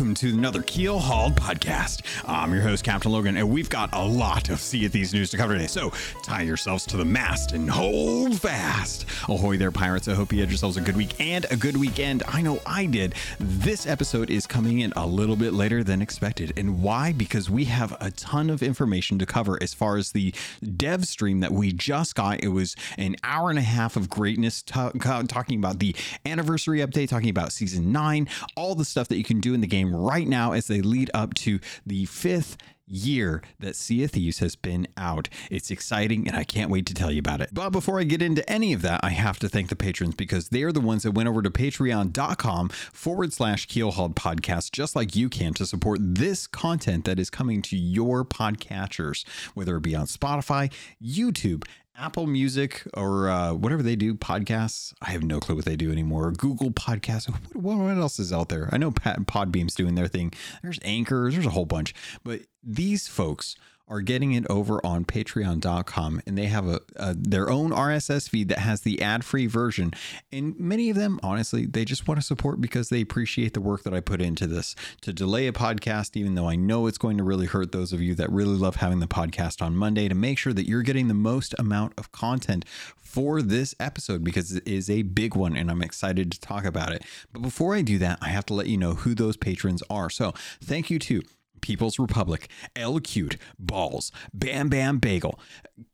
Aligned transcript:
welcome 0.00 0.14
to 0.14 0.30
another 0.30 0.62
Keel 0.62 0.98
Hauled 0.98 1.36
podcast. 1.36 2.00
I'm 2.26 2.54
your 2.54 2.62
host, 2.62 2.84
Captain 2.84 3.12
Logan, 3.12 3.36
and 3.36 3.50
we've 3.50 3.68
got 3.68 3.90
a 3.92 4.02
lot 4.02 4.48
of 4.48 4.58
Sea 4.58 4.86
of 4.86 4.92
Thieves 4.92 5.12
news 5.12 5.28
to 5.28 5.36
cover 5.36 5.52
today. 5.52 5.66
So 5.66 5.92
tie 6.22 6.40
yourselves 6.40 6.86
to 6.86 6.96
the 6.96 7.04
mast 7.04 7.52
and 7.52 7.68
hold 7.68 8.40
fast. 8.40 9.04
Ahoy 9.28 9.58
there, 9.58 9.70
pirates. 9.70 10.08
I 10.08 10.14
hope 10.14 10.32
you 10.32 10.40
had 10.40 10.48
yourselves 10.48 10.78
a 10.78 10.80
good 10.80 10.96
week 10.96 11.20
and 11.20 11.44
a 11.50 11.56
good 11.56 11.76
weekend. 11.76 12.22
I 12.26 12.40
know 12.40 12.62
I 12.64 12.86
did. 12.86 13.14
This 13.38 13.86
episode 13.86 14.30
is 14.30 14.46
coming 14.46 14.80
in 14.80 14.94
a 14.96 15.06
little 15.06 15.36
bit 15.36 15.52
later 15.52 15.84
than 15.84 16.00
expected. 16.00 16.54
And 16.56 16.82
why? 16.82 17.12
Because 17.12 17.50
we 17.50 17.66
have 17.66 17.94
a 18.00 18.10
ton 18.10 18.48
of 18.48 18.62
information 18.62 19.18
to 19.18 19.26
cover 19.26 19.62
as 19.62 19.74
far 19.74 19.98
as 19.98 20.12
the 20.12 20.32
dev 20.78 21.04
stream 21.04 21.40
that 21.40 21.52
we 21.52 21.74
just 21.74 22.14
got. 22.14 22.42
It 22.42 22.48
was 22.48 22.74
an 22.96 23.16
hour 23.22 23.50
and 23.50 23.58
a 23.58 23.62
half 23.62 23.96
of 23.96 24.08
greatness 24.08 24.62
t- 24.62 24.72
talking 24.98 25.58
about 25.58 25.78
the 25.78 25.94
anniversary 26.24 26.78
update, 26.78 27.10
talking 27.10 27.28
about 27.28 27.52
season 27.52 27.92
nine, 27.92 28.30
all 28.56 28.74
the 28.74 28.86
stuff 28.86 29.06
that 29.08 29.18
you 29.18 29.24
can 29.24 29.40
do 29.40 29.52
in 29.52 29.60
the 29.60 29.66
game 29.66 29.89
right 29.94 30.26
now 30.26 30.52
as 30.52 30.66
they 30.66 30.80
lead 30.80 31.10
up 31.14 31.34
to 31.34 31.60
the 31.86 32.06
fifth 32.06 32.56
year 32.90 33.42
that 33.60 33.76
Sea 33.76 34.04
of 34.04 34.10
Thieves 34.10 34.40
has 34.40 34.56
been 34.56 34.88
out. 34.96 35.28
It's 35.50 35.70
exciting 35.70 36.26
and 36.26 36.36
I 36.36 36.44
can't 36.44 36.70
wait 36.70 36.86
to 36.86 36.94
tell 36.94 37.10
you 37.10 37.20
about 37.20 37.40
it. 37.40 37.50
But 37.52 37.70
before 37.70 38.00
I 38.00 38.04
get 38.04 38.20
into 38.20 38.48
any 38.50 38.72
of 38.72 38.82
that, 38.82 39.00
I 39.02 39.10
have 39.10 39.38
to 39.40 39.48
thank 39.48 39.68
the 39.68 39.76
patrons 39.76 40.14
because 40.14 40.48
they're 40.48 40.72
the 40.72 40.80
ones 40.80 41.04
that 41.04 41.12
went 41.12 41.28
over 41.28 41.42
to 41.42 41.50
patreon.com 41.50 42.68
forward 42.68 43.32
slash 43.32 43.66
keelhauled 43.68 44.14
podcast, 44.14 44.72
just 44.72 44.96
like 44.96 45.14
you 45.14 45.28
can, 45.28 45.54
to 45.54 45.66
support 45.66 46.00
this 46.02 46.46
content 46.46 47.04
that 47.04 47.18
is 47.18 47.30
coming 47.30 47.62
to 47.62 47.76
your 47.76 48.24
podcatchers, 48.24 49.26
whether 49.54 49.76
it 49.76 49.82
be 49.82 49.94
on 49.94 50.06
Spotify, 50.06 50.72
YouTube, 51.02 51.64
Apple 51.96 52.26
Music 52.26 52.82
or 52.94 53.28
uh, 53.28 53.52
whatever 53.52 53.82
they 53.82 53.96
do, 53.96 54.14
podcasts. 54.14 54.94
I 55.02 55.10
have 55.10 55.22
no 55.22 55.40
clue 55.40 55.56
what 55.56 55.64
they 55.64 55.76
do 55.76 55.92
anymore. 55.92 56.32
Google 56.32 56.70
Podcasts. 56.70 57.32
What, 57.60 57.76
what 57.76 57.96
else 57.98 58.18
is 58.18 58.32
out 58.32 58.48
there? 58.48 58.68
I 58.72 58.78
know 58.78 58.90
Podbean's 58.90 59.74
doing 59.74 59.94
their 59.94 60.08
thing. 60.08 60.32
There's 60.62 60.78
Anchors. 60.82 61.34
There's 61.34 61.46
a 61.46 61.50
whole 61.50 61.66
bunch. 61.66 61.94
But 62.24 62.42
these 62.62 63.06
folks 63.06 63.54
are 63.90 64.00
getting 64.00 64.32
it 64.32 64.46
over 64.48 64.84
on 64.86 65.04
patreon.com 65.04 66.22
and 66.26 66.38
they 66.38 66.46
have 66.46 66.66
a, 66.66 66.80
a, 66.96 67.14
their 67.14 67.50
own 67.50 67.70
RSS 67.72 68.30
feed 68.30 68.48
that 68.48 68.60
has 68.60 68.82
the 68.82 69.02
ad-free 69.02 69.46
version 69.46 69.92
and 70.32 70.58
many 70.58 70.88
of 70.88 70.96
them 70.96 71.18
honestly 71.22 71.66
they 71.66 71.84
just 71.84 72.06
want 72.06 72.18
to 72.18 72.26
support 72.26 72.60
because 72.60 72.88
they 72.88 73.00
appreciate 73.00 73.52
the 73.52 73.60
work 73.60 73.82
that 73.82 73.92
I 73.92 74.00
put 74.00 74.22
into 74.22 74.46
this 74.46 74.76
to 75.02 75.12
delay 75.12 75.48
a 75.48 75.52
podcast 75.52 76.16
even 76.16 76.36
though 76.36 76.48
I 76.48 76.56
know 76.56 76.86
it's 76.86 76.98
going 76.98 77.18
to 77.18 77.24
really 77.24 77.46
hurt 77.46 77.72
those 77.72 77.92
of 77.92 78.00
you 78.00 78.14
that 78.14 78.30
really 78.30 78.56
love 78.56 78.76
having 78.76 79.00
the 79.00 79.08
podcast 79.08 79.60
on 79.60 79.74
Monday 79.74 80.08
to 80.08 80.14
make 80.14 80.38
sure 80.38 80.52
that 80.52 80.68
you're 80.68 80.82
getting 80.82 81.08
the 81.08 81.14
most 81.14 81.54
amount 81.58 81.92
of 81.98 82.12
content 82.12 82.64
for 82.96 83.42
this 83.42 83.74
episode 83.80 84.22
because 84.22 84.52
it 84.52 84.66
is 84.68 84.88
a 84.88 85.02
big 85.02 85.34
one 85.34 85.56
and 85.56 85.68
I'm 85.68 85.82
excited 85.82 86.30
to 86.30 86.40
talk 86.40 86.64
about 86.64 86.92
it. 86.92 87.02
But 87.32 87.42
before 87.42 87.74
I 87.74 87.82
do 87.82 87.98
that, 87.98 88.18
I 88.22 88.28
have 88.28 88.46
to 88.46 88.54
let 88.54 88.68
you 88.68 88.76
know 88.76 88.94
who 88.94 89.16
those 89.16 89.36
patrons 89.36 89.82
are. 89.90 90.08
So, 90.10 90.32
thank 90.62 90.90
you 90.90 91.00
to 91.00 91.22
People's 91.60 91.98
Republic, 91.98 92.48
L 92.76 92.98
Cute, 93.00 93.36
Balls, 93.58 94.12
Bam 94.32 94.68
Bam 94.68 94.98
Bagel, 94.98 95.38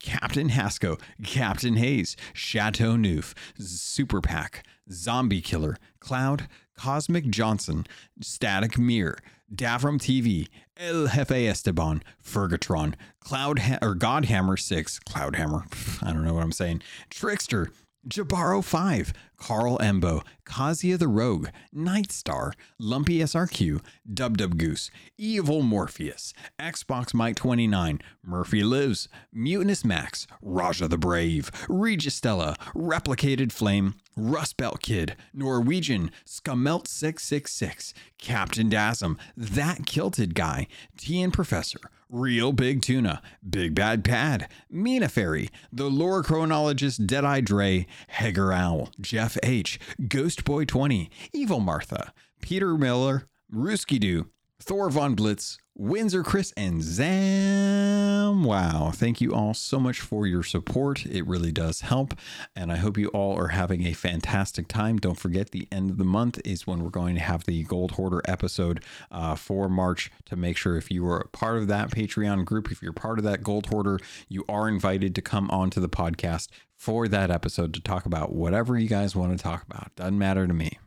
Captain 0.00 0.50
Hasco, 0.50 1.00
Captain 1.24 1.76
Hayes, 1.76 2.16
Chateau 2.32 2.96
Neuf, 2.96 3.34
Super 3.58 4.20
Pack, 4.20 4.64
Zombie 4.90 5.40
Killer, 5.40 5.76
Cloud, 6.00 6.48
Cosmic 6.76 7.28
Johnson, 7.28 7.86
Static 8.20 8.78
Mirror, 8.78 9.18
Davram 9.54 9.98
TV, 9.98 10.48
El 10.76 11.06
Jefe 11.08 11.46
Esteban, 11.46 12.02
Fergatron, 12.22 12.94
Cloud 13.20 13.60
ha- 13.60 13.78
or 13.80 13.94
Godhammer 13.94 14.58
6, 14.58 15.00
Cloudhammer, 15.00 16.02
I 16.06 16.12
don't 16.12 16.24
know 16.24 16.34
what 16.34 16.42
I'm 16.42 16.52
saying, 16.52 16.82
Trickster, 17.10 17.70
Jabaro 18.08 18.62
5, 18.62 19.12
Carl 19.36 19.78
Embo, 19.78 20.22
Kazia 20.44 20.96
the 20.96 21.08
Rogue, 21.08 21.48
Nightstar, 21.74 22.52
Lumpy 22.78 23.18
SRQ, 23.18 23.80
Dub 24.12 24.38
Dub 24.38 24.56
Goose, 24.56 24.92
Evil 25.18 25.62
Morpheus, 25.62 26.32
Xbox 26.58 27.12
Mike 27.12 27.34
29, 27.34 28.00
Murphy 28.24 28.62
Lives, 28.62 29.08
Mutinous 29.32 29.84
Max, 29.84 30.28
Raja 30.40 30.86
the 30.86 30.96
Brave, 30.96 31.50
Registella, 31.68 32.56
Replicated 32.76 33.50
Flame, 33.50 33.94
Rust 34.16 34.56
Belt 34.56 34.80
Kid, 34.80 35.14
Norwegian, 35.34 36.10
Scamelt 36.24 36.88
666, 36.88 37.92
Captain 38.16 38.70
Dasm, 38.70 39.18
That 39.36 39.84
Kilted 39.84 40.34
Guy, 40.34 40.68
TN 40.98 41.32
Professor, 41.32 41.80
Real 42.08 42.52
Big 42.52 42.80
Tuna, 42.80 43.20
Big 43.48 43.74
Bad 43.74 44.04
Pad, 44.04 44.48
Mina 44.70 45.10
Fairy, 45.10 45.50
The 45.70 45.90
Lore 45.90 46.22
Chronologist 46.22 47.06
Deadeye 47.06 47.42
Dre, 47.42 47.86
Hager 48.08 48.54
Owl, 48.54 48.90
Jeff 49.00 49.36
H., 49.42 49.78
Ghost 50.08 50.44
Boy 50.44 50.64
20, 50.64 51.10
Evil 51.34 51.60
Martha, 51.60 52.14
Peter 52.40 52.78
Miller, 52.78 53.28
Ruski 53.52 54.00
Doo, 54.00 54.30
Thor 54.60 54.88
Von 54.90 55.14
Blitz, 55.14 55.58
Windsor 55.76 56.22
Chris, 56.22 56.52
and 56.56 56.82
Zam. 56.82 58.42
Wow. 58.42 58.90
Thank 58.94 59.20
you 59.20 59.34
all 59.34 59.52
so 59.52 59.78
much 59.78 60.00
for 60.00 60.26
your 60.26 60.42
support. 60.42 61.04
It 61.04 61.26
really 61.26 61.52
does 61.52 61.82
help. 61.82 62.14
And 62.54 62.72
I 62.72 62.76
hope 62.76 62.96
you 62.96 63.08
all 63.08 63.36
are 63.38 63.48
having 63.48 63.86
a 63.86 63.92
fantastic 63.92 64.66
time. 64.66 64.96
Don't 64.96 65.18
forget, 65.18 65.50
the 65.50 65.68
end 65.70 65.90
of 65.90 65.98
the 65.98 66.04
month 66.04 66.40
is 66.44 66.66
when 66.66 66.82
we're 66.82 66.88
going 66.88 67.14
to 67.16 67.20
have 67.20 67.44
the 67.44 67.64
Gold 67.64 67.92
Hoarder 67.92 68.22
episode 68.24 68.82
uh, 69.10 69.34
for 69.34 69.68
March 69.68 70.10
to 70.24 70.36
make 70.36 70.56
sure 70.56 70.76
if 70.78 70.90
you 70.90 71.06
are 71.06 71.20
a 71.20 71.28
part 71.28 71.58
of 71.58 71.68
that 71.68 71.90
Patreon 71.90 72.46
group, 72.46 72.72
if 72.72 72.82
you're 72.82 72.94
part 72.94 73.18
of 73.18 73.24
that 73.24 73.42
Gold 73.42 73.66
Hoarder, 73.66 74.00
you 74.28 74.44
are 74.48 74.68
invited 74.68 75.14
to 75.14 75.22
come 75.22 75.50
onto 75.50 75.80
the 75.80 75.88
podcast 75.88 76.48
for 76.74 77.08
that 77.08 77.30
episode 77.30 77.74
to 77.74 77.80
talk 77.80 78.06
about 78.06 78.32
whatever 78.32 78.78
you 78.78 78.88
guys 78.88 79.14
want 79.14 79.36
to 79.36 79.42
talk 79.42 79.62
about. 79.62 79.94
Doesn't 79.96 80.18
matter 80.18 80.46
to 80.46 80.54
me. 80.54 80.78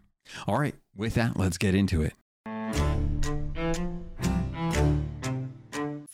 All 0.48 0.60
right. 0.60 0.76
With 0.96 1.14
that, 1.14 1.38
let's 1.38 1.58
get 1.58 1.76
into 1.76 2.02
it. 2.02 2.14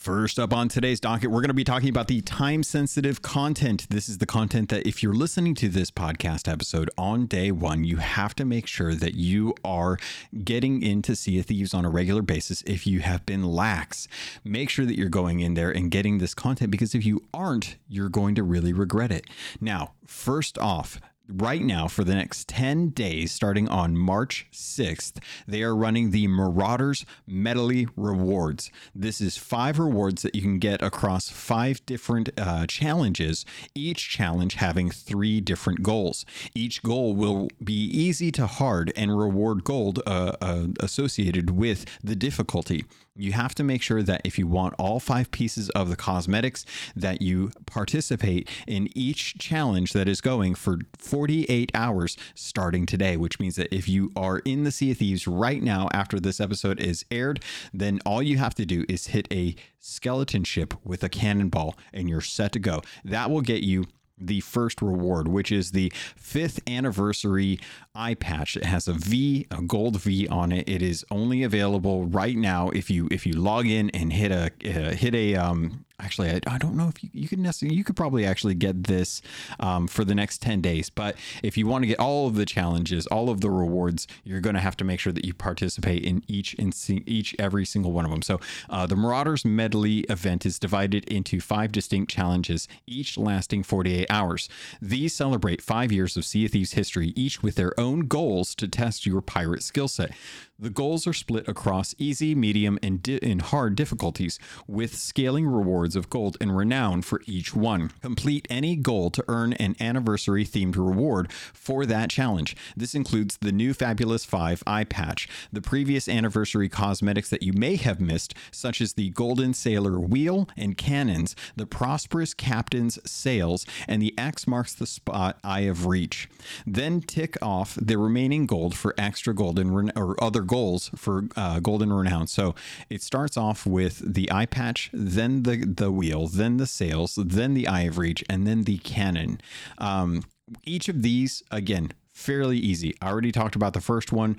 First 0.06 0.38
up 0.38 0.52
on 0.52 0.68
today's 0.68 1.00
docket, 1.00 1.32
we're 1.32 1.40
going 1.40 1.48
to 1.48 1.52
be 1.52 1.64
talking 1.64 1.88
about 1.88 2.06
the 2.06 2.20
time 2.20 2.62
sensitive 2.62 3.22
content. 3.22 3.88
This 3.90 4.08
is 4.08 4.18
the 4.18 4.24
content 4.24 4.68
that 4.68 4.86
if 4.86 5.02
you're 5.02 5.12
listening 5.12 5.56
to 5.56 5.68
this 5.68 5.90
podcast 5.90 6.46
episode 6.46 6.88
on 6.96 7.26
day 7.26 7.50
one, 7.50 7.82
you 7.82 7.96
have 7.96 8.32
to 8.36 8.44
make 8.44 8.68
sure 8.68 8.94
that 8.94 9.14
you 9.14 9.52
are 9.64 9.98
getting 10.44 10.80
into 10.80 11.16
Sea 11.16 11.40
of 11.40 11.46
Thieves 11.46 11.74
on 11.74 11.84
a 11.84 11.90
regular 11.90 12.22
basis. 12.22 12.62
If 12.66 12.86
you 12.86 13.00
have 13.00 13.26
been 13.26 13.42
lax, 13.42 14.06
make 14.44 14.70
sure 14.70 14.86
that 14.86 14.96
you're 14.96 15.08
going 15.08 15.40
in 15.40 15.54
there 15.54 15.72
and 15.72 15.90
getting 15.90 16.18
this 16.18 16.34
content 16.34 16.70
because 16.70 16.94
if 16.94 17.04
you 17.04 17.24
aren't, 17.34 17.74
you're 17.88 18.08
going 18.08 18.36
to 18.36 18.44
really 18.44 18.72
regret 18.72 19.10
it. 19.10 19.24
Now, 19.60 19.94
first 20.06 20.56
off, 20.56 21.00
right 21.28 21.62
now 21.62 21.88
for 21.88 22.04
the 22.04 22.14
next 22.14 22.48
10 22.48 22.90
days 22.90 23.32
starting 23.32 23.68
on 23.68 23.96
March 23.96 24.46
6th 24.52 25.18
they 25.46 25.62
are 25.62 25.74
running 25.74 26.10
the 26.10 26.26
Marauders 26.26 27.04
Medley 27.26 27.88
rewards. 27.96 28.70
This 28.94 29.20
is 29.20 29.36
five 29.36 29.78
rewards 29.78 30.22
that 30.22 30.34
you 30.34 30.42
can 30.42 30.58
get 30.58 30.82
across 30.82 31.28
five 31.28 31.84
different 31.86 32.30
uh, 32.38 32.66
challenges 32.66 33.44
each 33.74 34.08
challenge 34.08 34.54
having 34.54 34.90
three 34.90 35.40
different 35.40 35.82
goals. 35.82 36.24
Each 36.54 36.82
goal 36.82 37.14
will 37.14 37.48
be 37.62 37.74
easy 37.74 38.30
to 38.32 38.46
hard 38.46 38.92
and 38.96 39.16
reward 39.16 39.64
gold 39.64 40.02
uh, 40.06 40.32
uh, 40.40 40.66
associated 40.80 41.50
with 41.50 41.84
the 42.02 42.16
difficulty 42.16 42.84
you 43.16 43.32
have 43.32 43.54
to 43.54 43.64
make 43.64 43.82
sure 43.82 44.02
that 44.02 44.20
if 44.24 44.38
you 44.38 44.46
want 44.46 44.74
all 44.78 45.00
five 45.00 45.30
pieces 45.30 45.70
of 45.70 45.88
the 45.88 45.96
cosmetics 45.96 46.64
that 46.94 47.22
you 47.22 47.50
participate 47.66 48.48
in 48.66 48.88
each 48.94 49.38
challenge 49.38 49.92
that 49.92 50.08
is 50.08 50.20
going 50.20 50.54
for 50.54 50.78
48 50.98 51.70
hours 51.74 52.16
starting 52.34 52.86
today 52.86 53.16
which 53.16 53.40
means 53.40 53.56
that 53.56 53.74
if 53.74 53.88
you 53.88 54.12
are 54.16 54.38
in 54.40 54.64
the 54.64 54.70
sea 54.70 54.90
of 54.90 54.98
thieves 54.98 55.26
right 55.26 55.62
now 55.62 55.88
after 55.92 56.18
this 56.20 56.40
episode 56.40 56.80
is 56.80 57.04
aired 57.10 57.42
then 57.72 58.00
all 58.04 58.22
you 58.22 58.38
have 58.38 58.54
to 58.54 58.66
do 58.66 58.84
is 58.88 59.08
hit 59.08 59.28
a 59.32 59.54
skeleton 59.78 60.42
ship 60.44 60.74
with 60.84 61.04
a 61.04 61.08
cannonball 61.08 61.76
and 61.92 62.08
you're 62.08 62.20
set 62.20 62.52
to 62.52 62.58
go. 62.58 62.82
That 63.04 63.30
will 63.30 63.40
get 63.40 63.62
you 63.62 63.86
the 64.18 64.40
first 64.40 64.80
reward, 64.80 65.28
which 65.28 65.52
is 65.52 65.72
the 65.72 65.92
fifth 66.16 66.60
anniversary 66.66 67.58
eye 67.96 68.14
patch. 68.14 68.56
It 68.56 68.64
has 68.64 68.86
a 68.88 68.92
V, 68.92 69.46
a 69.50 69.62
gold 69.62 70.00
V 70.00 70.28
on 70.28 70.52
it. 70.52 70.68
It 70.68 70.82
is 70.82 71.04
only 71.10 71.42
available 71.42 72.06
right 72.06 72.36
now 72.36 72.68
if 72.70 72.90
you 72.90 73.08
if 73.10 73.26
you 73.26 73.32
log 73.32 73.66
in 73.66 73.90
and 73.90 74.12
hit 74.12 74.30
a 74.30 74.50
uh, 74.64 74.92
hit 74.92 75.14
a 75.14 75.34
um 75.36 75.86
actually 76.00 76.30
I, 76.30 76.40
I, 76.46 76.58
don't 76.58 76.76
know 76.76 76.88
if 76.88 77.02
you, 77.02 77.10
you 77.12 77.28
could 77.28 77.38
necessarily 77.38 77.76
you 77.76 77.84
could 77.84 77.96
probably 77.96 78.26
actually 78.26 78.54
get 78.54 78.84
this 78.84 79.22
um, 79.60 79.86
for 79.86 80.04
the 80.04 80.14
next 80.14 80.42
10 80.42 80.60
days 80.60 80.90
but 80.90 81.16
if 81.42 81.56
you 81.56 81.66
want 81.66 81.82
to 81.82 81.86
get 81.86 81.98
all 81.98 82.26
of 82.26 82.34
the 82.34 82.44
challenges 82.44 83.06
all 83.06 83.30
of 83.30 83.40
the 83.40 83.50
rewards 83.50 84.06
you're 84.24 84.40
going 84.40 84.54
to 84.54 84.60
have 84.60 84.76
to 84.76 84.84
make 84.84 85.00
sure 85.00 85.12
that 85.12 85.24
you 85.24 85.32
participate 85.32 86.04
in 86.04 86.22
each 86.28 86.54
in 86.54 86.72
each 87.06 87.34
every 87.38 87.64
single 87.64 87.92
one 87.92 88.04
of 88.04 88.10
them 88.10 88.22
so 88.22 88.40
uh, 88.70 88.86
the 88.86 88.96
marauders 88.96 89.44
medley 89.44 90.00
event 90.10 90.44
is 90.44 90.58
divided 90.58 91.04
into 91.08 91.40
five 91.40 91.72
distinct 91.72 92.10
challenges 92.10 92.68
each 92.86 93.16
lasting 93.16 93.62
48 93.62 94.06
hours 94.10 94.48
these 94.82 95.14
celebrate 95.14 95.62
five 95.62 95.90
years 95.90 96.16
of 96.16 96.24
sea 96.24 96.44
of 96.44 96.52
thieves 96.52 96.72
history 96.72 97.12
each 97.16 97.42
with 97.42 97.54
their 97.54 97.78
own 97.78 97.85
goals 97.94 98.54
to 98.56 98.68
test 98.68 99.06
your 99.06 99.20
pirate 99.20 99.62
skill 99.62 99.88
set 99.88 100.12
The 100.58 100.70
goals 100.70 101.06
are 101.06 101.12
split 101.12 101.46
across 101.48 101.94
easy, 101.98 102.34
medium, 102.34 102.78
and, 102.82 103.02
di- 103.02 103.18
and 103.22 103.42
hard 103.42 103.76
difficulties, 103.76 104.38
with 104.66 104.96
scaling 104.96 105.46
rewards 105.46 105.94
of 105.94 106.08
gold 106.08 106.38
and 106.40 106.56
renown 106.56 107.02
for 107.02 107.20
each 107.26 107.54
one. 107.54 107.90
Complete 108.00 108.46
any 108.48 108.74
goal 108.74 109.10
to 109.10 109.24
earn 109.28 109.52
an 109.54 109.76
anniversary 109.80 110.46
themed 110.46 110.76
reward 110.76 111.30
for 111.30 111.84
that 111.84 112.08
challenge. 112.08 112.56
This 112.74 112.94
includes 112.94 113.36
the 113.38 113.52
new 113.52 113.74
Fabulous 113.74 114.24
5 114.24 114.62
eye 114.66 114.84
patch, 114.84 115.28
the 115.52 115.60
previous 115.60 116.08
anniversary 116.08 116.70
cosmetics 116.70 117.28
that 117.28 117.42
you 117.42 117.52
may 117.52 117.76
have 117.76 118.00
missed, 118.00 118.32
such 118.50 118.80
as 118.80 118.94
the 118.94 119.10
Golden 119.10 119.52
Sailor 119.52 120.00
wheel 120.00 120.48
and 120.56 120.78
cannons, 120.78 121.36
the 121.56 121.66
Prosperous 121.66 122.32
Captain's 122.32 122.98
sails, 123.04 123.66
and 123.86 124.00
the 124.00 124.14
X 124.16 124.46
marks 124.46 124.74
the 124.74 124.86
spot 124.86 125.38
Eye 125.44 125.60
of 125.60 125.84
Reach. 125.84 126.30
Then 126.66 127.02
tick 127.02 127.36
off 127.42 127.76
the 127.78 127.98
remaining 127.98 128.46
gold 128.46 128.74
for 128.74 128.94
extra 128.96 129.34
golden 129.34 129.74
ren- 129.74 129.92
or 129.94 130.22
other 130.24 130.45
goals 130.46 130.90
for 130.94 131.24
uh, 131.36 131.60
golden 131.60 131.92
renown. 131.92 132.26
So 132.26 132.54
it 132.90 133.02
starts 133.02 133.36
off 133.36 133.66
with 133.66 134.14
the 134.14 134.30
eye 134.32 134.46
patch, 134.46 134.90
then 134.92 135.42
the 135.42 135.56
the 135.56 135.90
wheel, 135.90 136.28
then 136.28 136.56
the 136.56 136.66
sails, 136.66 137.14
then 137.16 137.54
the 137.54 137.68
eye 137.68 137.82
of 137.82 137.98
reach, 137.98 138.24
and 138.28 138.46
then 138.46 138.64
the 138.64 138.78
cannon. 138.78 139.40
Um, 139.78 140.22
each 140.64 140.88
of 140.88 141.02
these, 141.02 141.42
again, 141.50 141.92
fairly 142.12 142.58
easy. 142.58 142.94
I 143.02 143.08
already 143.08 143.32
talked 143.32 143.56
about 143.56 143.72
the 143.72 143.80
first 143.80 144.12
one 144.12 144.36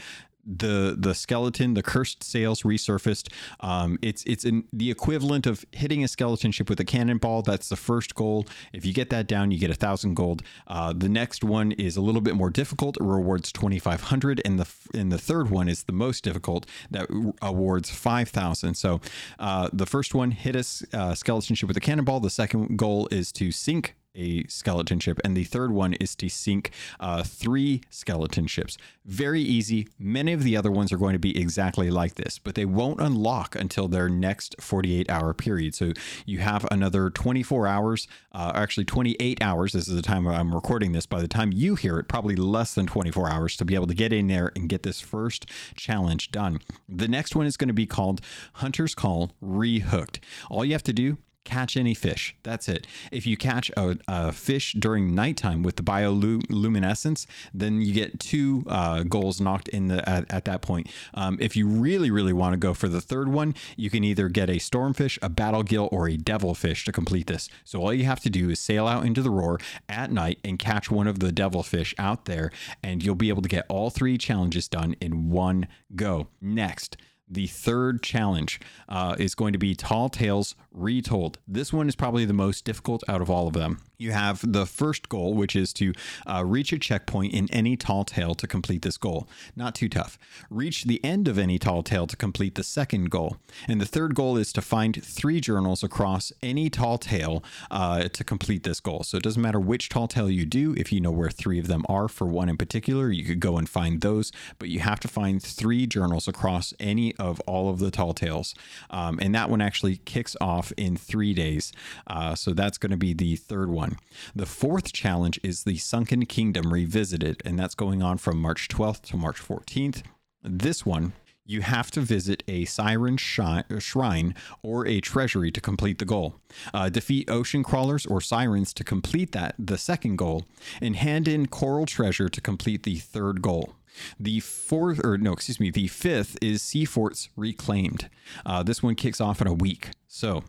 the 0.47 0.95
the 0.97 1.13
skeleton, 1.13 1.73
the 1.73 1.83
cursed 1.83 2.23
sails 2.23 2.63
resurfaced. 2.63 3.31
Um, 3.59 3.99
it's 4.01 4.23
it's 4.25 4.45
in 4.45 4.63
the 4.71 4.89
equivalent 4.89 5.45
of 5.45 5.65
hitting 5.71 6.03
a 6.03 6.07
skeleton 6.07 6.51
ship 6.51 6.69
with 6.69 6.79
a 6.79 6.85
cannonball. 6.85 7.41
That's 7.41 7.69
the 7.69 7.75
first 7.75 8.15
goal. 8.15 8.45
If 8.73 8.85
you 8.85 8.93
get 8.93 9.09
that 9.09 9.27
down, 9.27 9.51
you 9.51 9.59
get 9.59 9.69
a 9.69 9.75
thousand 9.75 10.13
gold. 10.13 10.41
Uh, 10.67 10.93
the 10.93 11.09
next 11.09 11.43
one 11.43 11.73
is 11.73 11.97
a 11.97 12.01
little 12.01 12.21
bit 12.21 12.35
more 12.35 12.49
difficult. 12.49 12.97
It 12.97 13.03
rewards 13.03 13.51
twenty 13.51 13.79
five 13.79 14.01
hundred, 14.01 14.41
and 14.45 14.59
the 14.59 14.67
and 14.93 15.11
the 15.11 15.17
third 15.17 15.49
one 15.49 15.67
is 15.67 15.83
the 15.83 15.93
most 15.93 16.23
difficult. 16.23 16.65
That 16.89 17.07
awards 17.41 17.89
five 17.89 18.29
thousand. 18.29 18.75
So 18.75 19.01
uh, 19.39 19.69
the 19.73 19.85
first 19.85 20.15
one 20.15 20.31
hit 20.31 20.55
a 20.55 20.65
uh, 20.97 21.15
skeleton 21.15 21.55
ship 21.55 21.67
with 21.67 21.77
a 21.77 21.81
cannonball. 21.81 22.19
The 22.19 22.29
second 22.29 22.77
goal 22.77 23.07
is 23.11 23.31
to 23.33 23.51
sink 23.51 23.95
a 24.17 24.45
skeleton 24.47 24.99
ship, 24.99 25.19
and 25.23 25.37
the 25.37 25.43
third 25.43 25.71
one 25.71 25.93
is 25.93 26.15
to 26.15 26.27
sink 26.27 26.71
uh, 26.99 27.23
three 27.23 27.81
skeleton 27.89 28.47
ships. 28.47 28.77
Very 29.05 29.41
easy. 29.41 29.87
Many 29.97 30.33
of 30.33 30.43
the 30.43 30.57
other 30.57 30.71
ones 30.71 30.91
are 30.91 30.97
going 30.97 31.13
to 31.13 31.19
be 31.19 31.39
exactly 31.39 31.89
like 31.89 32.15
this, 32.15 32.39
but 32.39 32.55
they 32.55 32.65
won't 32.65 32.99
unlock 32.99 33.55
until 33.55 33.87
their 33.87 34.09
next 34.09 34.55
48 34.59 35.09
hour 35.09 35.33
period. 35.33 35.75
So 35.75 35.93
you 36.25 36.39
have 36.39 36.65
another 36.71 37.09
24 37.09 37.67
hours, 37.67 38.07
uh, 38.33 38.51
actually 38.55 38.85
28 38.85 39.41
hours. 39.41 39.73
This 39.73 39.87
is 39.87 39.95
the 39.95 40.01
time 40.01 40.27
I'm 40.27 40.53
recording 40.53 40.91
this. 40.91 41.05
By 41.05 41.21
the 41.21 41.27
time 41.27 41.51
you 41.53 41.75
hear 41.75 41.99
it, 41.99 42.07
probably 42.07 42.35
less 42.35 42.73
than 42.73 42.87
24 42.87 43.29
hours 43.29 43.55
to 43.57 43.65
be 43.65 43.75
able 43.75 43.87
to 43.87 43.93
get 43.93 44.11
in 44.11 44.27
there 44.27 44.51
and 44.55 44.67
get 44.67 44.83
this 44.83 44.99
first 44.99 45.45
challenge 45.75 46.31
done. 46.31 46.59
The 46.89 47.07
next 47.07 47.35
one 47.35 47.45
is 47.45 47.57
going 47.57 47.67
to 47.69 47.73
be 47.73 47.85
called 47.85 48.21
Hunter's 48.53 48.95
Call 48.95 49.31
Rehooked. 49.43 50.19
All 50.49 50.65
you 50.65 50.73
have 50.73 50.83
to 50.83 50.93
do 50.93 51.17
catch 51.47 51.77
any 51.77 51.93
fish. 51.93 52.35
That's 52.43 52.67
it. 52.67 52.85
If 53.11 53.25
you 53.25 53.37
catch 53.37 53.71
a, 53.77 53.97
a 54.07 54.31
fish 54.31 54.73
during 54.77 55.15
nighttime 55.15 55.63
with 55.63 55.77
the 55.77 55.83
bioluminescence, 55.83 57.25
then 57.53 57.81
you 57.81 57.93
get 57.93 58.19
two 58.19 58.63
uh, 58.67 59.03
goals 59.03 59.39
knocked 59.39 59.69
in 59.69 59.87
the 59.87 60.07
at, 60.07 60.31
at 60.31 60.45
that 60.45 60.61
point. 60.61 60.89
Um, 61.13 61.37
if 61.39 61.55
you 61.55 61.65
really, 61.67 62.11
really 62.11 62.33
want 62.33 62.53
to 62.53 62.57
go 62.57 62.73
for 62.73 62.89
the 62.89 63.01
third 63.01 63.29
one, 63.29 63.55
you 63.77 63.89
can 63.89 64.03
either 64.03 64.27
get 64.27 64.49
a 64.49 64.57
stormfish, 64.57 65.17
a 65.21 65.29
battlegill, 65.29 65.87
or 65.91 66.09
a 66.09 66.17
devilfish 66.17 66.83
to 66.85 66.91
complete 66.91 67.27
this. 67.27 67.49
So 67.63 67.81
all 67.81 67.93
you 67.93 68.03
have 68.03 68.19
to 68.21 68.29
do 68.29 68.49
is 68.49 68.59
sail 68.59 68.87
out 68.87 69.05
into 69.05 69.21
the 69.21 69.31
roar 69.31 69.59
at 69.87 70.11
night 70.11 70.39
and 70.43 70.59
catch 70.59 70.91
one 70.91 71.07
of 71.07 71.19
the 71.19 71.31
devilfish 71.31 71.95
out 71.97 72.25
there, 72.25 72.51
and 72.83 73.01
you'll 73.01 73.15
be 73.15 73.29
able 73.29 73.41
to 73.41 73.49
get 73.49 73.65
all 73.69 73.89
three 73.89 74.17
challenges 74.17 74.67
done 74.67 74.95
in 74.99 75.29
one 75.29 75.67
go. 75.95 76.27
Next 76.41 76.97
the 77.29 77.47
third 77.47 78.01
challenge 78.01 78.59
uh, 78.89 79.15
is 79.19 79.35
going 79.35 79.53
to 79.53 79.59
be 79.59 79.75
Tall 79.75 80.09
Tales 80.09 80.55
Retold. 80.71 81.39
This 81.47 81.73
one 81.73 81.87
is 81.87 81.95
probably 81.95 82.25
the 82.25 82.33
most 82.33 82.65
difficult 82.65 83.03
out 83.07 83.21
of 83.21 83.29
all 83.29 83.47
of 83.47 83.53
them. 83.53 83.81
You 83.99 84.11
have 84.11 84.51
the 84.51 84.67
first 84.67 85.09
goal, 85.09 85.33
which 85.33 85.55
is 85.55 85.73
to 85.73 85.91
uh, 86.27 86.43
reach 86.45 86.71
a 86.71 86.77
checkpoint 86.77 87.33
in 87.33 87.51
any 87.51 87.75
tall 87.75 88.03
tale 88.03 88.35
to 88.35 88.45
complete 88.45 88.83
this 88.83 88.95
goal. 88.95 89.27
Not 89.55 89.73
too 89.73 89.89
tough. 89.89 90.19
Reach 90.51 90.83
the 90.83 91.03
end 91.03 91.27
of 91.27 91.39
any 91.39 91.57
tall 91.57 91.81
tale 91.81 92.05
to 92.05 92.15
complete 92.15 92.53
the 92.53 92.63
second 92.63 93.09
goal. 93.09 93.37
And 93.67 93.81
the 93.81 93.87
third 93.87 94.13
goal 94.13 94.37
is 94.37 94.53
to 94.53 94.61
find 94.61 95.03
three 95.03 95.41
journals 95.41 95.83
across 95.83 96.31
any 96.43 96.69
tall 96.69 96.99
tale 96.99 97.43
uh, 97.71 98.07
to 98.09 98.23
complete 98.23 98.61
this 98.61 98.79
goal. 98.79 99.01
So 99.01 99.17
it 99.17 99.23
doesn't 99.23 99.41
matter 99.41 99.59
which 99.59 99.89
tall 99.89 100.07
tale 100.07 100.29
you 100.29 100.45
do. 100.45 100.75
If 100.77 100.91
you 100.91 101.01
know 101.01 101.11
where 101.11 101.31
three 101.31 101.57
of 101.57 101.67
them 101.67 101.83
are 101.89 102.07
for 102.07 102.27
one 102.27 102.49
in 102.49 102.57
particular, 102.57 103.09
you 103.09 103.23
could 103.23 103.39
go 103.39 103.57
and 103.57 103.67
find 103.67 104.01
those. 104.01 104.31
But 104.59 104.69
you 104.69 104.79
have 104.81 104.99
to 105.01 105.07
find 105.07 105.41
three 105.41 105.87
journals 105.87 106.27
across 106.27 106.71
any 106.79 107.15
of 107.15 107.39
all 107.41 107.69
of 107.69 107.79
the 107.79 107.89
tall 107.89 108.13
tales. 108.13 108.53
Um, 108.91 109.17
and 109.19 109.33
that 109.33 109.49
one 109.49 109.61
actually 109.61 109.97
kicks 109.97 110.35
off 110.39 110.71
in 110.77 110.97
three 110.97 111.33
days. 111.33 111.71
Uh, 112.05 112.35
so 112.35 112.53
that's 112.53 112.77
going 112.77 112.91
to 112.91 112.97
be 112.97 113.13
the 113.13 113.35
third 113.35 113.71
one 113.71 113.86
one. 113.87 113.97
The 114.35 114.45
fourth 114.45 114.93
challenge 114.93 115.39
is 115.43 115.63
the 115.63 115.77
Sunken 115.77 116.25
Kingdom 116.25 116.73
Revisited, 116.73 117.41
and 117.45 117.57
that's 117.57 117.75
going 117.75 118.01
on 118.01 118.17
from 118.17 118.41
March 118.41 118.67
12th 118.67 119.01
to 119.03 119.17
March 119.17 119.37
14th. 119.37 120.03
This 120.43 120.85
one, 120.85 121.13
you 121.45 121.61
have 121.61 121.89
to 121.91 122.01
visit 122.01 122.43
a 122.47 122.65
siren 122.65 123.17
shrine 123.17 124.35
or 124.61 124.85
a 124.85 124.99
treasury 124.99 125.51
to 125.51 125.61
complete 125.61 125.99
the 125.99 126.05
goal. 126.05 126.35
Uh, 126.73 126.89
defeat 126.89 127.29
ocean 127.29 127.63
crawlers 127.63 128.05
or 128.05 128.19
sirens 128.19 128.73
to 128.73 128.83
complete 128.83 129.31
that, 129.31 129.55
the 129.57 129.77
second 129.77 130.17
goal, 130.17 130.45
and 130.81 130.97
hand 130.97 131.27
in 131.27 131.47
coral 131.47 131.85
treasure 131.85 132.29
to 132.29 132.41
complete 132.41 132.83
the 132.83 132.97
third 132.97 133.41
goal. 133.41 133.75
The 134.19 134.41
fourth, 134.41 135.03
or 135.03 135.17
no, 135.17 135.33
excuse 135.33 135.59
me, 135.59 135.71
the 135.71 135.87
fifth 135.87 136.37
is 136.41 136.61
Sea 136.61 136.85
Forts 136.85 137.29
Reclaimed. 137.35 138.09
Uh, 138.45 138.61
this 138.61 138.83
one 138.83 138.95
kicks 138.95 139.19
off 139.19 139.41
in 139.41 139.47
a 139.47 139.53
week. 139.53 139.89
So 140.07 140.43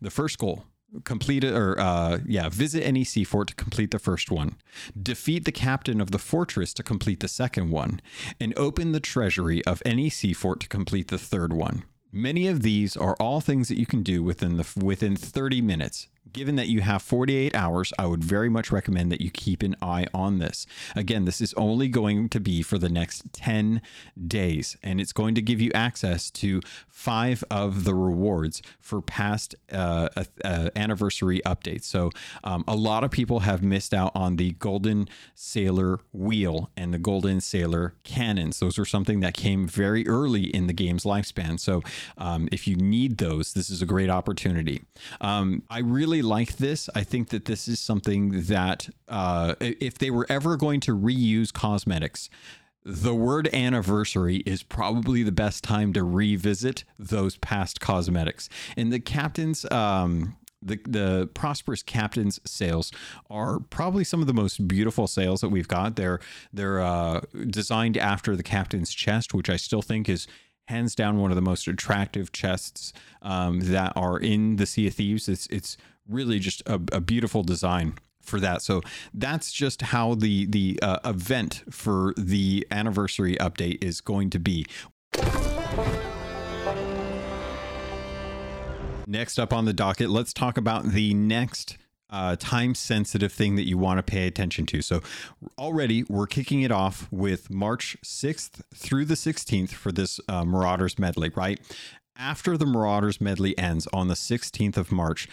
the 0.00 0.10
first 0.10 0.38
goal 0.38 0.64
complete 1.04 1.44
or 1.44 1.78
uh, 1.78 2.18
yeah 2.26 2.48
visit 2.48 2.82
any 2.84 3.04
sea 3.04 3.24
fort 3.24 3.48
to 3.48 3.54
complete 3.54 3.90
the 3.90 3.98
first 3.98 4.30
one. 4.30 4.56
Defeat 5.00 5.44
the 5.44 5.52
captain 5.52 6.00
of 6.00 6.10
the 6.10 6.18
fortress 6.18 6.72
to 6.74 6.82
complete 6.82 7.20
the 7.20 7.28
second 7.28 7.70
one. 7.70 8.00
And 8.40 8.56
open 8.58 8.92
the 8.92 9.00
treasury 9.00 9.64
of 9.64 9.82
any 9.84 10.10
sea 10.10 10.32
fort 10.32 10.60
to 10.60 10.68
complete 10.68 11.08
the 11.08 11.18
third 11.18 11.52
one. 11.52 11.84
Many 12.12 12.46
of 12.46 12.62
these 12.62 12.96
are 12.96 13.16
all 13.18 13.40
things 13.40 13.68
that 13.68 13.78
you 13.78 13.86
can 13.86 14.02
do 14.02 14.22
within 14.22 14.56
the 14.56 14.66
within 14.80 15.16
30 15.16 15.60
minutes 15.60 16.08
given 16.32 16.56
that 16.56 16.68
you 16.68 16.80
have 16.80 17.02
48 17.02 17.54
hours, 17.54 17.92
I 17.98 18.06
would 18.06 18.24
very 18.24 18.48
much 18.48 18.72
recommend 18.72 19.12
that 19.12 19.20
you 19.20 19.30
keep 19.30 19.62
an 19.62 19.76
eye 19.80 20.06
on 20.12 20.38
this. 20.38 20.66
Again, 20.96 21.24
this 21.24 21.40
is 21.40 21.54
only 21.54 21.88
going 21.88 22.28
to 22.30 22.40
be 22.40 22.62
for 22.62 22.78
the 22.78 22.88
next 22.88 23.32
10 23.32 23.80
days, 24.26 24.76
and 24.82 25.00
it's 25.00 25.12
going 25.12 25.34
to 25.34 25.42
give 25.42 25.60
you 25.60 25.70
access 25.74 26.30
to 26.32 26.60
five 26.88 27.44
of 27.50 27.84
the 27.84 27.94
rewards 27.94 28.62
for 28.80 29.00
past 29.00 29.54
uh, 29.72 30.08
uh, 30.44 30.70
anniversary 30.74 31.40
updates. 31.44 31.84
So, 31.84 32.10
um, 32.42 32.64
a 32.66 32.76
lot 32.76 33.04
of 33.04 33.10
people 33.10 33.40
have 33.40 33.62
missed 33.62 33.94
out 33.94 34.12
on 34.14 34.36
the 34.36 34.52
Golden 34.52 35.08
Sailor 35.34 36.00
wheel 36.12 36.70
and 36.76 36.92
the 36.92 36.98
Golden 36.98 37.40
Sailor 37.40 37.94
cannons. 38.02 38.60
Those 38.60 38.78
are 38.78 38.84
something 38.84 39.20
that 39.20 39.34
came 39.34 39.66
very 39.66 40.06
early 40.06 40.44
in 40.44 40.66
the 40.66 40.72
game's 40.72 41.04
lifespan. 41.04 41.60
So, 41.60 41.82
um, 42.18 42.48
if 42.50 42.66
you 42.66 42.76
need 42.76 43.18
those, 43.18 43.52
this 43.52 43.70
is 43.70 43.82
a 43.82 43.86
great 43.86 44.10
opportunity. 44.10 44.82
Um, 45.20 45.62
I 45.70 45.80
really 45.80 46.13
like 46.22 46.56
this. 46.56 46.88
I 46.94 47.02
think 47.02 47.28
that 47.30 47.44
this 47.44 47.68
is 47.68 47.80
something 47.80 48.42
that 48.42 48.88
uh, 49.08 49.54
if 49.60 49.98
they 49.98 50.10
were 50.10 50.26
ever 50.28 50.56
going 50.56 50.80
to 50.80 50.96
reuse 50.96 51.52
cosmetics, 51.52 52.30
the 52.84 53.14
word 53.14 53.48
anniversary 53.54 54.36
is 54.38 54.62
probably 54.62 55.22
the 55.22 55.32
best 55.32 55.64
time 55.64 55.92
to 55.94 56.04
revisit 56.04 56.84
those 56.98 57.36
past 57.38 57.80
cosmetics. 57.80 58.48
And 58.76 58.92
the 58.92 59.00
captain's 59.00 59.64
um, 59.70 60.36
the 60.64 60.80
the 60.86 61.30
prosperous 61.34 61.82
captain's 61.82 62.40
sails 62.44 62.90
are 63.30 63.60
probably 63.60 64.04
some 64.04 64.20
of 64.20 64.26
the 64.26 64.34
most 64.34 64.66
beautiful 64.66 65.06
sails 65.06 65.40
that 65.40 65.48
we've 65.50 65.68
got. 65.68 65.96
They're 65.96 66.20
they're 66.52 66.80
uh, 66.80 67.20
designed 67.48 67.96
after 67.96 68.36
the 68.36 68.42
captain's 68.42 68.92
chest, 68.92 69.34
which 69.34 69.48
I 69.48 69.56
still 69.56 69.82
think 69.82 70.08
is 70.08 70.26
hands 70.68 70.94
down 70.94 71.18
one 71.18 71.30
of 71.30 71.36
the 71.36 71.42
most 71.42 71.66
attractive 71.66 72.32
chests 72.32 72.92
um, 73.22 73.60
that 73.60 73.92
are 73.96 74.18
in 74.18 74.56
the 74.56 74.66
Sea 74.66 74.86
of 74.86 74.94
Thieves. 74.94 75.28
It's 75.28 75.46
it's 75.46 75.76
really 76.08 76.38
just 76.38 76.62
a, 76.66 76.80
a 76.92 77.00
beautiful 77.00 77.42
design 77.42 77.94
for 78.22 78.40
that. 78.40 78.62
So 78.62 78.80
that's 79.12 79.52
just 79.52 79.82
how 79.82 80.14
the 80.14 80.46
the 80.46 80.78
uh, 80.82 80.98
event 81.04 81.62
for 81.70 82.14
the 82.16 82.66
anniversary 82.70 83.36
update 83.36 83.82
is 83.82 84.00
going 84.00 84.30
to 84.30 84.38
be. 84.38 84.66
Next 89.06 89.38
up 89.38 89.52
on 89.52 89.66
the 89.66 89.74
docket, 89.74 90.08
let's 90.08 90.32
talk 90.32 90.56
about 90.56 90.86
the 90.86 91.12
next 91.12 91.76
uh, 92.14 92.36
time 92.36 92.76
sensitive 92.76 93.32
thing 93.32 93.56
that 93.56 93.66
you 93.66 93.76
want 93.76 93.98
to 93.98 94.02
pay 94.02 94.28
attention 94.28 94.66
to. 94.66 94.80
So, 94.80 95.02
already 95.58 96.04
we're 96.04 96.28
kicking 96.28 96.62
it 96.62 96.70
off 96.70 97.08
with 97.10 97.50
March 97.50 97.96
6th 98.04 98.62
through 98.72 99.06
the 99.06 99.14
16th 99.14 99.70
for 99.70 99.90
this 99.90 100.20
uh, 100.28 100.44
Marauders 100.44 100.96
medley, 100.96 101.32
right? 101.34 101.58
After 102.16 102.56
the 102.56 102.66
Marauders 102.66 103.20
medley 103.20 103.58
ends 103.58 103.88
on 103.92 104.06
the 104.06 104.14
16th 104.14 104.76
of 104.76 104.92
March, 104.92 105.26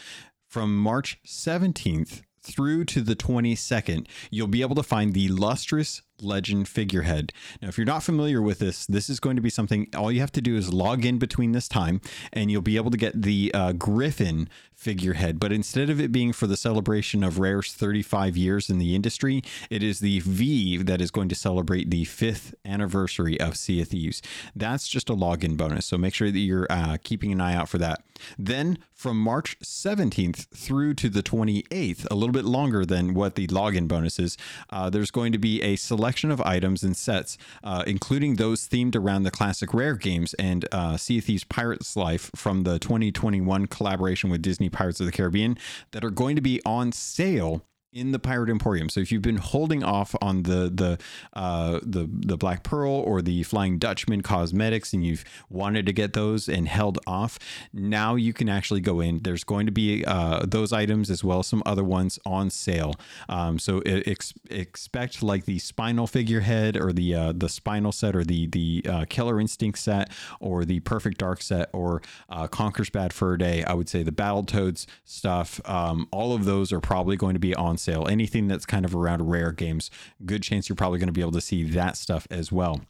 from 0.50 0.76
March 0.76 1.20
17th 1.24 2.24
through 2.42 2.86
to 2.86 3.02
the 3.02 3.16
22nd, 3.16 4.08
you'll 4.32 4.48
be 4.48 4.64
able 4.64 4.76
to 4.76 4.82
find 4.82 5.14
the 5.14 5.28
Lustrous 5.28 6.02
legend 6.22 6.68
figurehead. 6.68 7.34
Now, 7.62 7.70
if 7.70 7.78
you're 7.78 7.86
not 7.86 8.04
familiar 8.04 8.42
with 8.42 8.60
this, 8.60 8.86
this 8.86 9.10
is 9.10 9.20
going 9.20 9.36
to 9.36 9.42
be 9.42 9.50
something 9.50 9.88
all 9.96 10.12
you 10.12 10.20
have 10.20 10.32
to 10.34 10.42
do 10.42 10.56
is 10.56 10.74
log 10.74 11.06
in 11.06 11.18
between 11.18 11.52
this 11.52 11.68
time 11.68 12.02
and 12.34 12.52
you'll 12.52 12.62
be 12.62 12.78
able 12.78 12.92
to 12.92 12.98
get 12.98 13.22
the 13.22 13.52
uh, 13.54 13.72
Griffin 13.74 14.50
figurehead. 14.82 15.40
But 15.40 15.52
instead 15.52 15.92
of 15.92 16.02
it 16.02 16.12
being 16.12 16.34
for 16.34 16.48
the 16.48 16.58
celebration 16.58 17.24
of 17.24 17.38
Rare's 17.38 17.72
35 17.72 18.36
years 18.36 18.70
in 18.70 18.80
the 18.80 18.96
industry, 18.96 19.44
it 19.70 19.84
is 19.84 20.00
the 20.00 20.20
V 20.22 20.78
that 20.78 21.02
is 21.02 21.12
going 21.12 21.30
to 21.30 21.36
celebrate 21.36 21.92
the 21.92 22.06
fifth 22.06 22.56
anniversary 22.66 23.40
of 23.40 23.56
Sea 23.56 23.82
of 23.82 23.90
Thieves. 23.90 24.24
That's 24.56 24.88
just 24.88 25.10
a 25.10 25.14
login 25.14 25.56
bonus. 25.56 25.86
So 25.86 25.98
make 26.00 26.16
sure 26.16 26.32
that 26.32 26.40
you're 26.40 26.66
uh, 26.70 26.98
keeping 27.04 27.32
an 27.32 27.40
eye 27.40 27.54
out 27.54 27.70
for 27.70 27.78
that. 27.78 28.04
Then 28.40 28.80
from 28.94 29.18
March 29.18 29.58
17th 29.60 30.48
through 30.50 30.96
to 30.96 31.10
the 31.10 31.24
28th, 31.24 32.08
a 32.10 32.16
little 32.16 32.34
bit 32.34 32.46
longer 32.46 32.86
than 32.86 33.14
what 33.14 33.36
the 33.36 33.48
login 33.48 33.88
bonus 33.88 34.20
is, 34.20 34.38
uh, 34.72 34.90
there's 34.90 35.12
going 35.12 35.32
to 35.32 35.38
be 35.38 35.62
a 35.62 35.76
selection 36.12 36.30
of 36.32 36.42
items 36.42 36.84
and 36.84 36.98
sets, 36.98 37.38
uh, 37.64 37.86
including 37.88 38.36
those 38.36 38.68
themed 38.68 38.98
around 38.98 39.24
the 39.24 39.32
classic 39.32 39.74
Rare 39.74 39.96
games 39.96 40.34
and 40.34 40.68
uh, 40.74 40.98
Sea 40.98 41.20
of 41.20 41.24
Thieves 41.24 41.46
Pirates 41.46 41.96
Life 41.96 42.30
from 42.36 42.64
the 42.64 42.80
2021 42.80 43.68
collaboration 43.68 44.30
with 44.30 44.42
Disney 44.42 44.70
Pirates 44.70 45.00
of 45.00 45.06
the 45.06 45.14
Caribbean, 45.14 45.58
that 45.92 46.04
are 46.04 46.10
going 46.10 46.36
to 46.36 46.42
be 46.42 46.60
on 46.66 46.92
sale 46.92 47.64
in 47.94 48.12
the 48.12 48.20
Pirate 48.20 48.50
Emporium. 48.50 48.90
So 48.90 49.02
if 49.02 49.12
you've 49.12 49.22
been 49.22 49.38
holding 49.38 49.84
off 49.84 50.16
on 50.22 50.44
the 50.44 50.72
the 50.74 50.98
uh, 51.34 51.80
the 51.84 52.10
the 52.10 52.38
Black 52.38 52.64
Pearl 52.64 52.92
or 52.92 53.22
the 53.22 53.44
Flying 53.44 53.78
Dutchman 53.78 54.22
cosmetics, 54.22 54.94
and 54.94 55.06
you've 55.06 55.26
wanted 55.50 55.86
to 55.86 55.94
get 55.94 56.14
those 56.14 56.48
and 56.48 56.68
held 56.68 57.00
off, 57.06 57.38
now 57.74 58.16
you 58.16 58.34
can 58.34 58.48
actually 58.48 58.80
go 58.80 59.00
in. 59.02 59.20
There's 59.20 59.44
going 59.44 59.66
to 59.66 59.72
be 59.72 60.06
uh, 60.06 60.46
those 60.46 60.72
items 60.72 61.10
as 61.10 61.24
well 61.24 61.40
as 61.40 61.48
some 61.48 61.62
other 61.66 61.84
ones 61.84 62.18
on 62.26 62.50
sale. 62.50 62.94
Um, 63.28 63.60
so 63.60 63.80
ex- 63.80 64.34
expect 64.50 65.22
like 65.22 65.46
the 65.46 65.60
Spinal 65.60 66.08
figurehead 66.08 66.78
or 66.78 66.94
the 66.94 67.14
uh, 67.14 67.34
the 67.36 67.50
Spinal 67.50 67.92
set 67.92 68.16
or 68.16 68.24
the 68.24 68.48
the 68.48 68.86
uh, 68.88 69.06
Killer 69.10 69.40
Instinct 69.40 69.80
set 69.80 70.12
or 70.40 70.64
the 70.64 70.80
Perfect 70.82 71.18
Dark 71.18 71.42
set 71.42 71.70
or 71.74 72.02
uh, 72.30 72.48
Conker's 72.48 72.90
Bad 72.90 73.12
Fur 73.12 73.36
Day. 73.36 73.64
I 73.66 73.74
would 73.74 73.90
say 73.90 74.02
the 74.04 74.12
Battletoads 74.12 74.86
stuff. 75.04 75.60
Um, 75.66 76.08
all 76.12 76.34
of 76.34 76.46
those 76.46 76.72
are 76.72 76.80
probably 76.80 77.18
going 77.18 77.34
to 77.34 77.40
be 77.40 77.54
on 77.54 77.78
sale. 77.82 78.08
Anything 78.08 78.48
that's 78.48 78.66
kind 78.66 78.86
of 78.86 78.96
around 78.96 79.30
rare 79.30 79.52
games, 79.52 79.90
good 80.26 80.44
chance 80.44 80.70
you're 80.70 80.76
probably 80.76 81.00
going 81.00 81.08
to 81.08 81.14
be 81.14 81.22
able 81.22 81.32
to 81.32 81.42
see 81.42 81.64
that 81.64 81.98
stuff 81.98 82.28
as 82.30 82.52
well. 82.52 82.82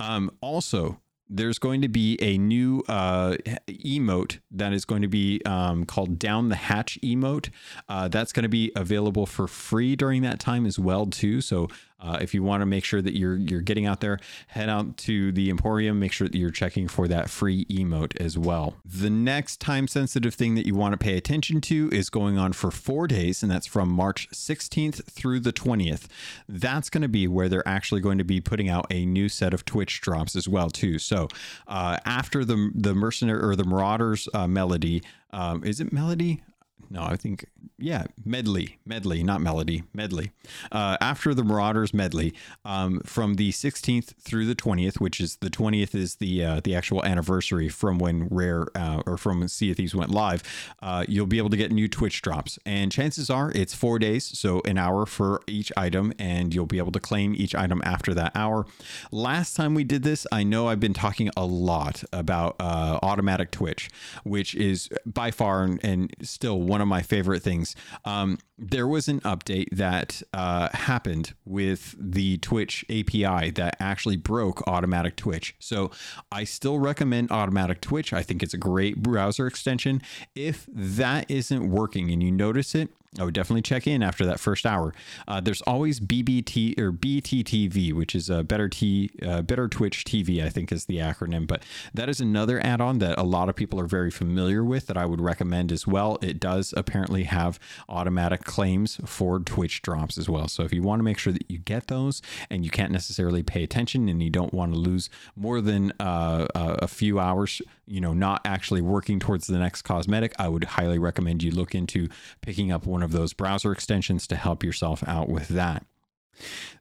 Um, 0.00 0.30
also, 0.40 1.00
there's 1.30 1.58
going 1.58 1.82
to 1.82 1.88
be 1.88 2.16
a 2.20 2.38
new 2.38 2.82
uh, 2.88 3.36
emote 3.68 4.38
that 4.50 4.72
is 4.72 4.84
going 4.84 5.02
to 5.02 5.08
be 5.08 5.42
um, 5.44 5.84
called 5.84 6.18
down 6.18 6.48
the 6.48 6.56
hatch 6.56 6.98
emote 7.02 7.50
uh, 7.88 8.08
that's 8.08 8.32
going 8.32 8.44
to 8.44 8.48
be 8.48 8.72
available 8.74 9.26
for 9.26 9.46
free 9.46 9.94
during 9.94 10.22
that 10.22 10.40
time 10.40 10.64
as 10.64 10.78
well 10.78 11.06
too 11.06 11.40
so 11.40 11.68
uh, 12.00 12.18
if 12.20 12.32
you 12.32 12.42
want 12.42 12.60
to 12.60 12.66
make 12.66 12.84
sure 12.84 13.02
that 13.02 13.16
you're 13.16 13.36
you're 13.36 13.60
getting 13.60 13.86
out 13.86 14.00
there, 14.00 14.18
head 14.48 14.68
out 14.68 14.96
to 14.96 15.32
the 15.32 15.50
Emporium. 15.50 15.98
Make 15.98 16.12
sure 16.12 16.28
that 16.28 16.36
you're 16.36 16.50
checking 16.50 16.86
for 16.86 17.08
that 17.08 17.28
free 17.28 17.64
emote 17.66 18.16
as 18.20 18.38
well. 18.38 18.76
The 18.84 19.10
next 19.10 19.60
time 19.60 19.88
sensitive 19.88 20.34
thing 20.34 20.54
that 20.54 20.66
you 20.66 20.74
want 20.74 20.92
to 20.92 20.96
pay 20.96 21.16
attention 21.16 21.60
to 21.62 21.88
is 21.92 22.08
going 22.08 22.38
on 22.38 22.52
for 22.52 22.70
four 22.70 23.08
days, 23.08 23.42
and 23.42 23.50
that's 23.50 23.66
from 23.66 23.88
March 23.88 24.28
16th 24.30 25.04
through 25.04 25.40
the 25.40 25.52
20th. 25.52 26.06
That's 26.48 26.88
going 26.88 27.02
to 27.02 27.08
be 27.08 27.26
where 27.26 27.48
they're 27.48 27.66
actually 27.66 28.00
going 28.00 28.18
to 28.18 28.24
be 28.24 28.40
putting 28.40 28.68
out 28.68 28.86
a 28.90 29.04
new 29.04 29.28
set 29.28 29.52
of 29.52 29.64
Twitch 29.64 30.00
drops 30.00 30.36
as 30.36 30.46
well 30.48 30.70
too. 30.70 30.98
So 30.98 31.28
uh, 31.66 31.98
after 32.04 32.44
the 32.44 32.70
the 32.74 32.94
mercenary 32.94 33.42
or 33.42 33.56
the 33.56 33.64
Marauders 33.64 34.28
uh, 34.34 34.46
melody, 34.46 35.02
um, 35.32 35.64
is 35.64 35.80
it 35.80 35.92
melody? 35.92 36.42
No, 36.90 37.02
I 37.02 37.16
think 37.16 37.46
yeah, 37.78 38.06
medley, 38.24 38.78
medley, 38.84 39.22
not 39.22 39.40
melody, 39.40 39.84
medley. 39.94 40.32
Uh, 40.72 40.96
after 41.00 41.34
the 41.34 41.44
Marauders 41.44 41.94
medley, 41.94 42.34
um, 42.64 43.00
from 43.00 43.34
the 43.34 43.52
16th 43.52 44.14
through 44.20 44.46
the 44.46 44.54
20th, 44.54 44.98
which 44.98 45.20
is 45.20 45.36
the 45.36 45.50
20th 45.50 45.94
is 45.94 46.16
the 46.16 46.44
uh, 46.44 46.60
the 46.64 46.74
actual 46.74 47.04
anniversary 47.04 47.68
from 47.68 47.98
when 47.98 48.26
Rare 48.30 48.66
uh, 48.74 49.02
or 49.06 49.16
from 49.16 49.46
Sea 49.48 49.70
of 49.70 49.76
Thieves 49.76 49.94
went 49.94 50.10
live. 50.10 50.42
Uh, 50.82 51.04
you'll 51.06 51.26
be 51.26 51.38
able 51.38 51.50
to 51.50 51.56
get 51.56 51.70
new 51.70 51.88
Twitch 51.88 52.22
drops, 52.22 52.58
and 52.66 52.90
chances 52.90 53.30
are 53.30 53.52
it's 53.54 53.74
four 53.74 53.98
days, 53.98 54.24
so 54.38 54.60
an 54.64 54.78
hour 54.78 55.06
for 55.06 55.42
each 55.46 55.70
item, 55.76 56.12
and 56.18 56.54
you'll 56.54 56.66
be 56.66 56.78
able 56.78 56.92
to 56.92 57.00
claim 57.00 57.34
each 57.36 57.54
item 57.54 57.80
after 57.84 58.14
that 58.14 58.32
hour. 58.34 58.66
Last 59.12 59.54
time 59.54 59.74
we 59.74 59.84
did 59.84 60.02
this, 60.02 60.26
I 60.32 60.42
know 60.42 60.68
I've 60.68 60.80
been 60.80 60.94
talking 60.94 61.30
a 61.36 61.44
lot 61.44 62.02
about 62.12 62.56
uh, 62.58 62.98
automatic 63.02 63.50
Twitch, 63.50 63.88
which 64.24 64.54
is 64.54 64.88
by 65.06 65.30
far 65.30 65.62
and, 65.62 65.84
and 65.84 66.14
still 66.22 66.60
one 66.60 66.77
of 66.82 66.88
my 66.88 67.02
favorite 67.02 67.42
things. 67.42 67.74
Um, 68.04 68.38
there 68.56 68.88
was 68.88 69.08
an 69.08 69.20
update 69.20 69.68
that 69.72 70.22
uh, 70.32 70.68
happened 70.72 71.34
with 71.44 71.94
the 71.98 72.38
Twitch 72.38 72.84
API 72.90 73.50
that 73.52 73.76
actually 73.78 74.16
broke 74.16 74.66
automatic 74.66 75.16
Twitch. 75.16 75.54
So 75.58 75.90
I 76.32 76.44
still 76.44 76.78
recommend 76.78 77.30
automatic 77.30 77.80
Twitch. 77.80 78.12
I 78.12 78.22
think 78.22 78.42
it's 78.42 78.54
a 78.54 78.58
great 78.58 79.02
browser 79.02 79.46
extension. 79.46 80.02
If 80.34 80.66
that 80.72 81.30
isn't 81.30 81.70
working 81.70 82.10
and 82.10 82.22
you 82.22 82.32
notice 82.32 82.74
it, 82.74 82.90
I 83.18 83.24
would 83.24 83.32
definitely 83.32 83.62
check 83.62 83.86
in 83.86 84.02
after 84.02 84.26
that 84.26 84.38
first 84.38 84.66
hour. 84.66 84.92
Uh, 85.26 85.40
there's 85.40 85.62
always 85.62 85.98
BBT 85.98 86.78
or 86.78 86.92
BTTV, 86.92 87.94
which 87.94 88.14
is 88.14 88.28
a 88.28 88.44
better 88.44 88.68
T, 88.68 89.10
uh, 89.22 89.40
better 89.40 89.66
Twitch 89.66 90.04
TV, 90.04 90.44
I 90.44 90.50
think 90.50 90.70
is 90.70 90.84
the 90.84 90.98
acronym. 90.98 91.46
But 91.46 91.62
that 91.94 92.10
is 92.10 92.20
another 92.20 92.60
add-on 92.62 92.98
that 92.98 93.18
a 93.18 93.22
lot 93.22 93.48
of 93.48 93.56
people 93.56 93.80
are 93.80 93.86
very 93.86 94.10
familiar 94.10 94.62
with 94.62 94.88
that 94.88 94.98
I 94.98 95.06
would 95.06 95.22
recommend 95.22 95.72
as 95.72 95.86
well. 95.86 96.18
It 96.20 96.38
does 96.38 96.74
apparently 96.76 97.24
have 97.24 97.58
automatic 97.88 98.44
claims 98.44 99.00
for 99.06 99.38
Twitch 99.40 99.80
drops 99.80 100.18
as 100.18 100.28
well. 100.28 100.46
So 100.46 100.64
if 100.64 100.72
you 100.74 100.82
want 100.82 101.00
to 101.00 101.04
make 101.04 101.18
sure 101.18 101.32
that 101.32 101.50
you 101.50 101.58
get 101.58 101.86
those 101.86 102.20
and 102.50 102.62
you 102.62 102.70
can't 102.70 102.92
necessarily 102.92 103.42
pay 103.42 103.64
attention 103.64 104.10
and 104.10 104.22
you 104.22 104.30
don't 104.30 104.52
want 104.52 104.74
to 104.74 104.78
lose 104.78 105.08
more 105.34 105.62
than 105.62 105.92
uh, 105.98 106.46
a 106.54 106.86
few 106.86 107.18
hours, 107.18 107.62
you 107.86 108.02
know, 108.02 108.12
not 108.12 108.42
actually 108.44 108.82
working 108.82 109.18
towards 109.18 109.46
the 109.46 109.58
next 109.58 109.82
cosmetic, 109.82 110.34
I 110.38 110.48
would 110.48 110.64
highly 110.64 110.98
recommend 110.98 111.42
you 111.42 111.50
look 111.50 111.74
into 111.74 112.08
picking 112.42 112.70
up 112.70 112.86
one 112.86 112.97
one 112.98 113.04
of 113.04 113.12
those 113.12 113.32
browser 113.32 113.70
extensions 113.70 114.26
to 114.26 114.34
help 114.34 114.64
yourself 114.64 115.04
out 115.06 115.28
with 115.28 115.46
that. 115.46 115.86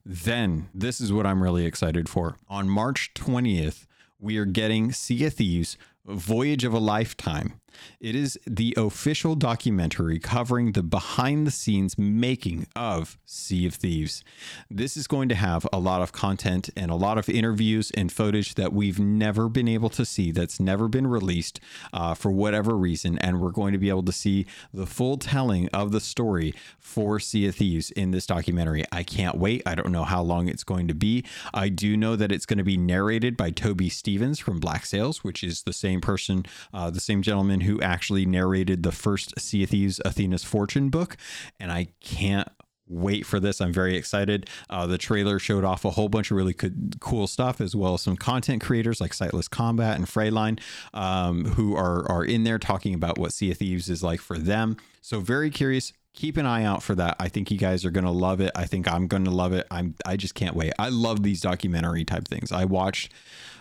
Then, 0.03 0.67
this 0.73 0.99
is 0.99 1.13
what 1.13 1.27
I'm 1.27 1.43
really 1.43 1.63
excited 1.63 2.09
for. 2.09 2.39
On 2.49 2.67
March 2.67 3.11
20th, 3.13 3.85
we 4.19 4.37
are 4.37 4.45
getting 4.45 4.91
Sea 4.91 5.25
of 5.25 5.35
Thieves 5.35 5.77
Voyage 6.07 6.63
of 6.63 6.73
a 6.73 6.79
Lifetime. 6.79 7.61
It 7.99 8.15
is 8.15 8.39
the 8.45 8.73
official 8.77 9.35
documentary 9.35 10.19
covering 10.19 10.71
the 10.73 10.83
behind 10.83 11.47
the 11.47 11.51
scenes 11.51 11.97
making 11.97 12.67
of 12.75 13.17
Sea 13.25 13.65
of 13.65 13.75
Thieves. 13.75 14.23
This 14.69 14.97
is 14.97 15.07
going 15.07 15.29
to 15.29 15.35
have 15.35 15.67
a 15.71 15.79
lot 15.79 16.01
of 16.01 16.11
content 16.11 16.69
and 16.75 16.91
a 16.91 16.95
lot 16.95 17.17
of 17.17 17.29
interviews 17.29 17.91
and 17.91 18.11
footage 18.11 18.55
that 18.55 18.73
we've 18.73 18.99
never 18.99 19.49
been 19.49 19.67
able 19.67 19.89
to 19.89 20.05
see, 20.05 20.31
that's 20.31 20.59
never 20.59 20.87
been 20.87 21.07
released 21.07 21.59
uh, 21.93 22.13
for 22.13 22.31
whatever 22.31 22.75
reason. 22.75 23.17
And 23.19 23.41
we're 23.41 23.51
going 23.51 23.73
to 23.73 23.79
be 23.79 23.89
able 23.89 24.03
to 24.03 24.11
see 24.11 24.45
the 24.73 24.85
full 24.85 25.17
telling 25.17 25.67
of 25.69 25.91
the 25.91 25.99
story 25.99 26.53
for 26.79 27.19
Sea 27.19 27.47
of 27.47 27.55
Thieves 27.55 27.91
in 27.91 28.11
this 28.11 28.25
documentary. 28.25 28.83
I 28.91 29.03
can't 29.03 29.37
wait. 29.37 29.63
I 29.65 29.75
don't 29.75 29.91
know 29.91 30.03
how 30.03 30.21
long 30.21 30.47
it's 30.47 30.63
going 30.63 30.87
to 30.87 30.95
be. 30.95 31.23
I 31.53 31.69
do 31.69 31.97
know 31.97 32.15
that 32.15 32.31
it's 32.31 32.45
going 32.45 32.57
to 32.57 32.63
be 32.63 32.77
narrated 32.77 33.37
by 33.37 33.51
Toby 33.51 33.89
Stephens 33.89 34.39
from 34.39 34.59
Black 34.59 34.85
Sails, 34.85 35.23
which 35.23 35.43
is 35.43 35.63
the 35.63 35.73
same 35.73 36.01
person, 36.01 36.45
uh, 36.73 36.89
the 36.89 36.99
same 36.99 37.21
gentleman 37.21 37.61
who 37.67 37.81
actually 37.81 38.25
narrated 38.25 38.83
the 38.83 38.91
first 38.91 39.39
Sea 39.39 39.63
of 39.63 39.69
Thieves 39.69 40.01
Athena's 40.03 40.43
Fortune 40.43 40.89
book. 40.89 41.17
And 41.59 41.71
I 41.71 41.89
can't 42.01 42.47
wait 42.89 43.25
for 43.25 43.39
this. 43.39 43.61
I'm 43.61 43.73
very 43.73 43.95
excited. 43.95 44.49
Uh, 44.69 44.87
the 44.87 44.97
trailer 44.97 45.39
showed 45.39 45.63
off 45.63 45.85
a 45.85 45.91
whole 45.91 46.09
bunch 46.09 46.31
of 46.31 46.37
really 46.37 46.55
cool 46.99 47.27
stuff, 47.27 47.61
as 47.61 47.75
well 47.75 47.95
as 47.95 48.01
some 48.01 48.15
content 48.15 48.61
creators 48.61 49.01
like 49.01 49.13
Sightless 49.13 49.47
Combat 49.47 49.97
and 49.97 50.05
Freyline, 50.05 50.59
um, 50.93 51.45
who 51.45 51.75
are 51.75 52.09
are 52.09 52.23
in 52.23 52.43
there 52.43 52.59
talking 52.59 52.93
about 52.93 53.17
what 53.17 53.33
Sea 53.33 53.51
of 53.51 53.57
Thieves 53.57 53.89
is 53.89 54.03
like 54.03 54.21
for 54.21 54.37
them. 54.37 54.77
So 55.01 55.19
very 55.19 55.49
curious. 55.49 55.93
Keep 56.13 56.37
an 56.37 56.47
eye 56.47 56.63
out 56.63 56.81
for 56.81 56.95
that. 56.95 57.15
I 57.19 57.27
think 57.27 57.51
you 57.51 57.59
guys 57.59 57.85
are 57.85 57.91
gonna 57.91 58.11
love 58.11 58.41
it. 58.41 58.51
I 58.55 58.65
think 58.65 58.91
I'm 58.91 59.07
gonna 59.07 59.29
love 59.29 59.53
it. 59.53 59.67
I'm. 59.69 59.93
I 60.05 60.15
just 60.17 60.33
can't 60.33 60.55
wait. 60.55 60.73
I 60.79 60.89
love 60.89 61.21
these 61.21 61.41
documentary 61.41 62.05
type 62.05 62.27
things. 62.27 62.51
I 62.51 62.65
watched 62.65 63.13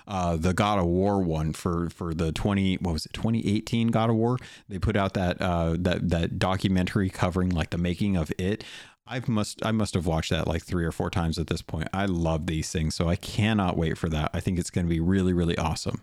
uh, 0.07 0.37
the 0.37 0.55
God 0.55 0.79
of 0.79 0.87
War 0.87 1.21
one 1.21 1.53
for 1.53 1.91
for 1.91 2.15
the 2.15 2.33
twenty 2.33 2.77
what 2.77 2.93
was 2.93 3.07
it 3.07 3.13
2018 3.13 3.89
God 3.89 4.11
of 4.11 4.17
War. 4.17 4.39
They 4.69 4.79
put 4.79 4.97
out 4.97 5.15
that 5.15 5.41
uh, 5.41 5.77
that 5.81 6.09
that 6.11 6.39
documentary 6.39 7.11
covering 7.11 7.51
like 7.51 7.71
the 7.71 7.79
making 7.79 8.17
of 8.17 8.33
it. 8.39 8.65
I 9.09 9.23
must 9.27 9.65
I 9.65 9.71
must 9.73 9.95
have 9.95 10.07
watched 10.07 10.31
that 10.31 10.49
like 10.49 10.65
three 10.65 10.85
or 10.85 10.93
four 10.93 11.11
times 11.11 11.39
at 11.39 11.47
this 11.47 11.63
point. 11.63 11.89
I 11.93 12.07
love 12.07 12.47
these 12.47 12.71
things, 12.71 12.95
so 12.95 13.09
I 13.09 13.17
cannot 13.17 13.77
wait 13.77 13.99
for 13.99 14.09
that. 14.09 14.31
I 14.35 14.41
think 14.41 14.59
it's 14.59 14.71
going 14.71 14.87
to 14.87 14.91
be 14.91 15.01
really 15.01 15.33
really 15.33 15.57
awesome. 15.57 16.03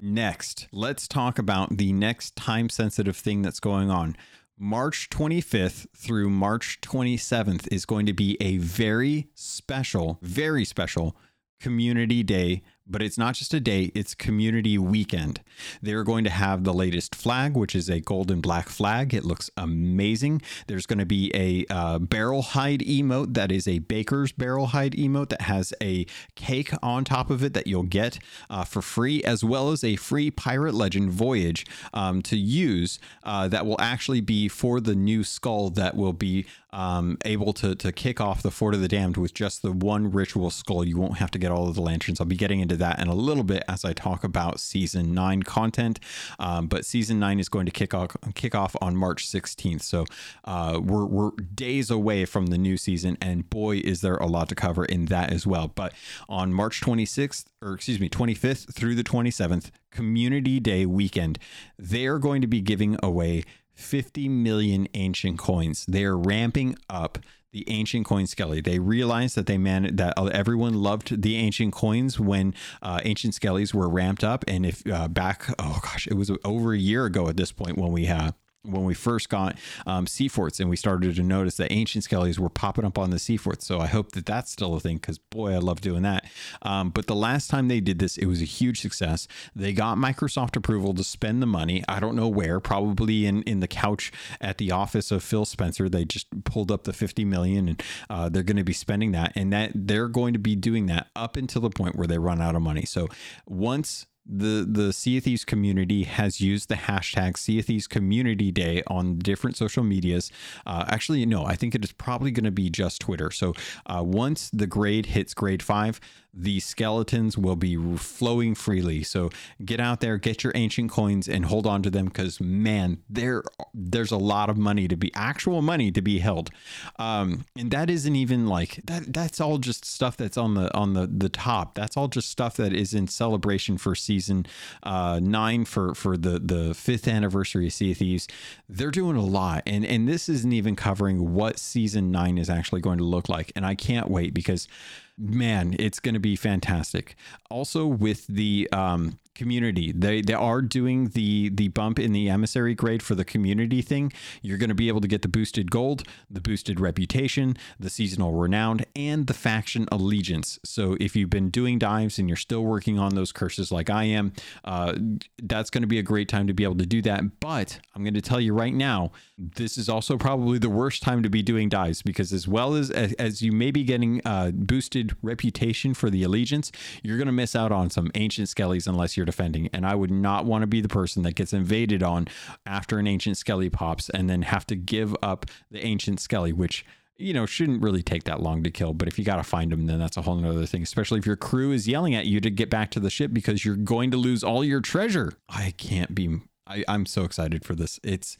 Next, 0.00 0.66
let's 0.72 1.06
talk 1.06 1.38
about 1.38 1.76
the 1.76 1.92
next 1.92 2.36
time 2.36 2.70
sensitive 2.70 3.16
thing 3.16 3.42
that's 3.42 3.60
going 3.60 3.90
on. 3.90 4.16
March 4.58 5.10
25th 5.10 5.86
through 5.94 6.30
March 6.30 6.80
27th 6.80 7.68
is 7.70 7.84
going 7.84 8.06
to 8.06 8.14
be 8.14 8.38
a 8.40 8.56
very 8.56 9.28
special, 9.34 10.18
very 10.22 10.64
special 10.64 11.14
community 11.60 12.22
day 12.22 12.62
but 12.88 13.02
it's 13.02 13.18
not 13.18 13.34
just 13.34 13.52
a 13.52 13.60
day, 13.60 13.90
it's 13.94 14.14
community 14.14 14.78
weekend. 14.78 15.40
They're 15.82 16.04
going 16.04 16.24
to 16.24 16.30
have 16.30 16.64
the 16.64 16.72
latest 16.72 17.14
flag, 17.14 17.56
which 17.56 17.74
is 17.74 17.88
a 17.88 18.00
golden 18.00 18.40
black 18.40 18.68
flag. 18.68 19.12
It 19.12 19.24
looks 19.24 19.50
amazing. 19.56 20.42
There's 20.66 20.86
going 20.86 20.98
to 20.98 21.06
be 21.06 21.30
a 21.34 21.66
uh, 21.72 21.98
barrel 21.98 22.42
hide 22.42 22.80
emote 22.80 23.34
that 23.34 23.50
is 23.50 23.66
a 23.66 23.80
baker's 23.80 24.32
barrel 24.32 24.66
hide 24.66 24.92
emote 24.92 25.30
that 25.30 25.42
has 25.42 25.74
a 25.82 26.06
cake 26.34 26.72
on 26.82 27.04
top 27.04 27.30
of 27.30 27.42
it 27.42 27.54
that 27.54 27.66
you'll 27.66 27.82
get 27.82 28.18
uh, 28.48 28.64
for 28.64 28.82
free, 28.82 29.22
as 29.24 29.42
well 29.42 29.70
as 29.70 29.82
a 29.82 29.96
free 29.96 30.30
Pirate 30.30 30.74
Legend 30.74 31.10
voyage 31.10 31.66
um, 31.92 32.22
to 32.22 32.36
use 32.36 32.98
uh, 33.24 33.48
that 33.48 33.66
will 33.66 33.80
actually 33.80 34.20
be 34.20 34.48
for 34.48 34.80
the 34.80 34.94
new 34.94 35.24
skull 35.24 35.70
that 35.70 35.96
will 35.96 36.12
be 36.12 36.46
um, 36.72 37.16
able 37.24 37.52
to 37.54 37.74
to 37.74 37.90
kick 37.90 38.20
off 38.20 38.42
the 38.42 38.50
Fort 38.50 38.74
of 38.74 38.80
the 38.80 38.88
Damned 38.88 39.16
with 39.16 39.32
just 39.32 39.62
the 39.62 39.72
one 39.72 40.10
ritual 40.10 40.50
skull. 40.50 40.84
You 40.84 40.98
won't 40.98 41.16
have 41.18 41.30
to 41.32 41.38
get 41.38 41.50
all 41.50 41.68
of 41.68 41.74
the 41.74 41.80
lanterns. 41.80 42.20
I'll 42.20 42.26
be 42.26 42.36
getting 42.36 42.60
into 42.60 42.75
that 42.76 43.00
in 43.00 43.08
a 43.08 43.14
little 43.14 43.44
bit 43.44 43.62
as 43.68 43.84
I 43.84 43.92
talk 43.92 44.24
about 44.24 44.60
season 44.60 45.14
nine 45.14 45.42
content. 45.42 46.00
Um, 46.38 46.66
but 46.66 46.84
season 46.84 47.18
nine 47.18 47.40
is 47.40 47.48
going 47.48 47.66
to 47.66 47.72
kick 47.72 47.94
off 47.94 48.16
kick 48.34 48.54
off 48.54 48.76
on 48.80 48.96
March 48.96 49.26
16th. 49.26 49.82
So 49.82 50.04
uh, 50.44 50.80
we're 50.82 51.06
we're 51.06 51.30
days 51.54 51.90
away 51.90 52.24
from 52.24 52.46
the 52.46 52.58
new 52.58 52.76
season, 52.76 53.16
and 53.20 53.48
boy, 53.48 53.78
is 53.78 54.00
there 54.00 54.16
a 54.16 54.26
lot 54.26 54.48
to 54.48 54.54
cover 54.54 54.84
in 54.84 55.06
that 55.06 55.32
as 55.32 55.46
well. 55.46 55.68
But 55.68 55.92
on 56.28 56.52
March 56.52 56.80
26th, 56.80 57.46
or 57.62 57.74
excuse 57.74 58.00
me, 58.00 58.08
25th 58.08 58.72
through 58.72 58.94
the 58.94 59.04
27th, 59.04 59.70
Community 59.90 60.60
Day 60.60 60.84
weekend, 60.86 61.38
they 61.78 62.06
are 62.06 62.18
going 62.18 62.42
to 62.42 62.46
be 62.46 62.60
giving 62.60 62.96
away 63.02 63.44
50 63.74 64.28
million 64.28 64.88
ancient 64.94 65.38
coins. 65.38 65.84
They 65.86 66.04
are 66.04 66.16
ramping 66.16 66.76
up 66.88 67.18
the 67.56 67.64
ancient 67.68 68.04
coin 68.04 68.26
skelly. 68.26 68.60
They 68.60 68.78
realized 68.78 69.34
that 69.36 69.46
they 69.46 69.56
man 69.56 69.96
that 69.96 70.14
everyone 70.18 70.74
loved 70.74 71.22
the 71.22 71.36
ancient 71.36 71.72
coins 71.72 72.20
when 72.20 72.54
uh, 72.82 73.00
ancient 73.04 73.32
skellies 73.32 73.72
were 73.72 73.88
ramped 73.88 74.22
up. 74.22 74.44
And 74.46 74.66
if 74.66 74.86
uh, 74.86 75.08
back, 75.08 75.46
oh 75.58 75.80
gosh, 75.82 76.06
it 76.06 76.14
was 76.14 76.30
over 76.44 76.74
a 76.74 76.78
year 76.78 77.06
ago 77.06 77.28
at 77.28 77.38
this 77.38 77.52
point 77.52 77.78
when 77.78 77.92
we 77.92 78.04
have 78.06 78.34
when 78.66 78.84
we 78.84 78.94
first 78.94 79.28
got 79.28 79.58
um, 79.86 80.06
sea 80.06 80.28
forts 80.28 80.60
and 80.60 80.68
we 80.68 80.76
started 80.76 81.14
to 81.14 81.22
notice 81.22 81.56
that 81.56 81.72
ancient 81.72 82.04
skellies 82.04 82.38
were 82.38 82.48
popping 82.48 82.84
up 82.84 82.98
on 82.98 83.10
the 83.10 83.18
sea 83.18 83.36
forts. 83.36 83.66
So 83.66 83.80
I 83.80 83.86
hope 83.86 84.12
that 84.12 84.26
that's 84.26 84.50
still 84.50 84.74
a 84.74 84.80
thing 84.80 84.96
because 84.96 85.18
boy, 85.18 85.52
I 85.52 85.58
love 85.58 85.80
doing 85.80 86.02
that. 86.02 86.24
Um, 86.62 86.90
but 86.90 87.06
the 87.06 87.14
last 87.14 87.48
time 87.48 87.68
they 87.68 87.80
did 87.80 87.98
this, 87.98 88.16
it 88.16 88.26
was 88.26 88.42
a 88.42 88.46
huge 88.46 88.80
success. 88.80 89.28
They 89.54 89.72
got 89.72 89.98
Microsoft 89.98 90.56
approval 90.56 90.94
to 90.94 91.04
spend 91.04 91.42
the 91.42 91.46
money. 91.46 91.84
I 91.88 92.00
don't 92.00 92.16
know 92.16 92.28
where, 92.28 92.60
probably 92.60 93.26
in, 93.26 93.42
in 93.42 93.60
the 93.60 93.68
couch 93.68 94.12
at 94.40 94.58
the 94.58 94.72
office 94.72 95.10
of 95.10 95.22
Phil 95.22 95.44
Spencer. 95.44 95.88
They 95.88 96.04
just 96.04 96.44
pulled 96.44 96.70
up 96.70 96.84
the 96.84 96.92
50 96.92 97.24
million 97.24 97.68
and 97.68 97.82
uh, 98.10 98.28
they're 98.28 98.42
going 98.42 98.56
to 98.56 98.64
be 98.64 98.72
spending 98.72 99.12
that. 99.12 99.32
And 99.34 99.52
that 99.52 99.72
they're 99.74 100.08
going 100.08 100.32
to 100.32 100.38
be 100.38 100.56
doing 100.56 100.86
that 100.86 101.08
up 101.14 101.36
until 101.36 101.62
the 101.62 101.70
point 101.70 101.96
where 101.96 102.06
they 102.06 102.18
run 102.18 102.40
out 102.40 102.54
of 102.54 102.62
money. 102.62 102.84
So 102.84 103.08
once 103.46 104.06
the 104.28 104.66
the 104.68 104.92
Sea 104.92 105.20
Thieves 105.20 105.44
community 105.44 106.04
has 106.04 106.40
used 106.40 106.68
the 106.68 106.74
hashtag 106.74 107.36
Sea 107.36 107.62
Thieves 107.62 107.86
Community 107.86 108.50
Day 108.50 108.82
on 108.88 109.18
different 109.18 109.56
social 109.56 109.84
medias. 109.84 110.30
Uh, 110.66 110.84
actually, 110.88 111.24
no, 111.26 111.44
I 111.44 111.54
think 111.54 111.74
it 111.74 111.84
is 111.84 111.92
probably 111.92 112.30
going 112.30 112.44
to 112.44 112.50
be 112.50 112.68
just 112.70 113.00
Twitter. 113.00 113.30
So 113.30 113.54
uh, 113.86 114.02
once 114.04 114.50
the 114.50 114.66
grade 114.66 115.06
hits 115.06 115.34
grade 115.34 115.62
five, 115.62 116.00
the 116.36 116.60
skeletons 116.60 117.38
will 117.38 117.56
be 117.56 117.76
flowing 117.96 118.54
freely. 118.54 119.02
So 119.02 119.30
get 119.64 119.80
out 119.80 120.00
there, 120.00 120.18
get 120.18 120.44
your 120.44 120.52
ancient 120.54 120.90
coins, 120.90 121.28
and 121.28 121.46
hold 121.46 121.66
on 121.66 121.82
to 121.82 121.90
them 121.90 122.06
because 122.06 122.40
man, 122.40 122.98
there 123.08 123.42
there's 123.72 124.10
a 124.12 124.18
lot 124.18 124.50
of 124.50 124.58
money 124.58 124.86
to 124.86 124.96
be 124.96 125.10
actual 125.14 125.62
money 125.62 125.90
to 125.90 126.02
be 126.02 126.18
held, 126.18 126.50
um, 126.98 127.46
and 127.56 127.70
that 127.70 127.88
isn't 127.88 128.14
even 128.14 128.46
like 128.46 128.80
that. 128.84 129.12
That's 129.14 129.40
all 129.40 129.56
just 129.56 129.86
stuff 129.86 130.16
that's 130.16 130.36
on 130.36 130.54
the 130.54 130.74
on 130.76 130.92
the 130.92 131.06
the 131.06 131.30
top. 131.30 131.74
That's 131.74 131.96
all 131.96 132.08
just 132.08 132.30
stuff 132.30 132.56
that 132.56 132.74
is 132.74 132.92
in 132.92 133.08
celebration 133.08 133.78
for 133.78 133.94
season 133.94 134.46
uh, 134.82 135.20
nine 135.22 135.64
for 135.64 135.94
for 135.94 136.18
the 136.18 136.38
the 136.38 136.74
fifth 136.74 137.08
anniversary 137.08 137.66
of 137.68 137.72
Sea 137.72 137.92
of 137.92 137.98
Thieves. 137.98 138.28
They're 138.68 138.90
doing 138.90 139.16
a 139.16 139.24
lot, 139.24 139.62
and 139.66 139.86
and 139.86 140.06
this 140.06 140.28
isn't 140.28 140.52
even 140.52 140.76
covering 140.76 141.32
what 141.32 141.58
season 141.58 142.10
nine 142.10 142.36
is 142.36 142.50
actually 142.50 142.82
going 142.82 142.98
to 142.98 143.04
look 143.04 143.30
like, 143.30 143.52
and 143.56 143.64
I 143.64 143.74
can't 143.74 144.10
wait 144.10 144.34
because 144.34 144.68
man, 145.18 145.74
it's 145.78 146.00
going 146.00 146.14
to 146.14 146.20
be 146.20 146.36
fantastic. 146.36 147.16
Also, 147.50 147.86
with 147.86 148.26
the 148.26 148.68
um, 148.72 149.18
community. 149.36 149.92
They 149.92 150.20
they 150.20 150.34
are 150.34 150.62
doing 150.62 151.08
the 151.08 151.50
the 151.50 151.68
bump 151.68 151.98
in 151.98 152.12
the 152.12 152.28
emissary 152.28 152.74
grade 152.74 153.02
for 153.02 153.14
the 153.14 153.24
community 153.24 153.82
thing. 153.82 154.12
You're 154.42 154.58
going 154.58 154.68
to 154.68 154.74
be 154.74 154.88
able 154.88 155.00
to 155.00 155.08
get 155.08 155.22
the 155.22 155.28
boosted 155.28 155.70
gold, 155.70 156.02
the 156.30 156.40
boosted 156.40 156.80
reputation, 156.80 157.56
the 157.78 157.90
seasonal 157.90 158.32
renowned, 158.32 158.86
and 158.94 159.26
the 159.26 159.34
faction 159.34 159.86
allegiance. 159.92 160.58
So 160.64 160.96
if 161.00 161.14
you've 161.14 161.30
been 161.30 161.50
doing 161.50 161.78
dives 161.78 162.18
and 162.18 162.28
you're 162.28 162.36
still 162.36 162.64
working 162.64 162.98
on 162.98 163.14
those 163.14 163.32
curses 163.32 163.70
like 163.70 163.90
I 163.90 164.04
am, 164.04 164.32
uh, 164.64 164.94
that's 165.42 165.70
going 165.70 165.82
to 165.82 165.88
be 165.88 165.98
a 165.98 166.02
great 166.02 166.28
time 166.28 166.46
to 166.46 166.54
be 166.54 166.64
able 166.64 166.76
to 166.76 166.86
do 166.86 167.02
that. 167.02 167.40
But 167.40 167.80
I'm 167.94 168.02
going 168.02 168.14
to 168.14 168.22
tell 168.22 168.40
you 168.40 168.54
right 168.54 168.74
now, 168.74 169.12
this 169.38 169.76
is 169.76 169.88
also 169.88 170.16
probably 170.16 170.58
the 170.58 170.70
worst 170.70 171.02
time 171.02 171.22
to 171.22 171.28
be 171.28 171.42
doing 171.42 171.68
dives 171.68 172.02
because 172.02 172.32
as 172.32 172.48
well 172.48 172.74
as 172.74 172.90
as 172.90 173.42
you 173.42 173.52
may 173.52 173.70
be 173.70 173.84
getting 173.84 174.22
uh, 174.24 174.50
boosted 174.52 175.14
reputation 175.22 175.94
for 175.94 176.08
the 176.10 176.22
allegiance, 176.22 176.72
you're 177.02 177.18
going 177.18 177.26
to 177.26 177.32
miss 177.32 177.54
out 177.54 177.72
on 177.72 177.90
some 177.90 178.10
ancient 178.14 178.48
skellies 178.48 178.86
unless 178.86 179.16
you're 179.16 179.25
defending. 179.26 179.68
And 179.72 179.86
I 179.86 179.94
would 179.94 180.10
not 180.10 180.46
want 180.46 180.62
to 180.62 180.66
be 180.66 180.80
the 180.80 180.88
person 180.88 181.22
that 181.24 181.34
gets 181.34 181.52
invaded 181.52 182.02
on 182.02 182.28
after 182.64 182.98
an 182.98 183.06
ancient 183.06 183.36
skelly 183.36 183.68
pops 183.68 184.08
and 184.10 184.30
then 184.30 184.42
have 184.42 184.66
to 184.68 184.76
give 184.76 185.14
up 185.22 185.46
the 185.70 185.84
ancient 185.84 186.20
skelly, 186.20 186.52
which 186.52 186.84
you 187.18 187.32
know, 187.32 187.46
shouldn't 187.46 187.82
really 187.82 188.02
take 188.02 188.24
that 188.24 188.42
long 188.42 188.62
to 188.62 188.70
kill. 188.70 188.92
But 188.92 189.08
if 189.08 189.18
you 189.18 189.24
got 189.24 189.36
to 189.36 189.42
find 189.42 189.72
them, 189.72 189.86
then 189.86 189.98
that's 189.98 190.16
a 190.16 190.22
whole 190.22 190.44
other 190.44 190.66
thing, 190.66 190.82
especially 190.82 191.18
if 191.18 191.26
your 191.26 191.36
crew 191.36 191.72
is 191.72 191.88
yelling 191.88 192.14
at 192.14 192.26
you 192.26 192.40
to 192.40 192.50
get 192.50 192.68
back 192.68 192.90
to 192.92 193.00
the 193.00 193.10
ship 193.10 193.32
because 193.32 193.64
you're 193.64 193.76
going 193.76 194.10
to 194.10 194.16
lose 194.16 194.44
all 194.44 194.62
your 194.62 194.80
treasure. 194.80 195.32
I 195.48 195.72
can't 195.78 196.14
be, 196.14 196.40
I, 196.66 196.84
I'm 196.86 197.06
so 197.06 197.24
excited 197.24 197.64
for 197.64 197.74
this. 197.74 197.98
It's, 198.04 198.36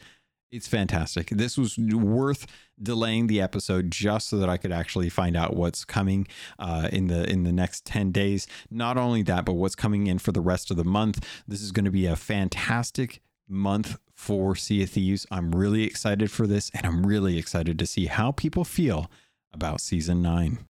it's 0.50 0.68
fantastic. 0.68 1.28
This 1.30 1.58
was 1.58 1.76
worth 1.78 2.46
delaying 2.80 3.26
the 3.26 3.40
episode 3.40 3.90
just 3.90 4.28
so 4.28 4.38
that 4.38 4.48
I 4.48 4.56
could 4.56 4.72
actually 4.72 5.08
find 5.08 5.36
out 5.36 5.56
what's 5.56 5.84
coming 5.84 6.26
uh, 6.58 6.88
in 6.92 7.08
the 7.08 7.28
in 7.28 7.44
the 7.44 7.52
next 7.52 7.84
ten 7.84 8.12
days. 8.12 8.46
Not 8.70 8.96
only 8.96 9.22
that, 9.22 9.44
but 9.44 9.54
what's 9.54 9.74
coming 9.74 10.06
in 10.06 10.18
for 10.18 10.32
the 10.32 10.40
rest 10.40 10.70
of 10.70 10.76
the 10.76 10.84
month. 10.84 11.26
This 11.46 11.62
is 11.62 11.72
going 11.72 11.84
to 11.84 11.90
be 11.90 12.06
a 12.06 12.16
fantastic 12.16 13.20
month 13.48 13.98
for 14.14 14.56
Sea 14.56 14.82
of 14.82 14.90
Thieves. 14.90 15.26
I'm 15.30 15.52
really 15.52 15.84
excited 15.84 16.30
for 16.30 16.46
this, 16.46 16.70
and 16.74 16.86
I'm 16.86 17.06
really 17.06 17.38
excited 17.38 17.78
to 17.78 17.86
see 17.86 18.06
how 18.06 18.32
people 18.32 18.64
feel 18.64 19.10
about 19.52 19.80
season 19.80 20.22
nine. 20.22 20.66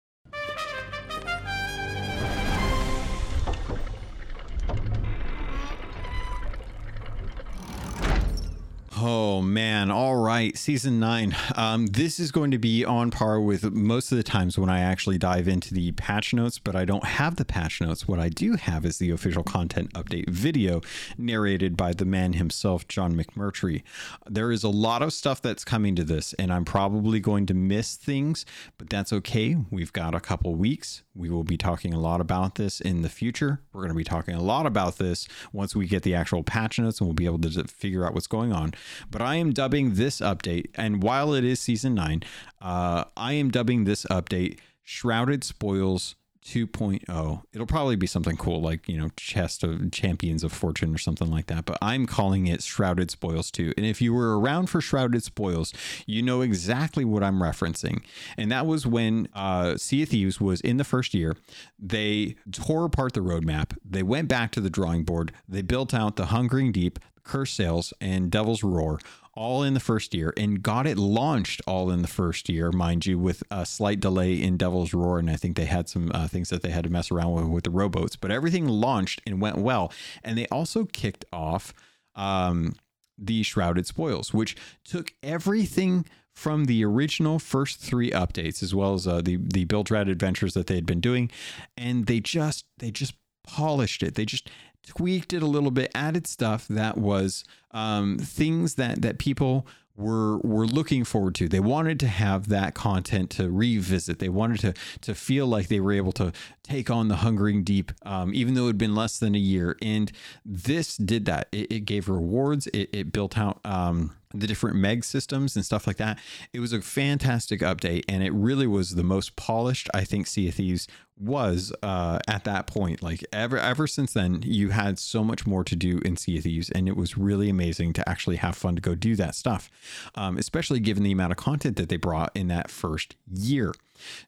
Oh 9.07 9.39
man! 9.39 9.91
All 9.91 10.15
right, 10.15 10.57
season 10.57 10.99
nine. 10.99 11.35
Um, 11.55 11.85
this 11.85 12.19
is 12.19 12.31
going 12.31 12.49
to 12.49 12.57
be 12.57 12.83
on 12.83 13.11
par 13.11 13.39
with 13.39 13.71
most 13.71 14.11
of 14.11 14.17
the 14.17 14.23
times 14.23 14.57
when 14.57 14.67
I 14.67 14.79
actually 14.79 15.19
dive 15.19 15.47
into 15.47 15.75
the 15.75 15.91
patch 15.91 16.33
notes, 16.33 16.57
but 16.57 16.75
I 16.75 16.85
don't 16.85 17.05
have 17.05 17.35
the 17.35 17.45
patch 17.45 17.79
notes. 17.81 18.07
What 18.07 18.19
I 18.19 18.29
do 18.29 18.55
have 18.55 18.83
is 18.83 18.97
the 18.97 19.11
official 19.11 19.43
content 19.43 19.93
update 19.93 20.29
video, 20.29 20.81
narrated 21.19 21.77
by 21.77 21.93
the 21.93 22.03
man 22.03 22.33
himself, 22.33 22.87
John 22.87 23.15
McMurtry. 23.15 23.83
There 24.27 24.51
is 24.51 24.63
a 24.63 24.69
lot 24.69 25.03
of 25.03 25.13
stuff 25.13 25.39
that's 25.39 25.63
coming 25.63 25.95
to 25.97 26.03
this, 26.03 26.33
and 26.39 26.51
I'm 26.51 26.65
probably 26.65 27.19
going 27.19 27.45
to 27.45 27.53
miss 27.53 27.97
things, 27.97 28.43
but 28.79 28.89
that's 28.89 29.13
okay. 29.13 29.55
We've 29.69 29.93
got 29.93 30.15
a 30.15 30.19
couple 30.19 30.55
weeks. 30.55 31.03
We 31.13 31.29
will 31.29 31.43
be 31.43 31.57
talking 31.57 31.93
a 31.93 31.99
lot 31.99 32.21
about 32.21 32.55
this 32.55 32.81
in 32.81 33.03
the 33.03 33.09
future. 33.09 33.61
We're 33.71 33.81
going 33.81 33.89
to 33.89 33.95
be 33.95 34.03
talking 34.03 34.33
a 34.33 34.41
lot 34.41 34.65
about 34.65 34.97
this 34.97 35.27
once 35.53 35.75
we 35.75 35.85
get 35.85 36.01
the 36.01 36.15
actual 36.15 36.41
patch 36.41 36.79
notes, 36.79 36.99
and 36.99 37.07
we'll 37.07 37.13
be 37.13 37.25
able 37.25 37.37
to 37.37 37.63
figure 37.65 38.03
out 38.03 38.15
what's 38.15 38.25
going 38.25 38.51
on. 38.51 38.73
But 39.09 39.21
I 39.21 39.35
am 39.35 39.51
dubbing 39.51 39.95
this 39.95 40.19
update, 40.19 40.67
and 40.75 41.03
while 41.03 41.33
it 41.33 41.43
is 41.43 41.59
season 41.59 41.93
nine, 41.93 42.23
uh, 42.61 43.05
I 43.15 43.33
am 43.33 43.49
dubbing 43.51 43.85
this 43.85 44.05
update 44.05 44.59
Shrouded 44.83 45.43
Spoils 45.43 46.15
2.0. 46.45 47.41
It'll 47.53 47.65
probably 47.65 47.95
be 47.95 48.05
something 48.05 48.37
cool 48.37 48.61
like, 48.61 48.87
you 48.87 48.97
know, 48.99 49.09
Chest 49.17 49.63
of 49.63 49.91
Champions 49.91 50.43
of 50.43 50.53
Fortune 50.53 50.93
or 50.93 50.99
something 50.99 51.29
like 51.29 51.47
that, 51.47 51.65
but 51.65 51.77
I'm 51.81 52.05
calling 52.05 52.45
it 52.45 52.61
Shrouded 52.61 53.09
Spoils 53.09 53.49
2. 53.49 53.73
And 53.75 53.85
if 53.85 53.99
you 53.99 54.13
were 54.13 54.39
around 54.39 54.67
for 54.67 54.79
Shrouded 54.79 55.23
Spoils, 55.23 55.73
you 56.05 56.21
know 56.21 56.41
exactly 56.41 57.03
what 57.03 57.23
I'm 57.23 57.39
referencing. 57.39 58.03
And 58.37 58.51
that 58.51 58.67
was 58.67 58.85
when 58.85 59.27
uh, 59.33 59.77
Sea 59.77 60.03
of 60.03 60.09
Thieves 60.09 60.39
was 60.39 60.61
in 60.61 60.77
the 60.77 60.83
first 60.83 61.15
year. 61.15 61.35
They 61.79 62.35
tore 62.51 62.85
apart 62.85 63.13
the 63.13 63.21
roadmap. 63.21 63.75
They 63.83 64.03
went 64.03 64.27
back 64.27 64.51
to 64.51 64.61
the 64.61 64.69
drawing 64.69 65.03
board. 65.03 65.31
They 65.49 65.63
built 65.63 65.95
out 65.95 66.15
the 66.15 66.27
Hungering 66.27 66.71
Deep, 66.71 66.99
Cursed 67.25 67.55
Sails, 67.55 67.93
and 67.99 68.31
Devil's 68.31 68.63
Roar 68.63 68.99
all 69.35 69.63
in 69.63 69.73
the 69.73 69.79
first 69.79 70.13
year 70.13 70.33
and 70.37 70.63
got 70.63 70.87
it 70.87 70.97
launched 70.97 71.61
all 71.67 71.91
in 71.91 72.01
the 72.01 72.07
first 72.07 72.47
year, 72.47 72.71
mind 72.71 73.05
you, 73.05 73.19
with 73.19 73.43
a 73.51 73.65
slight 73.65 73.99
delay 73.99 74.41
in 74.41 74.55
Devil's 74.55 74.93
Roar. 74.93 75.19
And 75.19 75.29
I 75.29 75.35
think 75.35 75.57
they 75.57 75.65
had 75.65 75.89
some 75.89 76.11
uh, 76.13 76.27
things 76.27 76.49
that 76.49 76.61
they 76.61 76.69
had 76.69 76.85
to 76.85 76.89
mess 76.89 77.11
around 77.11 77.33
with 77.33 77.45
with 77.45 77.63
the 77.65 77.69
rowboats, 77.69 78.15
but 78.15 78.31
everything 78.31 78.67
launched 78.67 79.21
and 79.27 79.41
went 79.41 79.57
well. 79.57 79.91
And 80.23 80.37
they 80.37 80.47
also 80.47 80.85
kicked 80.85 81.25
off 81.33 81.73
um, 82.15 82.75
the 83.17 83.43
Shrouded 83.43 83.85
Spoils, 83.85 84.33
which 84.33 84.55
took 84.83 85.13
everything 85.21 86.05
from 86.33 86.65
the 86.65 86.83
original 86.83 87.39
first 87.39 87.79
three 87.79 88.11
updates, 88.11 88.61
as 88.61 88.75
well 88.75 88.93
as 88.93 89.07
uh, 89.07 89.21
the 89.21 89.37
the 89.37 89.65
Bilge 89.65 89.91
Rat 89.91 90.07
adventures 90.07 90.53
that 90.53 90.67
they 90.67 90.75
had 90.75 90.85
been 90.85 91.01
doing, 91.01 91.29
and 91.77 92.05
they 92.05 92.19
just 92.19 92.65
they 92.77 92.91
just 92.91 93.13
polished 93.43 94.03
it. 94.03 94.15
They 94.15 94.25
just 94.25 94.49
tweaked 94.85 95.33
it 95.33 95.43
a 95.43 95.47
little 95.47 95.71
bit, 95.71 95.91
added 95.95 96.27
stuff 96.27 96.67
that 96.69 96.97
was 96.97 97.43
um, 97.71 98.17
things 98.17 98.75
that 98.75 99.01
that 99.01 99.17
people 99.17 99.67
were 99.97 100.37
were 100.39 100.65
looking 100.65 101.03
forward 101.03 101.35
to. 101.35 101.47
They 101.47 101.59
wanted 101.59 101.99
to 102.01 102.07
have 102.07 102.49
that 102.49 102.73
content 102.73 103.29
to 103.31 103.49
revisit. 103.49 104.19
They 104.19 104.29
wanted 104.29 104.59
to 104.61 104.73
to 105.01 105.15
feel 105.15 105.47
like 105.47 105.67
they 105.67 105.79
were 105.79 105.93
able 105.93 106.11
to 106.13 106.33
take 106.63 106.89
on 106.89 107.07
the 107.07 107.17
Hungering 107.17 107.63
Deep, 107.63 107.91
um, 108.03 108.33
even 108.33 108.53
though 108.53 108.65
it 108.65 108.69
had 108.69 108.77
been 108.77 108.95
less 108.95 109.17
than 109.17 109.35
a 109.35 109.39
year. 109.39 109.77
And 109.81 110.11
this 110.45 110.97
did 110.97 111.25
that. 111.25 111.47
It, 111.51 111.71
it 111.71 111.79
gave 111.81 112.09
rewards. 112.09 112.67
It, 112.67 112.89
it 112.91 113.11
built 113.11 113.37
out. 113.37 113.59
Um, 113.63 114.15
the 114.39 114.47
different 114.47 114.75
meg 114.75 115.03
systems 115.03 115.55
and 115.55 115.65
stuff 115.65 115.87
like 115.87 115.97
that. 115.97 116.19
It 116.53 116.59
was 116.59 116.73
a 116.73 116.81
fantastic 116.81 117.61
update, 117.61 118.03
and 118.07 118.23
it 118.23 118.33
really 118.33 118.67
was 118.67 118.95
the 118.95 119.03
most 119.03 119.35
polished 119.35 119.89
I 119.93 120.03
think 120.03 120.27
Sea 120.27 120.49
of 120.49 120.55
Thieves 120.55 120.87
was 121.17 121.73
uh, 121.81 122.19
at 122.27 122.43
that 122.43 122.67
point. 122.67 123.01
Like 123.01 123.25
ever 123.31 123.57
ever 123.57 123.87
since 123.87 124.13
then, 124.13 124.41
you 124.43 124.69
had 124.69 124.99
so 124.99 125.23
much 125.23 125.47
more 125.47 125.63
to 125.63 125.75
do 125.75 125.99
in 126.03 126.17
Sea 126.17 126.37
of 126.37 126.43
Thieves, 126.43 126.69
and 126.69 126.87
it 126.87 126.97
was 126.97 127.17
really 127.17 127.49
amazing 127.49 127.93
to 127.93 128.09
actually 128.09 128.37
have 128.37 128.55
fun 128.55 128.75
to 128.75 128.81
go 128.81 128.95
do 128.95 129.15
that 129.15 129.35
stuff, 129.35 129.69
um, 130.15 130.37
especially 130.37 130.79
given 130.79 131.03
the 131.03 131.11
amount 131.11 131.31
of 131.31 131.37
content 131.37 131.77
that 131.77 131.89
they 131.89 131.97
brought 131.97 132.31
in 132.35 132.47
that 132.47 132.69
first 132.69 133.15
year. 133.31 133.73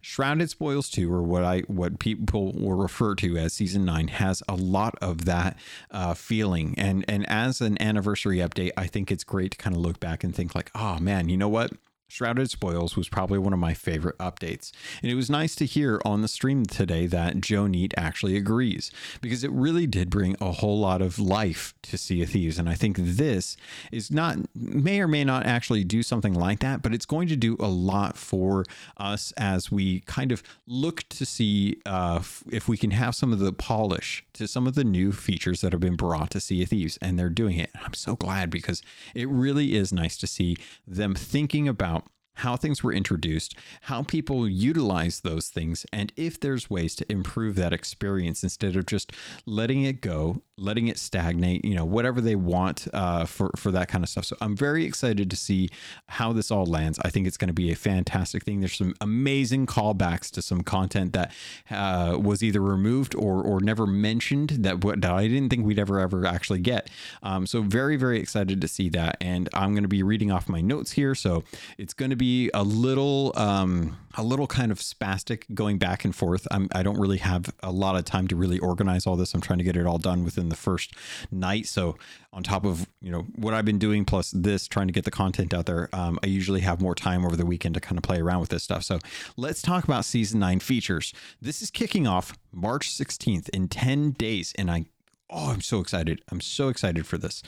Shrouded 0.02 0.50
Spoils 0.50 0.90
2, 0.90 1.12
or 1.12 1.22
what 1.22 1.44
I 1.44 1.62
what 1.62 2.00
people 2.00 2.54
will 2.54 2.76
refer 2.76 3.16
to 3.16 3.38
as 3.38 3.54
Season 3.54 3.86
9, 3.86 4.08
has 4.10 4.44
a 4.48 4.56
lot 4.56 4.96
of 5.02 5.26
that 5.26 5.58
uh, 5.92 6.14
feeling. 6.14 6.76
And 6.78 7.06
and 7.08 7.28
as 7.30 7.62
an 7.62 7.82
anniversary 7.82 8.38
update, 8.38 8.72
I 8.78 8.88
think 8.88 9.12
it's 9.12 9.24
great 9.24 9.52
to 9.52 9.58
kind 9.58 9.76
of 9.76 9.82
look 9.82 10.00
back 10.00 10.24
and 10.24 10.36
think 10.36 10.56
like, 10.56 10.72
oh 10.76 11.00
man, 11.00 11.30
you 11.30 11.38
know 11.38 11.50
what? 11.50 11.72
Shrouded 12.10 12.50
Spoils 12.50 12.96
was 12.96 13.10
probably 13.10 13.38
one 13.38 13.54
of 13.54 13.60
my 13.60 13.74
favorite 13.74 14.18
updates. 14.18 14.72
And 15.02 15.12
it 15.12 15.16
was 15.16 15.30
nice 15.30 15.56
to 15.56 15.66
hear 15.66 16.02
on 16.06 16.22
the 16.22 16.28
stream 16.28 16.66
today 16.66 17.06
that 17.08 17.42
Joe 17.42 17.66
Neate 17.66 17.94
actually 17.98 18.38
agrees 18.38 18.92
because 19.22 19.44
it 19.44 19.52
really 19.52 19.86
did 19.86 20.10
bring 20.10 20.36
a 20.40 20.52
whole 20.54 20.80
lot 20.80 21.02
of 21.02 21.20
life 21.20 21.74
to 21.84 21.98
Sea 21.98 22.24
of 22.24 22.30
Thieves. 22.30 22.58
And 22.58 22.70
I 22.70 22.76
think 22.76 22.98
this 22.98 23.58
is 23.92 24.10
not, 24.10 24.38
may 24.56 25.02
or 25.02 25.08
may 25.08 25.26
not 25.26 25.46
actually 25.46 25.84
do 25.84 26.02
something 26.02 26.34
like 26.34 26.60
that, 26.60 26.82
but 26.82 26.94
it's 26.94 27.06
going 27.06 27.28
to 27.28 27.36
do 27.36 27.58
a 27.60 27.68
lot 27.68 28.18
for 28.18 28.64
us 28.96 29.34
as 29.36 29.70
we 29.70 30.00
kind 30.02 30.32
of 30.32 30.42
look 30.66 31.04
to 31.10 31.26
see 31.26 31.82
uh, 31.86 32.22
if 32.50 32.70
we 32.70 32.78
can 32.78 32.92
have 32.92 33.16
some 33.16 33.34
of 33.34 33.40
the 33.40 33.52
polish 33.52 34.26
to 34.34 34.48
some 34.48 34.66
of 34.66 34.76
the 34.76 34.84
new 34.84 35.12
features 35.12 35.62
that 35.62 35.74
have 35.74 35.82
been 35.82 35.96
brought 35.96 36.32
to 36.32 36.40
Sea 36.40 36.64
of 36.64 36.70
Thieves. 36.70 36.98
And 37.02 37.20
they're 37.20 37.30
doing 37.30 37.58
it. 37.58 37.72
I'm 37.84 37.94
so 37.94 38.16
glad 38.16 38.50
because 38.50 38.82
it 39.14 39.28
really 39.28 39.76
is 39.76 39.92
nice 39.92 40.16
to 40.18 40.28
see 40.28 40.56
them 40.88 41.14
thinking 41.14 41.68
about 41.68 41.97
how 42.38 42.56
things 42.56 42.84
were 42.84 42.94
introduced, 42.94 43.56
how 43.82 44.04
people 44.04 44.48
utilize 44.48 45.22
those 45.22 45.50
things, 45.50 45.86
and 45.92 46.12
if 46.16 46.40
there's 46.40 46.70
ways 46.70 46.96
to 46.96 47.12
improve 47.12 47.56
that 47.56 47.74
experience 47.74 48.44
instead 48.44 48.76
of 48.76 48.86
just 48.86 49.12
letting 49.46 49.84
it 49.84 50.02
go, 50.02 50.42
letting 50.58 50.88
it 50.88 50.98
stagnate, 50.98 51.64
you 51.64 51.76
know, 51.76 51.86
whatever 51.86 52.20
they 52.20 52.36
want 52.36 52.88
uh, 52.94 53.26
for 53.26 53.52
for 53.56 53.72
that 53.72 53.88
kind 53.88 54.04
of 54.04 54.10
stuff. 54.10 54.26
So 54.26 54.36
I'm 54.42 54.56
very 54.56 54.86
excited 54.86 55.30
to 55.30 55.36
see 55.36 55.70
how 56.08 56.34
this 56.34 56.50
all 56.52 56.66
lands. 56.66 57.00
I 57.04 57.10
think 57.10 57.28
it's 57.28 57.38
going 57.38 57.50
to 57.50 57.54
be 57.54 57.72
a 57.72 57.76
fantastic 57.76 58.44
thing. 58.44 58.60
There's 58.60 58.78
some 58.78 58.96
amazing 59.02 59.68
callbacks 59.68 60.32
to 60.32 60.42
some 60.42 60.62
content 60.62 61.14
that 61.14 61.32
uh, 61.70 62.18
was 62.20 62.44
either 62.44 62.62
removed 62.62 63.16
or 63.16 63.42
or 63.42 63.60
never 63.60 63.86
mentioned 63.86 64.50
that 64.50 64.82
that 64.82 65.12
I 65.12 65.28
didn't 65.28 65.50
think 65.50 65.66
we'd 65.66 65.80
ever 65.80 66.00
ever 66.00 66.26
actually 66.26 66.60
get. 66.60 66.90
Um, 67.24 67.46
so 67.46 67.62
very 67.62 67.96
very 67.96 68.20
excited 68.20 68.62
to 68.62 68.68
see 68.68 68.90
that, 68.90 69.18
and 69.22 69.50
I'm 69.54 69.74
going 69.74 69.84
to 69.84 69.90
be 69.90 70.04
reading 70.04 70.32
off 70.32 70.50
my 70.50 70.62
notes 70.62 70.94
here. 70.94 71.14
So 71.16 71.44
it's 71.78 71.94
going 71.94 72.10
to 72.10 72.16
be 72.16 72.50
a 72.54 72.64
little 72.64 73.32
um, 73.36 73.98
a 74.16 74.24
little 74.24 74.48
kind 74.48 74.72
of 74.72 74.80
spastic 74.80 75.44
going 75.54 75.78
back 75.78 76.04
and 76.04 76.16
forth. 76.16 76.48
I'm, 76.50 76.68
I 76.74 76.82
don't 76.82 77.00
really 77.00 77.20
have 77.20 77.54
a 77.62 77.72
lot 77.72 77.96
of 77.96 78.04
time 78.06 78.28
to 78.30 78.36
really 78.36 78.58
organize 78.60 79.06
all 79.06 79.16
this. 79.16 79.34
I'm 79.34 79.42
trying 79.42 79.60
to 79.60 79.64
get 79.64 79.78
it 79.78 79.86
all 79.86 80.00
done 80.00 80.24
within 80.24 80.47
the 80.50 80.56
first 80.56 80.94
night. 81.32 81.68
So 81.68 81.98
on 82.34 82.44
top 82.44 82.66
of 82.66 82.88
you 83.02 83.12
know 83.12 83.28
what 83.36 83.54
I've 83.54 83.66
been 83.66 83.80
doing 83.80 84.06
plus 84.06 84.32
this, 84.32 84.68
trying 84.68 84.88
to 84.88 84.94
get 84.94 85.06
the 85.06 85.12
content 85.12 85.54
out 85.54 85.66
there, 85.66 85.90
um, 85.94 86.20
I 86.24 86.28
usually 86.28 86.62
have 86.62 86.82
more 86.82 86.96
time 86.96 87.26
over 87.26 87.36
the 87.36 87.46
weekend 87.46 87.76
to 87.76 87.82
kind 87.82 87.98
of 87.98 88.04
play 88.04 88.20
around 88.20 88.40
with 88.40 88.50
this 88.50 88.64
stuff. 88.64 88.84
So 88.84 89.00
let's 89.36 89.62
talk 89.62 89.84
about 89.84 90.06
season 90.06 90.40
nine 90.40 90.60
features. 90.60 91.14
This 91.42 91.62
is 91.62 91.72
kicking 91.72 92.08
off 92.08 92.34
March 92.52 92.90
16th 92.90 93.50
in 93.50 93.68
10 93.68 94.12
days, 94.12 94.54
and 94.58 94.70
I 94.72 94.86
oh 95.30 95.52
I'm 95.52 95.62
so 95.62 95.80
excited. 95.80 96.22
I'm 96.32 96.42
so 96.42 96.70
excited 96.70 97.06
for 97.06 97.18
this. 97.18 97.44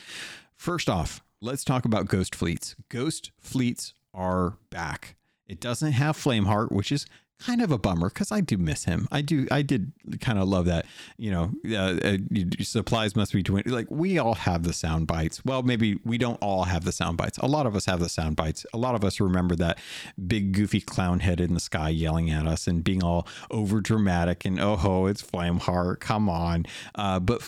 First 0.55 0.89
off, 0.89 1.21
let's 1.41 1.63
talk 1.63 1.85
about 1.85 2.07
ghost 2.07 2.35
fleets. 2.35 2.75
Ghost 2.89 3.31
fleets 3.39 3.93
are 4.13 4.57
back. 4.69 5.15
It 5.47 5.59
doesn't 5.59 5.93
have 5.93 6.15
Flameheart, 6.15 6.71
which 6.71 6.91
is 6.91 7.05
kind 7.39 7.61
of 7.61 7.71
a 7.71 7.77
bummer 7.77 8.09
because 8.09 8.31
I 8.31 8.41
do 8.41 8.57
miss 8.57 8.85
him. 8.85 9.07
I 9.11 9.21
do. 9.21 9.47
I 9.51 9.61
did 9.61 9.91
kind 10.19 10.39
of 10.39 10.47
love 10.47 10.65
that. 10.65 10.85
You 11.17 11.31
know, 11.31 11.51
uh, 11.71 11.99
uh, 12.03 12.17
supplies 12.61 13.15
must 13.15 13.33
be 13.33 13.41
doing 13.41 13.63
like 13.65 13.87
we 13.89 14.17
all 14.17 14.35
have 14.35 14.63
the 14.63 14.73
sound 14.73 15.07
bites. 15.07 15.43
Well, 15.45 15.63
maybe 15.63 15.99
we 16.03 16.17
don't 16.17 16.37
all 16.41 16.63
have 16.63 16.83
the 16.83 16.91
sound 16.91 17.17
bites. 17.17 17.37
A 17.39 17.47
lot 17.47 17.65
of 17.65 17.75
us 17.75 17.85
have 17.85 17.99
the 17.99 18.09
sound 18.09 18.35
bites. 18.35 18.65
A 18.73 18.77
lot 18.77 18.95
of 18.95 19.03
us 19.03 19.19
remember 19.19 19.55
that 19.55 19.79
big 20.27 20.53
goofy 20.53 20.81
clown 20.81 21.19
head 21.21 21.39
in 21.39 21.53
the 21.53 21.59
sky 21.59 21.89
yelling 21.89 22.29
at 22.29 22.45
us 22.45 22.67
and 22.67 22.83
being 22.83 23.03
all 23.03 23.27
over 23.49 23.81
dramatic 23.81 24.45
and 24.45 24.59
oh 24.59 24.75
ho, 24.75 25.05
it's 25.05 25.21
Flameheart. 25.21 25.99
Come 25.99 26.29
on. 26.29 26.65
Uh, 26.95 27.19
but 27.19 27.41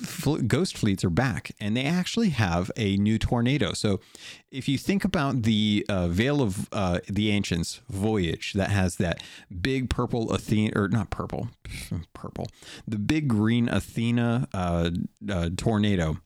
ghost 0.48 0.78
fleets 0.78 1.04
are 1.04 1.10
back 1.10 1.52
and 1.60 1.76
they 1.76 1.86
actually 1.86 2.30
have 2.30 2.72
a 2.78 2.98
new 2.98 3.18
tornado. 3.18 3.74
So 3.74 4.00
if 4.52 4.68
you 4.68 4.78
think 4.78 5.06
about 5.06 5.44
the 5.44 5.86
uh, 5.88 6.08
Veil 6.10 6.42
of 6.42 6.68
uh, 6.72 7.00
the 7.08 7.32
Ancients 7.32 7.82
voyage 7.90 8.54
that 8.54 8.70
has 8.70 8.98
that 8.98 9.22
big 9.62 9.81
purple 9.90 10.32
Athena, 10.32 10.74
or 10.76 10.88
not 10.88 11.10
purple, 11.10 11.50
purple, 12.14 12.48
the 12.88 12.98
big 12.98 13.28
green 13.28 13.70
Athena 13.70 14.48
uh, 14.54 14.92
uh 15.30 15.50
tornado 15.56 16.18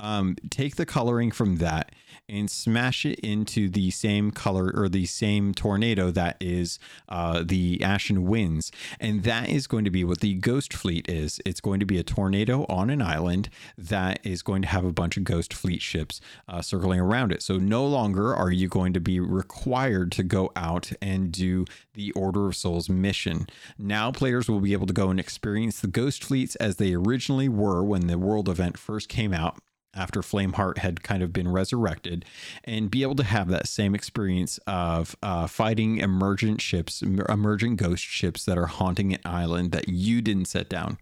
um, 0.00 0.36
take 0.50 0.76
the 0.76 0.86
coloring 0.86 1.30
from 1.30 1.56
that 1.56 1.92
and 2.28 2.50
smash 2.50 3.04
it 3.06 3.18
into 3.20 3.68
the 3.68 3.90
same 3.90 4.30
color 4.30 4.72
or 4.74 4.88
the 4.88 5.06
same 5.06 5.54
tornado 5.54 6.10
that 6.10 6.36
is 6.40 6.78
uh, 7.08 7.42
the 7.44 7.82
Ashen 7.82 8.24
Winds. 8.24 8.72
And 8.98 9.22
that 9.22 9.48
is 9.48 9.66
going 9.66 9.84
to 9.84 9.90
be 9.90 10.04
what 10.04 10.20
the 10.20 10.34
Ghost 10.34 10.72
Fleet 10.72 11.08
is. 11.08 11.40
It's 11.44 11.60
going 11.60 11.80
to 11.80 11.86
be 11.86 11.98
a 11.98 12.02
tornado 12.02 12.66
on 12.68 12.90
an 12.90 13.00
island 13.00 13.48
that 13.78 14.18
is 14.24 14.42
going 14.42 14.62
to 14.62 14.68
have 14.68 14.84
a 14.84 14.92
bunch 14.92 15.16
of 15.16 15.24
Ghost 15.24 15.54
Fleet 15.54 15.80
ships 15.80 16.20
uh, 16.48 16.62
circling 16.62 17.00
around 17.00 17.32
it. 17.32 17.42
So 17.42 17.58
no 17.58 17.86
longer 17.86 18.34
are 18.34 18.50
you 18.50 18.68
going 18.68 18.92
to 18.94 19.00
be 19.00 19.20
required 19.20 20.10
to 20.12 20.22
go 20.22 20.50
out 20.56 20.92
and 21.00 21.30
do 21.30 21.64
the 21.94 22.10
Order 22.12 22.48
of 22.48 22.56
Souls 22.56 22.88
mission. 22.88 23.46
Now 23.78 24.10
players 24.10 24.48
will 24.48 24.60
be 24.60 24.72
able 24.72 24.86
to 24.86 24.92
go 24.92 25.10
and 25.10 25.20
experience 25.20 25.80
the 25.80 25.86
Ghost 25.86 26.24
Fleets 26.24 26.56
as 26.56 26.76
they 26.76 26.94
originally 26.94 27.48
were 27.48 27.84
when 27.84 28.08
the 28.08 28.18
world 28.18 28.48
event 28.48 28.78
first 28.78 29.08
came 29.08 29.32
out 29.32 29.58
after 29.96 30.20
Flameheart 30.20 30.78
had 30.78 31.02
kind 31.02 31.22
of 31.22 31.32
been 31.32 31.50
resurrected 31.50 32.24
and 32.64 32.90
be 32.90 33.02
able 33.02 33.16
to 33.16 33.24
have 33.24 33.48
that 33.48 33.66
same 33.68 33.94
experience 33.94 34.58
of 34.66 35.16
uh, 35.22 35.46
fighting 35.46 35.98
emergent 35.98 36.60
ships, 36.60 37.02
emergent 37.02 37.78
ghost 37.78 38.04
ships 38.04 38.44
that 38.44 38.58
are 38.58 38.66
haunting 38.66 39.14
an 39.14 39.20
island 39.24 39.72
that 39.72 39.88
you 39.88 40.20
didn't 40.20 40.46
set 40.46 40.68
down. 40.68 40.98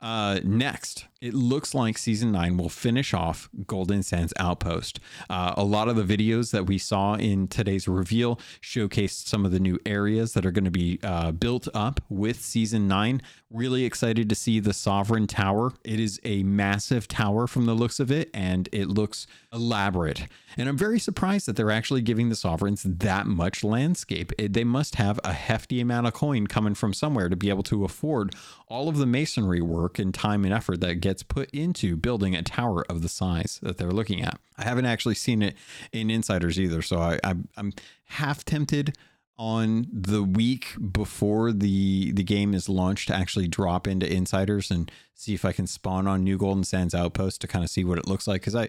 Uh, 0.00 0.38
next, 0.44 1.06
it 1.20 1.34
looks 1.34 1.74
like 1.74 1.98
season 1.98 2.30
nine 2.30 2.56
will 2.56 2.68
finish 2.68 3.12
off 3.12 3.48
Golden 3.66 4.04
Sands 4.04 4.32
Outpost. 4.38 5.00
Uh, 5.28 5.54
a 5.56 5.64
lot 5.64 5.88
of 5.88 5.96
the 5.96 6.04
videos 6.04 6.52
that 6.52 6.66
we 6.66 6.78
saw 6.78 7.14
in 7.14 7.48
today's 7.48 7.88
reveal 7.88 8.36
showcased 8.62 9.26
some 9.26 9.44
of 9.44 9.50
the 9.50 9.58
new 9.58 9.76
areas 9.84 10.34
that 10.34 10.46
are 10.46 10.52
going 10.52 10.64
to 10.64 10.70
be 10.70 11.00
uh, 11.02 11.32
built 11.32 11.66
up 11.74 12.00
with 12.08 12.40
season 12.40 12.86
nine. 12.86 13.20
Really 13.50 13.84
excited 13.84 14.28
to 14.28 14.34
see 14.36 14.60
the 14.60 14.72
Sovereign 14.72 15.26
Tower. 15.26 15.72
It 15.82 15.98
is 15.98 16.20
a 16.22 16.44
massive 16.44 17.08
tower 17.08 17.48
from 17.48 17.66
the 17.66 17.74
looks 17.74 17.98
of 17.98 18.12
it, 18.12 18.30
and 18.32 18.68
it 18.70 18.88
looks 18.88 19.26
elaborate. 19.52 20.26
And 20.56 20.68
I'm 20.68 20.76
very 20.76 21.00
surprised 21.00 21.46
that 21.46 21.56
they're 21.56 21.70
actually 21.70 22.02
giving 22.02 22.28
the 22.28 22.36
Sovereigns 22.36 22.84
that 22.84 23.26
much 23.26 23.64
landscape. 23.64 24.32
It, 24.38 24.52
they 24.52 24.64
must 24.64 24.96
have 24.96 25.18
a 25.24 25.32
hefty 25.32 25.80
amount 25.80 26.06
of 26.06 26.12
coin 26.12 26.46
coming 26.46 26.74
from 26.74 26.92
somewhere 26.92 27.28
to 27.28 27.36
be 27.36 27.48
able 27.48 27.62
to 27.64 27.84
afford 27.84 28.34
all 28.68 28.88
of 28.88 28.98
the 28.98 29.06
masonry 29.06 29.62
work 29.62 29.87
and 29.98 30.12
time 30.12 30.44
and 30.44 30.52
effort 30.52 30.80
that 30.80 30.96
gets 30.96 31.22
put 31.22 31.48
into 31.50 31.96
building 31.96 32.34
a 32.34 32.42
tower 32.42 32.84
of 32.88 33.02
the 33.02 33.08
size 33.08 33.60
that 33.62 33.78
they're 33.78 33.92
looking 33.92 34.22
at. 34.22 34.38
I 34.56 34.64
haven't 34.64 34.86
actually 34.86 35.14
seen 35.14 35.42
it 35.42 35.56
in 35.92 36.10
Insiders 36.10 36.58
either, 36.58 36.82
so 36.82 36.98
I, 36.98 37.18
I, 37.22 37.34
I'm 37.56 37.72
half 38.06 38.44
tempted 38.44 38.96
on 39.38 39.86
the 39.92 40.22
week 40.22 40.74
before 40.92 41.52
the 41.52 42.10
the 42.12 42.24
game 42.24 42.54
is 42.54 42.68
launched 42.68 43.06
to 43.06 43.14
actually 43.14 43.46
drop 43.46 43.86
into 43.86 44.12
insiders 44.12 44.70
and 44.70 44.90
see 45.14 45.32
if 45.32 45.44
I 45.44 45.52
can 45.52 45.68
spawn 45.68 46.08
on 46.08 46.24
New 46.24 46.36
Golden 46.36 46.64
Sands 46.64 46.94
Outpost 46.94 47.40
to 47.42 47.46
kind 47.46 47.64
of 47.64 47.70
see 47.70 47.84
what 47.84 47.98
it 47.98 48.08
looks 48.08 48.26
like 48.26 48.40
because 48.40 48.56
I 48.56 48.68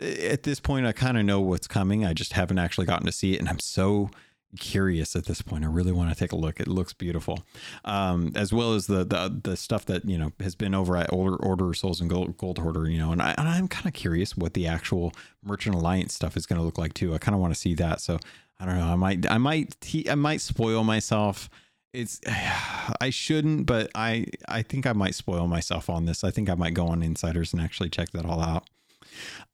at 0.00 0.44
this 0.44 0.60
point 0.60 0.86
I 0.86 0.92
kind 0.92 1.18
of 1.18 1.26
know 1.26 1.40
what's 1.40 1.66
coming 1.66 2.06
I 2.06 2.14
just 2.14 2.32
haven't 2.32 2.58
actually 2.58 2.86
gotten 2.86 3.04
to 3.04 3.12
see 3.12 3.34
it 3.34 3.40
and 3.40 3.50
I'm 3.50 3.58
so 3.58 4.10
curious 4.58 5.14
at 5.16 5.26
this 5.26 5.42
point. 5.42 5.64
I 5.64 5.68
really 5.68 5.92
want 5.92 6.10
to 6.10 6.16
take 6.16 6.32
a 6.32 6.36
look. 6.36 6.60
It 6.60 6.68
looks 6.68 6.92
beautiful, 6.92 7.44
um, 7.84 8.32
as 8.34 8.52
well 8.52 8.74
as 8.74 8.86
the, 8.86 9.04
the 9.04 9.40
the 9.42 9.56
stuff 9.56 9.84
that 9.86 10.04
you 10.04 10.18
know 10.18 10.32
has 10.40 10.54
been 10.54 10.74
over 10.74 10.96
at 10.96 11.12
Order 11.12 11.36
Order 11.36 11.74
Souls 11.74 12.00
and 12.00 12.08
Gold, 12.08 12.36
Gold 12.36 12.58
Hoarder. 12.58 12.88
You 12.88 12.98
know, 12.98 13.12
and, 13.12 13.20
I, 13.22 13.34
and 13.36 13.48
I'm 13.48 13.68
kind 13.68 13.86
of 13.86 13.92
curious 13.92 14.36
what 14.36 14.54
the 14.54 14.66
actual 14.66 15.12
Merchant 15.42 15.74
Alliance 15.74 16.14
stuff 16.14 16.36
is 16.36 16.46
going 16.46 16.58
to 16.58 16.64
look 16.64 16.78
like 16.78 16.94
too. 16.94 17.14
I 17.14 17.18
kind 17.18 17.34
of 17.34 17.40
want 17.40 17.54
to 17.54 17.60
see 17.60 17.74
that. 17.74 18.00
So 18.00 18.18
I 18.58 18.66
don't 18.66 18.78
know. 18.78 18.86
I 18.86 18.96
might 18.96 19.30
I 19.30 19.38
might 19.38 19.76
I 20.08 20.14
might 20.14 20.40
spoil 20.40 20.84
myself 20.84 21.50
it's 21.92 22.20
I 23.00 23.10
shouldn't, 23.10 23.66
but 23.66 23.90
I 23.94 24.26
I 24.48 24.62
think 24.62 24.86
I 24.86 24.92
might 24.92 25.14
spoil 25.14 25.46
myself 25.46 25.90
on 25.90 26.06
this. 26.06 26.24
I 26.24 26.30
think 26.30 26.48
I 26.48 26.54
might 26.54 26.74
go 26.74 26.88
on 26.88 27.02
Insiders 27.02 27.52
and 27.52 27.62
actually 27.62 27.90
check 27.90 28.10
that 28.10 28.24
all 28.24 28.40
out. 28.40 28.68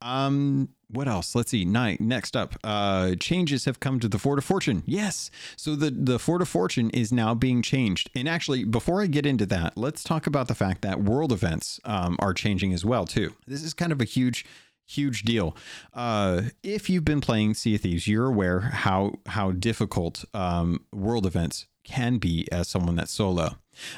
Um, 0.03 0.71
what 0.89 1.09
else? 1.09 1.35
Let's 1.35 1.51
see. 1.51 1.65
Night. 1.65 2.01
Next 2.01 2.37
up, 2.37 2.55
uh, 2.63 3.15
changes 3.19 3.65
have 3.65 3.81
come 3.81 3.99
to 4.01 4.09
the 4.09 4.19
Fort 4.19 4.39
of 4.39 4.45
Fortune. 4.45 4.83
Yes. 4.87 5.31
So 5.57 5.75
the 5.75 5.91
the 5.91 6.19
Fort 6.19 6.43
of 6.43 6.49
Fortune 6.49 6.91
is 6.91 7.13
now 7.13 7.35
being 7.35 7.63
changed. 7.63 8.11
And 8.15 8.29
actually, 8.29 8.65
before 8.65 9.03
I 9.03 9.07
get 9.07 9.27
into 9.27 9.47
that, 9.47 9.77
let's 9.77 10.03
talk 10.03 10.27
about 10.27 10.49
the 10.49 10.55
fact 10.55 10.83
that 10.83 11.03
world 11.03 11.33
events 11.33 11.81
um, 11.85 12.17
are 12.21 12.35
changing 12.35 12.73
as 12.73 12.85
well 12.85 13.07
too. 13.07 13.35
This 13.47 13.63
is 13.63 13.75
kind 13.75 13.93
of 13.93 14.01
a 14.01 14.05
huge 14.05 14.45
huge 14.87 15.23
deal. 15.23 15.57
Uh, 15.95 16.43
if 16.63 16.91
you've 16.91 17.05
been 17.05 17.21
playing 17.21 17.55
Sea 17.55 17.77
of 17.77 17.81
Thieves, 17.81 18.07
you're 18.07 18.27
aware 18.27 18.61
how 18.61 19.15
how 19.27 19.53
difficult 19.53 20.25
um, 20.35 20.85
world 20.93 21.27
events 21.27 21.67
can 21.85 22.19
be 22.19 22.47
as 22.53 22.69
someone 22.69 22.97
that's 22.97 23.13
solo. 23.13 23.57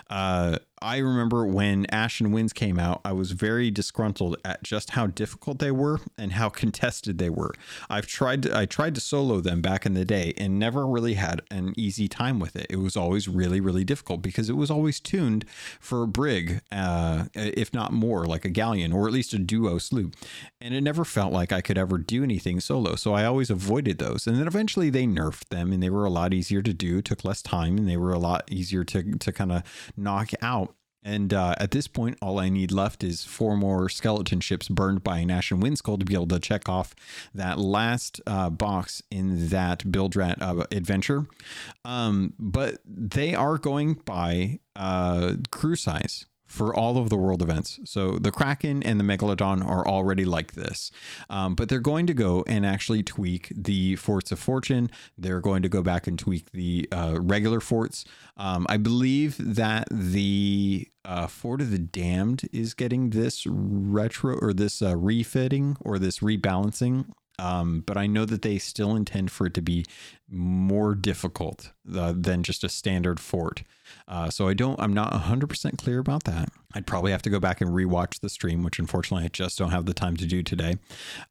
Uh, 0.09 0.59
I 0.83 0.99
remember 0.99 1.47
when 1.47 1.87
Ashen 1.87 2.33
Winds 2.33 2.53
came 2.53 2.79
out, 2.79 3.01
I 3.05 3.13
was 3.13 3.33
very 3.33 3.71
disgruntled 3.71 4.37
at 4.45 4.63
just 4.63 4.91
how 4.91 5.07
difficult 5.07 5.59
they 5.59 5.71
were 5.71 6.01
and 6.19 6.33
how 6.33 6.49
contested 6.57 7.19
they 7.19 7.31
were. 7.31 7.53
I've 7.89 8.07
tried 8.07 8.43
to, 8.43 8.57
I 8.57 8.67
tried 8.67 8.95
to 8.97 9.01
solo 9.01 9.41
them 9.41 9.63
back 9.63 9.87
in 9.87 9.95
the 9.95 10.05
day 10.05 10.35
and 10.37 10.59
never 10.59 10.87
really 10.87 11.15
had 11.15 11.41
an 11.51 11.73
easy 11.77 12.09
time 12.09 12.39
with 12.39 12.57
it. 12.57 12.67
It 12.69 12.77
was 12.77 12.97
always 12.97 13.27
really 13.27 13.61
really 13.61 13.85
difficult 13.85 14.23
because 14.23 14.51
it 14.51 14.57
was 14.57 14.71
always 14.71 15.01
tuned 15.01 15.45
for 15.81 16.03
a 16.03 16.07
brig, 16.07 16.61
uh, 16.71 17.25
if 17.35 17.73
not 17.73 17.93
more, 17.93 18.27
like 18.27 18.45
a 18.45 18.51
galleon 18.51 18.93
or 18.93 19.07
at 19.07 19.13
least 19.13 19.33
a 19.33 19.39
duo 19.39 19.79
sloop, 19.79 20.15
and 20.61 20.75
it 20.75 20.83
never 20.83 21.05
felt 21.05 21.33
like 21.33 21.53
I 21.53 21.61
could 21.61 21.79
ever 21.79 21.99
do 21.99 22.23
anything 22.23 22.61
solo. 22.61 22.97
So 22.97 23.15
I 23.15 23.25
always 23.25 23.51
avoided 23.51 23.99
those. 23.99 24.27
And 24.27 24.37
then 24.37 24.47
eventually 24.47 24.91
they 24.91 25.07
nerfed 25.07 25.49
them 25.49 25.73
and 25.73 25.83
they 25.83 25.91
were 25.91 26.05
a 26.05 26.11
lot 26.11 26.35
easier 26.35 26.63
to 26.63 26.75
do, 26.75 27.01
took 27.01 27.25
less 27.25 27.43
time, 27.43 27.79
and 27.79 27.89
they 27.89 27.97
were 27.97 28.13
a 28.13 28.19
lot 28.19 28.45
easier 28.51 28.85
to 28.85 29.17
to 29.17 29.33
kind 29.33 29.53
of 29.53 29.63
knock 29.97 30.31
out. 30.43 30.75
And 31.07 31.33
uh, 31.33 31.55
at 31.59 31.71
this 31.71 31.87
point, 31.87 32.19
all 32.21 32.41
I 32.41 32.49
need 32.49 32.73
left 32.73 33.05
is 33.05 33.23
four 33.23 33.57
more 33.57 33.89
skeleton 33.89 34.41
ships 34.41 34.69
burned 34.69 35.05
by 35.05 35.19
an 35.19 35.31
Ashen 35.31 35.61
Wind 35.61 35.79
Skull 35.79 35.99
to 35.99 36.05
be 36.05 36.15
able 36.15 36.27
to 36.27 36.41
check 36.41 36.69
off 36.69 36.97
that 37.33 37.61
last 37.61 38.21
uh, 38.27 38.51
box 38.51 39.05
in 39.09 39.49
that 39.51 39.91
Bilge 39.93 40.17
Rat 40.17 40.43
uh, 40.43 40.65
adventure. 40.73 41.27
Um, 41.85 42.35
but 42.41 42.79
they 42.85 43.37
are 43.37 43.57
going 43.57 43.95
by 44.05 44.59
uh, 44.75 45.35
crew 45.53 45.77
size 45.77 46.27
for 46.47 46.75
all 46.75 46.97
of 46.99 47.11
the 47.11 47.17
world 47.17 47.43
events. 47.43 47.81
So 47.85 48.13
the 48.13 48.31
Kraken 48.31 48.83
and 48.83 48.99
the 48.99 49.05
Megalodon 49.05 49.67
are 49.67 49.87
already 49.87 50.25
like 50.25 50.53
this, 50.53 50.91
um, 51.29 51.55
but 51.55 51.69
they're 51.69 51.81
going 51.81 52.07
to 52.07 52.15
go 52.15 52.45
and 52.47 52.65
actually 52.65 53.03
tweak 53.03 53.53
the 53.55 53.97
Forts 53.97 54.33
of 54.33 54.39
Fortune. 54.39 54.91
They're 55.19 55.41
going 55.41 55.63
to 55.63 55.69
go 55.69 55.83
back 55.83 56.07
and 56.07 56.19
tweak 56.19 56.53
the 56.53 56.89
uh, 56.93 57.19
regular 57.21 57.61
forts. 57.61 58.05
Um, 58.37 58.67
I 58.69 58.77
believe 58.77 59.37
that 59.39 59.89
the 59.91 60.89
uh, 61.05 61.27
Fort 61.27 61.61
of 61.61 61.71
the 61.71 61.79
Damned 61.79 62.49
is 62.53 62.75
getting 62.75 63.11
this 63.11 63.47
retro 63.47 64.39
or 64.41 64.53
this 64.53 64.83
uh, 64.83 64.97
refitting 64.97 65.77
or 65.81 65.99
this 65.99 66.19
rebalancing 66.21 67.07
um, 67.39 67.83
but 67.87 67.97
I 67.97 68.07
know 68.07 68.25
that 68.25 68.43
they 68.43 68.59
still 68.59 68.97
intend 68.97 69.31
for 69.31 69.47
it 69.47 69.55
to 69.55 69.63
be 69.63 69.85
more 70.29 70.95
difficult 70.95 71.73
uh, 71.95 72.15
than 72.17 72.43
just 72.43 72.65
a 72.65 72.69
standard 72.69 73.21
fort. 73.21 73.63
Uh, 74.09 74.31
so 74.31 74.49
I 74.49 74.55
don't, 74.55 74.81
I'm 74.81 74.93
not 74.93 75.13
100% 75.13 75.79
clear 75.79 75.99
about 75.99 76.25
that. 76.25 76.49
I'd 76.75 76.87
probably 76.87 77.13
have 77.13 77.23
to 77.23 77.31
go 77.31 77.41
back 77.41 77.61
and 77.61 77.71
rewatch 77.71 78.21
the 78.21 78.29
stream, 78.29 78.63
which 78.63 78.79
unfortunately 78.79 79.25
I 79.27 79.29
just 79.29 79.59
don't 79.59 79.71
have 79.71 79.87
the 79.87 79.95
time 79.95 80.17
to 80.17 80.27
do 80.27 80.43
today. 80.43 80.77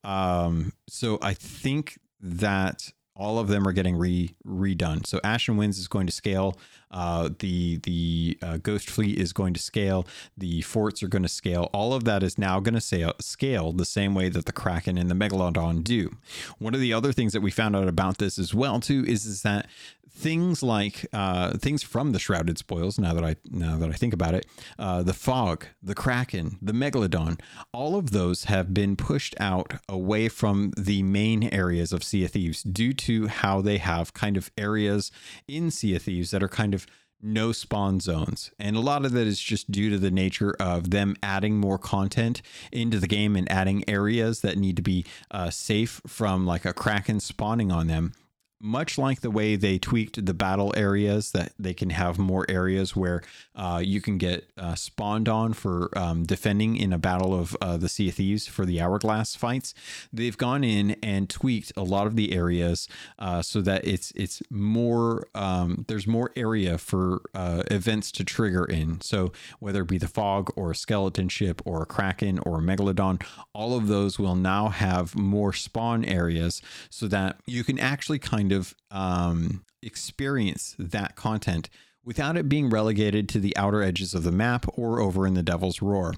Um, 0.03 0.73
so 0.87 1.17
I 1.21 1.33
think 1.33 1.99
that 2.21 2.91
all 3.15 3.39
of 3.39 3.47
them 3.47 3.67
are 3.67 3.71
getting 3.71 3.95
re 3.95 4.34
redone. 4.45 5.06
So 5.06 5.19
Ashen 5.23 5.58
Winds 5.58 5.78
is 5.80 5.88
going 5.88 6.06
to 6.08 6.13
scale. 6.13 6.58
Uh, 6.91 7.30
the 7.39 7.78
the 7.78 8.38
uh, 8.41 8.58
Ghost 8.58 8.89
Fleet 8.89 9.17
is 9.17 9.34
going 9.34 9.54
to 9.54 9.60
scale. 9.62 10.06
The 10.38 10.62
forts 10.62 11.01
are 11.01 11.08
going 11.08 11.23
to 11.23 11.30
scale. 11.30 11.69
All 11.73 11.93
of 11.93 12.04
that 12.06 12.23
is 12.23 12.38
now 12.38 12.60
going 12.60 12.80
to 12.80 13.13
scale 13.19 13.71
the 13.71 13.86
same 13.86 14.15
way 14.15 14.30
that 14.30 14.45
the 14.45 14.51
Kraken 14.51 14.97
and 14.97 15.10
the 15.10 15.15
Megalodon 15.15 15.84
do. 15.84 16.17
One 16.60 16.73
of 16.73 16.82
the 16.82 16.93
other 16.93 17.12
things 17.12 17.34
that 17.34 17.41
we 17.41 17.51
found 17.51 17.75
out 17.75 17.88
about 17.88 18.17
this 18.17 18.38
as 18.38 18.54
well 18.54 18.80
too 18.80 19.06
is 19.08 19.25
is 19.25 19.41
that 19.43 19.67
things 20.15 20.63
like 20.63 21.06
uh, 21.13 21.58
things 21.58 21.84
from 21.84 22.13
the 22.13 22.19
Shrouded 22.19 22.58
Spoils. 22.58 22.97
Now 22.97 23.13
that 23.13 23.23
I 23.23 23.36
now 23.49 23.78
that 23.78 23.89
I 23.89 23.93
think 23.93 24.13
about 24.13 24.34
it, 24.34 24.45
uh, 24.80 25.04
the 25.04 25.13
Fog, 25.13 25.65
the 25.84 25.95
Kraken, 25.95 26.58
the 26.62 26.73
Megalodon, 26.73 27.39
all 27.73 27.95
of 27.95 28.12
those 28.12 28.45
have 28.45 28.73
been 28.73 28.95
pushed 28.95 29.36
out 29.39 29.73
away 29.89 30.30
from 30.30 30.71
the 30.78 31.04
main 31.04 31.43
areas 31.54 31.91
of 31.91 32.04
Sea 32.04 32.25
of 32.25 32.32
Thieves 32.32 32.63
due 32.63 32.93
to 32.93 33.28
how 33.28 33.62
they 33.62 33.78
have 33.78 34.13
kind 34.13 34.38
of 34.38 34.51
areas 34.58 35.12
in 35.47 35.69
Sea 35.69 35.95
of 35.95 36.04
Thieves 36.04 36.32
that 36.32 36.41
are 36.41 36.49
kind 36.49 36.73
of 36.73 36.88
no 37.21 37.51
spawn 37.51 37.99
zones. 37.99 38.51
And 38.60 38.75
a 38.75 38.82
lot 38.82 39.04
of 39.04 39.12
that 39.13 39.25
is 39.25 39.39
just 39.39 39.71
due 39.71 39.89
to 39.89 39.97
the 39.97 40.12
nature 40.12 40.56
of 40.60 40.91
them 40.91 41.15
adding 41.23 41.58
more 41.58 41.80
content 41.80 42.41
into 42.71 42.99
the 42.99 43.08
game 43.08 43.36
and 43.36 43.51
adding 43.51 43.84
areas 43.89 44.41
that 44.41 44.58
need 44.58 44.75
to 44.75 44.82
be 44.82 45.06
uh, 45.32 45.49
safe 45.49 46.01
from 46.06 46.45
like 46.45 46.65
a 46.65 46.73
kraken 46.73 47.19
spawning 47.19 47.71
on 47.71 47.88
them 47.88 48.13
much 48.61 48.97
like 48.97 49.21
the 49.21 49.31
way 49.31 49.55
they 49.55 49.77
tweaked 49.77 50.25
the 50.25 50.33
battle 50.33 50.73
areas 50.77 51.31
that 51.31 51.53
they 51.59 51.73
can 51.73 51.89
have 51.89 52.17
more 52.17 52.45
areas 52.49 52.95
where 52.95 53.21
uh, 53.55 53.81
you 53.83 54.01
can 54.01 54.17
get 54.17 54.49
uh, 54.57 54.75
spawned 54.75 55.27
on 55.27 55.53
for 55.53 55.89
um, 55.97 56.23
defending 56.23 56.77
in 56.77 56.93
a 56.93 56.97
battle 56.97 57.37
of 57.37 57.55
uh, 57.61 57.77
the 57.77 57.89
Sea 57.89 58.09
of 58.09 58.15
Thieves 58.15 58.47
for 58.47 58.65
the 58.65 58.81
Hourglass 58.81 59.35
fights. 59.35 59.73
They've 60.11 60.37
gone 60.37 60.63
in 60.63 60.95
and 61.03 61.29
tweaked 61.29 61.73
a 61.75 61.83
lot 61.83 62.07
of 62.07 62.15
the 62.15 62.33
areas 62.33 62.87
uh, 63.19 63.41
so 63.41 63.61
that 63.61 63.85
it's 63.85 64.11
it's 64.15 64.41
more 64.49 65.27
um, 65.35 65.85
there's 65.87 66.07
more 66.07 66.31
area 66.35 66.77
for 66.77 67.21
uh, 67.33 67.63
events 67.69 68.11
to 68.13 68.23
trigger 68.23 68.65
in. 68.65 69.01
So 69.01 69.31
whether 69.59 69.81
it 69.81 69.87
be 69.87 69.97
the 69.97 70.07
fog 70.07 70.51
or 70.55 70.71
a 70.71 70.75
skeleton 70.75 71.29
ship 71.29 71.61
or 71.65 71.83
a 71.83 71.85
kraken 71.85 72.39
or 72.39 72.59
a 72.59 72.61
megalodon, 72.61 73.21
all 73.53 73.77
of 73.77 73.87
those 73.87 74.17
will 74.17 74.35
now 74.35 74.69
have 74.69 75.15
more 75.15 75.53
spawn 75.53 76.05
areas 76.05 76.61
so 76.89 77.07
that 77.07 77.39
you 77.45 77.63
can 77.63 77.77
actually 77.79 78.19
kind 78.19 78.44
kind 78.45 78.51
of 78.51 78.75
um, 78.91 79.65
experience 79.81 80.75
that 80.77 81.15
content 81.15 81.67
without 82.03 82.38
it 82.38 82.47
being 82.47 82.69
relegated 82.69 83.27
to 83.27 83.39
the 83.39 83.58
outer 83.58 83.81
edges 83.81 84.13
of 84.13 84.23
the 84.23 84.31
map 84.31 84.67
or 84.75 84.99
over 84.99 85.25
in 85.25 85.34
the 85.34 85.41
Devil's 85.41 85.81
Roar. 85.81 86.13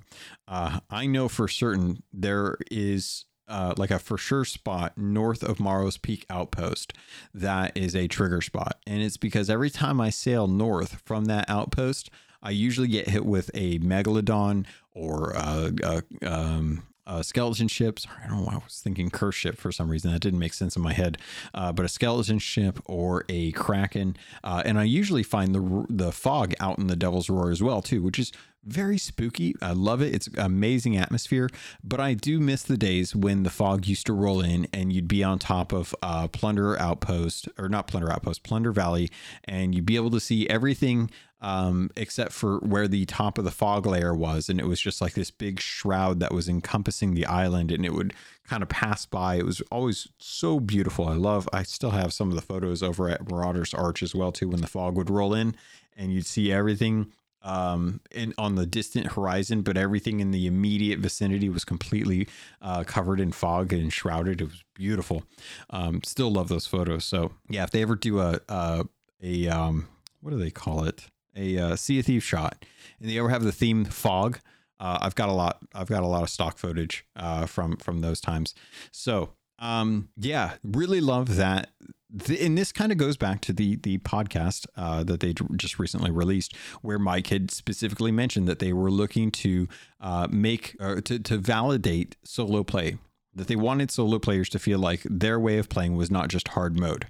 Uh, 0.46 0.82
I 0.90 1.06
know 1.06 1.30
for 1.30 1.48
certain 1.48 2.04
there 2.12 2.58
is 2.70 3.24
uh, 3.48 3.74
like 3.78 3.92
a 3.92 4.00
for 4.00 4.18
sure 4.18 4.44
spot 4.44 4.98
north 4.98 5.42
of 5.42 5.62
Morrow's 5.62 5.98
Peak 5.98 6.26
Outpost 6.30 6.92
that 7.34 7.72
is 7.78 7.96
a 7.96 8.10
trigger 8.10 8.42
spot. 8.42 8.78
And 8.86 9.02
it's 9.02 9.16
because 9.16 9.50
every 9.50 9.70
time 9.70 10.02
I 10.02 10.10
sail 10.10 10.48
north 10.48 11.02
from 11.06 11.26
that 11.26 11.50
outpost, 11.50 12.10
I 12.44 12.50
usually 12.50 12.90
get 12.90 13.08
hit 13.08 13.26
with 13.26 13.50
a 13.54 13.80
megalodon 13.80 14.66
or 14.92 15.32
a, 15.32 15.72
a, 15.82 16.30
um, 16.30 16.84
uh, 17.08 17.24
skeleton 17.24 17.68
ships. 17.68 18.06
I 18.24 18.28
don't 18.28 18.38
know 18.38 18.44
why 18.44 18.54
I 18.54 18.58
was 18.58 18.80
thinking 18.84 19.10
curse 19.10 19.36
ship 19.36 19.58
for 19.58 19.72
some 19.72 19.90
reason. 19.90 20.12
That 20.12 20.20
didn't 20.20 20.40
make 20.40 20.54
sense 20.54 20.76
in 20.76 20.82
my 20.82 20.94
head. 20.94 21.18
Uh, 21.54 21.72
but 21.72 21.86
a 21.86 21.90
skeleton 21.90 22.38
ship 22.38 22.80
or 22.86 23.26
a 23.30 23.52
kraken, 23.54 24.18
uh, 24.44 24.62
and 24.66 24.78
I 24.78 24.84
usually 24.84 25.24
find 25.24 25.56
the 25.56 25.86
the 25.90 26.12
fog 26.12 26.54
out 26.60 26.78
in 26.78 26.88
the 26.88 26.96
Devil's 26.96 27.30
Roar 27.30 27.50
as 27.50 27.64
well 27.64 27.82
too, 27.82 28.04
which 28.04 28.20
is 28.20 28.32
very 28.68 28.98
spooky. 28.98 29.56
I 29.62 29.72
love 29.72 30.02
it. 30.02 30.14
It's 30.14 30.28
amazing 30.38 30.98
atmosphere. 30.98 31.50
But 31.84 32.00
I 32.00 32.14
do 32.14 32.40
miss 32.40 32.64
the 32.64 32.78
days 32.78 33.16
when 33.16 33.44
the 33.44 33.50
fog 33.50 33.88
used 33.88 34.06
to 34.08 34.14
roll 34.14 34.42
in 34.42 34.68
and 34.74 34.92
you'd 34.92 35.08
be 35.08 35.24
on 35.24 35.40
top 35.40 35.72
of 35.72 35.96
uh, 36.02 36.28
Plunder 36.28 36.78
Outpost 36.80 37.48
or 37.58 37.70
not 37.70 37.88
Plunder 37.88 38.12
Outpost, 38.12 38.44
Plunder 38.44 38.72
Valley, 38.72 39.10
and 39.46 39.74
you'd 39.74 39.86
be 39.86 39.96
able 39.96 40.12
to 40.12 40.20
see 40.20 40.50
everything 40.50 41.10
um, 41.42 41.92
except 41.96 42.32
for 42.32 42.58
where 42.60 42.88
the 42.88 43.06
top 43.06 43.38
of 43.38 43.44
the 43.46 43.52
fog 43.52 43.86
layer 43.86 44.14
was. 44.14 44.50
And 44.50 44.60
it 44.60 44.68
was 44.68 44.82
just 44.82 45.02
like 45.02 45.14
this 45.14 45.32
big 45.32 45.60
shroud 45.60 46.20
that 46.20 46.34
was 46.34 46.50
encompassing 46.50 47.14
the 47.14 47.26
island 47.26 47.72
and 47.72 47.86
it 47.86 47.94
would 47.94 48.14
kind 48.48 48.64
of 48.64 48.70
pass 48.70 49.06
by. 49.06 49.36
It 49.36 49.46
was 49.46 49.62
always 49.72 50.08
so 50.18 50.60
beautiful. 50.60 51.08
I 51.08 51.14
love, 51.14 51.48
I 51.54 51.64
still 51.64 51.92
have 51.92 52.14
some 52.14 52.30
of 52.30 52.36
the 52.36 52.42
photos 52.42 52.82
over 52.82 53.10
at 53.10 53.30
Marauder's 53.30 53.74
Arch 53.74 54.02
as 54.02 54.16
well, 54.16 54.32
too, 54.32 54.50
when 54.50 54.62
the 54.62 54.68
fog 54.68 54.96
would 54.96 55.10
roll 55.10 55.34
in 55.34 55.56
and 55.96 56.12
you'd 56.12 56.26
see 56.26 56.52
everything 56.52 57.12
um 57.44 58.02
in 58.12 58.34
on 58.40 58.56
the 58.56 58.66
distant 58.66 59.12
horizon 59.14 59.62
but 59.62 59.78
everything 59.78 60.20
in 60.20 60.32
the 60.32 60.48
immediate 60.48 60.98
vicinity 60.98 61.50
was 61.50 61.64
completely 61.64 62.28
uh 62.64 62.84
covered 62.84 63.20
in 63.20 63.32
fog 63.32 63.72
and 63.72 63.94
shrouded 63.94 64.42
it 64.42 64.46
was 64.46 64.64
beautiful 64.74 65.24
um 65.70 66.02
still 66.04 66.32
love 66.32 66.50
those 66.50 66.66
photos 66.66 67.06
so 67.06 67.32
yeah 67.48 67.64
if 67.64 67.70
they 67.70 67.84
ever 67.84 67.96
do 67.96 68.20
a 68.20 68.40
a, 68.50 68.86
a 69.22 69.48
um 69.48 69.88
what 70.20 70.32
do 70.32 70.38
they 70.38 70.50
call 70.50 70.84
it 70.84 71.06
a 71.38 71.58
uh, 71.58 71.76
Sea 71.76 72.00
of 72.00 72.06
Thieves 72.06 72.26
shot, 72.26 72.66
and 73.00 73.10
they 73.10 73.18
ever 73.18 73.30
have 73.30 73.44
the 73.44 73.52
theme 73.52 73.86
fog. 73.86 74.40
Uh, 74.80 75.00
I've 75.02 75.16
got 75.16 75.30
a 75.30 75.34
lot. 75.34 75.60
I've 75.74 75.88
got 75.88 76.04
a 76.04 76.08
lot 76.08 76.24
of 76.24 76.30
stock 76.30 76.58
footage 76.58 77.06
uh, 77.16 77.46
from 77.46 77.78
from 77.78 78.02
those 78.02 78.20
times. 78.20 78.54
So 78.92 79.34
um, 79.60 80.10
yeah, 80.18 80.54
really 80.64 81.02
love 81.02 81.36
that. 81.36 81.72
The, 82.10 82.42
and 82.42 82.58
this 82.58 82.72
kind 82.72 82.92
of 82.92 82.98
goes 82.98 83.18
back 83.18 83.42
to 83.42 83.54
the 83.54 83.76
the 83.78 83.98
podcast 84.00 84.66
uh, 84.76 85.04
that 85.04 85.20
they 85.20 85.34
just 85.56 85.80
recently 85.80 86.12
released, 86.12 86.56
where 86.82 87.00
Mike 87.00 87.28
had 87.28 87.52
specifically 87.52 88.12
mentioned 88.12 88.48
that 88.48 88.60
they 88.60 88.74
were 88.74 88.92
looking 88.92 89.32
to 89.32 89.68
uh, 90.00 90.28
make 90.30 90.76
or 90.80 91.02
to 91.02 91.20
to 91.20 91.38
validate 91.38 92.16
solo 92.24 92.64
play. 92.64 92.98
That 93.34 93.48
they 93.48 93.56
wanted 93.56 93.92
solo 93.92 94.18
players 94.18 94.50
to 94.50 94.60
feel 94.60 94.80
like 94.80 95.02
their 95.04 95.40
way 95.40 95.60
of 95.60 95.70
playing 95.70 95.96
was 95.96 96.10
not 96.10 96.28
just 96.30 96.50
hard 96.50 96.80
mode 96.80 97.08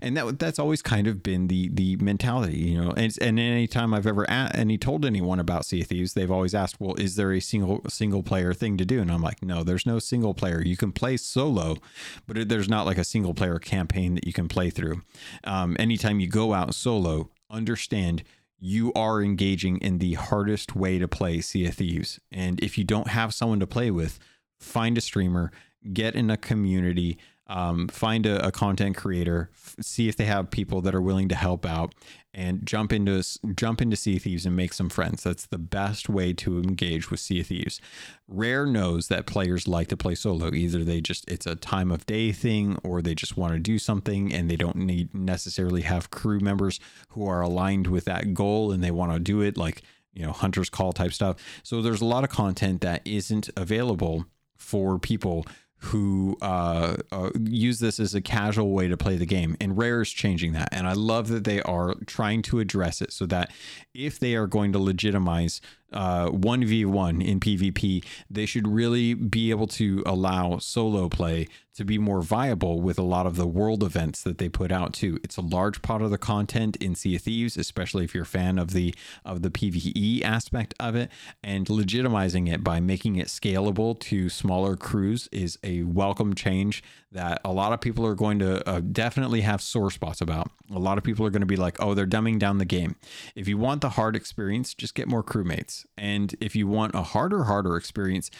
and 0.00 0.16
that 0.16 0.38
that's 0.38 0.58
always 0.58 0.82
kind 0.82 1.06
of 1.06 1.22
been 1.22 1.48
the 1.48 1.68
the 1.72 1.96
mentality, 1.96 2.58
you 2.58 2.80
know. 2.80 2.92
And 2.96 3.16
and 3.20 3.38
anytime 3.38 3.94
I've 3.94 4.06
ever 4.06 4.24
a- 4.24 4.50
any 4.54 4.78
told 4.78 5.04
anyone 5.04 5.40
about 5.40 5.64
Sea 5.64 5.82
of 5.82 5.88
Thieves, 5.88 6.14
they've 6.14 6.30
always 6.30 6.54
asked, 6.54 6.80
"Well, 6.80 6.94
is 6.94 7.16
there 7.16 7.32
a 7.32 7.40
single 7.40 7.82
single 7.88 8.22
player 8.22 8.54
thing 8.54 8.76
to 8.78 8.84
do?" 8.84 9.00
And 9.00 9.10
I'm 9.10 9.22
like, 9.22 9.42
"No, 9.42 9.62
there's 9.62 9.86
no 9.86 9.98
single 9.98 10.34
player. 10.34 10.62
You 10.62 10.76
can 10.76 10.92
play 10.92 11.16
solo, 11.16 11.78
but 12.26 12.48
there's 12.48 12.68
not 12.68 12.86
like 12.86 12.98
a 12.98 13.04
single 13.04 13.34
player 13.34 13.58
campaign 13.58 14.14
that 14.14 14.26
you 14.26 14.32
can 14.32 14.48
play 14.48 14.70
through. 14.70 15.02
Um, 15.44 15.76
anytime 15.78 16.20
you 16.20 16.28
go 16.28 16.54
out 16.54 16.74
solo, 16.74 17.30
understand." 17.50 18.22
You 18.66 18.94
are 18.94 19.20
engaging 19.20 19.76
in 19.78 19.98
the 19.98 20.14
hardest 20.14 20.74
way 20.74 20.98
to 20.98 21.06
play 21.06 21.42
Sea 21.42 21.66
of 21.66 21.74
Thieves. 21.74 22.18
And 22.32 22.58
if 22.62 22.78
you 22.78 22.84
don't 22.84 23.08
have 23.08 23.34
someone 23.34 23.60
to 23.60 23.66
play 23.66 23.90
with, 23.90 24.18
find 24.58 24.96
a 24.96 25.02
streamer, 25.02 25.52
get 25.92 26.14
in 26.14 26.30
a 26.30 26.38
community, 26.38 27.18
um, 27.46 27.88
find 27.88 28.24
a, 28.24 28.46
a, 28.46 28.50
content 28.50 28.96
creator, 28.96 29.50
f- 29.52 29.76
see 29.80 30.08
if 30.08 30.16
they 30.16 30.24
have 30.24 30.50
people 30.50 30.80
that 30.80 30.94
are 30.94 31.02
willing 31.02 31.28
to 31.28 31.34
help 31.34 31.66
out, 31.66 31.94
and 32.32 32.64
jump 32.64 32.90
into 32.92 33.22
jump 33.54 33.82
into 33.82 33.96
Sea 33.96 34.18
Thieves 34.18 34.46
and 34.46 34.56
make 34.56 34.72
some 34.72 34.88
friends. 34.88 35.22
That's 35.22 35.46
the 35.46 35.58
best 35.58 36.08
way 36.08 36.32
to 36.32 36.58
engage 36.58 37.10
with 37.10 37.20
Sea 37.20 37.42
Thieves. 37.42 37.80
Rare 38.26 38.64
knows 38.64 39.08
that 39.08 39.26
players 39.26 39.68
like 39.68 39.88
to 39.88 39.96
play 39.96 40.14
solo. 40.14 40.54
Either 40.54 40.84
they 40.84 41.02
just 41.02 41.30
it's 41.30 41.46
a 41.46 41.54
time 41.54 41.90
of 41.90 42.06
day 42.06 42.32
thing, 42.32 42.78
or 42.82 43.02
they 43.02 43.14
just 43.14 43.36
want 43.36 43.52
to 43.52 43.60
do 43.60 43.78
something 43.78 44.32
and 44.32 44.50
they 44.50 44.56
don't 44.56 44.76
need 44.76 45.14
necessarily 45.14 45.82
have 45.82 46.10
crew 46.10 46.40
members 46.40 46.80
who 47.10 47.26
are 47.26 47.42
aligned 47.42 47.88
with 47.88 48.06
that 48.06 48.32
goal 48.32 48.72
and 48.72 48.82
they 48.82 48.90
want 48.90 49.12
to 49.12 49.18
do 49.18 49.42
it 49.42 49.58
like 49.58 49.82
you 50.14 50.24
know 50.24 50.32
hunter's 50.32 50.70
call 50.70 50.94
type 50.94 51.12
stuff. 51.12 51.36
So 51.62 51.82
there's 51.82 52.00
a 52.00 52.06
lot 52.06 52.24
of 52.24 52.30
content 52.30 52.80
that 52.80 53.02
isn't 53.04 53.50
available 53.54 54.24
for 54.56 54.98
people 54.98 55.44
who 55.78 56.36
uh, 56.40 56.96
uh, 57.12 57.30
use 57.38 57.78
this 57.78 58.00
as 58.00 58.14
a 58.14 58.20
casual 58.20 58.72
way 58.72 58.88
to 58.88 58.96
play 58.96 59.16
the 59.16 59.26
game. 59.26 59.56
And 59.60 59.76
Rare 59.76 60.00
is 60.00 60.10
changing 60.10 60.52
that. 60.52 60.70
And 60.72 60.86
I 60.86 60.94
love 60.94 61.28
that 61.28 61.44
they 61.44 61.60
are 61.62 61.94
trying 62.06 62.42
to 62.42 62.58
address 62.58 63.02
it 63.02 63.12
so 63.12 63.26
that 63.26 63.52
if 63.92 64.18
they 64.18 64.34
are 64.34 64.46
going 64.46 64.72
to 64.72 64.78
legitimize 64.78 65.60
uh, 65.94 66.28
1v1 66.28 67.24
in 67.24 67.40
PvP, 67.40 68.04
they 68.28 68.46
should 68.46 68.68
really 68.68 69.14
be 69.14 69.50
able 69.50 69.66
to 69.68 70.02
allow 70.04 70.58
solo 70.58 71.08
play 71.08 71.48
to 71.74 71.84
be 71.84 71.98
more 71.98 72.22
viable 72.22 72.80
with 72.80 72.98
a 72.98 73.02
lot 73.02 73.26
of 73.26 73.36
the 73.36 73.46
world 73.46 73.82
events 73.82 74.22
that 74.22 74.38
they 74.38 74.48
put 74.48 74.70
out 74.70 74.92
too. 74.92 75.18
It's 75.24 75.36
a 75.36 75.42
large 75.42 75.82
part 75.82 76.02
of 76.02 76.10
the 76.10 76.18
content 76.18 76.76
in 76.76 76.94
Sea 76.94 77.16
of 77.16 77.22
Thieves, 77.22 77.56
especially 77.56 78.04
if 78.04 78.14
you're 78.14 78.22
a 78.22 78.26
fan 78.26 78.58
of 78.58 78.70
the 78.70 78.94
of 79.24 79.42
the 79.42 79.50
PvE 79.50 80.22
aspect 80.22 80.74
of 80.78 80.94
it, 80.94 81.10
and 81.42 81.66
legitimizing 81.66 82.52
it 82.52 82.62
by 82.62 82.78
making 82.80 83.16
it 83.16 83.26
scalable 83.26 83.98
to 84.00 84.28
smaller 84.28 84.76
crews 84.76 85.28
is 85.32 85.58
a 85.64 85.82
welcome 85.82 86.34
change 86.34 86.82
that 87.14 87.40
a 87.44 87.52
lot 87.52 87.72
of 87.72 87.80
people 87.80 88.04
are 88.04 88.14
going 88.14 88.40
to 88.40 88.68
uh, 88.68 88.80
definitely 88.80 89.40
have 89.40 89.62
sore 89.62 89.90
spots 89.90 90.20
about. 90.20 90.50
A 90.74 90.78
lot 90.78 90.98
of 90.98 91.04
people 91.04 91.24
are 91.24 91.30
going 91.30 91.40
to 91.40 91.46
be 91.46 91.56
like, 91.56 91.80
"Oh, 91.80 91.94
they're 91.94 92.06
dumbing 92.06 92.38
down 92.38 92.58
the 92.58 92.64
game." 92.64 92.96
If 93.34 93.48
you 93.48 93.56
want 93.56 93.80
the 93.80 93.90
hard 93.90 94.16
experience, 94.16 94.74
just 94.74 94.94
get 94.94 95.08
more 95.08 95.22
crewmates. 95.22 95.86
And 95.96 96.34
if 96.40 96.54
you 96.54 96.66
want 96.66 96.94
a 96.94 97.02
harder 97.02 97.44
harder 97.44 97.76
experience, 97.76 98.30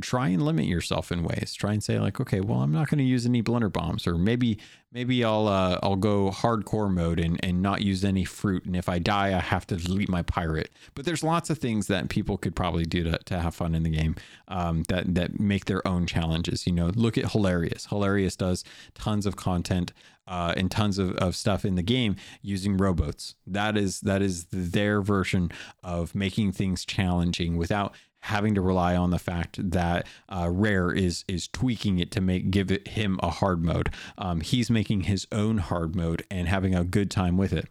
try 0.00 0.28
and 0.28 0.42
limit 0.42 0.66
yourself 0.66 1.12
in 1.12 1.22
ways. 1.22 1.54
Try 1.54 1.72
and 1.72 1.82
say 1.82 1.98
like, 1.98 2.20
okay, 2.20 2.40
well, 2.40 2.60
I'm 2.60 2.72
not 2.72 2.88
going 2.88 2.98
to 2.98 3.04
use 3.04 3.26
any 3.26 3.40
blunder 3.40 3.68
bombs, 3.68 4.06
or 4.06 4.16
maybe 4.16 4.58
maybe 4.92 5.24
I'll 5.24 5.48
uh, 5.48 5.78
I'll 5.82 5.96
go 5.96 6.30
hardcore 6.30 6.92
mode 6.92 7.20
and 7.20 7.38
and 7.42 7.62
not 7.62 7.82
use 7.82 8.04
any 8.04 8.24
fruit. 8.24 8.64
And 8.64 8.76
if 8.76 8.88
I 8.88 8.98
die, 8.98 9.36
I 9.36 9.40
have 9.40 9.66
to 9.68 9.76
delete 9.76 10.08
my 10.08 10.22
pirate. 10.22 10.70
But 10.94 11.04
there's 11.04 11.22
lots 11.22 11.50
of 11.50 11.58
things 11.58 11.86
that 11.88 12.08
people 12.08 12.38
could 12.38 12.54
probably 12.54 12.84
do 12.84 13.04
to, 13.04 13.18
to 13.18 13.40
have 13.40 13.54
fun 13.54 13.74
in 13.74 13.82
the 13.82 13.90
game 13.90 14.16
um, 14.48 14.84
that 14.88 15.14
that 15.14 15.40
make 15.40 15.66
their 15.66 15.86
own 15.86 16.06
challenges. 16.06 16.66
You 16.66 16.72
know, 16.72 16.86
look 16.94 17.18
at 17.18 17.32
Hilarious. 17.32 17.86
Hilarious 17.86 18.36
does 18.36 18.64
tons 18.94 19.26
of 19.26 19.36
content. 19.36 19.92
Uh, 20.24 20.54
and 20.56 20.70
tons 20.70 21.00
of, 21.00 21.16
of 21.16 21.34
stuff 21.34 21.64
in 21.64 21.74
the 21.74 21.82
game 21.82 22.14
using 22.42 22.76
rowboats. 22.76 23.34
That 23.44 23.76
is 23.76 24.00
that 24.02 24.22
is 24.22 24.46
their 24.52 25.02
version 25.02 25.50
of 25.82 26.14
making 26.14 26.52
things 26.52 26.84
challenging 26.84 27.56
without 27.56 27.92
having 28.22 28.54
to 28.54 28.60
rely 28.60 28.96
on 28.96 29.10
the 29.10 29.18
fact 29.18 29.70
that 29.70 30.06
uh, 30.28 30.48
Rare 30.50 30.92
is 30.92 31.24
is 31.28 31.48
tweaking 31.48 31.98
it 31.98 32.10
to 32.12 32.20
make 32.20 32.50
give 32.50 32.70
it 32.70 32.88
him 32.88 33.18
a 33.22 33.30
hard 33.30 33.64
mode. 33.64 33.90
Um, 34.16 34.40
he's 34.40 34.70
making 34.70 35.02
his 35.02 35.26
own 35.32 35.58
hard 35.58 35.94
mode 35.94 36.24
and 36.30 36.48
having 36.48 36.74
a 36.74 36.84
good 36.84 37.10
time 37.10 37.36
with 37.36 37.52
it. 37.52 37.68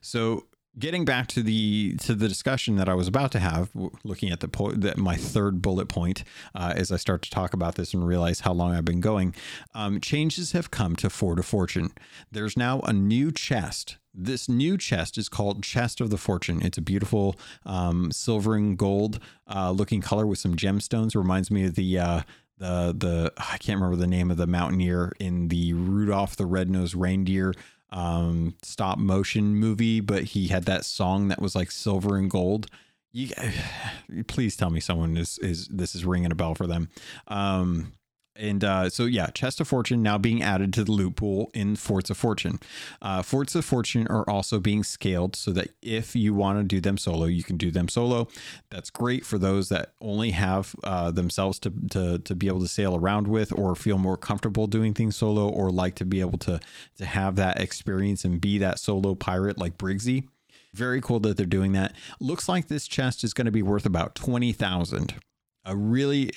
So 0.00 0.46
getting 0.78 1.04
back 1.04 1.26
to 1.28 1.42
the 1.42 1.96
to 1.96 2.14
the 2.14 2.28
discussion 2.28 2.76
that 2.76 2.88
I 2.88 2.94
was 2.94 3.08
about 3.08 3.32
to 3.32 3.38
have, 3.38 3.70
looking 4.04 4.30
at 4.30 4.40
the 4.40 4.48
that 4.76 4.96
my 4.98 5.16
third 5.16 5.62
bullet 5.62 5.88
point 5.88 6.24
uh, 6.54 6.72
as 6.76 6.90
I 6.90 6.96
start 6.96 7.22
to 7.22 7.30
talk 7.30 7.52
about 7.52 7.74
this 7.74 7.94
and 7.94 8.06
realize 8.06 8.40
how 8.40 8.52
long 8.52 8.74
I've 8.74 8.84
been 8.84 9.00
going, 9.00 9.34
um, 9.74 10.00
changes 10.00 10.52
have 10.52 10.70
come 10.70 10.96
to 10.96 11.10
Fort 11.10 11.38
of 11.38 11.46
Fortune. 11.46 11.92
There's 12.30 12.56
now 12.56 12.80
a 12.80 12.92
new 12.92 13.30
chest 13.30 13.98
this 14.14 14.48
new 14.48 14.76
chest 14.76 15.16
is 15.16 15.28
called 15.28 15.62
Chest 15.62 16.00
of 16.00 16.10
the 16.10 16.18
Fortune. 16.18 16.60
It's 16.62 16.76
a 16.76 16.82
beautiful 16.82 17.36
um, 17.64 18.12
silver 18.12 18.54
and 18.54 18.76
gold 18.76 19.18
uh, 19.48 19.70
looking 19.70 20.02
color 20.02 20.26
with 20.26 20.38
some 20.38 20.54
gemstones. 20.54 21.14
Reminds 21.14 21.50
me 21.50 21.64
of 21.64 21.74
the 21.76 21.98
uh, 21.98 22.20
the 22.58 22.94
the 22.96 23.32
I 23.38 23.56
can't 23.58 23.80
remember 23.80 23.96
the 23.96 24.06
name 24.06 24.30
of 24.30 24.36
the 24.36 24.46
mountaineer 24.46 25.12
in 25.18 25.48
the 25.48 25.72
Rudolph 25.72 26.36
the 26.36 26.46
Red-Nosed 26.46 26.94
Reindeer 26.94 27.54
um, 27.92 28.56
stop 28.62 28.98
motion 28.98 29.54
movie, 29.54 30.00
but 30.00 30.24
he 30.24 30.48
had 30.48 30.64
that 30.64 30.84
song 30.84 31.28
that 31.28 31.40
was 31.40 31.54
like 31.54 31.70
silver 31.70 32.16
and 32.16 32.30
gold. 32.30 32.66
You, 33.12 33.28
please 34.26 34.56
tell 34.56 34.70
me 34.70 34.80
someone 34.80 35.16
is 35.16 35.38
is 35.38 35.68
this 35.68 35.94
is 35.94 36.04
ringing 36.04 36.32
a 36.32 36.34
bell 36.34 36.54
for 36.54 36.66
them. 36.66 36.88
Um, 37.28 37.92
and 38.34 38.64
uh, 38.64 38.88
so, 38.88 39.04
yeah, 39.04 39.26
Chest 39.26 39.60
of 39.60 39.68
Fortune 39.68 40.02
now 40.02 40.16
being 40.16 40.42
added 40.42 40.72
to 40.74 40.84
the 40.84 40.92
loot 40.92 41.16
pool 41.16 41.50
in 41.52 41.76
Forts 41.76 42.08
of 42.08 42.16
Fortune. 42.16 42.58
Uh, 43.02 43.22
Forts 43.22 43.54
of 43.54 43.64
Fortune 43.64 44.06
are 44.08 44.28
also 44.28 44.58
being 44.58 44.82
scaled 44.82 45.36
so 45.36 45.52
that 45.52 45.68
if 45.82 46.16
you 46.16 46.32
want 46.32 46.58
to 46.58 46.64
do 46.64 46.80
them 46.80 46.96
solo, 46.96 47.26
you 47.26 47.42
can 47.42 47.58
do 47.58 47.70
them 47.70 47.88
solo. 47.88 48.28
That's 48.70 48.88
great 48.88 49.26
for 49.26 49.36
those 49.36 49.68
that 49.68 49.92
only 50.00 50.30
have 50.30 50.74
uh, 50.82 51.10
themselves 51.10 51.58
to, 51.60 51.72
to, 51.90 52.18
to 52.20 52.34
be 52.34 52.46
able 52.46 52.60
to 52.60 52.68
sail 52.68 52.96
around 52.96 53.28
with 53.28 53.52
or 53.52 53.76
feel 53.76 53.98
more 53.98 54.16
comfortable 54.16 54.66
doing 54.66 54.94
things 54.94 55.16
solo 55.16 55.48
or 55.48 55.70
like 55.70 55.94
to 55.96 56.06
be 56.06 56.20
able 56.20 56.38
to, 56.38 56.58
to 56.96 57.04
have 57.04 57.36
that 57.36 57.60
experience 57.60 58.24
and 58.24 58.40
be 58.40 58.56
that 58.58 58.78
solo 58.78 59.14
pirate 59.14 59.58
like 59.58 59.76
Briggsy. 59.76 60.26
Very 60.72 61.02
cool 61.02 61.20
that 61.20 61.36
they're 61.36 61.44
doing 61.44 61.72
that. 61.72 61.92
Looks 62.18 62.48
like 62.48 62.68
this 62.68 62.88
chest 62.88 63.24
is 63.24 63.34
going 63.34 63.44
to 63.44 63.52
be 63.52 63.62
worth 63.62 63.84
about 63.84 64.14
20,000 64.14 65.16
a 65.64 65.76
really 65.76 66.30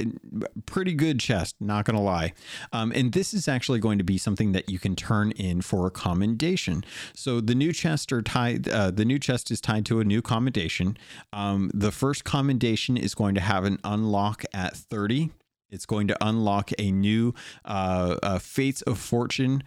pretty 0.66 0.94
good 0.94 1.20
chest, 1.20 1.56
not 1.60 1.86
going 1.86 1.96
to 1.96 2.02
lie. 2.02 2.34
Um, 2.72 2.92
and 2.96 3.12
this 3.12 3.34
is 3.34 3.48
actually 3.48 3.80
going 3.80 3.98
to 3.98 4.04
be 4.04 4.18
something 4.18 4.52
that 4.52 4.70
you 4.70 4.80
can 4.80 4.96
turn 4.96 5.32
in 5.32 5.62
for 5.62 5.88
a 5.88 5.92
commendation. 5.92 6.84
So 7.14 7.42
the 7.42 7.56
new 7.56 7.74
chest 7.74 8.12
are 8.12 8.22
tied. 8.22 8.70
Uh, 8.70 8.92
the 8.92 9.06
new 9.06 9.20
chest 9.20 9.52
is 9.52 9.60
tied 9.60 9.86
to 9.88 10.00
a 10.00 10.04
new 10.04 10.22
commendation. 10.22 10.98
Um, 11.34 11.72
the 11.74 11.92
first 11.92 12.24
commendation 12.24 12.98
is 12.98 13.16
going 13.16 13.36
to 13.36 13.42
have 13.42 13.64
an 13.64 13.80
unlock 13.84 14.44
at 14.54 14.76
thirty. 14.76 15.32
It's 15.72 15.88
going 15.88 16.08
to 16.08 16.18
unlock 16.22 16.72
a 16.78 16.92
new 16.92 17.34
uh, 17.66 18.18
uh, 18.22 18.40
Fates 18.40 18.82
of 18.84 19.00
Fortune 19.00 19.64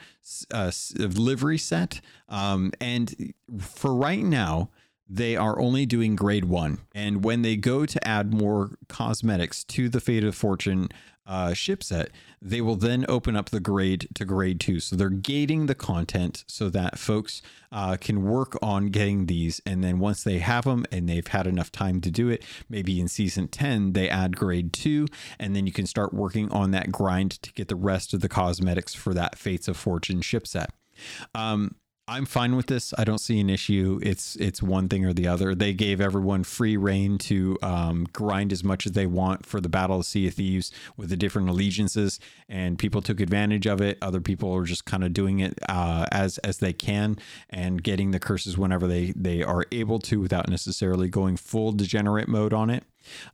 uh, 0.55 0.71
livery 0.97 1.59
set. 1.59 2.01
Um, 2.29 2.73
and 2.81 3.35
for 3.61 3.95
right 3.95 4.23
now, 4.23 4.71
they 5.09 5.37
are 5.37 5.59
only 5.59 5.87
doing 5.87 6.17
grade 6.17 6.45
one. 6.45 6.79
And 6.95 7.25
when 7.25 7.43
they 7.43 7.57
go 7.57 7.87
to 7.87 8.07
add 8.07 8.35
more 8.35 8.77
cosmetics 8.89 9.65
to 9.65 9.89
the 9.89 10.01
Fate 10.01 10.25
of 10.25 10.35
Fortune 10.35 10.89
uh, 11.27 11.53
ship 11.53 11.83
set, 11.83 12.11
they 12.41 12.61
will 12.61 12.77
then 12.77 13.05
open 13.09 13.37
up 13.37 13.51
the 13.51 13.61
grade 13.61 14.09
to 14.15 14.25
grade 14.25 14.61
two. 14.61 14.81
So 14.81 14.97
they're 14.97 15.11
gating 15.11 15.67
the 15.67 15.75
content 15.75 16.45
so 16.47 16.71
that 16.71 16.99
folks 16.99 17.43
uh, 17.71 17.97
can 18.01 18.23
work 18.23 18.59
on 18.63 18.87
getting 18.87 19.27
these. 19.27 19.61
And 19.67 19.85
then 19.85 19.99
once 19.99 20.25
they 20.25 20.39
have 20.39 20.65
them 20.65 20.87
and 20.91 21.09
they've 21.09 21.27
had 21.27 21.47
enough 21.47 21.71
time 21.71 22.01
to 22.01 22.11
do 22.11 22.29
it, 22.31 22.43
maybe 22.69 22.99
in 22.99 23.09
season 23.09 23.49
10, 23.49 23.93
they 23.93 24.09
add 24.09 24.37
grade 24.37 24.73
two. 24.73 25.07
And 25.39 25.55
then 25.55 25.67
you 25.67 25.73
can 25.73 25.87
start 25.87 26.15
working 26.15 26.51
on 26.51 26.71
that 26.71 26.91
grind 26.91 27.43
to 27.43 27.53
get 27.53 27.69
the 27.69 27.77
rest 27.77 28.15
of 28.15 28.21
the 28.21 28.29
cosmetics 28.29 28.95
for 28.95 29.13
that 29.15 29.37
Fates 29.39 29.69
of 29.69 29.77
Fortune 29.77 30.23
ship 30.23 30.47
set. 30.47 30.71
Um, 31.35 31.77
I'm 32.09 32.25
fine 32.25 32.57
with 32.57 32.67
this. 32.67 32.95
I 32.97 33.05
don't 33.05 33.19
see 33.19 33.39
an 33.39 33.51
issue. 33.51 34.01
It's 34.03 34.35
it's 34.37 34.63
one 34.63 34.89
thing 34.89 35.05
or 35.05 35.13
the 35.13 35.29
other. 35.29 35.55
They 35.55 35.75
gave 35.75 36.01
everyone 36.01 36.43
free 36.43 36.77
reign 36.77 37.19
to 37.19 37.59
um, 37.63 38.07
grind 38.13 38.51
as 38.51 38.65
much 38.65 38.87
as 38.87 38.93
they 38.93 39.05
want 39.07 39.45
for 39.45 39.61
the 39.61 39.69
Battle 39.69 39.99
of 40.01 40.07
Sea 40.07 40.27
of 40.27 40.35
Thieves 40.35 40.73
with 40.97 41.11
the 41.11 41.17
different 41.17 41.51
allegiances, 41.51 42.19
and 42.49 42.79
people 42.79 43.03
took 43.03 43.21
advantage 43.21 43.67
of 43.67 43.83
it. 43.83 43.99
Other 44.01 44.23
people 44.23 44.55
are 44.57 44.65
just 44.65 44.87
kind 44.87 45.05
of 45.05 45.13
doing 45.13 45.41
it 45.41 45.59
uh, 45.69 46.07
as 46.11 46.39
as 46.39 46.59
they 46.59 46.73
can 46.73 47.19
and 47.51 47.83
getting 47.83 48.11
the 48.11 48.19
curses 48.19 48.57
whenever 48.57 48.87
they 48.87 49.13
they 49.15 49.43
are 49.43 49.67
able 49.71 49.99
to 49.99 50.19
without 50.19 50.49
necessarily 50.49 51.09
going 51.09 51.37
full 51.37 51.73
degenerate 51.73 52.29
mode 52.29 52.55
on 52.55 52.71
it. 52.71 52.85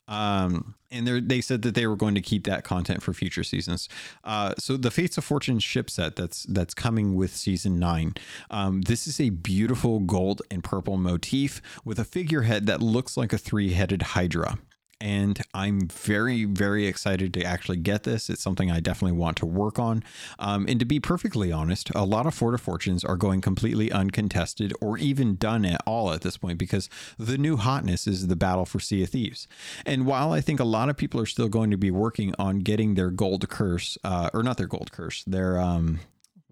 Um, 0.09 0.75
and 0.91 1.07
they 1.07 1.41
said 1.41 1.62
that 1.62 1.75
they 1.75 1.87
were 1.87 1.97
going 1.97 2.14
to 2.14 2.20
keep 2.20 2.45
that 2.45 2.62
content 2.62 3.03
for 3.03 3.12
future 3.12 3.43
seasons. 3.43 3.89
Uh, 4.22 4.55
so 4.59 4.77
the 4.77 4.91
Fates 4.91 5.18
of 5.18 5.25
Fortune 5.25 5.59
ship 5.59 5.91
set 5.91 6.16
that's 6.16 6.45
that's 6.45 6.75
coming 6.75 7.14
with 7.14 7.35
season 7.35 7.79
nine. 7.79 8.14
Um, 8.51 8.83
this 8.83 9.07
is 9.07 9.20
a 9.20 9.31
beautiful 9.31 10.01
gold 10.01 10.43
and 10.51 10.62
purple 10.62 10.97
motif 10.97 11.61
with 11.85 11.99
a 11.99 12.05
figurehead 12.05 12.66
that 12.66 12.81
looks 12.81 13.16
like 13.16 13.33
a 13.33 13.39
three-headed 13.39 14.03
Hydra 14.03 14.59
and 15.05 15.38
I'm 15.52 15.86
very, 15.88 16.46
very 16.46 16.86
excited 16.86 17.34
to 17.34 17.44
actually 17.44 17.76
get 17.76 18.05
this. 18.05 18.30
It's 18.30 18.40
something 18.40 18.70
I 18.70 18.80
definitely 18.80 19.18
want 19.18 19.36
to 19.36 19.46
work 19.46 19.78
on. 19.78 20.02
Um, 20.38 20.64
and 20.66 20.80
to 20.80 20.86
be 20.86 20.98
perfectly 20.98 21.52
honest, 21.52 21.90
a 21.94 22.07
lot 22.07 22.24
of 22.24 22.32
Fort 22.32 22.55
of 22.55 22.62
Fortunes 22.62 23.05
are 23.05 23.18
going 23.18 23.42
completely 23.42 23.92
uncontested 23.92 24.72
or 24.80 24.96
even 24.96 25.36
done 25.36 25.66
at 25.66 25.82
all 25.86 26.11
at 26.14 26.22
this 26.22 26.38
point 26.38 26.57
because 26.57 26.88
the 27.18 27.36
new 27.36 27.59
hotness 27.59 28.07
is 28.07 28.28
the 28.28 28.34
battle 28.34 28.64
for 28.64 28.80
Sea 28.80 29.02
of 29.02 29.11
Thieves. 29.11 29.46
And 29.84 30.07
while 30.07 30.32
I 30.32 30.40
think 30.40 30.59
a 30.59 30.64
lot 30.64 30.88
of 30.88 30.96
people 30.96 31.20
are 31.20 31.26
still 31.26 31.50
going 31.50 31.70
to 31.70 31.76
be 31.76 31.90
working 31.90 32.34
on 32.38 32.61
getting 32.61 32.94
their 32.94 33.11
gold 33.11 33.46
curse, 33.50 33.98
uh, 34.05 34.30
or 34.32 34.42
not 34.42 34.57
their 34.57 34.66
gold 34.66 34.90
curse, 34.90 35.22
their 35.24 35.61
um, 35.61 36.00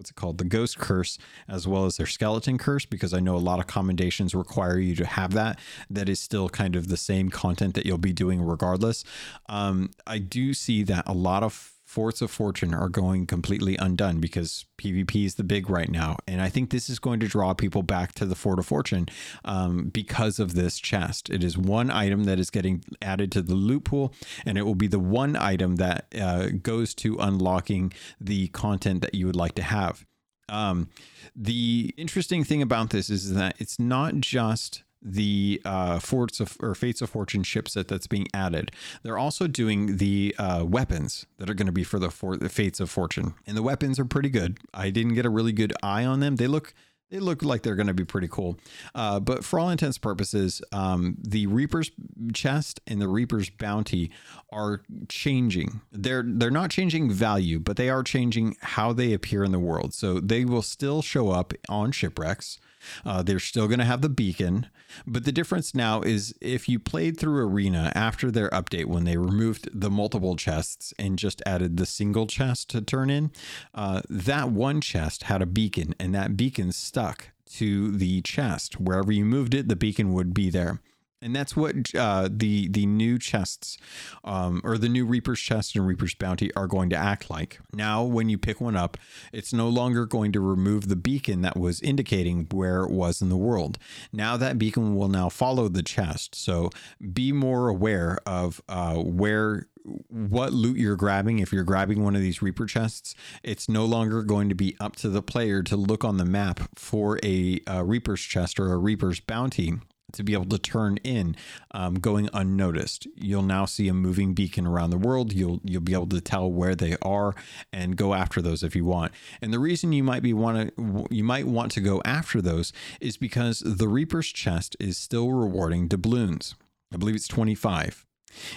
what's 0.03 0.11
it 0.11 0.17
called 0.17 0.39
the 0.39 0.45
ghost 0.45 0.79
curse 0.79 1.17
as 1.47 1.69
well 1.69 1.85
as 1.85 1.97
their 1.97 2.07
skeleton 2.07 2.59
curse 2.59 2.85
because 2.85 3.15
i 3.15 3.21
know 3.21 3.37
a 3.37 3.39
lot 3.39 3.61
of 3.61 3.69
commendations 3.69 4.35
require 4.35 4.77
you 4.77 4.97
to 4.97 5.07
have 5.07 5.33
that. 5.33 5.61
That 5.89 6.09
is 6.09 6.19
still 6.19 6.49
kind 6.49 6.75
of 6.75 6.89
the 6.89 6.97
same 6.97 7.31
content 7.31 7.75
that 7.75 7.87
you'll 7.87 7.99
be 7.99 8.13
doing 8.13 8.43
regardless. 8.43 9.05
Um, 9.49 9.91
i 10.05 10.19
do 10.19 10.55
see 10.55 10.83
that 10.83 11.05
a 11.07 11.13
lot 11.13 11.45
of 11.45 11.72
forts 11.93 12.23
of 12.23 12.31
fortune 12.31 12.73
are 12.73 12.89
going 12.89 13.27
completely 13.27 13.77
undone 13.77 14.19
because 14.19 14.65
pvp 14.79 15.27
is 15.27 15.35
the 15.35 15.45
big 15.45 15.69
right 15.69 15.91
now. 15.91 16.17
And 16.27 16.41
i 16.41 16.49
think 16.49 16.71
this 16.71 16.89
is 16.89 16.99
going 16.99 17.21
to 17.21 17.29
draw 17.29 17.53
people 17.53 17.83
back 17.83 18.13
to 18.13 18.25
the 18.25 18.35
fort 18.35 18.59
of 18.59 18.65
fortune 18.65 19.09
um, 19.45 19.89
because 19.89 20.39
of 20.39 20.55
this 20.55 20.79
chest. 20.79 21.29
It 21.29 21.45
is 21.45 21.59
one 21.59 21.91
item 21.91 22.25
that 22.25 22.39
is 22.39 22.49
getting 22.49 22.83
added 23.03 23.31
to 23.33 23.43
the 23.43 23.55
loot 23.55 23.85
pool 23.85 24.15
and 24.47 24.57
it 24.57 24.63
will 24.63 24.75
be 24.75 24.87
the 24.87 24.99
one 24.99 25.37
item 25.37 25.77
that 25.77 26.07
uh, 26.19 26.47
goes 26.63 26.95
to 26.95 27.19
unlocking 27.19 27.93
the 28.19 28.49
content 28.49 29.03
that 29.03 29.15
you 29.15 29.27
would 29.27 29.37
like 29.37 29.55
to 29.57 29.63
have. 29.63 30.07
Um, 30.49 30.89
the 31.37 31.93
interesting 31.99 32.43
thing 32.43 32.63
about 32.63 32.89
this 32.89 33.11
is 33.11 33.35
that 33.35 33.57
it's 33.59 33.79
not 33.79 34.15
just 34.17 34.83
the 35.03 35.61
uh, 35.65 35.99
Forts 35.99 36.41
of 36.41 36.57
or 36.61 36.75
Fates 36.75 37.03
of 37.03 37.11
Fortune 37.11 37.43
ship 37.43 37.69
set 37.69 37.89
that's 37.89 38.07
being 38.07 38.29
added. 38.33 38.73
They're 39.03 39.19
also 39.19 39.47
doing 39.47 39.97
the 39.97 40.35
uh, 40.39 40.65
weapons 40.67 41.27
that 41.39 41.51
are 41.51 41.55
going 41.55 41.67
to 41.67 41.73
be 41.73 41.85
for 41.85 41.99
the, 41.99 42.11
for 42.11 42.37
the 42.37 42.49
Fates 42.49 42.81
of 42.81 42.91
Fortune, 42.91 43.35
and 43.47 43.57
the 43.57 43.63
weapons 43.63 43.99
are 43.99 44.05
pretty 44.05 44.31
good. 44.31 44.59
I 44.73 44.91
didn't 44.91 45.15
get 45.15 45.27
a 45.27 45.31
really 45.31 45.53
good 45.53 45.73
eye 45.83 46.05
on 46.05 46.21
them. 46.21 46.37
They 46.37 46.47
look 46.47 46.75
they 47.13 47.19
look 47.19 47.43
like 47.43 47.63
they're 47.63 47.75
going 47.75 47.89
to 47.89 47.95
be 47.95 48.07
pretty 48.07 48.27
cool. 48.27 48.59
Uh, 48.95 49.21
but 49.21 49.45
for 49.45 49.59
all 49.59 49.69
intents 49.69 49.99
purposes, 49.99 50.63
um, 50.73 51.19
the 51.21 51.47
Reaper's 51.47 51.91
chest 52.33 52.81
and 52.87 53.03
the 53.03 53.09
Reaper's 53.09 53.51
bounty 53.51 54.11
are 54.51 54.83
changing. 55.09 55.83
They're 55.93 56.25
they're 56.27 56.51
not 56.51 56.71
changing 56.71 57.11
value, 57.11 57.61
but 57.61 57.77
they 57.77 57.91
are 57.91 58.03
changing 58.03 58.57
how 58.63 58.95
they 58.95 59.13
appear 59.13 59.45
in 59.45 59.53
the 59.53 59.59
world. 59.59 59.93
So 59.93 60.21
they 60.21 60.47
will 60.47 60.63
still 60.63 61.03
show 61.03 61.31
up 61.31 61.53
on 61.69 61.93
shipwrecks. 61.93 62.59
Uh, 63.05 63.23
they're 63.23 63.39
still 63.39 63.67
going 63.67 63.79
to 63.79 63.85
have 63.85 64.01
the 64.03 64.09
beacon, 64.09 64.67
but 65.07 65.25
the 65.25 65.33
difference 65.33 65.75
now 65.75 66.03
is 66.03 66.35
if 66.41 66.69
you 66.69 66.79
played 66.79 67.19
through 67.19 67.47
Arena 67.47 67.93
after 67.95 68.31
their 68.31 68.51
update 68.51 68.87
when 68.87 69.05
they 69.05 69.17
removed 69.17 69.69
the 69.73 69.91
multiple 69.91 70.37
chests 70.37 70.93
and 70.99 71.19
just 71.19 71.43
added 71.47 71.77
the 71.77 71.87
single 71.87 72.27
chest 72.27 72.71
to 72.71 72.81
turn 72.81 73.11
in, 73.11 73.31
uh, 73.75 74.03
that 74.09 74.51
one 74.51 74.81
chest 74.81 75.25
had 75.25 75.43
a 75.43 75.47
beacon 75.47 75.95
and 75.99 76.15
that 76.15 76.37
beacon 76.37 76.73
stuck 76.73 77.31
to 77.47 77.91
the 77.91 78.23
chest. 78.23 78.81
Wherever 78.81 79.13
you 79.13 79.25
moved 79.25 79.55
it, 79.55 79.69
the 79.69 79.77
beacon 79.77 80.13
would 80.13 80.33
be 80.33 80.51
there 80.51 80.81
and 81.23 81.35
that's 81.35 81.57
what 81.57 81.95
uh, 81.95 82.29
the 82.31 82.69
the 82.69 82.87
new 82.87 83.19
chests 83.19 83.79
um, 84.25 84.61
or 84.65 84.77
the 84.77 84.89
new 84.89 85.07
Reaper's 85.07 85.41
chest 85.41 85.77
and 85.77 85.87
Reaper's 85.87 86.15
bounty 86.15 86.53
are 86.55 86.67
going 86.67 86.91
to 86.91 86.97
act 86.97 87.31
like. 87.31 87.61
Now, 87.73 88.03
when 88.03 88.29
you 88.29 88.39
pick 88.39 88.61
one 88.61 88.77
up, 88.77 88.97
it's 89.33 89.53
no 89.53 89.69
longer 89.69 90.07
going 90.07 90.33
to 90.33 90.41
remove 90.41 90.89
the 90.89 90.97
beacon 90.97 91.43
that 91.43 91.57
was 91.57 91.81
indicating 91.81 92.47
where 92.51 92.83
it 92.83 92.91
was 92.91 93.23
in 93.23 93.29
the 93.29 93.37
world. 93.37 93.79
Now 94.13 94.37
that 94.37 94.59
beacon 94.59 94.97
will 94.97 95.09
now 95.09 95.29
follow 95.29 95.69
the 95.69 95.83
chest. 95.83 96.35
So 96.35 96.71
be 97.13 97.33
more 97.33 97.69
aware 97.69 98.19
of 98.27 98.61
uh, 98.69 98.97
where 98.97 99.69
what 100.09 100.53
loot 100.53 100.77
you're 100.77 100.97
grabbing 100.97 101.41
if 101.41 101.53
you're 101.53 101.65
grabbing 101.65 102.05
one 102.05 102.15
of 102.15 102.23
these 102.23 102.41
reaper 102.41 102.67
chests 102.67 103.17
it's 103.43 103.69
no 103.69 103.85
longer 103.85 104.23
going 104.23 104.49
to 104.49 104.55
be 104.55 104.77
up 104.79 104.95
to 104.95 105.09
the 105.09 105.23
player 105.23 105.61
to 105.61 105.75
look 105.75 106.05
on 106.05 106.19
the 106.19 106.25
map 106.25 106.61
for 106.77 107.19
a, 107.25 107.61
a 107.67 107.83
reaper's 107.83 108.21
chest 108.21 108.61
or 108.61 108.73
a 108.73 108.77
reaper's 108.77 109.19
bounty 109.19 109.75
to 110.13 110.23
be 110.23 110.33
able 110.33 110.47
to 110.47 110.59
turn 110.59 110.99
in 110.99 111.37
um, 111.73 111.95
going 111.95 112.29
unnoticed. 112.33 113.07
You'll 113.17 113.43
now 113.43 113.65
see 113.65 113.89
a 113.89 113.95
moving 113.95 114.35
beacon 114.35 114.67
around 114.67 114.91
the 114.91 114.99
world. 114.99 115.33
You'll 115.33 115.61
you'll 115.65 115.81
be 115.81 115.95
able 115.95 116.09
to 116.09 116.21
tell 116.21 116.51
where 116.51 116.75
they 116.75 116.97
are 117.03 117.35
and 117.73 117.97
go 117.97 118.15
after 118.15 118.41
those 118.41 118.63
if 118.63 118.77
you 118.77 118.85
want. 118.85 119.13
And 119.41 119.53
the 119.53 119.59
reason 119.59 119.93
you 119.93 120.03
might 120.03 120.23
be 120.23 120.33
want 120.33 120.77
to 120.77 121.07
you 121.11 121.25
might 121.25 121.47
want 121.47 121.73
to 121.73 121.81
go 121.81 122.01
after 122.05 122.41
those 122.41 122.73
is 123.01 123.17
because 123.17 123.61
the 123.61 123.89
Reaper's 123.89 124.29
chest 124.29 124.77
is 124.79 124.97
still 124.97 125.33
rewarding 125.33 125.89
doubloons. 125.89 126.55
I 126.93 126.97
believe 126.97 127.15
it's 127.15 127.29
25. 127.29 128.07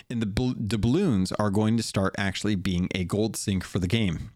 And 0.09 0.21
the 0.21 0.25
doubloons 0.25 1.33
are 1.37 1.49
going 1.49 1.77
to 1.77 1.83
start 1.83 2.15
actually 2.17 2.55
being 2.55 2.87
a 2.95 3.03
gold 3.03 3.35
sink 3.35 3.63
for 3.63 3.79
the 3.79 3.87
game. 3.87 4.31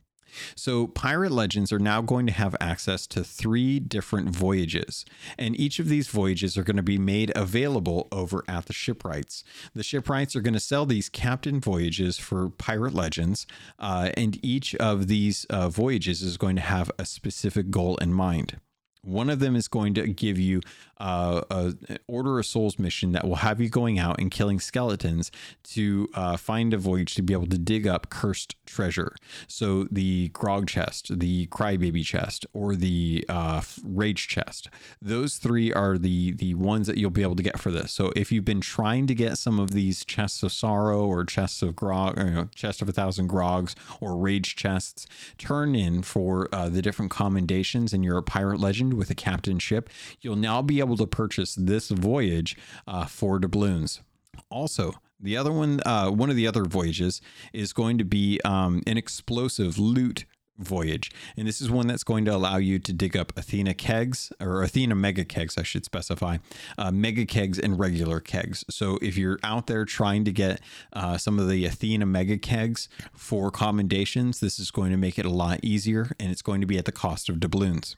So, 0.55 0.87
Pirate 0.87 1.31
Legends 1.31 1.71
are 1.71 1.79
now 1.79 2.01
going 2.01 2.27
to 2.27 2.33
have 2.33 2.55
access 2.59 3.07
to 3.07 3.23
three 3.23 3.79
different 3.79 4.29
voyages, 4.29 5.05
and 5.37 5.59
each 5.59 5.79
of 5.79 5.89
these 5.89 6.07
voyages 6.07 6.57
are 6.57 6.63
going 6.63 6.77
to 6.77 6.83
be 6.83 6.97
made 6.97 7.31
available 7.35 8.07
over 8.11 8.43
at 8.47 8.65
the 8.65 8.73
shipwrights. 8.73 9.43
The 9.73 9.83
shipwrights 9.83 10.35
are 10.35 10.41
going 10.41 10.53
to 10.53 10.59
sell 10.59 10.85
these 10.85 11.09
captain 11.09 11.59
voyages 11.59 12.17
for 12.17 12.49
Pirate 12.49 12.93
Legends, 12.93 13.47
uh, 13.77 14.11
and 14.15 14.43
each 14.43 14.75
of 14.75 15.07
these 15.07 15.45
uh, 15.45 15.69
voyages 15.69 16.21
is 16.21 16.37
going 16.37 16.55
to 16.55 16.61
have 16.61 16.91
a 16.97 17.05
specific 17.05 17.69
goal 17.69 17.97
in 17.97 18.13
mind. 18.13 18.59
One 19.01 19.29
of 19.29 19.39
them 19.39 19.55
is 19.55 19.67
going 19.67 19.93
to 19.95 20.07
give 20.07 20.37
you 20.37 20.61
uh, 20.99 21.41
a 21.49 21.73
Order 22.07 22.39
of 22.39 22.45
Souls 22.45 22.77
mission 22.77 23.13
that 23.13 23.25
will 23.25 23.37
have 23.37 23.61
you 23.61 23.69
going 23.69 23.97
out 23.97 24.19
and 24.19 24.29
killing 24.29 24.59
skeletons 24.59 25.31
to 25.63 26.09
uh, 26.13 26.35
find 26.35 26.73
a 26.73 26.77
voyage 26.77 27.15
to 27.15 27.21
be 27.21 27.33
able 27.33 27.47
to 27.47 27.57
dig 27.57 27.87
up 27.87 28.09
cursed 28.09 28.55
treasure. 28.65 29.15
So 29.47 29.85
the 29.89 30.29
Grog 30.29 30.67
chest, 30.67 31.19
the 31.19 31.47
Crybaby 31.47 32.03
chest, 32.03 32.45
or 32.53 32.75
the 32.75 33.25
uh, 33.29 33.61
Rage 33.83 34.27
chest. 34.27 34.69
Those 35.01 35.37
three 35.37 35.71
are 35.71 35.97
the 35.97 36.33
the 36.33 36.53
ones 36.55 36.87
that 36.87 36.97
you'll 36.97 37.09
be 37.11 37.21
able 37.21 37.35
to 37.35 37.43
get 37.43 37.59
for 37.59 37.71
this. 37.71 37.93
So 37.93 38.11
if 38.15 38.31
you've 38.31 38.45
been 38.45 38.61
trying 38.61 39.07
to 39.07 39.15
get 39.15 39.37
some 39.37 39.59
of 39.59 39.71
these 39.71 40.03
chests 40.03 40.43
of 40.43 40.51
sorrow 40.51 41.05
or 41.05 41.23
chests 41.23 41.61
of 41.61 41.75
grog, 41.75 42.19
or, 42.19 42.25
you 42.25 42.31
know, 42.31 42.49
chest 42.53 42.81
of 42.81 42.89
a 42.89 42.91
thousand 42.91 43.27
grogs 43.27 43.75
or 44.01 44.17
Rage 44.17 44.55
chests, 44.55 45.07
turn 45.37 45.75
in 45.75 46.01
for 46.01 46.49
uh, 46.51 46.67
the 46.67 46.81
different 46.81 47.11
commendations, 47.11 47.93
and 47.93 48.03
you're 48.03 48.17
a 48.17 48.23
pirate 48.23 48.59
legend 48.59 48.88
with 48.93 49.09
a 49.09 49.15
captain 49.15 49.59
ship, 49.59 49.89
you'll 50.21 50.35
now 50.35 50.61
be 50.61 50.79
able 50.79 50.97
to 50.97 51.07
purchase 51.07 51.55
this 51.55 51.89
voyage 51.89 52.57
uh, 52.87 53.05
for 53.05 53.39
doubloons. 53.39 54.01
Also, 54.49 54.93
the 55.19 55.35
other 55.35 55.51
one, 55.51 55.81
uh, 55.85 56.09
one 56.09 56.29
of 56.29 56.35
the 56.35 56.47
other 56.47 56.63
voyages 56.63 57.21
is 57.53 57.73
going 57.73 57.97
to 57.97 58.05
be 58.05 58.39
um, 58.45 58.81
an 58.87 58.97
explosive 58.97 59.77
loot 59.77 60.25
voyage. 60.59 61.11
And 61.37 61.47
this 61.47 61.61
is 61.61 61.69
one 61.69 61.87
that's 61.87 62.03
going 62.03 62.25
to 62.25 62.35
allow 62.35 62.57
you 62.57 62.79
to 62.79 62.93
dig 62.93 63.17
up 63.17 63.35
Athena 63.37 63.73
kegs 63.73 64.31
or 64.39 64.61
Athena 64.61 64.95
mega 64.95 65.25
kegs, 65.25 65.57
I 65.57 65.63
should 65.63 65.85
specify, 65.85 66.37
uh, 66.77 66.91
mega 66.91 67.25
kegs 67.25 67.57
and 67.57 67.79
regular 67.79 68.19
kegs. 68.19 68.63
So 68.69 68.99
if 69.01 69.17
you're 69.17 69.39
out 69.43 69.67
there 69.67 69.85
trying 69.85 70.25
to 70.25 70.31
get 70.31 70.61
uh, 70.93 71.17
some 71.17 71.39
of 71.39 71.49
the 71.49 71.65
Athena 71.65 72.05
mega 72.05 72.37
kegs 72.37 72.89
for 73.13 73.51
commendations, 73.51 74.39
this 74.39 74.59
is 74.59 74.71
going 74.71 74.91
to 74.91 74.97
make 74.97 75.17
it 75.17 75.25
a 75.25 75.29
lot 75.29 75.59
easier 75.63 76.11
and 76.19 76.31
it's 76.31 76.41
going 76.41 76.61
to 76.61 76.67
be 76.67 76.77
at 76.77 76.85
the 76.85 76.91
cost 76.91 77.29
of 77.29 77.39
doubloons. 77.39 77.95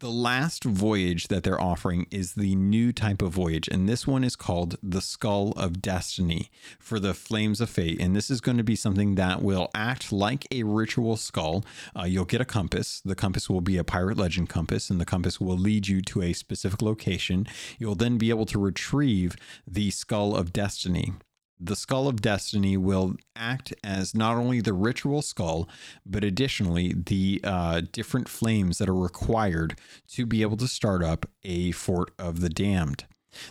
The 0.00 0.10
last 0.10 0.64
voyage 0.64 1.28
that 1.28 1.42
they're 1.42 1.60
offering 1.60 2.06
is 2.10 2.34
the 2.34 2.54
new 2.54 2.92
type 2.92 3.22
of 3.22 3.32
voyage, 3.32 3.68
and 3.68 3.88
this 3.88 4.06
one 4.06 4.24
is 4.24 4.36
called 4.36 4.76
the 4.82 5.00
Skull 5.00 5.52
of 5.52 5.82
Destiny 5.82 6.50
for 6.78 6.98
the 6.98 7.14
Flames 7.14 7.60
of 7.60 7.70
Fate. 7.70 8.00
And 8.00 8.14
this 8.14 8.30
is 8.30 8.40
going 8.40 8.56
to 8.58 8.64
be 8.64 8.76
something 8.76 9.14
that 9.16 9.42
will 9.42 9.70
act 9.74 10.12
like 10.12 10.46
a 10.50 10.62
ritual 10.62 11.16
skull. 11.16 11.64
Uh, 11.98 12.04
you'll 12.04 12.24
get 12.24 12.40
a 12.40 12.44
compass. 12.44 13.00
The 13.04 13.14
compass 13.14 13.48
will 13.48 13.60
be 13.60 13.76
a 13.76 13.84
pirate 13.84 14.16
legend 14.16 14.48
compass, 14.48 14.90
and 14.90 15.00
the 15.00 15.06
compass 15.06 15.40
will 15.40 15.58
lead 15.58 15.88
you 15.88 16.00
to 16.02 16.22
a 16.22 16.32
specific 16.32 16.82
location. 16.82 17.46
You'll 17.78 17.94
then 17.94 18.18
be 18.18 18.30
able 18.30 18.46
to 18.46 18.58
retrieve 18.58 19.36
the 19.66 19.90
Skull 19.90 20.36
of 20.36 20.52
Destiny 20.52 21.12
the 21.60 21.76
Skull 21.76 22.08
of 22.08 22.22
Destiny 22.22 22.76
will 22.76 23.16
act 23.36 23.74
as 23.84 24.14
not 24.14 24.36
only 24.36 24.60
the 24.60 24.72
ritual 24.72 25.20
skull, 25.20 25.68
but 26.06 26.24
additionally 26.24 26.94
the 26.94 27.40
uh, 27.44 27.82
different 27.92 28.28
flames 28.28 28.78
that 28.78 28.88
are 28.88 28.94
required 28.94 29.78
to 30.08 30.24
be 30.24 30.42
able 30.42 30.56
to 30.56 30.68
start 30.68 31.04
up 31.04 31.26
a 31.44 31.72
Fort 31.72 32.12
of 32.18 32.40
the 32.40 32.48
Damned. 32.48 33.04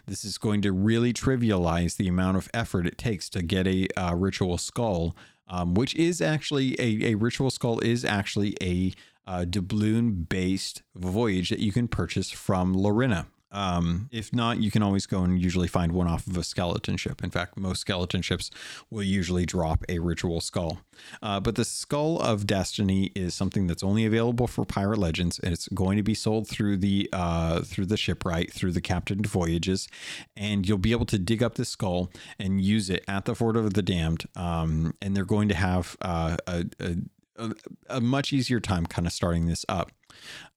This 0.08 0.26
is 0.26 0.38
going 0.38 0.62
to 0.64 0.74
really 0.74 1.14
trivialize 1.14 1.96
the 1.96 2.08
amount 2.08 2.38
of 2.38 2.50
effort 2.54 2.88
it 2.88 2.98
takes 2.98 3.30
to 3.30 3.42
get 3.42 3.68
a 3.68 3.88
uh, 3.96 4.16
ritual 4.16 4.58
skull, 4.58 5.16
um, 5.48 5.74
which 5.74 5.96
is 5.96 6.20
actually 6.20 6.76
a, 6.80 7.12
a 7.12 7.16
ritual 7.16 7.50
skull 7.52 7.80
is 7.80 8.04
actually 8.04 8.58
a 8.62 8.92
uh, 9.28 9.46
doubloon 9.46 10.28
based 10.28 10.82
voyage 10.96 11.50
that 11.50 11.60
you 11.60 11.72
can 11.72 11.88
purchase 11.88 12.32
from 12.32 12.76
Larinna. 12.76 13.28
Um, 13.52 14.10
if 14.12 14.34
not, 14.34 14.60
you 14.60 14.72
can 14.72 14.84
always 14.84 15.06
go 15.06 15.24
and 15.24 15.42
usually 15.42 15.68
find 15.68 15.92
one 15.92 16.08
off 16.08 16.28
of 16.28 16.38
a 16.38 16.44
skeleton 16.44 16.98
ship. 16.98 17.24
In 17.24 17.32
fact, 17.32 17.58
most 17.58 17.82
skeleton 17.82 18.22
ships 18.22 18.52
will 18.90 19.04
usually 19.04 19.46
drop 19.46 19.84
a 19.90 20.00
ritual 20.00 20.42
skull. 20.42 20.82
Uh, 21.22 21.40
but 21.40 21.56
the 21.56 21.66
Skull 21.66 22.20
of 22.20 22.46
Destiny 22.46 23.12
is 23.16 23.34
something 23.34 23.68
that's 23.68 23.84
only 23.84 24.06
available 24.06 24.48
for 24.48 24.66
Pirate 24.66 25.00
Legends, 25.00 25.40
and 25.40 25.54
it's 25.54 25.68
going 25.70 25.98
to 25.98 26.04
be 26.04 26.14
sold 26.14 26.48
through 26.48 26.78
the 26.78 27.10
uh, 27.14 27.62
through 27.62 27.86
the 27.86 27.98
shipwright, 27.98 28.52
through 28.52 28.74
the 28.74 28.82
captain 28.82 29.24
voyages, 29.24 29.88
and 30.36 30.68
you'll 30.68 30.78
be 30.78 30.92
able 30.92 31.06
to 31.08 31.18
dig 31.18 31.42
up 31.42 31.56
this 31.56 31.70
skull 31.70 32.12
and 32.38 32.62
use 32.62 32.90
it 32.90 33.04
at 33.08 33.26
the 33.26 33.36
Fort 33.36 33.58
of 33.58 33.74
the 33.74 33.82
Damned. 33.82 34.26
Um, 34.36 34.94
and 35.02 35.16
they're 35.16 35.26
going 35.26 35.50
to 35.50 35.56
have 35.56 35.98
uh, 36.02 36.38
a, 36.48 36.66
a, 36.80 37.52
a, 37.90 38.02
much 38.02 38.34
easier 38.34 38.60
time 38.60 38.86
kind 38.86 39.08
of 39.08 39.14
starting 39.14 39.48
this 39.48 39.66
up. 39.70 39.92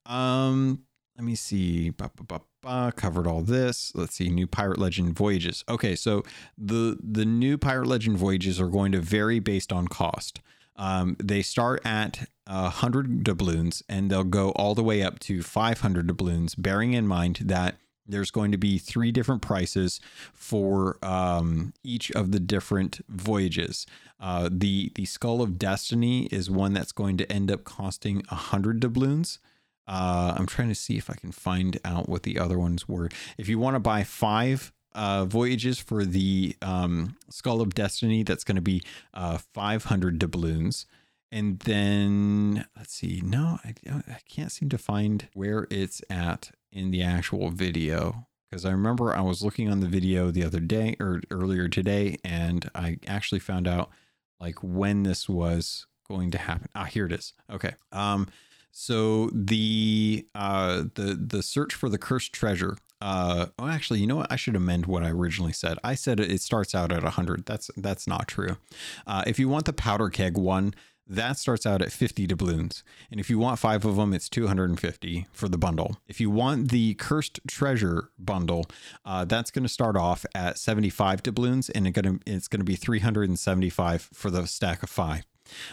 Um, 0.06 0.84
let 1.16 1.24
me 1.24 1.34
see. 1.34 1.90
Ba, 1.90 2.10
ba, 2.16 2.22
ba, 2.24 2.40
ba, 2.62 2.92
covered 2.96 3.26
all 3.26 3.42
this. 3.42 3.92
Let's 3.94 4.14
see. 4.14 4.28
New 4.28 4.46
Pirate 4.46 4.78
Legend 4.78 5.14
voyages. 5.14 5.64
Okay, 5.68 5.94
so 5.94 6.22
the 6.56 6.98
the 7.02 7.24
new 7.24 7.58
Pirate 7.58 7.86
Legend 7.86 8.16
voyages 8.16 8.60
are 8.60 8.68
going 8.68 8.92
to 8.92 9.00
vary 9.00 9.38
based 9.38 9.72
on 9.72 9.88
cost. 9.88 10.40
Um, 10.76 11.16
they 11.22 11.42
start 11.42 11.84
at 11.84 12.26
uh, 12.46 12.62
100 12.62 13.22
doubloons 13.22 13.82
and 13.88 14.10
they'll 14.10 14.24
go 14.24 14.50
all 14.52 14.74
the 14.74 14.82
way 14.82 15.02
up 15.02 15.18
to 15.20 15.42
500 15.42 16.06
doubloons, 16.06 16.54
bearing 16.54 16.94
in 16.94 17.06
mind 17.06 17.40
that 17.44 17.76
there's 18.06 18.30
going 18.30 18.50
to 18.50 18.58
be 18.58 18.78
three 18.78 19.12
different 19.12 19.42
prices 19.42 20.00
for 20.32 20.98
um, 21.02 21.72
each 21.84 22.10
of 22.12 22.32
the 22.32 22.40
different 22.40 23.00
voyages. 23.08 23.86
Uh, 24.18 24.48
the 24.50 24.90
the 24.94 25.04
Skull 25.04 25.42
of 25.42 25.58
Destiny 25.58 26.24
is 26.26 26.50
one 26.50 26.72
that's 26.72 26.92
going 26.92 27.16
to 27.18 27.30
end 27.30 27.50
up 27.50 27.64
costing 27.64 28.22
100 28.28 28.80
doubloons. 28.80 29.38
Uh, 29.92 30.32
I'm 30.38 30.46
trying 30.46 30.70
to 30.70 30.74
see 30.74 30.96
if 30.96 31.10
I 31.10 31.14
can 31.14 31.32
find 31.32 31.78
out 31.84 32.08
what 32.08 32.22
the 32.22 32.38
other 32.38 32.58
ones 32.58 32.88
were. 32.88 33.10
If 33.36 33.46
you 33.46 33.58
want 33.58 33.76
to 33.76 33.80
buy 33.80 34.04
five 34.04 34.72
uh, 34.94 35.26
voyages 35.26 35.78
for 35.78 36.06
the 36.06 36.56
um, 36.62 37.16
Skull 37.28 37.60
of 37.60 37.74
Destiny, 37.74 38.22
that's 38.22 38.42
going 38.42 38.56
to 38.56 38.62
be 38.62 38.82
uh, 39.12 39.36
500 39.52 40.18
doubloons. 40.18 40.86
And 41.30 41.58
then 41.60 42.64
let's 42.74 42.94
see. 42.94 43.20
No, 43.22 43.58
I, 43.62 43.74
I 43.90 44.18
can't 44.26 44.50
seem 44.50 44.70
to 44.70 44.78
find 44.78 45.28
where 45.34 45.66
it's 45.68 46.00
at 46.08 46.52
in 46.72 46.90
the 46.90 47.02
actual 47.02 47.50
video 47.50 48.28
because 48.48 48.64
I 48.64 48.70
remember 48.70 49.14
I 49.14 49.20
was 49.20 49.42
looking 49.42 49.70
on 49.70 49.80
the 49.80 49.88
video 49.88 50.30
the 50.30 50.44
other 50.44 50.60
day 50.60 50.96
or 51.00 51.20
earlier 51.30 51.68
today, 51.68 52.16
and 52.24 52.70
I 52.74 52.98
actually 53.06 53.40
found 53.40 53.68
out 53.68 53.90
like 54.40 54.56
when 54.62 55.02
this 55.02 55.28
was 55.28 55.86
going 56.08 56.30
to 56.30 56.38
happen. 56.38 56.68
Ah, 56.74 56.84
here 56.84 57.04
it 57.04 57.12
is. 57.12 57.34
Okay. 57.50 57.74
Um, 57.92 58.28
so 58.72 59.30
the 59.32 60.26
uh, 60.34 60.84
the 60.94 61.14
the 61.14 61.42
search 61.42 61.74
for 61.74 61.88
the 61.88 61.98
cursed 61.98 62.32
treasure. 62.32 62.76
Uh, 63.00 63.46
oh, 63.58 63.68
actually, 63.68 63.98
you 64.00 64.06
know 64.06 64.16
what? 64.16 64.30
I 64.30 64.36
should 64.36 64.54
amend 64.54 64.86
what 64.86 65.02
I 65.02 65.10
originally 65.10 65.52
said. 65.52 65.76
I 65.82 65.94
said 65.94 66.20
it 66.20 66.40
starts 66.40 66.74
out 66.74 66.92
at 66.92 67.02
100. 67.02 67.44
That's 67.44 67.70
that's 67.76 68.06
not 68.06 68.28
true. 68.28 68.56
Uh, 69.06 69.24
if 69.26 69.38
you 69.38 69.48
want 69.48 69.66
the 69.66 69.72
powder 69.72 70.08
keg 70.08 70.38
one, 70.38 70.72
that 71.06 71.36
starts 71.36 71.66
out 71.66 71.82
at 71.82 71.92
50 71.92 72.26
doubloons. 72.26 72.82
And 73.10 73.20
if 73.20 73.28
you 73.28 73.38
want 73.38 73.58
five 73.58 73.84
of 73.84 73.96
them, 73.96 74.14
it's 74.14 74.28
250 74.28 75.26
for 75.32 75.48
the 75.48 75.58
bundle. 75.58 75.96
If 76.06 76.20
you 76.20 76.30
want 76.30 76.70
the 76.70 76.94
Cursed 76.94 77.40
Treasure 77.46 78.10
bundle, 78.18 78.66
uh, 79.04 79.24
that's 79.24 79.50
going 79.50 79.64
to 79.64 79.68
start 79.68 79.96
off 79.96 80.24
at 80.34 80.58
75 80.58 81.22
doubloons 81.22 81.68
and 81.70 81.86
it 81.86 81.90
gonna, 81.90 82.18
it's 82.26 82.48
going 82.48 82.60
to 82.60 82.64
be 82.64 82.76
375 82.76 84.10
for 84.14 84.30
the 84.30 84.46
stack 84.46 84.82
of 84.82 84.90
five. 84.90 85.24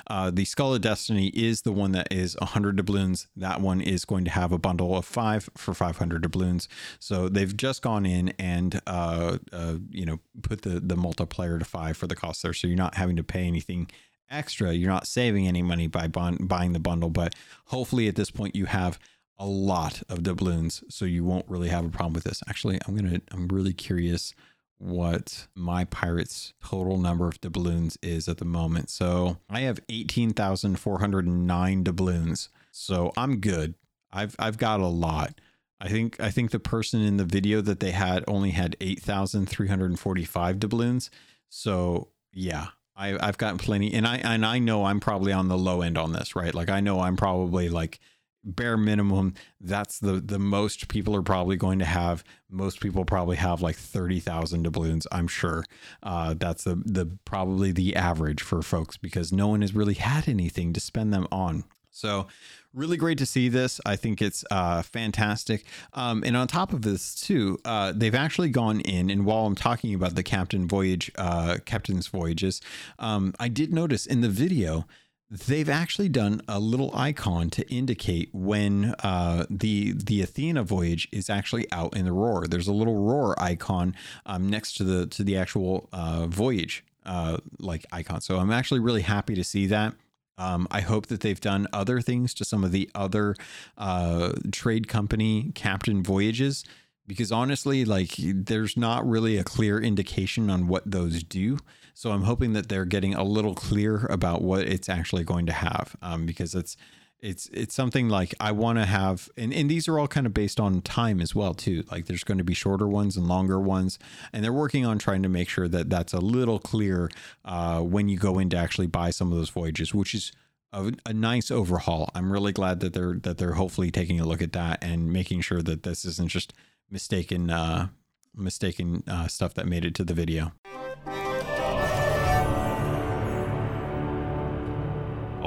Uh, 0.07 0.31
the 0.31 0.45
Skull 0.45 0.73
of 0.73 0.81
Destiny 0.81 1.27
is 1.27 1.61
the 1.61 1.71
one 1.71 1.91
that 1.93 2.11
is 2.11 2.35
100 2.39 2.75
doubloons. 2.75 3.27
That 3.35 3.61
one 3.61 3.81
is 3.81 4.05
going 4.05 4.25
to 4.25 4.31
have 4.31 4.51
a 4.51 4.57
bundle 4.57 4.95
of 4.97 5.05
five 5.05 5.49
for 5.55 5.73
500 5.73 6.21
doubloons. 6.21 6.67
So 6.99 7.29
they've 7.29 7.55
just 7.55 7.81
gone 7.81 8.05
in 8.05 8.29
and 8.39 8.81
uh, 8.87 9.37
uh, 9.51 9.75
you 9.89 10.05
know 10.05 10.19
put 10.41 10.61
the 10.61 10.79
the 10.79 10.95
multiplier 10.95 11.59
to 11.59 11.65
five 11.65 11.97
for 11.97 12.07
the 12.07 12.15
cost 12.15 12.43
there. 12.43 12.53
So 12.53 12.67
you're 12.67 12.77
not 12.77 12.95
having 12.95 13.15
to 13.17 13.23
pay 13.23 13.45
anything 13.45 13.89
extra. 14.29 14.73
You're 14.73 14.91
not 14.91 15.07
saving 15.07 15.47
any 15.47 15.61
money 15.61 15.87
by 15.87 16.07
buying 16.07 16.73
the 16.73 16.79
bundle, 16.79 17.09
but 17.09 17.35
hopefully 17.65 18.07
at 18.07 18.15
this 18.15 18.31
point 18.31 18.55
you 18.55 18.65
have 18.65 18.99
a 19.39 19.45
lot 19.45 20.03
of 20.09 20.21
doubloons, 20.21 20.83
so 20.89 21.05
you 21.05 21.23
won't 21.23 21.47
really 21.47 21.69
have 21.69 21.85
a 21.85 21.89
problem 21.89 22.13
with 22.13 22.25
this. 22.25 22.43
Actually, 22.49 22.77
I'm 22.85 22.95
gonna. 22.95 23.21
I'm 23.31 23.47
really 23.47 23.73
curious 23.73 24.33
what 24.79 25.47
my 25.53 25.83
pirates 25.85 26.53
total 26.63 26.97
number 26.97 27.27
of 27.27 27.39
doubloons 27.41 27.97
is 28.01 28.27
at 28.27 28.37
the 28.37 28.45
moment. 28.45 28.89
So 28.89 29.37
I 29.49 29.59
have 29.61 29.79
18,409 29.89 31.83
doubloons. 31.83 32.49
So 32.71 33.11
I'm 33.15 33.39
good. 33.39 33.75
I've 34.11 34.35
I've 34.39 34.57
got 34.57 34.79
a 34.79 34.87
lot. 34.87 35.39
I 35.81 35.89
think 35.89 36.19
I 36.19 36.31
think 36.31 36.51
the 36.51 36.59
person 36.59 37.01
in 37.01 37.17
the 37.17 37.25
video 37.25 37.61
that 37.61 37.79
they 37.79 37.91
had 37.91 38.23
only 38.27 38.51
had 38.51 38.75
8,345 38.81 40.59
doubloons. 40.59 41.09
So 41.49 42.09
yeah, 42.33 42.67
I, 42.95 43.17
I've 43.25 43.37
gotten 43.37 43.57
plenty, 43.57 43.93
and 43.93 44.07
I 44.07 44.17
and 44.17 44.45
I 44.45 44.59
know 44.59 44.85
I'm 44.85 44.99
probably 44.99 45.31
on 45.31 45.47
the 45.47 45.57
low 45.57 45.81
end 45.81 45.97
on 45.97 46.11
this, 46.13 46.35
right? 46.35 46.53
Like 46.53 46.69
I 46.69 46.79
know 46.79 47.01
I'm 47.01 47.15
probably 47.15 47.69
like 47.69 47.99
bare 48.43 48.77
minimum. 48.77 49.33
That's 49.59 49.99
the 49.99 50.13
the 50.13 50.39
most 50.39 50.87
people 50.87 51.15
are 51.15 51.21
probably 51.21 51.55
going 51.55 51.79
to 51.79 51.85
have. 51.85 52.23
Most 52.49 52.79
people 52.79 53.05
probably 53.05 53.37
have 53.37 53.61
like 53.61 53.75
thirty 53.75 54.19
thousand 54.19 54.63
doubloons. 54.63 55.07
I'm 55.11 55.27
sure. 55.27 55.63
Uh, 56.03 56.35
that's 56.37 56.63
the 56.63 56.75
the 56.85 57.17
probably 57.25 57.71
the 57.71 57.95
average 57.95 58.41
for 58.41 58.61
folks 58.61 58.97
because 58.97 59.31
no 59.31 59.47
one 59.47 59.61
has 59.61 59.75
really 59.75 59.95
had 59.95 60.27
anything 60.27 60.73
to 60.73 60.79
spend 60.79 61.13
them 61.13 61.27
on. 61.31 61.63
So 61.91 62.27
really 62.73 62.97
great 62.97 63.17
to 63.17 63.25
see 63.25 63.49
this. 63.49 63.81
I 63.85 63.95
think 63.95 64.21
it's 64.21 64.45
uh, 64.51 64.83
fantastic. 64.83 65.65
Um, 65.93 66.23
and 66.25 66.37
on 66.37 66.47
top 66.47 66.71
of 66.71 66.83
this, 66.83 67.15
too, 67.15 67.57
uh, 67.65 67.93
they've 67.95 68.15
actually 68.15 68.49
gone 68.49 68.79
in. 68.81 69.09
And 69.09 69.25
while 69.25 69.45
I'm 69.45 69.55
talking 69.55 69.93
about 69.93 70.15
the 70.15 70.23
captain 70.23 70.67
voyage, 70.67 71.11
uh, 71.17 71.57
captain's 71.65 72.07
voyages, 72.07 72.61
um, 72.99 73.33
I 73.39 73.47
did 73.47 73.73
notice 73.73 74.05
in 74.05 74.21
the 74.21 74.29
video 74.29 74.85
they've 75.31 75.69
actually 75.69 76.09
done 76.09 76.41
a 76.47 76.59
little 76.59 76.91
icon 76.95 77.49
to 77.51 77.67
indicate 77.71 78.29
when 78.33 78.95
uh, 79.03 79.45
the 79.49 79.93
the 79.93 80.21
Athena 80.21 80.63
voyage 80.63 81.07
is 81.11 81.29
actually 81.29 81.71
out 81.71 81.95
in 81.95 82.05
the 82.05 82.13
roar. 82.13 82.47
There's 82.47 82.67
a 82.67 82.73
little 82.73 82.97
roar 82.97 83.39
icon 83.41 83.95
um, 84.25 84.49
next 84.49 84.73
to 84.77 84.83
the 84.83 85.05
to 85.07 85.23
the 85.23 85.37
actual 85.37 85.89
uh, 85.93 86.25
voyage 86.27 86.83
uh, 87.05 87.37
like 87.59 87.85
icon. 87.91 88.21
So 88.21 88.37
I'm 88.37 88.51
actually 88.51 88.79
really 88.79 89.03
happy 89.03 89.35
to 89.35 89.43
see 89.43 89.67
that. 89.67 89.93
Um, 90.37 90.67
I 90.71 90.81
hope 90.81 91.07
that 91.07 91.19
they've 91.19 91.39
done 91.39 91.67
other 91.73 91.99
things 91.99 92.33
to 92.35 92.45
some 92.45 92.63
of 92.63 92.71
the 92.71 92.89
other 92.95 93.35
uh, 93.77 94.31
trade 94.51 94.87
company 94.87 95.51
captain 95.53 96.01
voyages 96.01 96.63
because 97.05 97.31
honestly, 97.31 97.83
like 97.83 98.13
there's 98.17 98.77
not 98.77 99.05
really 99.05 99.35
a 99.37 99.43
clear 99.43 99.81
indication 99.81 100.49
on 100.49 100.67
what 100.67 100.89
those 100.89 101.23
do. 101.23 101.57
So 101.99 102.11
I'm 102.11 102.21
hoping 102.21 102.53
that 102.53 102.69
they're 102.69 102.85
getting 102.85 103.13
a 103.13 103.25
little 103.25 103.53
clear 103.53 104.05
about 104.05 104.41
what 104.41 104.61
it's 104.61 104.87
actually 104.87 105.25
going 105.25 105.45
to 105.47 105.51
have 105.51 105.97
um, 106.01 106.25
because 106.25 106.55
it's 106.55 106.77
it's 107.19 107.49
it's 107.51 107.75
something 107.75 108.07
like 108.07 108.33
I 108.39 108.53
want 108.53 108.77
to 108.77 108.85
have 108.85 109.27
and, 109.35 109.51
and 109.51 109.69
these 109.69 109.89
are 109.89 109.99
all 109.99 110.07
kind 110.07 110.25
of 110.25 110.33
based 110.33 110.61
on 110.61 110.81
time 110.81 111.19
as 111.19 111.35
well 111.35 111.53
too. 111.53 111.83
Like 111.91 112.05
there's 112.05 112.23
going 112.23 112.37
to 112.37 112.45
be 112.45 112.53
shorter 112.53 112.87
ones 112.87 113.17
and 113.17 113.27
longer 113.27 113.59
ones 113.59 113.99
and 114.31 114.45
they're 114.45 114.53
working 114.53 114.85
on 114.85 114.97
trying 114.97 115.23
to 115.23 115.27
make 115.27 115.49
sure 115.49 115.67
that 115.67 115.89
that's 115.89 116.13
a 116.13 116.21
little 116.21 116.57
clear 116.57 117.09
uh, 117.43 117.81
when 117.81 118.07
you 118.07 118.17
go 118.17 118.39
in 118.39 118.49
to 118.51 118.55
actually 118.55 118.87
buy 118.87 119.09
some 119.09 119.33
of 119.33 119.37
those 119.37 119.49
voyages 119.49 119.93
which 119.93 120.15
is 120.15 120.31
a, 120.71 120.93
a, 121.05 121.11
nice 121.11 121.51
overhaul. 121.51 122.11
I'm 122.15 122.31
really 122.31 122.53
glad 122.53 122.79
that 122.79 122.93
they're 122.93 123.15
that 123.23 123.39
they're 123.39 123.55
hopefully 123.55 123.91
taking 123.91 124.21
a 124.21 124.25
look 124.25 124.41
at 124.41 124.53
that 124.53 124.81
and 124.81 125.11
making 125.11 125.41
sure 125.41 125.61
that 125.63 125.83
this 125.83 126.05
isn't 126.05 126.29
just 126.29 126.53
mistaken 126.89 127.49
uh, 127.49 127.89
mistaken 128.33 129.03
uh, 129.05 129.27
stuff 129.27 129.53
that 129.55 129.67
made 129.67 129.83
it 129.83 129.95
to 129.95 130.05
the 130.05 130.13
video 130.13 130.53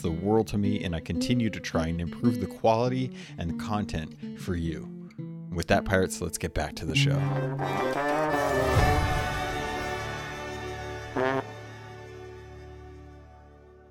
the 0.00 0.10
world 0.10 0.46
to 0.48 0.58
me, 0.58 0.82
and 0.84 0.94
I 0.94 1.00
continue 1.00 1.50
to 1.50 1.60
try 1.60 1.86
and 1.86 2.00
improve 2.00 2.40
the 2.40 2.46
quality 2.46 3.12
and 3.38 3.50
the 3.50 3.64
content 3.64 4.40
for 4.40 4.54
you. 4.54 4.88
With 5.52 5.66
that, 5.68 5.84
Pirates, 5.84 6.20
let's 6.20 6.38
get 6.38 6.54
back 6.54 6.76
to 6.76 6.86
the 6.86 6.94
show. 6.94 7.18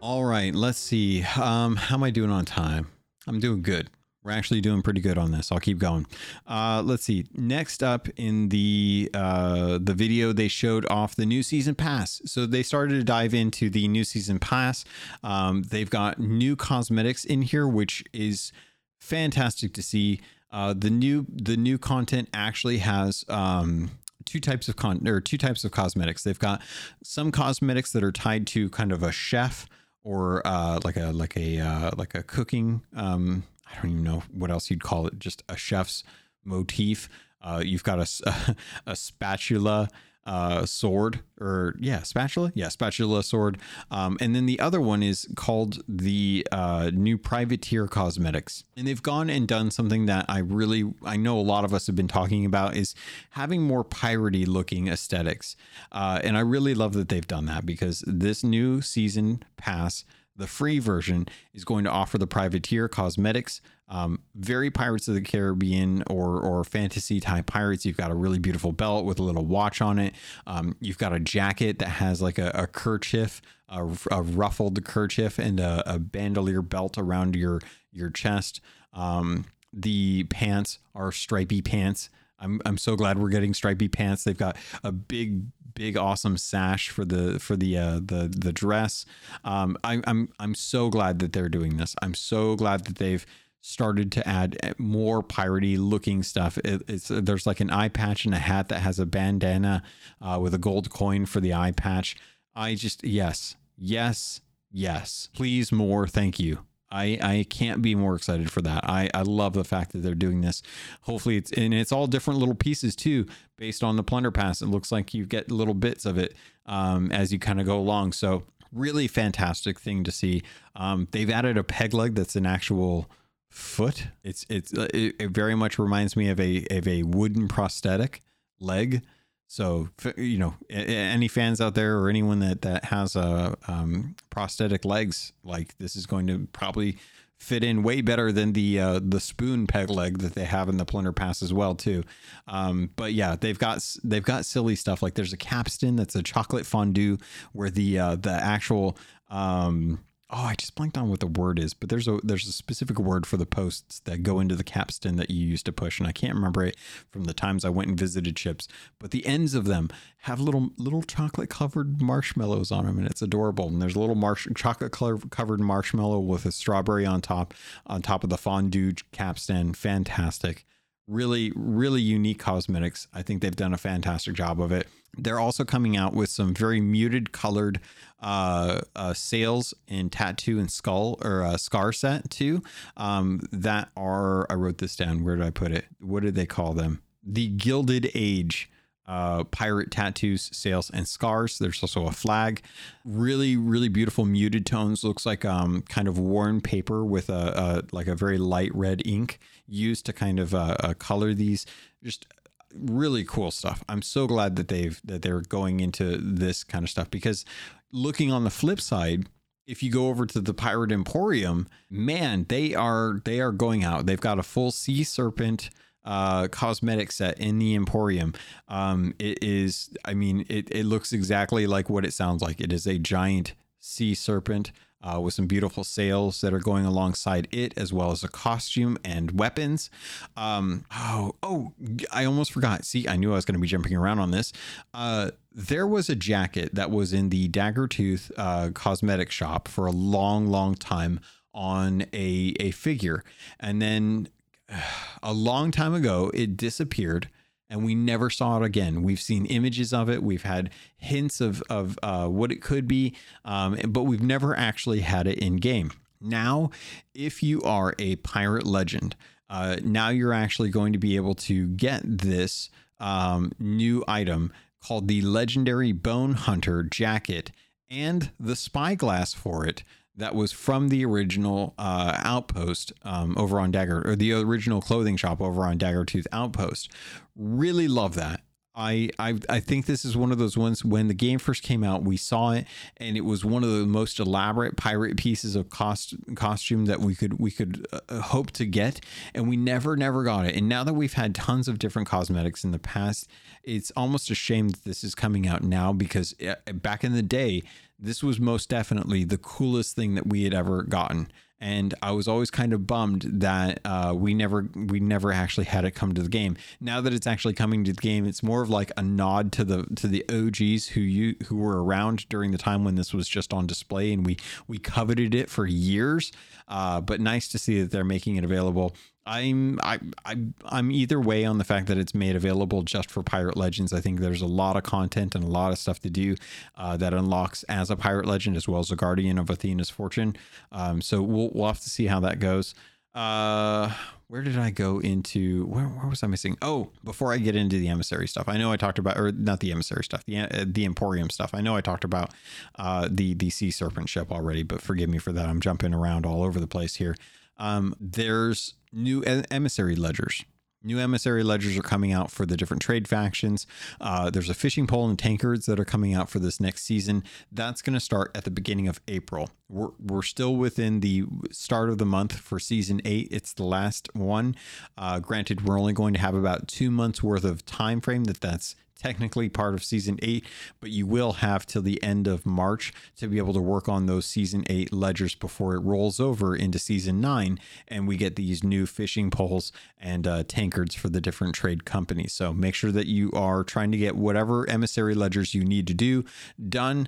All 0.01 0.23
right, 0.23 0.55
let's 0.55 0.79
see. 0.79 1.23
Um, 1.35 1.75
how 1.75 1.95
am 1.95 2.03
I 2.03 2.09
doing 2.09 2.31
on 2.31 2.45
time? 2.45 2.87
I'm 3.27 3.39
doing 3.39 3.61
good. 3.61 3.89
We're 4.23 4.31
actually 4.31 4.59
doing 4.59 4.81
pretty 4.81 4.99
good 4.99 5.17
on 5.17 5.31
this. 5.31 5.49
I'll 5.49 5.59
keep 5.59 5.77
going. 5.77 6.05
Uh, 6.45 6.83
let's 6.85 7.03
see. 7.03 7.25
Next 7.33 7.81
up 7.81 8.09
in 8.17 8.49
the 8.49 9.09
uh, 9.13 9.79
the 9.81 9.93
video, 9.93 10.33
they 10.33 10.49
showed 10.49 10.85
off 10.89 11.15
the 11.15 11.25
new 11.25 11.41
season 11.41 11.73
pass. 11.73 12.21
So 12.25 12.45
they 12.45 12.61
started 12.61 12.95
to 12.95 13.03
dive 13.03 13.33
into 13.33 13.69
the 13.69 13.87
new 13.87 14.03
season 14.03 14.37
pass. 14.39 14.83
Um, 15.23 15.63
they've 15.63 15.89
got 15.89 16.19
new 16.19 16.57
cosmetics 16.57 17.23
in 17.23 17.43
here, 17.43 17.67
which 17.67 18.03
is 18.11 18.51
fantastic 18.99 19.73
to 19.75 19.81
see. 19.81 20.19
Uh, 20.51 20.73
the 20.77 20.89
new 20.89 21.25
the 21.29 21.55
new 21.55 21.77
content 21.77 22.27
actually 22.33 22.79
has 22.79 23.23
um, 23.29 23.91
two 24.25 24.41
types 24.41 24.67
of 24.67 24.75
con 24.75 25.07
or 25.07 25.21
two 25.21 25.37
types 25.37 25.63
of 25.63 25.71
cosmetics. 25.71 26.23
They've 26.23 26.37
got 26.37 26.61
some 27.03 27.31
cosmetics 27.31 27.93
that 27.93 28.03
are 28.03 28.11
tied 28.11 28.47
to 28.47 28.69
kind 28.69 28.91
of 28.91 29.01
a 29.01 29.13
chef 29.13 29.67
or 30.03 30.45
uh, 30.45 30.79
like 30.83 30.97
a 30.97 31.11
like 31.11 31.37
a 31.37 31.59
uh, 31.59 31.91
like 31.95 32.15
a 32.15 32.23
cooking. 32.23 32.81
Um, 32.95 33.43
I 33.69 33.75
don't 33.75 33.91
even 33.91 34.03
know 34.03 34.23
what 34.31 34.51
else 34.51 34.69
you'd 34.69 34.83
call 34.83 35.07
it. 35.07 35.19
Just 35.19 35.43
a 35.47 35.55
chef's 35.55 36.03
motif. 36.43 37.09
Uh, 37.41 37.61
you've 37.63 37.83
got 37.83 37.99
a, 37.99 38.55
a 38.85 38.95
spatula 38.95 39.89
uh, 40.29 40.63
sword, 40.63 41.21
or 41.41 41.75
yeah, 41.79 42.03
spatula, 42.03 42.51
yeah, 42.53 42.69
spatula 42.69 43.23
sword. 43.23 43.57
Um, 43.89 44.15
and 44.21 44.35
then 44.35 44.45
the 44.45 44.59
other 44.59 44.79
one 44.79 45.01
is 45.01 45.27
called 45.35 45.81
the 45.87 46.45
uh, 46.51 46.91
new 46.93 47.17
privateer 47.17 47.87
cosmetics, 47.87 48.63
and 48.77 48.85
they've 48.85 49.01
gone 49.01 49.31
and 49.31 49.47
done 49.47 49.71
something 49.71 50.05
that 50.05 50.25
I 50.29 50.37
really, 50.39 50.93
I 51.03 51.17
know 51.17 51.39
a 51.39 51.41
lot 51.41 51.65
of 51.65 51.73
us 51.73 51.87
have 51.87 51.95
been 51.95 52.07
talking 52.07 52.45
about 52.45 52.75
is 52.75 52.93
having 53.31 53.63
more 53.63 53.83
piratey 53.83 54.45
looking 54.45 54.87
aesthetics, 54.87 55.55
uh, 55.91 56.19
and 56.23 56.37
I 56.37 56.41
really 56.41 56.75
love 56.75 56.93
that 56.93 57.09
they've 57.09 57.25
done 57.25 57.45
that 57.47 57.65
because 57.65 58.03
this 58.05 58.43
new 58.43 58.81
season 58.81 59.41
pass 59.57 60.05
the 60.39 60.47
free 60.47 60.79
version 60.79 61.27
is 61.53 61.65
going 61.65 61.83
to 61.83 61.91
offer 61.91 62.17
the 62.17 62.25
privateer 62.25 62.87
cosmetics. 62.87 63.61
Um, 63.89 64.21
very 64.35 64.71
Pirates 64.71 65.07
of 65.07 65.15
the 65.15 65.21
Caribbean 65.21 66.03
or 66.07 66.39
or 66.39 66.63
fantasy 66.63 67.19
type 67.19 67.47
pirates. 67.47 67.85
You've 67.85 67.97
got 67.97 68.09
a 68.09 68.15
really 68.15 68.39
beautiful 68.39 68.71
belt 68.71 69.05
with 69.05 69.19
a 69.19 69.23
little 69.23 69.45
watch 69.45 69.81
on 69.81 69.99
it. 69.99 70.15
Um, 70.47 70.75
you've 70.79 70.97
got 70.97 71.13
a 71.13 71.19
jacket 71.19 71.79
that 71.79 71.89
has 71.89 72.21
like 72.21 72.37
a, 72.37 72.51
a 72.53 72.67
kerchief, 72.67 73.41
a, 73.67 73.85
a, 74.11 74.21
ruffled 74.21 74.83
kerchief, 74.85 75.39
and 75.39 75.59
a, 75.59 75.83
a, 75.85 75.99
bandolier 75.99 76.61
belt 76.61 76.97
around 76.97 77.35
your 77.35 77.59
your 77.91 78.09
chest. 78.09 78.61
Um, 78.93 79.45
the 79.73 80.23
pants 80.25 80.79
are 80.95 81.11
stripy 81.11 81.61
pants. 81.61 82.09
I'm 82.39 82.61
I'm 82.65 82.77
so 82.77 82.95
glad 82.95 83.19
we're 83.19 83.29
getting 83.29 83.53
stripy 83.53 83.87
pants. 83.87 84.23
They've 84.23 84.37
got 84.37 84.57
a 84.83 84.91
big 84.91 85.43
big 85.73 85.97
awesome 85.97 86.37
sash 86.37 86.89
for 86.89 87.05
the 87.05 87.39
for 87.39 87.55
the 87.55 87.77
uh, 87.77 87.99
the 88.03 88.33
the 88.35 88.51
dress. 88.51 89.05
Um, 89.43 89.77
I, 89.83 90.01
I'm 90.05 90.29
I'm 90.39 90.55
so 90.55 90.89
glad 90.89 91.19
that 91.19 91.33
they're 91.33 91.49
doing 91.49 91.77
this. 91.77 91.95
I'm 92.01 92.13
so 92.13 92.55
glad 92.55 92.85
that 92.85 92.97
they've 92.97 93.25
started 93.61 94.11
to 94.13 94.27
add 94.27 94.57
eh, 94.63 94.73
more 94.77 95.21
piratey 95.21 95.77
looking 95.77 96.23
stuff. 96.23 96.57
It, 96.59 96.81
it's 96.87 97.07
there's 97.09 97.45
like 97.45 97.59
an 97.59 97.69
eye 97.69 97.89
patch 97.89 98.25
and 98.25 98.33
a 98.33 98.39
hat 98.39 98.69
that 98.69 98.79
has 98.79 98.99
a 98.99 99.05
bandana 99.05 99.83
uh, 100.21 100.39
with 100.41 100.53
a 100.53 100.57
gold 100.57 100.89
coin 100.89 101.25
for 101.25 101.39
the 101.39 101.53
eye 101.53 101.71
patch. 101.71 102.15
I 102.55 102.75
just 102.75 103.03
yes, 103.03 103.55
yes, 103.77 104.41
yes. 104.71 105.29
Please 105.33 105.71
more. 105.71 106.07
Thank 106.07 106.39
you. 106.39 106.59
I, 106.91 107.19
I 107.21 107.45
can't 107.49 107.81
be 107.81 107.95
more 107.95 108.15
excited 108.15 108.51
for 108.51 108.61
that. 108.63 108.83
I, 108.89 109.09
I 109.13 109.21
love 109.21 109.53
the 109.53 109.63
fact 109.63 109.91
that 109.91 109.99
they're 109.99 110.15
doing 110.15 110.41
this. 110.41 110.61
Hopefully 111.01 111.37
it's 111.37 111.51
and 111.51 111.73
it's 111.73 111.91
all 111.91 112.07
different 112.07 112.39
little 112.39 112.55
pieces 112.55 112.95
too, 112.95 113.27
based 113.57 113.83
on 113.83 113.95
the 113.95 114.03
plunder 114.03 114.31
pass. 114.31 114.61
It 114.61 114.67
looks 114.67 114.91
like 114.91 115.13
you 115.13 115.25
get 115.25 115.51
little 115.51 115.73
bits 115.73 116.05
of 116.05 116.17
it 116.17 116.35
um, 116.65 117.11
as 117.11 117.31
you 117.31 117.39
kind 117.39 117.59
of 117.59 117.65
go 117.65 117.77
along. 117.77 118.13
So 118.13 118.43
really 118.71 119.07
fantastic 119.07 119.79
thing 119.79 120.03
to 120.03 120.11
see. 120.11 120.43
Um, 120.75 121.07
they've 121.11 121.29
added 121.29 121.57
a 121.57 121.63
peg 121.63 121.93
leg 121.93 122.15
that's 122.15 122.35
an 122.35 122.45
actual 122.45 123.09
foot. 123.49 124.07
It's 124.23 124.45
it's 124.49 124.73
it, 124.73 125.15
it 125.19 125.31
very 125.31 125.55
much 125.55 125.79
reminds 125.79 126.15
me 126.15 126.29
of 126.29 126.39
a 126.39 126.65
of 126.71 126.87
a 126.87 127.03
wooden 127.03 127.47
prosthetic 127.47 128.21
leg. 128.59 129.03
So 129.51 129.89
you 130.15 130.37
know, 130.37 130.53
any 130.69 131.27
fans 131.27 131.59
out 131.59 131.73
there 131.73 131.97
or 131.97 132.07
anyone 132.07 132.39
that 132.39 132.61
that 132.61 132.85
has 132.85 133.15
a 133.15 133.57
um, 133.67 134.15
prosthetic 134.29 134.85
legs, 134.85 135.33
like 135.43 135.75
this 135.79 135.95
is 135.95 136.05
going 136.05 136.27
to 136.27 136.47
probably 136.53 136.99
fit 137.39 137.63
in 137.63 137.81
way 137.81 138.01
better 138.01 138.31
than 138.31 138.53
the 138.53 138.79
uh, 138.79 138.99
the 139.03 139.19
spoon 139.19 139.65
peg 139.65 139.89
leg 139.89 140.19
that 140.19 140.35
they 140.35 140.43
have 140.43 140.69
in 140.69 140.77
the 140.77 140.85
Plunder 140.85 141.11
Pass 141.11 141.41
as 141.41 141.51
well 141.51 141.73
too. 141.73 142.03
Um, 142.47 142.91
but 142.95 143.13
yeah, 143.13 143.35
they've 143.39 143.57
got 143.57 143.83
they've 144.03 144.23
got 144.23 144.45
silly 144.45 144.75
stuff 144.75 145.01
like 145.01 145.15
there's 145.15 145.33
a 145.33 145.37
capstan 145.37 145.95
that's 145.95 146.15
a 146.15 146.21
chocolate 146.21 146.67
fondue 146.67 147.17
where 147.51 147.71
the 147.71 147.97
uh, 147.97 148.15
the 148.17 148.31
actual 148.31 148.99
um, 149.31 149.99
oh 150.29 150.45
i 150.45 150.55
just 150.55 150.75
blanked 150.75 150.97
on 150.97 151.09
what 151.09 151.19
the 151.19 151.27
word 151.27 151.59
is 151.59 151.73
but 151.73 151.89
there's 151.89 152.07
a 152.07 152.19
there's 152.23 152.47
a 152.47 152.51
specific 152.51 152.99
word 152.99 153.25
for 153.25 153.37
the 153.37 153.45
posts 153.45 153.99
that 154.01 154.23
go 154.23 154.39
into 154.39 154.55
the 154.55 154.63
capstan 154.63 155.15
that 155.15 155.29
you 155.29 155.45
used 155.45 155.65
to 155.65 155.71
push 155.71 155.99
and 155.99 156.07
i 156.07 156.11
can't 156.11 156.35
remember 156.35 156.63
it 156.63 156.75
from 157.09 157.25
the 157.25 157.33
times 157.33 157.65
i 157.65 157.69
went 157.69 157.89
and 157.89 157.99
visited 157.99 158.35
chips 158.35 158.67
but 158.99 159.11
the 159.11 159.25
ends 159.25 159.53
of 159.53 159.65
them 159.65 159.89
have 160.23 160.39
little 160.39 160.71
little 160.77 161.01
chocolate 161.01 161.49
covered 161.49 162.01
marshmallows 162.01 162.71
on 162.71 162.85
them 162.85 162.97
and 162.97 163.07
it's 163.07 163.21
adorable. 163.21 163.67
And 163.67 163.81
there's 163.81 163.95
a 163.95 163.99
little 163.99 164.15
marsh 164.15 164.47
chocolate 164.55 164.91
covered 164.91 165.59
marshmallow 165.59 166.19
with 166.19 166.45
a 166.45 166.51
strawberry 166.51 167.05
on 167.05 167.21
top 167.21 167.53
on 167.85 168.01
top 168.01 168.23
of 168.23 168.29
the 168.29 168.37
fondue 168.37 168.93
capstan. 169.11 169.73
Fantastic. 169.73 170.65
Really 171.07 171.51
really 171.55 172.01
unique 172.01 172.39
cosmetics. 172.39 173.07
I 173.13 173.21
think 173.21 173.41
they've 173.41 173.55
done 173.55 173.73
a 173.73 173.77
fantastic 173.77 174.33
job 174.33 174.61
of 174.61 174.71
it 174.71 174.87
they're 175.17 175.39
also 175.39 175.63
coming 175.63 175.97
out 175.97 176.13
with 176.13 176.29
some 176.29 176.53
very 176.53 176.81
muted 176.81 177.31
colored 177.31 177.79
uh, 178.21 178.81
uh, 178.95 179.13
sails 179.13 179.73
in 179.87 180.09
tattoo 180.09 180.59
and 180.59 180.71
skull 180.71 181.17
or 181.23 181.43
uh, 181.43 181.57
scar 181.57 181.91
set 181.91 182.29
too. 182.29 182.63
Um, 182.97 183.41
that 183.51 183.89
are 183.95 184.45
I 184.49 184.55
wrote 184.55 184.79
this 184.79 184.95
down. 184.95 185.23
Where 185.23 185.35
did 185.35 185.45
I 185.45 185.51
put 185.51 185.71
it? 185.71 185.85
What 185.99 186.23
did 186.23 186.35
they 186.35 186.45
call 186.45 186.73
them? 186.73 187.01
The 187.23 187.47
Gilded 187.47 188.11
Age. 188.13 188.69
Uh, 189.07 189.43
pirate 189.45 189.89
tattoos, 189.89 190.51
sails, 190.53 190.91
and 190.91 191.07
scars. 191.07 191.57
There's 191.57 191.81
also 191.81 192.05
a 192.05 192.11
flag. 192.11 192.61
Really, 193.03 193.57
really 193.57 193.89
beautiful 193.89 194.23
muted 194.23 194.67
tones. 194.67 195.03
Looks 195.03 195.25
like 195.25 195.43
um, 195.43 195.81
kind 195.89 196.07
of 196.07 196.19
worn 196.19 196.61
paper 196.61 197.03
with 197.03 197.27
a, 197.27 197.33
a 197.33 197.83
like 197.91 198.05
a 198.05 198.13
very 198.13 198.37
light 198.37 198.69
red 198.75 199.01
ink 199.05 199.39
used 199.67 200.05
to 200.05 200.13
kind 200.13 200.39
of 200.39 200.53
uh, 200.53 200.75
uh, 200.79 200.93
color 200.93 201.33
these. 201.33 201.65
Just 202.03 202.27
really 202.75 203.23
cool 203.23 203.51
stuff. 203.51 203.83
I'm 203.89 204.01
so 204.01 204.27
glad 204.27 204.55
that 204.55 204.67
they've 204.67 204.99
that 205.03 205.21
they're 205.21 205.41
going 205.41 205.79
into 205.79 206.17
this 206.17 206.63
kind 206.63 206.83
of 206.83 206.89
stuff 206.89 207.09
because 207.09 207.45
looking 207.91 208.31
on 208.31 208.43
the 208.43 208.49
flip 208.49 208.81
side, 208.81 209.27
if 209.67 209.83
you 209.83 209.91
go 209.91 210.07
over 210.07 210.25
to 210.25 210.41
the 210.41 210.53
Pirate 210.53 210.91
Emporium, 210.91 211.67
man, 211.89 212.45
they 212.49 212.73
are 212.75 213.21
they 213.25 213.39
are 213.39 213.51
going 213.51 213.83
out. 213.83 214.05
They've 214.05 214.19
got 214.19 214.39
a 214.39 214.43
full 214.43 214.71
sea 214.71 215.03
serpent 215.03 215.69
uh, 216.05 216.47
cosmetic 216.47 217.11
set 217.11 217.39
in 217.39 217.59
the 217.59 217.75
Emporium. 217.75 218.33
Um, 218.67 219.13
it 219.19 219.43
is, 219.43 219.89
I 220.05 220.13
mean, 220.13 220.45
it, 220.49 220.67
it 220.71 220.85
looks 220.85 221.13
exactly 221.13 221.67
like 221.67 221.89
what 221.89 222.05
it 222.05 222.13
sounds 222.13 222.41
like. 222.41 222.61
It 222.61 222.73
is 222.73 222.87
a 222.87 222.97
giant 222.97 223.53
sea 223.79 224.15
serpent 224.15 224.71
uh, 225.01 225.19
with 225.19 225.33
some 225.33 225.47
beautiful 225.47 225.83
sails 225.83 226.41
that 226.41 226.53
are 226.53 226.59
going 226.59 226.85
alongside 226.85 227.47
it, 227.51 227.73
as 227.77 227.93
well 227.93 228.11
as 228.11 228.23
a 228.23 228.27
costume 228.27 228.97
and 229.03 229.39
weapons. 229.39 229.89
Um, 230.35 230.85
oh, 230.93 231.35
oh, 231.41 231.73
I 232.11 232.25
almost 232.25 232.51
forgot. 232.51 232.85
See, 232.85 233.07
I 233.07 233.15
knew 233.15 233.31
I 233.31 233.35
was 233.35 233.45
going 233.45 233.55
to 233.55 233.61
be 233.61 233.67
jumping 233.67 233.95
around 233.95 234.19
on 234.19 234.31
this. 234.31 234.51
Uh, 234.93 235.31
there 235.51 235.87
was 235.87 236.09
a 236.09 236.15
jacket 236.15 236.75
that 236.75 236.91
was 236.91 237.13
in 237.13 237.29
the 237.29 237.49
Daggertooth 237.49 238.31
uh, 238.37 238.71
cosmetic 238.73 239.31
shop 239.31 239.67
for 239.67 239.85
a 239.85 239.91
long, 239.91 240.47
long 240.47 240.75
time 240.75 241.19
on 241.53 242.03
a 242.13 242.53
a 242.59 242.71
figure, 242.71 243.23
and 243.59 243.81
then 243.81 244.27
a 245.23 245.33
long 245.33 245.71
time 245.71 245.93
ago 245.93 246.31
it 246.33 246.57
disappeared 246.57 247.29
and 247.69 247.85
we 247.85 247.95
never 247.95 248.29
saw 248.29 248.57
it 248.57 248.65
again. 248.65 249.03
We've 249.03 249.19
seen 249.19 249.45
images 249.45 249.93
of 249.93 250.09
it, 250.09 250.23
we've 250.23 250.43
had 250.43 250.71
hints 250.97 251.41
of 251.41 251.61
of 251.69 251.97
uh, 252.03 252.27
what 252.27 252.51
it 252.51 252.61
could 252.61 252.87
be, 252.87 253.15
um, 253.45 253.77
but 253.87 254.03
we've 254.03 254.23
never 254.23 254.57
actually 254.57 255.01
had 255.01 255.27
it 255.27 255.37
in 255.37 255.57
game. 255.57 255.91
Now, 256.21 256.71
if 257.13 257.41
you 257.41 257.61
are 257.61 257.95
a 257.97 258.17
pirate 258.17 258.65
legend, 258.65 259.15
uh, 259.49 259.77
now 259.83 260.09
you're 260.09 260.33
actually 260.33 260.69
going 260.69 260.93
to 260.93 260.99
be 260.99 261.15
able 261.15 261.35
to 261.35 261.67
get 261.67 262.01
this 262.03 262.69
um, 262.99 263.51
new 263.57 264.03
item 264.07 264.51
called 264.81 265.07
the 265.07 265.21
Legendary 265.21 265.91
Bone 265.91 266.33
Hunter 266.33 266.83
jacket 266.83 267.51
and 267.89 268.31
the 268.39 268.55
spyglass 268.55 269.33
for 269.33 269.65
it 269.65 269.83
that 270.19 270.35
was 270.35 270.51
from 270.51 270.89
the 270.89 271.05
original 271.05 271.73
uh, 271.77 272.19
outpost 272.23 272.93
um, 273.03 273.35
over 273.37 273.59
on 273.59 273.71
Dagger, 273.71 274.03
or 274.05 274.15
the 274.15 274.33
original 274.33 274.81
clothing 274.81 275.17
shop 275.17 275.41
over 275.41 275.63
on 275.65 275.77
Daggertooth 275.77 276.27
Outpost. 276.31 276.91
Really 277.35 277.87
love 277.87 278.15
that. 278.15 278.41
I, 278.75 279.09
I 279.19 279.37
I 279.49 279.59
think 279.59 279.87
this 279.87 280.05
is 280.05 280.15
one 280.15 280.31
of 280.31 280.37
those 280.37 280.57
ones 280.57 280.85
when 280.85 281.09
the 281.09 281.13
game 281.13 281.37
first 281.37 281.63
came 281.63 281.83
out, 281.83 282.03
we 282.03 282.15
saw 282.15 282.51
it, 282.51 282.65
and 282.95 283.17
it 283.17 283.25
was 283.25 283.43
one 283.43 283.63
of 283.63 283.69
the 283.69 283.85
most 283.85 284.19
elaborate 284.19 284.77
pirate 284.77 285.17
pieces 285.17 285.55
of 285.55 285.69
cost 285.69 286.13
costume 286.35 286.85
that 286.85 287.01
we 287.01 287.13
could 287.13 287.39
we 287.39 287.51
could 287.51 287.85
uh, 287.91 288.21
hope 288.21 288.51
to 288.51 288.65
get, 288.65 289.01
and 289.33 289.49
we 289.49 289.57
never 289.57 289.97
never 289.97 290.23
got 290.23 290.45
it. 290.45 290.55
And 290.55 290.69
now 290.69 290.85
that 290.85 290.93
we've 290.93 291.13
had 291.13 291.35
tons 291.35 291.67
of 291.67 291.77
different 291.77 292.07
cosmetics 292.07 292.63
in 292.63 292.71
the 292.71 292.79
past, 292.79 293.27
it's 293.63 293.91
almost 293.97 294.31
a 294.31 294.35
shame 294.35 294.69
that 294.69 294.85
this 294.85 295.03
is 295.03 295.13
coming 295.13 295.45
out 295.45 295.61
now 295.61 295.91
because 295.91 296.33
uh, 296.41 296.55
back 296.73 297.03
in 297.03 297.13
the 297.13 297.23
day, 297.23 297.63
this 297.99 298.23
was 298.23 298.39
most 298.39 298.69
definitely 298.69 299.23
the 299.23 299.37
coolest 299.37 299.95
thing 299.95 300.15
that 300.15 300.27
we 300.27 300.43
had 300.43 300.53
ever 300.53 300.83
gotten 300.83 301.31
and 301.61 301.93
I 302.01 302.11
was 302.11 302.27
always 302.27 302.49
kind 302.49 302.73
of 302.73 302.87
bummed 302.87 303.23
that 303.41 303.81
uh, 303.83 304.13
we 304.15 304.33
never 304.33 304.69
we 304.73 304.99
never 304.99 305.31
actually 305.31 305.65
had 305.65 305.83
it 305.85 305.91
come 305.91 306.13
to 306.13 306.23
the 306.23 306.29
game. 306.29 306.57
Now 306.79 307.01
that 307.01 307.13
it's 307.13 307.27
actually 307.27 307.53
coming 307.53 307.83
to 307.83 307.93
the 307.93 308.01
game, 308.01 308.25
it's 308.25 308.41
more 308.41 308.61
of 308.61 308.69
like 308.69 308.91
a 308.95 309.01
nod 309.01 309.51
to 309.53 309.63
the 309.63 309.83
to 309.95 310.07
the 310.07 310.23
OGs 310.29 310.87
who 310.89 311.01
you 311.01 311.35
who 311.47 311.57
were 311.57 311.83
around 311.83 312.27
during 312.29 312.51
the 312.51 312.57
time 312.57 312.85
when 312.85 312.95
this 312.95 313.13
was 313.13 313.27
just 313.27 313.53
on 313.53 313.67
display, 313.67 314.13
and 314.13 314.25
we 314.25 314.37
we 314.67 314.77
coveted 314.77 315.35
it 315.35 315.49
for 315.49 315.65
years. 315.65 316.31
Uh, 316.69 317.01
but 317.01 317.19
nice 317.19 317.47
to 317.49 317.57
see 317.57 317.81
that 317.81 317.91
they're 317.91 318.03
making 318.03 318.35
it 318.35 318.43
available. 318.43 318.95
I'm 319.25 319.79
I, 319.83 319.99
I 320.25 320.37
I'm 320.65 320.91
either 320.91 321.19
way 321.19 321.45
on 321.45 321.59
the 321.59 321.63
fact 321.63 321.87
that 321.87 321.97
it's 321.97 322.15
made 322.15 322.35
available 322.35 322.81
just 322.81 323.11
for 323.11 323.21
Pirate 323.21 323.57
Legends. 323.57 323.93
I 323.93 324.01
think 324.01 324.19
there's 324.19 324.41
a 324.41 324.47
lot 324.47 324.75
of 324.75 324.83
content 324.83 325.35
and 325.35 325.43
a 325.43 325.47
lot 325.47 325.71
of 325.71 325.77
stuff 325.77 325.99
to 326.01 326.09
do 326.09 326.35
uh, 326.77 326.97
that 326.97 327.13
unlocks 327.13 327.63
as 327.63 327.91
a 327.91 327.95
Pirate 327.95 328.25
Legend 328.25 328.57
as 328.57 328.67
well 328.67 328.79
as 328.79 328.91
a 328.91 328.95
Guardian 328.95 329.37
of 329.37 329.49
Athena's 329.49 329.89
Fortune. 329.89 330.35
Um, 330.71 331.01
so 331.01 331.21
we'll 331.21 331.51
we'll 331.53 331.67
have 331.67 331.81
to 331.81 331.89
see 331.89 332.07
how 332.07 332.19
that 332.21 332.39
goes. 332.39 332.73
Uh, 333.13 333.91
where 334.27 334.43
did 334.43 334.57
I 334.57 334.69
go 334.69 334.99
into? 334.99 335.65
Where, 335.65 335.85
where 335.85 336.07
was 336.07 336.21
I 336.21 336.27
missing? 336.27 336.57
Oh, 336.61 336.91
before 337.03 337.33
I 337.33 337.37
get 337.37 337.55
into 337.55 337.79
the 337.79 337.87
emissary 337.87 338.27
stuff, 338.27 338.47
I 338.47 338.57
know 338.57 338.71
I 338.71 338.77
talked 338.77 338.99
about, 338.99 339.17
or 339.17 339.31
not 339.31 339.59
the 339.59 339.71
emissary 339.71 340.03
stuff, 340.03 340.23
the 340.25 340.39
uh, 340.39 340.65
the 340.67 340.85
Emporium 340.85 341.29
stuff. 341.29 341.51
I 341.53 341.61
know 341.61 341.75
I 341.75 341.81
talked 341.81 342.03
about 342.03 342.33
uh, 342.77 343.07
the 343.09 343.33
the 343.33 343.49
Sea 343.49 343.71
Serpent 343.71 344.07
ship 344.07 344.31
already, 344.31 344.63
but 344.63 344.81
forgive 344.81 345.09
me 345.09 345.17
for 345.17 345.31
that. 345.31 345.47
I'm 345.47 345.59
jumping 345.59 345.93
around 345.93 346.25
all 346.25 346.43
over 346.43 346.59
the 346.59 346.67
place 346.67 346.95
here. 346.95 347.15
Um, 347.57 347.95
there's 347.99 348.75
new 348.93 349.23
emissary 349.23 349.95
ledgers. 349.95 350.45
New 350.81 350.97
emissary 350.97 351.43
ledgers 351.43 351.77
are 351.77 351.81
coming 351.81 352.13
out 352.13 352.31
for 352.31 352.45
the 352.45 352.55
different 352.55 352.81
trade 352.81 353.07
factions. 353.07 353.67
Uh, 353.99 354.29
there's 354.29 354.49
a 354.49 354.53
fishing 354.53 354.87
pole 354.87 355.09
and 355.09 355.19
tankards 355.19 355.65
that 355.65 355.79
are 355.79 355.85
coming 355.85 356.13
out 356.13 356.29
for 356.29 356.39
this 356.39 356.59
next 356.59 356.83
season. 356.83 357.23
That's 357.51 357.81
going 357.81 357.95
to 357.95 357.99
start 357.99 358.31
at 358.33 358.45
the 358.45 358.51
beginning 358.51 358.87
of 358.87 359.01
April. 359.07 359.49
We're, 359.67 359.89
we're 359.99 360.21
still 360.21 360.55
within 360.55 361.01
the 361.01 361.25
start 361.51 361.89
of 361.89 361.97
the 361.97 362.05
month 362.05 362.33
for 362.33 362.59
season 362.59 363.01
eight. 363.03 363.27
It's 363.29 363.51
the 363.51 363.65
last 363.65 364.07
one. 364.15 364.55
Uh, 364.97 365.19
granted, 365.19 365.67
we're 365.67 365.79
only 365.79 365.93
going 365.93 366.13
to 366.13 366.19
have 366.21 366.33
about 366.33 366.69
two 366.69 366.89
months 366.91 367.21
worth 367.21 367.43
of 367.43 367.65
time 367.65 367.99
frame 367.99 368.23
that 368.25 368.39
that's 368.39 368.75
technically 368.99 369.49
part 369.49 369.73
of 369.73 369.83
season 369.83 370.19
eight, 370.21 370.45
but 370.79 370.91
you 370.91 371.07
will 371.07 371.33
have 371.33 371.65
till 371.65 371.81
the 371.81 372.01
end 372.03 372.27
of 372.27 372.45
March 372.45 372.93
to 373.17 373.27
be 373.27 373.37
able 373.37 373.53
to 373.53 373.61
work 373.61 373.87
on 373.89 374.05
those 374.05 374.25
season 374.25 374.63
eight 374.69 374.93
ledgers 374.93 375.33
before 375.35 375.73
it 375.73 375.79
rolls 375.79 376.19
over 376.19 376.55
into 376.55 376.77
season 376.77 377.21
nine 377.21 377.59
and 377.87 378.07
we 378.07 378.17
get 378.17 378.35
these 378.35 378.63
new 378.63 378.85
fishing 378.85 379.31
poles 379.31 379.71
and 379.97 380.27
uh, 380.27 380.43
tankards 380.47 380.93
for 380.93 381.09
the 381.09 381.21
different 381.21 381.55
trade 381.55 381.85
companies. 381.85 382.33
So 382.33 382.53
make 382.53 382.75
sure 382.75 382.91
that 382.91 383.07
you 383.07 383.31
are 383.31 383.63
trying 383.63 383.91
to 383.91 383.97
get 383.97 384.15
whatever 384.15 384.69
emissary 384.69 385.15
ledgers 385.15 385.53
you 385.53 385.63
need 385.63 385.87
to 385.87 385.93
do 385.93 386.25
done 386.67 387.07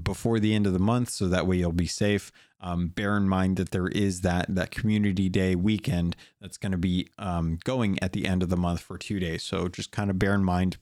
before 0.00 0.38
the 0.38 0.54
end 0.54 0.66
of 0.66 0.72
the 0.72 0.78
month 0.78 1.10
so 1.10 1.26
that 1.28 1.46
way 1.46 1.56
you'll 1.56 1.72
be 1.72 1.86
safe 1.86 2.30
um, 2.60 2.88
bear 2.88 3.16
in 3.16 3.28
mind 3.28 3.56
that 3.56 3.70
there 3.70 3.88
is 3.88 4.20
that 4.20 4.46
that 4.48 4.70
community 4.70 5.28
day 5.28 5.56
weekend 5.56 6.14
that's 6.40 6.56
going 6.56 6.72
to 6.72 6.78
be 6.78 7.08
um, 7.18 7.58
going 7.64 7.98
at 8.00 8.12
the 8.12 8.26
end 8.26 8.42
of 8.42 8.50
the 8.50 8.56
month 8.56 8.80
for 8.80 8.96
two 8.96 9.18
days 9.18 9.42
so 9.42 9.66
just 9.66 9.90
kind 9.90 10.08
of 10.08 10.18
bear 10.18 10.34
in 10.34 10.44
mind 10.44 10.76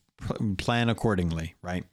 plan 0.57 0.89
accordingly, 0.89 1.55
right? 1.61 1.83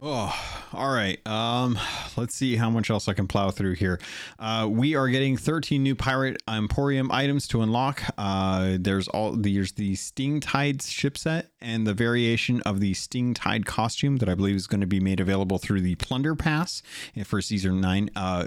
Oh, 0.00 0.34
all 0.72 0.90
right. 0.90 1.18
Um, 1.26 1.78
let's 2.16 2.34
see 2.34 2.56
how 2.56 2.70
much 2.70 2.88
else 2.88 3.08
I 3.08 3.12
can 3.12 3.26
plow 3.26 3.50
through 3.50 3.74
here. 3.74 4.00
Uh, 4.38 4.66
we 4.70 4.94
are 4.94 5.08
getting 5.08 5.36
13 5.36 5.82
new 5.82 5.94
Pirate 5.94 6.40
Emporium 6.48 7.10
items 7.10 7.46
to 7.48 7.62
unlock. 7.62 8.02
Uh, 8.16 8.78
there's 8.80 9.08
all 9.08 9.32
there's 9.32 9.72
the 9.72 9.96
Sting 9.96 10.40
Tide 10.40 10.82
ship 10.82 11.18
set 11.18 11.50
and 11.60 11.86
the 11.86 11.94
variation 11.94 12.62
of 12.62 12.80
the 12.80 12.94
Sting 12.94 13.34
Tide 13.34 13.66
costume 13.66 14.16
that 14.16 14.28
I 14.28 14.34
believe 14.34 14.56
is 14.56 14.66
going 14.66 14.80
to 14.80 14.86
be 14.86 15.00
made 15.00 15.20
available 15.20 15.58
through 15.58 15.80
the 15.80 15.96
Plunder 15.96 16.34
Pass 16.34 16.82
for 17.24 17.42
season 17.42 17.80
nine. 17.80 18.10
Uh, 18.16 18.46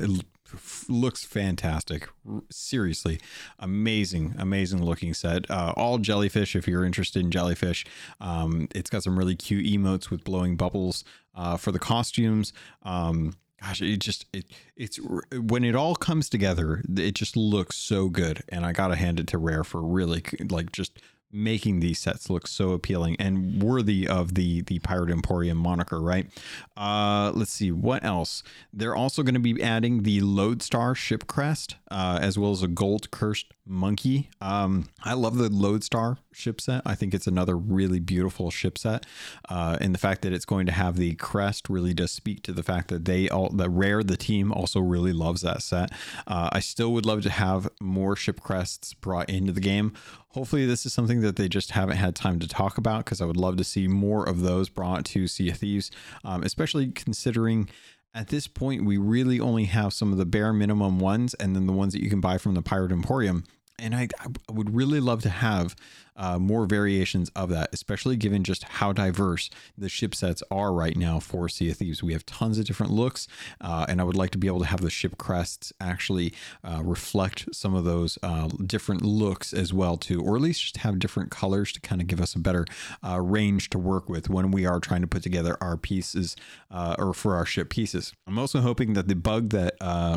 looks 0.89 1.26
fantastic. 1.26 2.10
Seriously, 2.49 3.20
amazing, 3.60 4.36
amazing 4.38 4.84
looking 4.84 5.14
set. 5.14 5.49
Uh, 5.49 5.74
all 5.76 5.97
jellyfish. 5.97 6.56
If 6.56 6.68
you're 6.68 6.86
interested 6.86 7.24
in 7.24 7.32
jellyfish, 7.32 7.86
um, 8.20 8.68
it's 8.74 8.89
got 8.89 9.04
some 9.04 9.18
really 9.18 9.36
cute 9.36 9.66
emotes 9.66 10.10
with 10.10 10.24
blowing 10.24 10.56
bubbles 10.56 11.04
uh, 11.36 11.58
for 11.58 11.72
the 11.72 11.80
costumes. 11.80 12.54
Um, 12.84 13.36
gosh, 13.62 13.82
it 13.82 13.97
just 13.97 14.26
it 14.34 14.45
it's 14.76 14.99
when 15.34 15.64
it 15.64 15.76
all 15.76 15.95
comes 15.95 16.30
together, 16.30 16.84
it 16.97 17.14
just 17.14 17.38
looks 17.38 17.78
so 17.78 18.10
good. 18.10 18.43
And 18.49 18.66
I 18.66 18.72
gotta 18.72 18.95
hand 18.95 19.20
it 19.20 19.28
to 19.28 19.38
Rare 19.38 19.64
for 19.64 19.82
really 19.82 20.24
like 20.49 20.72
just 20.72 20.99
making 21.32 21.80
these 21.80 22.00
sets 22.00 22.30
look 22.30 22.48
so 22.48 22.72
appealing 22.72 23.16
and 23.20 23.62
worthy 23.62 24.08
of 24.08 24.36
the 24.36 24.62
the 24.62 24.80
Pirate 24.80 25.10
Emporium 25.10 25.58
moniker, 25.58 26.00
right? 26.02 26.28
Uh, 26.76 27.32
let's 27.34 27.52
see 27.52 27.72
what 27.72 28.04
else. 28.04 28.44
They're 28.74 28.96
also 28.96 29.24
going 29.24 29.36
to 29.36 29.40
be 29.40 29.62
adding 29.62 30.04
the 30.04 30.22
Lodestar 30.22 30.96
ship 30.96 31.28
crest, 31.28 31.76
uh, 31.90 32.20
as 32.22 32.38
well 32.38 32.52
as 32.52 32.64
a 32.64 32.68
gold 32.68 33.12
cursed 33.12 33.54
monkey. 33.66 34.30
Um, 34.42 34.90
I 35.04 35.14
love 35.14 35.38
the 35.38 35.50
Lodestar 35.50 36.18
ship 36.34 36.60
set. 36.60 36.82
I 36.86 36.96
think 36.96 37.14
it's 37.14 37.28
another 37.28 37.58
really 37.58 38.00
beautiful 38.00 38.52
ship 38.52 38.78
set, 38.78 39.06
uh, 39.50 39.78
and 39.80 39.94
the 39.94 40.00
fact 40.00 40.22
that 40.24 40.34
it's 40.34 40.46
going 40.46 40.66
to 40.66 40.72
have 40.72 40.98
the 40.98 41.16
crest 41.16 41.70
really 41.70 41.94
does 41.94 42.12
speak 42.12 42.44
to 42.44 42.52
the 42.52 42.64
fact 42.64 42.88
that 42.90 43.06
they 43.06 43.30
all 43.30 43.50
the 43.50 43.70
rare 43.70 44.04
the 44.04 44.18
team 44.18 44.52
also 44.52 44.80
really 44.80 45.14
loves 45.14 45.42
that 45.42 45.62
set. 45.62 45.92
Uh, 46.28 46.50
I 46.52 46.60
still 46.60 46.94
would 46.94 47.06
love 47.06 47.22
to 47.24 47.30
have 47.30 47.70
more 47.80 48.16
ship 48.16 48.42
crests 48.42 48.94
brought 48.94 49.30
into 49.30 49.52
the 49.52 49.62
game. 49.62 49.94
Hopefully, 50.34 50.66
this 50.66 50.86
is 50.86 50.94
something 50.94 51.22
that 51.22 51.36
they 51.36 51.50
just 51.50 51.72
haven't 51.72 51.98
had 51.98 52.16
time 52.16 52.40
to 52.40 52.48
talk 52.48 52.78
about 52.78 53.04
because 53.04 53.20
I 53.20 53.26
would 53.26 53.38
love 53.38 53.58
to 53.58 53.66
see 53.66 53.88
more 53.88 54.28
of 54.28 54.42
those 54.42 54.70
brought 54.70 55.04
to 55.06 55.28
Sea 55.28 55.50
of 55.50 55.58
Thieves, 55.58 55.92
um, 56.24 56.44
especially 56.44 56.88
considering 56.92 57.70
at 58.14 58.30
this 58.30 58.48
point 58.48 58.86
we 58.86 58.98
really 58.98 59.40
only 59.40 59.66
have 59.66 59.94
some 59.94 60.12
of 60.12 60.18
the 60.18 60.26
bare 60.26 60.54
minimum 60.54 61.00
ones 61.00 61.34
and 61.36 61.56
then 61.56 61.68
the 61.68 61.74
ones 61.74 61.94
that 61.94 62.02
you 62.02 62.10
can 62.10 62.22
buy 62.22 62.38
from 62.38 62.54
the 62.54 62.62
Pirate 62.62 62.92
Emporium 62.92 63.44
and 63.80 63.96
I, 63.96 64.08
I, 64.20 64.52
would 64.52 64.76
really 64.76 65.00
love 65.00 65.22
to 65.24 65.30
have 65.30 65.76
uh, 66.16 66.38
more 66.38 66.66
variations 66.66 67.30
of 67.36 67.50
that, 67.50 67.70
especially 67.74 68.16
given 68.16 68.44
just 68.44 68.64
how 68.64 68.94
diverse 68.94 69.50
the 69.78 69.90
ship 69.90 70.14
sets 70.14 70.44
are 70.52 70.74
right 70.74 70.96
now 70.96 71.20
for 71.20 71.50
Sea 71.50 71.72
of 71.72 71.78
Thieves. 71.78 72.04
We 72.04 72.14
have 72.14 72.26
tons 72.26 72.60
of 72.60 72.66
different 72.66 72.92
looks, 72.92 73.28
uh, 73.60 73.86
and 73.90 74.00
I 74.00 74.04
would 74.04 74.16
like 74.16 74.32
to 74.32 74.38
be 74.38 74.48
able 74.48 74.60
to 74.60 74.66
have 74.66 74.82
the 74.82 74.90
ship 74.90 75.18
crests 75.18 75.74
actually 75.80 76.34
uh, 76.64 76.82
reflect 76.84 77.54
some 77.56 77.74
of 77.74 77.86
those 77.86 78.20
uh, 78.22 78.50
different 78.66 79.04
looks 79.04 79.54
as 79.54 79.74
well, 79.74 79.98
too, 79.98 80.22
or 80.22 80.36
at 80.36 80.42
least 80.42 80.62
just 80.62 80.78
have 80.78 81.00
different 81.00 81.32
colors 81.32 81.72
to 81.74 81.80
kind 81.82 82.02
of 82.02 82.08
give 82.08 82.22
us 82.22 82.36
a 82.36 82.40
better 82.40 82.66
uh, 83.04 83.20
range 83.20 83.70
to 83.72 83.80
work 83.80 84.10
with 84.10 84.30
when 84.30 84.52
we 84.52 84.66
are 84.66 84.80
trying 84.80 85.02
to 85.02 85.08
put 85.08 85.24
together 85.24 85.58
our 85.62 85.78
pieces 85.78 86.36
uh, 86.70 86.96
or 87.00 87.14
for 87.14 87.36
our 87.36 87.46
ship 87.46 87.70
pieces. 87.70 88.14
I'm 88.28 88.38
also 88.38 88.62
hoping 88.62 88.94
that 88.94 89.08
the 89.08 89.16
bug 89.16 89.50
that 89.50 89.76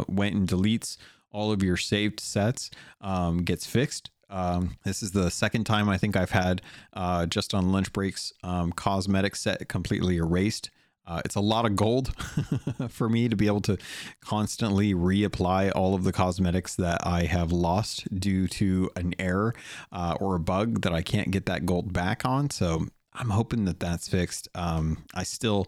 went 0.08 0.34
and 0.34 0.48
deletes 0.48 0.96
all 1.34 1.52
of 1.52 1.62
your 1.62 1.76
saved 1.76 2.20
sets 2.20 2.70
um, 3.00 3.42
gets 3.42 3.66
fixed. 3.66 4.10
Um, 4.30 4.76
this 4.84 5.02
is 5.02 5.12
the 5.12 5.30
second 5.30 5.64
time 5.64 5.88
I 5.88 5.98
think 5.98 6.16
I've 6.16 6.30
had 6.30 6.62
uh, 6.94 7.26
just 7.26 7.52
on 7.52 7.72
lunch 7.72 7.92
breaks 7.92 8.32
um, 8.42 8.72
cosmetic 8.72 9.36
set 9.36 9.68
completely 9.68 10.16
erased. 10.16 10.70
Uh, 11.06 11.20
it's 11.24 11.34
a 11.34 11.40
lot 11.40 11.66
of 11.66 11.76
gold 11.76 12.14
for 12.88 13.10
me 13.10 13.28
to 13.28 13.36
be 13.36 13.46
able 13.46 13.60
to 13.60 13.76
constantly 14.22 14.94
reapply 14.94 15.70
all 15.74 15.94
of 15.94 16.02
the 16.04 16.12
cosmetics 16.12 16.76
that 16.76 17.06
I 17.06 17.24
have 17.24 17.52
lost 17.52 18.08
due 18.18 18.48
to 18.48 18.90
an 18.96 19.14
error 19.18 19.54
uh, 19.92 20.16
or 20.18 20.34
a 20.34 20.40
bug 20.40 20.80
that 20.80 20.94
I 20.94 21.02
can't 21.02 21.30
get 21.30 21.44
that 21.44 21.66
gold 21.66 21.92
back 21.92 22.24
on. 22.24 22.48
So 22.48 22.86
I'm 23.12 23.30
hoping 23.30 23.66
that 23.66 23.80
that's 23.80 24.08
fixed. 24.08 24.48
Um, 24.54 25.04
I 25.14 25.24
still 25.24 25.66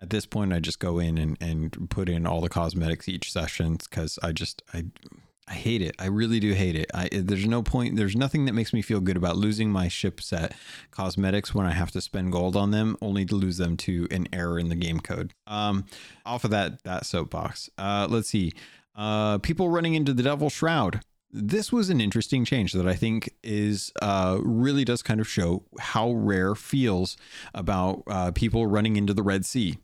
at 0.00 0.10
this 0.10 0.26
point 0.26 0.52
i 0.52 0.60
just 0.60 0.78
go 0.78 0.98
in 0.98 1.18
and, 1.18 1.36
and 1.40 1.90
put 1.90 2.08
in 2.08 2.26
all 2.26 2.40
the 2.40 2.48
cosmetics 2.48 3.08
each 3.08 3.32
session 3.32 3.76
because 3.76 4.18
i 4.22 4.32
just 4.32 4.62
i 4.74 4.84
I 5.50 5.54
hate 5.54 5.82
it. 5.82 5.96
I 5.98 6.06
really 6.06 6.38
do 6.38 6.52
hate 6.52 6.76
it. 6.76 6.88
I, 6.94 7.08
there's 7.12 7.44
no 7.44 7.60
point. 7.60 7.96
There's 7.96 8.14
nothing 8.14 8.44
that 8.44 8.52
makes 8.52 8.72
me 8.72 8.82
feel 8.82 9.00
good 9.00 9.16
about 9.16 9.36
losing 9.36 9.68
my 9.68 9.88
ship 9.88 10.20
set 10.20 10.54
cosmetics 10.92 11.52
when 11.52 11.66
I 11.66 11.72
have 11.72 11.90
to 11.90 12.00
spend 12.00 12.30
gold 12.30 12.54
on 12.54 12.70
them, 12.70 12.96
only 13.02 13.24
to 13.24 13.34
lose 13.34 13.56
them 13.56 13.76
to 13.78 14.06
an 14.12 14.28
error 14.32 14.60
in 14.60 14.68
the 14.68 14.76
game 14.76 15.00
code. 15.00 15.34
Um, 15.48 15.86
off 16.24 16.44
of 16.44 16.52
that 16.52 16.84
that 16.84 17.04
soapbox. 17.04 17.68
Uh, 17.76 18.06
let's 18.08 18.28
see. 18.28 18.52
Uh, 18.94 19.38
people 19.38 19.68
running 19.68 19.94
into 19.94 20.12
the 20.14 20.22
Devil 20.22 20.50
Shroud. 20.50 21.00
This 21.32 21.72
was 21.72 21.90
an 21.90 22.00
interesting 22.00 22.44
change 22.44 22.72
that 22.72 22.88
I 22.88 22.94
think 22.94 23.34
is 23.42 23.92
uh, 24.02 24.38
really 24.42 24.84
does 24.84 25.02
kind 25.02 25.20
of 25.20 25.28
show 25.28 25.64
how 25.78 26.12
rare 26.12 26.54
feels 26.54 27.16
about 27.54 28.02
uh, 28.08 28.30
people 28.32 28.66
running 28.66 28.96
into 28.96 29.14
the 29.14 29.22
Red 29.22 29.44
Sea. 29.44 29.78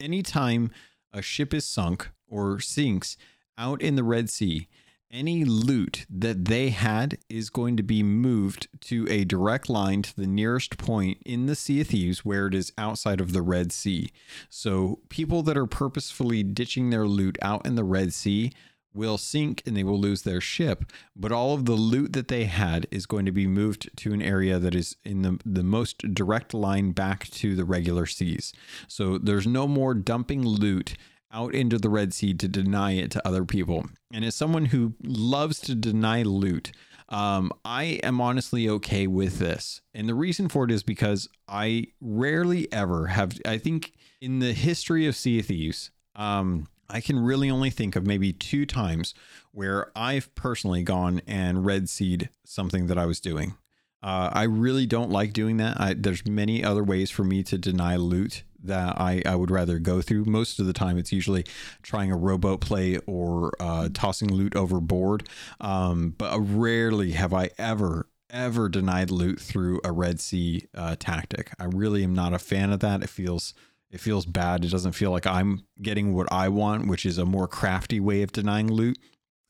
Anytime 0.00 0.70
a 1.12 1.22
ship 1.22 1.54
is 1.54 1.64
sunk 1.64 2.10
or 2.28 2.60
sinks 2.60 3.16
out 3.56 3.82
in 3.82 3.94
the 3.94 4.04
Red 4.04 4.30
Sea, 4.30 4.68
any 5.12 5.44
loot 5.44 6.06
that 6.08 6.44
they 6.44 6.70
had 6.70 7.18
is 7.28 7.50
going 7.50 7.76
to 7.76 7.82
be 7.82 8.02
moved 8.02 8.68
to 8.80 9.06
a 9.10 9.24
direct 9.24 9.68
line 9.68 10.02
to 10.02 10.16
the 10.16 10.26
nearest 10.26 10.78
point 10.78 11.18
in 11.26 11.46
the 11.46 11.56
Sea 11.56 11.80
of 11.80 11.88
Thieves 11.88 12.24
where 12.24 12.46
it 12.46 12.54
is 12.54 12.72
outside 12.78 13.20
of 13.20 13.32
the 13.32 13.42
Red 13.42 13.72
Sea. 13.72 14.10
So 14.48 15.00
people 15.08 15.42
that 15.42 15.56
are 15.56 15.66
purposefully 15.66 16.42
ditching 16.42 16.90
their 16.90 17.06
loot 17.06 17.38
out 17.42 17.66
in 17.66 17.74
the 17.74 17.84
Red 17.84 18.12
Sea 18.12 18.52
will 18.92 19.18
sink 19.18 19.62
and 19.66 19.76
they 19.76 19.84
will 19.84 19.98
lose 19.98 20.22
their 20.22 20.40
ship, 20.40 20.84
but 21.14 21.32
all 21.32 21.54
of 21.54 21.64
the 21.64 21.72
loot 21.72 22.12
that 22.12 22.28
they 22.28 22.44
had 22.44 22.86
is 22.90 23.06
going 23.06 23.26
to 23.26 23.32
be 23.32 23.46
moved 23.46 23.90
to 23.96 24.12
an 24.12 24.22
area 24.22 24.58
that 24.58 24.74
is 24.74 24.96
in 25.04 25.22
the, 25.22 25.38
the 25.44 25.62
most 25.62 25.98
direct 26.14 26.52
line 26.52 26.92
back 26.92 27.28
to 27.30 27.54
the 27.54 27.64
regular 27.64 28.06
seas. 28.06 28.52
So 28.88 29.18
there's 29.18 29.46
no 29.46 29.68
more 29.68 29.94
dumping 29.94 30.42
loot 30.44 30.94
out 31.32 31.54
into 31.54 31.78
the 31.78 31.88
Red 31.88 32.12
Sea 32.12 32.34
to 32.34 32.48
deny 32.48 32.92
it 32.92 33.10
to 33.12 33.26
other 33.26 33.44
people. 33.44 33.86
And 34.12 34.24
as 34.24 34.34
someone 34.34 34.66
who 34.66 34.94
loves 35.02 35.60
to 35.60 35.74
deny 35.74 36.22
loot, 36.22 36.72
um, 37.08 37.52
I 37.64 38.00
am 38.02 38.20
honestly 38.20 38.68
okay 38.68 39.06
with 39.06 39.38
this. 39.38 39.80
And 39.94 40.08
the 40.08 40.14
reason 40.14 40.48
for 40.48 40.64
it 40.64 40.70
is 40.70 40.82
because 40.82 41.28
I 41.48 41.88
rarely 42.00 42.72
ever 42.72 43.08
have, 43.08 43.38
I 43.46 43.58
think 43.58 43.92
in 44.20 44.38
the 44.38 44.52
history 44.52 45.06
of 45.06 45.16
Sea 45.16 45.40
of 45.40 45.46
Thieves, 45.46 45.90
um, 46.14 46.66
I 46.92 47.00
can 47.00 47.18
really 47.20 47.50
only 47.50 47.70
think 47.70 47.96
of 47.96 48.06
maybe 48.06 48.32
two 48.32 48.66
times 48.66 49.14
where 49.52 49.90
I've 49.96 50.34
personally 50.34 50.82
gone 50.82 51.22
and 51.26 51.64
red 51.64 51.88
seed 51.88 52.30
something 52.44 52.86
that 52.88 52.98
I 52.98 53.06
was 53.06 53.20
doing. 53.20 53.54
Uh, 54.02 54.30
I 54.32 54.44
really 54.44 54.86
don't 54.86 55.10
like 55.10 55.32
doing 55.32 55.58
that. 55.58 55.78
I, 55.78 55.94
there's 55.94 56.26
many 56.26 56.64
other 56.64 56.82
ways 56.82 57.10
for 57.10 57.22
me 57.22 57.42
to 57.44 57.58
deny 57.58 57.96
loot 57.96 58.44
that 58.62 59.00
I, 59.00 59.22
I 59.26 59.36
would 59.36 59.50
rather 59.50 59.78
go 59.78 60.00
through. 60.00 60.24
Most 60.24 60.58
of 60.58 60.66
the 60.66 60.72
time, 60.72 60.98
it's 60.98 61.12
usually 61.12 61.44
trying 61.82 62.10
a 62.10 62.16
rowboat 62.16 62.60
play 62.60 62.98
or 63.06 63.52
uh, 63.60 63.88
tossing 63.92 64.32
loot 64.32 64.56
overboard. 64.56 65.28
Um, 65.60 66.14
but 66.16 66.38
rarely 66.38 67.12
have 67.12 67.34
I 67.34 67.50
ever, 67.58 68.08
ever 68.30 68.68
denied 68.68 69.10
loot 69.10 69.40
through 69.40 69.80
a 69.84 69.92
Red 69.92 70.20
Sea 70.20 70.66
uh, 70.74 70.96
tactic. 70.98 71.52
I 71.58 71.64
really 71.64 72.02
am 72.04 72.14
not 72.14 72.32
a 72.32 72.38
fan 72.38 72.72
of 72.72 72.80
that. 72.80 73.02
It 73.02 73.10
feels 73.10 73.54
it 73.90 74.00
feels 74.00 74.26
bad. 74.26 74.64
It 74.64 74.70
doesn't 74.70 74.92
feel 74.92 75.10
like 75.10 75.26
I'm 75.26 75.64
getting 75.82 76.12
what 76.14 76.30
I 76.32 76.48
want, 76.48 76.86
which 76.86 77.04
is 77.04 77.18
a 77.18 77.24
more 77.24 77.48
crafty 77.48 78.00
way 78.00 78.22
of 78.22 78.32
denying 78.32 78.70
loot. 78.70 78.98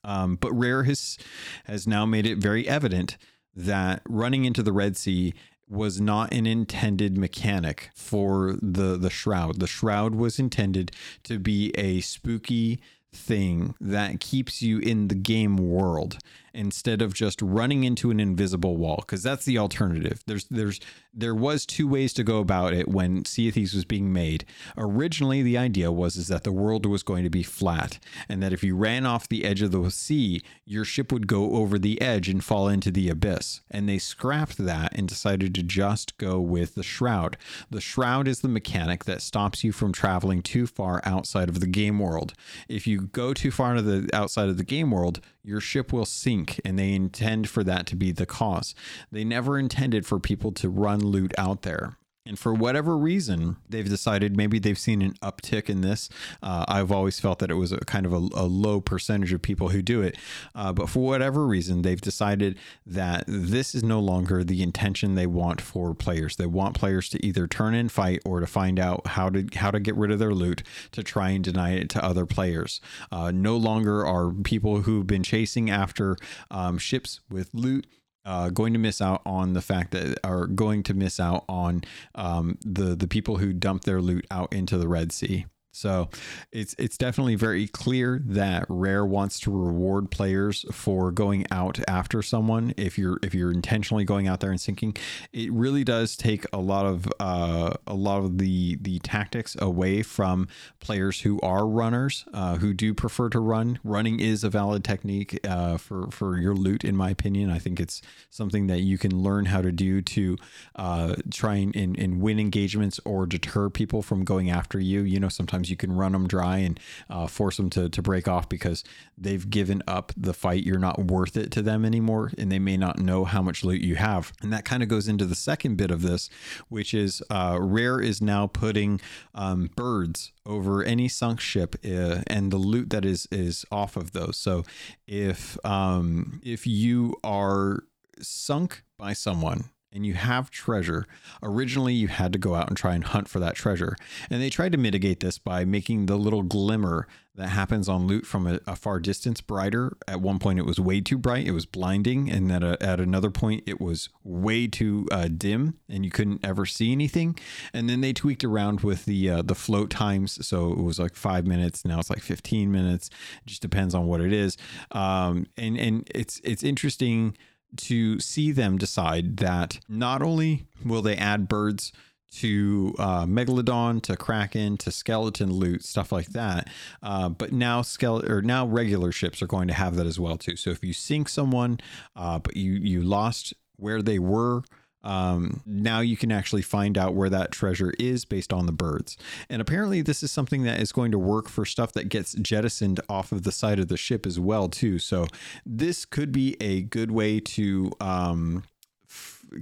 Um, 0.03 0.37
but 0.37 0.53
Rare 0.53 0.85
has 0.85 1.19
has 1.65 1.87
now 1.87 2.07
made 2.07 2.27
it 2.27 2.39
very 2.39 2.67
evident 2.67 3.19
that 3.55 4.03
running 4.09 4.45
into 4.45 4.63
the 4.63 4.73
Red 4.73 4.97
Sea 4.97 5.35
was 5.69 6.01
not 6.01 6.33
an 6.33 6.47
intended 6.47 7.17
mechanic 7.19 7.91
for 7.95 8.57
the 8.63 8.97
the 8.97 9.11
shroud. 9.11 9.61
The 9.61 9.67
shroud 9.67 10.15
was 10.15 10.39
intended 10.39 10.91
to 11.25 11.39
be 11.39 11.71
a 11.77 12.01
spooky 12.01 12.81
thing 13.13 13.75
that 13.81 14.21
keeps 14.21 14.63
you 14.63 14.79
in 14.79 15.09
the 15.09 15.15
game 15.15 15.57
world 15.57 16.19
instead 16.53 17.01
of 17.01 17.15
just 17.15 17.41
running 17.43 17.85
into 17.85 18.11
an 18.11 18.19
invisible 18.19 18.77
wall 18.77 18.97
because 19.01 19.23
that's 19.23 19.45
the 19.45 19.59
alternative. 19.59 20.23
There's 20.27 20.45
there's 20.47 20.81
there 21.13 21.35
was 21.35 21.67
two 21.67 21.89
ways 21.89 22.13
to 22.15 22.25
go 22.25 22.39
about 22.39 22.73
it 22.73 22.89
when 22.89 23.25
Sea 23.25 23.49
of 23.49 23.55
Thieves 23.55 23.75
was 23.75 23.85
being 23.85 24.13
made. 24.13 24.45
Originally 24.77 25.43
the 25.43 25.59
idea 25.59 25.93
was 25.93 26.17
is 26.17 26.29
that 26.29 26.45
the 26.45 26.53
world 26.53 26.87
was 26.87 27.03
going 27.03 27.25
to 27.25 27.31
be 27.31 27.43
flat 27.43 27.99
and 28.29 28.43
that 28.43 28.53
if 28.53 28.65
you 28.65 28.77
ran 28.77 29.07
off 29.07 29.29
the 29.29 29.45
edge 29.45 29.63
of 29.63 29.71
the 29.71 29.91
sea 29.91 30.43
your 30.65 30.85
ship 30.85 31.11
would 31.13 31.27
go 31.27 31.55
over 31.55 31.79
the 31.79 32.01
edge 32.01 32.29
and 32.29 32.45
fall 32.45 32.69
into 32.69 32.91
the 32.91 33.09
abyss. 33.09 33.61
And 33.71 33.89
they 33.89 33.99
scrapped 33.99 34.57
that 34.59 34.93
and 34.97 35.09
decided 35.09 35.55
to 35.55 35.63
just 35.63 36.17
go 36.19 36.41
with 36.41 36.75
the 36.75 36.83
shroud. 36.83 37.37
The 37.71 37.81
shroud 37.81 38.29
is 38.29 38.41
the 38.41 38.49
mechanic 38.49 39.05
that 39.05 39.23
stops 39.23 39.65
you 39.65 39.73
from 39.73 39.93
traveling 39.93 40.43
too 40.43 40.67
far 40.67 41.01
outside 41.05 41.49
of 41.49 41.61
the 41.61 41.67
game 41.67 41.99
world. 41.99 42.35
If 42.69 42.87
you 42.87 43.00
go 43.01 43.35
too 43.35 43.51
far 43.51 43.77
into 43.77 43.83
the 43.83 44.15
outside 44.15 44.49
of 44.49 44.57
the 44.57 44.65
game 44.65 44.91
world 44.91 45.21
your 45.43 45.61
ship 45.61 45.93
will 45.93 46.05
sink 46.05 46.61
and 46.65 46.79
they 46.79 46.93
intend 46.93 47.49
for 47.49 47.65
that 47.65 47.87
to 47.87 47.97
be 47.97 48.13
the 48.13 48.27
cause. 48.27 48.75
They 49.11 49.25
never 49.25 49.59
intended 49.59 50.07
for 50.07 50.19
people 50.19 50.53
to 50.53 50.69
run 50.69 51.01
loot 51.01 51.33
out 51.39 51.63
there. 51.63 51.97
And 52.27 52.39
for 52.39 52.53
whatever 52.53 52.99
reason, 52.99 53.57
they've 53.69 53.89
decided 53.89 54.37
maybe 54.37 54.59
they've 54.59 54.79
seen 54.79 55.01
an 55.01 55.15
uptick 55.23 55.71
in 55.71 55.81
this. 55.81 56.11
Uh, 56.43 56.67
I've 56.69 56.93
always 56.93 57.19
felt 57.19 57.39
that 57.39 57.51
it 57.51 57.55
was 57.55 57.73
a 57.73 57.79
kind 57.81 58.05
of 58.05 58.13
a, 58.13 58.17
a 58.35 58.45
low 58.45 58.83
percentage 58.83 59.33
of 59.33 59.41
people 59.41 59.71
who 59.71 59.81
do 59.81 60.03
it. 60.03 60.19
Uh, 60.55 60.73
but 60.73 60.91
for 60.91 61.01
whatever 61.01 61.47
reason, 61.47 61.81
they've 61.81 62.01
decided 62.01 62.59
that 62.85 63.25
this 63.27 63.75
is 63.75 63.83
no 63.83 64.01
longer 64.01 64.45
the 64.45 64.63
intention 64.63 65.15
they 65.15 65.27
want 65.27 65.63
for 65.63 65.95
players. 65.95 66.37
They 66.37 66.45
want 66.47 66.75
players 66.75 67.09
to 67.11 67.27
either 67.27 67.47
turn 67.47 67.75
and 67.75 67.91
fight 67.91 68.21
or 68.27 68.41
to 68.41 68.47
find 68.47 68.79
out 68.79 69.07
how 69.07 69.31
to 69.31 69.47
how 69.55 69.71
to 69.71 69.81
get 69.81 69.97
rid 69.97 70.11
of 70.11 70.19
their 70.19 70.35
loot 70.35 70.63
to 70.93 71.03
try 71.03 71.31
and 71.31 71.43
deny 71.43 71.73
it 71.73 71.89
to 71.91 72.05
other 72.05 72.27
players. 72.27 72.83
Uh, 73.11 73.31
no 73.31 73.57
longer 73.57 74.07
are 74.07 74.31
people 74.31 74.83
who've 74.83 75.07
been 75.07 75.23
chasing 75.23 75.71
after 75.71 76.17
um, 76.51 76.77
ships 76.77 77.21
with 77.31 77.49
loot 77.55 77.87
uh, 78.25 78.51
going 78.51 78.73
to 78.73 78.79
miss 78.79 79.01
out 79.01 79.23
on 79.25 79.53
the 79.53 79.63
fact 79.63 79.93
that 79.93 80.19
are 80.25 80.47
going 80.47 80.83
to 80.85 80.95
miss 80.95 81.19
out 81.19 81.45
on 81.49 81.83
um, 82.15 82.59
the 82.65 82.95
the 82.95 83.09
people 83.09 83.39
who 83.39 83.53
dump 83.53 83.85
their 83.85 84.01
loot 84.01 84.27
out 84.31 84.53
into 84.53 84.77
the 84.79 84.89
Red 84.89 85.13
Sea. 85.13 85.47
So 85.73 86.09
it's 86.53 86.75
it's 86.79 86.97
definitely 86.97 87.37
very 87.37 87.67
clear 87.69 88.21
that 88.27 88.67
Rare 88.69 89.05
wants 89.05 89.39
to 89.41 89.51
reward 89.51 90.11
players 90.11 90.65
for 90.73 91.13
going 91.13 91.47
out 91.51 91.79
after 91.87 92.23
someone. 92.23 92.75
If 92.77 92.99
you're 92.99 93.19
if 93.23 93.35
you're 93.35 93.53
intentionally 93.53 94.05
going 94.05 94.27
out 94.27 94.41
there 94.41 94.51
and 94.51 94.61
sinking, 94.61 94.97
it 95.33 95.53
really 95.53 95.85
does 95.85 96.17
take 96.17 96.45
a 96.53 96.59
lot 96.59 96.87
of 96.87 97.07
uh, 97.21 97.75
a 97.87 97.95
lot 97.95 98.25
of 98.25 98.39
the 98.39 98.79
the 98.81 98.99
tactics 99.01 99.57
away 99.61 100.03
from 100.03 100.49
players 100.81 101.21
who 101.21 101.41
are 101.41 101.67
runners 101.67 102.25
uh, 102.35 102.57
who 102.57 102.75
do 102.75 102.93
prefer 102.93 103.29
to 103.29 103.39
run. 103.39 103.79
Running 103.85 104.19
is 104.19 104.43
a 104.43 104.51
valid 104.51 104.83
technique 104.83 105.39
uh, 105.47 105.77
for 105.77 106.11
for 106.11 106.39
your 106.39 106.55
loot, 106.55 106.85
in 106.85 106.97
my 106.97 107.11
opinion. 107.11 107.51
I 107.51 107.59
think 107.59 107.79
it's 107.79 108.03
something 108.29 108.67
that 108.67 108.81
you 108.81 108.99
can 108.99 109.23
learn 109.23 109.47
how 109.47 109.63
to 109.63 109.73
do 109.73 110.03
to 110.03 110.37
uh, 110.77 111.15
try 111.33 111.57
and, 111.57 111.75
and, 111.77 111.99
and 111.99 112.21
win 112.21 112.41
engagements 112.41 112.99
or 113.05 113.27
deter 113.27 113.69
people 113.71 114.03
from 114.03 114.25
going 114.25 114.51
after 114.51 114.81
you. 114.81 115.03
You 115.03 115.21
know, 115.21 115.29
sometimes 115.29 115.60
sometimes 115.61 115.71
you 115.71 115.77
can 115.77 115.93
run 115.93 116.13
them 116.13 116.27
dry 116.27 116.59
and 116.59 116.81
uh, 117.09 117.27
force 117.27 117.57
them 117.57 117.69
to, 117.71 117.89
to 117.89 118.03
break 118.03 118.27
off 118.27 118.49
because 118.49 118.83
they've 119.19 119.51
given 119.51 119.83
up 119.87 120.13
the 120.17 120.33
fight. 120.33 120.65
You're 120.65 120.79
not 120.79 120.99
worth 120.99 121.37
it 121.37 121.51
to 121.53 121.63
them 121.63 121.85
anymore, 121.85 122.33
and 122.39 122.51
they 122.51 122.59
may 122.59 122.77
not 122.77 122.99
know 122.99 123.25
how 123.25 123.43
much 123.43 123.65
loot 123.65 123.83
you 123.83 123.97
have. 123.97 124.33
And 124.43 124.53
that 124.53 124.65
kind 124.65 124.83
of 124.83 124.89
goes 124.89 125.09
into 125.09 125.27
the 125.27 125.35
second 125.35 125.77
bit 125.77 125.91
of 125.91 126.03
this, 126.03 126.31
which 126.69 126.95
is 126.95 127.23
uh, 127.31 127.59
Rare 127.61 128.01
is 128.01 128.23
now 128.23 128.47
putting 128.47 129.01
um, 129.35 129.71
birds 129.77 130.33
over 130.47 130.83
any 130.83 131.09
sunk 131.09 131.41
ship 131.41 131.77
uh, 131.85 132.23
and 132.27 132.51
the 132.51 132.59
loot 132.59 132.91
that 132.91 133.05
is 133.05 133.29
is 133.31 133.67
off 133.71 133.97
of 133.97 134.13
those. 134.13 134.37
So 134.37 134.65
if 135.07 135.59
um, 135.65 136.41
if 136.43 136.67
you 136.67 137.17
are 137.23 137.85
sunk 138.21 138.83
by 138.97 139.13
someone 139.13 139.65
and 139.93 140.07
you 140.07 140.15
have 140.15 140.51
treasure, 140.51 141.07
originally 141.43 141.95
you 141.95 142.09
had 142.09 142.33
to 142.33 142.39
go 142.39 142.55
out 142.55 142.69
and 142.69 142.77
try 142.77 142.95
and 142.95 143.05
hunt 143.05 143.29
for 143.29 143.41
that 143.41 143.57
treasure. 143.57 143.97
And 144.31 144.41
they 144.41 144.51
tried 144.51 144.73
to 144.73 144.79
mitigate 144.79 145.21
this 145.21 145.39
by 145.39 145.65
making 145.65 146.07
the 146.07 146.17
little 146.17 146.43
glimmer 146.43 147.09
that 147.35 147.49
happens 147.49 147.89
on 147.89 148.07
loot 148.07 148.27
from 148.27 148.47
a, 148.47 148.61
a 148.67 148.77
far 148.77 149.01
distance 149.01 149.41
brighter. 149.41 149.97
At 150.07 150.21
one 150.21 150.39
point, 150.39 150.59
it 150.59 150.67
was 150.67 150.79
way 150.79 151.01
too 151.01 151.19
bright, 151.19 151.47
it 151.47 151.53
was 151.53 151.67
blinding. 151.67 152.31
And 152.31 152.53
at, 152.53 152.63
at 152.63 153.01
another 153.01 153.31
point, 153.31 153.65
it 153.67 153.81
was 153.81 154.09
way 154.23 154.67
too 154.67 155.09
uh, 155.11 155.29
dim 155.29 155.79
and 155.89 156.05
you 156.05 156.11
couldn't 156.11 156.45
ever 156.45 156.67
see 156.67 156.93
anything. 156.93 157.39
And 157.73 157.89
then 157.89 158.01
they 158.01 158.13
tweaked 158.13 158.45
around 158.45 158.81
with 158.81 159.07
the, 159.07 159.31
uh, 159.31 159.43
the 159.43 159.55
float 159.55 159.91
times. 159.91 160.47
So 160.47 160.73
it 160.73 160.79
was 160.79 160.99
like 160.99 161.15
five 161.15 161.47
minutes, 161.47 161.85
now 161.85 161.99
it's 161.99 162.11
like 162.11 162.23
15 162.23 162.71
minutes. 162.71 163.11
It 163.45 163.47
just 163.47 163.63
depends 163.63 163.95
on 163.95 164.07
what 164.07 164.21
it 164.21 164.33
is. 164.33 164.57
Um, 164.93 165.47
and, 165.57 165.79
and 165.79 166.09
it's, 166.15 166.41
it's 166.45 166.63
interesting 166.63 167.37
to 167.77 168.19
see 168.21 168.53
them 168.53 168.79
decide 168.79 169.39
that 169.39 169.81
not 169.89 170.23
only 170.23 170.67
will 170.85 171.03
they 171.03 171.17
add 171.17 171.49
birds 171.49 171.93
to 172.33 172.95
uh, 172.99 173.25
megalodon 173.27 174.01
to 174.03 174.17
kraken 174.17 174.77
to 174.77 174.93
skeleton 174.93 175.53
loot 175.53 175.83
stuff 175.83 176.13
like 176.13 176.29
that 176.29 176.69
uh, 177.03 177.29
but 177.29 177.53
now 177.53 177.83
skeleton 177.83 178.31
or 178.31 178.41
now 178.41 178.65
regular 178.65 179.11
ships 179.11 179.43
are 179.43 179.49
going 179.49 179.67
to 179.67 179.75
have 179.75 179.97
that 179.97 180.07
as 180.07 180.21
well 180.21 180.37
too. 180.37 180.57
So 180.57 180.71
if 180.71 180.85
you 180.85 180.93
sink 180.93 181.29
someone 181.29 181.81
uh, 182.15 182.39
but 182.39 182.57
you 182.57 182.73
you 182.73 183.03
lost 183.03 183.55
where 183.77 184.03
they 184.03 184.19
were 184.19 184.63
um, 185.03 185.63
now 185.65 186.01
you 186.01 186.17
can 186.17 186.31
actually 186.31 186.63
find 186.63 186.99
out 186.99 187.15
where 187.15 187.31
that 187.31 187.53
treasure 187.53 187.93
is 187.99 188.25
based 188.25 188.53
on 188.53 188.67
the 188.67 188.73
birds. 188.73 189.17
And 189.49 189.63
apparently, 189.63 190.03
this 190.03 190.23
is 190.23 190.31
something 190.31 190.65
that 190.65 190.81
is 190.81 190.93
going 190.93 191.13
to 191.13 191.19
work 191.19 191.49
for 191.49 191.65
stuff 191.65 191.93
that 191.93 192.09
gets 192.09 192.35
jettisoned 192.35 193.01
off 193.09 193.33
of 193.33 193.43
the 193.43 193.53
side 193.53 193.79
of 193.79 193.89
the 193.89 193.97
ship 193.97 194.27
as 194.27 194.39
well, 194.39 194.69
too. 194.69 194.99
So 194.99 195.27
this 195.65 196.05
could 196.05 196.33
be 196.33 196.57
a 196.61 196.83
good 196.83 197.11
way 197.11 197.41
to 197.41 197.93
um, 198.01 198.65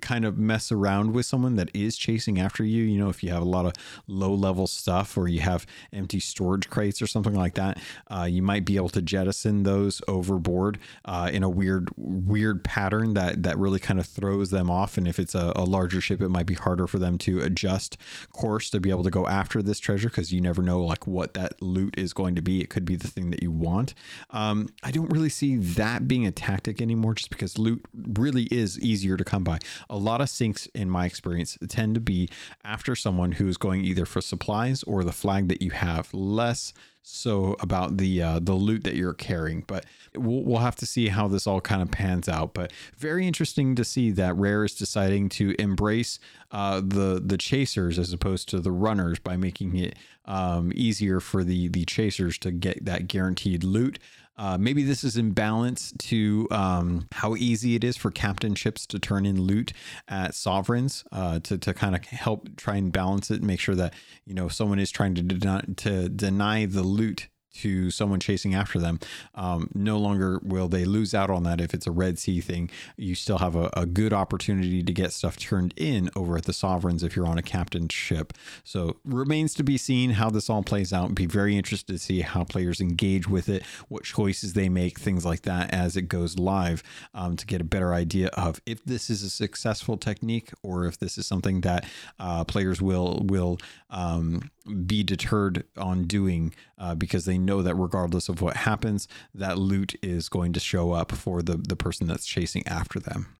kind 0.00 0.24
of 0.24 0.38
mess 0.38 0.70
around 0.72 1.12
with 1.12 1.26
someone 1.26 1.56
that 1.56 1.70
is 1.74 1.96
chasing 1.96 2.38
after 2.38 2.64
you. 2.64 2.82
You 2.82 2.98
know, 2.98 3.08
if 3.08 3.22
you 3.22 3.30
have 3.30 3.42
a 3.42 3.46
lot 3.46 3.66
of 3.66 3.72
low 4.06 4.32
level 4.32 4.66
stuff 4.66 5.16
or 5.16 5.28
you 5.28 5.40
have 5.40 5.66
empty 5.92 6.20
storage 6.20 6.68
crates 6.68 7.00
or 7.02 7.06
something 7.06 7.34
like 7.34 7.54
that, 7.54 7.78
uh, 8.10 8.26
you 8.28 8.42
might 8.42 8.64
be 8.64 8.76
able 8.76 8.88
to 8.90 9.02
jettison 9.02 9.62
those 9.62 10.02
overboard 10.08 10.78
uh, 11.04 11.30
in 11.32 11.42
a 11.42 11.48
weird, 11.48 11.88
weird 11.96 12.64
pattern 12.64 13.14
that 13.14 13.42
that 13.42 13.58
really 13.58 13.78
kind 13.78 14.00
of 14.00 14.06
throws 14.06 14.50
them 14.50 14.70
off. 14.70 14.96
And 14.98 15.06
if 15.06 15.18
it's 15.18 15.34
a, 15.34 15.52
a 15.56 15.64
larger 15.64 16.00
ship, 16.00 16.20
it 16.20 16.28
might 16.28 16.46
be 16.46 16.54
harder 16.54 16.86
for 16.86 16.98
them 16.98 17.18
to 17.18 17.40
adjust 17.40 17.96
course 18.32 18.70
to 18.70 18.80
be 18.80 18.90
able 18.90 19.04
to 19.04 19.10
go 19.10 19.26
after 19.26 19.62
this 19.62 19.78
treasure 19.78 20.08
because 20.08 20.32
you 20.32 20.40
never 20.40 20.62
know 20.62 20.80
like 20.80 21.06
what 21.06 21.34
that 21.34 21.60
loot 21.62 21.94
is 21.98 22.12
going 22.12 22.34
to 22.34 22.42
be. 22.42 22.60
It 22.60 22.70
could 22.70 22.84
be 22.84 22.96
the 22.96 23.08
thing 23.08 23.30
that 23.30 23.42
you 23.42 23.50
want. 23.50 23.94
Um, 24.30 24.68
I 24.82 24.90
don't 24.90 25.10
really 25.10 25.28
see 25.28 25.56
that 25.56 26.08
being 26.08 26.26
a 26.26 26.30
tactic 26.30 26.80
anymore, 26.80 27.14
just 27.14 27.30
because 27.30 27.58
loot 27.58 27.84
really 27.94 28.44
is 28.44 28.78
easier 28.80 29.16
to 29.16 29.24
come 29.24 29.44
by 29.44 29.58
a 29.88 29.96
lot 29.96 30.20
of 30.20 30.28
sinks 30.28 30.66
in 30.74 30.88
my 30.90 31.06
experience 31.06 31.58
tend 31.68 31.94
to 31.94 32.00
be 32.00 32.28
after 32.64 32.94
someone 32.94 33.32
who 33.32 33.48
is 33.48 33.56
going 33.56 33.84
either 33.84 34.06
for 34.06 34.20
supplies 34.20 34.82
or 34.84 35.04
the 35.04 35.12
flag 35.12 35.48
that 35.48 35.62
you 35.62 35.70
have 35.70 36.12
less 36.12 36.72
so 37.02 37.56
about 37.60 37.96
the 37.96 38.22
uh, 38.22 38.38
the 38.38 38.52
loot 38.52 38.84
that 38.84 38.94
you're 38.94 39.14
carrying 39.14 39.64
but 39.66 39.86
we'll, 40.14 40.42
we'll 40.42 40.58
have 40.58 40.76
to 40.76 40.86
see 40.86 41.08
how 41.08 41.28
this 41.28 41.46
all 41.46 41.60
kind 41.60 41.80
of 41.80 41.90
pans 41.90 42.28
out. 42.28 42.54
But 42.54 42.72
very 42.96 43.26
interesting 43.26 43.74
to 43.76 43.84
see 43.84 44.10
that 44.12 44.36
rare 44.36 44.64
is 44.64 44.74
deciding 44.74 45.28
to 45.30 45.54
embrace 45.58 46.18
uh, 46.50 46.80
the 46.84 47.22
the 47.24 47.38
chasers 47.38 47.98
as 47.98 48.12
opposed 48.12 48.48
to 48.50 48.60
the 48.60 48.72
runners 48.72 49.18
by 49.18 49.36
making 49.36 49.76
it 49.76 49.96
um, 50.24 50.72
easier 50.74 51.20
for 51.20 51.44
the 51.44 51.68
the 51.68 51.84
chasers 51.84 52.38
to 52.38 52.50
get 52.50 52.84
that 52.84 53.08
guaranteed 53.08 53.64
loot 53.64 53.98
uh, 54.38 54.56
maybe 54.56 54.84
this 54.84 55.02
is 55.04 55.16
in 55.16 55.32
balance 55.32 55.92
to 55.98 56.46
um, 56.50 57.08
how 57.12 57.34
easy 57.34 57.74
it 57.74 57.82
is 57.82 57.96
for 57.96 58.10
captain 58.10 58.54
ships 58.54 58.86
to 58.86 58.98
turn 58.98 59.26
in 59.26 59.42
loot 59.42 59.72
at 60.06 60.34
sovereigns 60.34 61.04
uh, 61.12 61.40
to, 61.40 61.58
to 61.58 61.74
kind 61.74 61.94
of 61.94 62.04
help 62.04 62.56
try 62.56 62.76
and 62.76 62.92
balance 62.92 63.30
it 63.30 63.36
and 63.36 63.46
make 63.46 63.60
sure 63.60 63.74
that 63.74 63.92
you 64.24 64.34
know 64.34 64.48
someone 64.48 64.78
is 64.78 64.90
trying 64.90 65.14
to 65.14 65.22
deny, 65.22 65.62
to 65.76 66.08
deny 66.08 66.66
the 66.66 66.82
loot 66.82 67.28
to 67.54 67.90
someone 67.90 68.20
chasing 68.20 68.54
after 68.54 68.78
them, 68.78 69.00
um, 69.34 69.70
no 69.74 69.98
longer 69.98 70.40
will 70.42 70.68
they 70.68 70.84
lose 70.84 71.14
out 71.14 71.30
on 71.30 71.42
that 71.44 71.60
if 71.60 71.74
it's 71.74 71.86
a 71.86 71.90
Red 71.90 72.18
Sea 72.18 72.40
thing. 72.40 72.70
You 72.96 73.14
still 73.14 73.38
have 73.38 73.56
a, 73.56 73.70
a, 73.74 73.86
good 73.86 74.12
opportunity 74.12 74.82
to 74.82 74.92
get 74.92 75.12
stuff 75.12 75.36
turned 75.36 75.72
in 75.76 76.10
over 76.14 76.36
at 76.36 76.44
the 76.44 76.52
Sovereigns 76.52 77.02
if 77.02 77.16
you're 77.16 77.26
on 77.26 77.38
a 77.38 77.42
captain 77.42 77.88
ship. 77.88 78.32
So 78.64 78.96
remains 79.04 79.54
to 79.54 79.64
be 79.64 79.78
seen 79.78 80.10
how 80.10 80.30
this 80.30 80.50
all 80.50 80.62
plays 80.62 80.92
out. 80.92 81.14
Be 81.14 81.26
very 81.26 81.56
interested 81.56 81.92
to 81.92 81.98
see 81.98 82.20
how 82.20 82.44
players 82.44 82.80
engage 82.80 83.28
with 83.28 83.48
it, 83.48 83.64
what 83.88 84.04
choices 84.04 84.52
they 84.52 84.68
make, 84.68 84.98
things 84.98 85.24
like 85.24 85.42
that 85.42 85.72
as 85.72 85.96
it 85.96 86.02
goes 86.02 86.38
live 86.38 86.82
um, 87.14 87.36
to 87.36 87.46
get 87.46 87.60
a 87.60 87.64
better 87.64 87.94
idea 87.94 88.28
of 88.28 88.60
if 88.66 88.84
this 88.84 89.10
is 89.10 89.22
a 89.22 89.30
successful 89.30 89.96
technique 89.96 90.50
or 90.62 90.86
if 90.86 90.98
this 90.98 91.18
is 91.18 91.26
something 91.26 91.62
that 91.62 91.86
uh, 92.18 92.44
players 92.44 92.80
will 92.80 93.22
will 93.26 93.58
um, 93.90 94.50
be 94.86 95.02
deterred 95.02 95.64
on 95.76 96.04
doing 96.04 96.54
uh, 96.78 96.94
because 96.94 97.24
they 97.24 97.38
know 97.38 97.62
that 97.62 97.74
regardless 97.74 98.28
of 98.28 98.40
what 98.40 98.58
happens, 98.58 99.08
that 99.34 99.58
loot 99.58 99.94
is 100.02 100.28
going 100.28 100.52
to 100.52 100.60
show 100.60 100.92
up 100.92 101.12
for 101.12 101.42
the, 101.42 101.56
the 101.56 101.76
person 101.76 102.06
that's 102.06 102.26
chasing 102.26 102.66
after 102.66 102.98
them. 103.00 103.38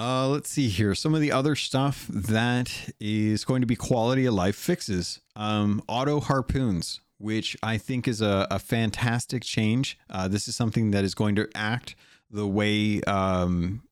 Uh, 0.00 0.26
let's 0.28 0.48
see 0.48 0.68
here. 0.68 0.94
Some 0.94 1.14
of 1.14 1.20
the 1.20 1.30
other 1.30 1.54
stuff 1.54 2.06
that 2.08 2.90
is 2.98 3.44
going 3.44 3.60
to 3.60 3.66
be 3.66 3.76
quality 3.76 4.24
of 4.24 4.32
life 4.32 4.56
fixes. 4.56 5.20
Um, 5.36 5.82
auto 5.88 6.20
harpoons, 6.20 7.00
which 7.18 7.54
I 7.62 7.76
think 7.76 8.08
is 8.08 8.22
a, 8.22 8.46
a 8.50 8.58
fantastic 8.58 9.44
change. 9.44 9.98
Uh, 10.08 10.26
this 10.26 10.48
is 10.48 10.56
something 10.56 10.90
that 10.92 11.04
is 11.04 11.14
going 11.14 11.36
to 11.36 11.48
act 11.54 11.96
the 12.30 12.46
way 12.46 13.00
um, 13.02 13.82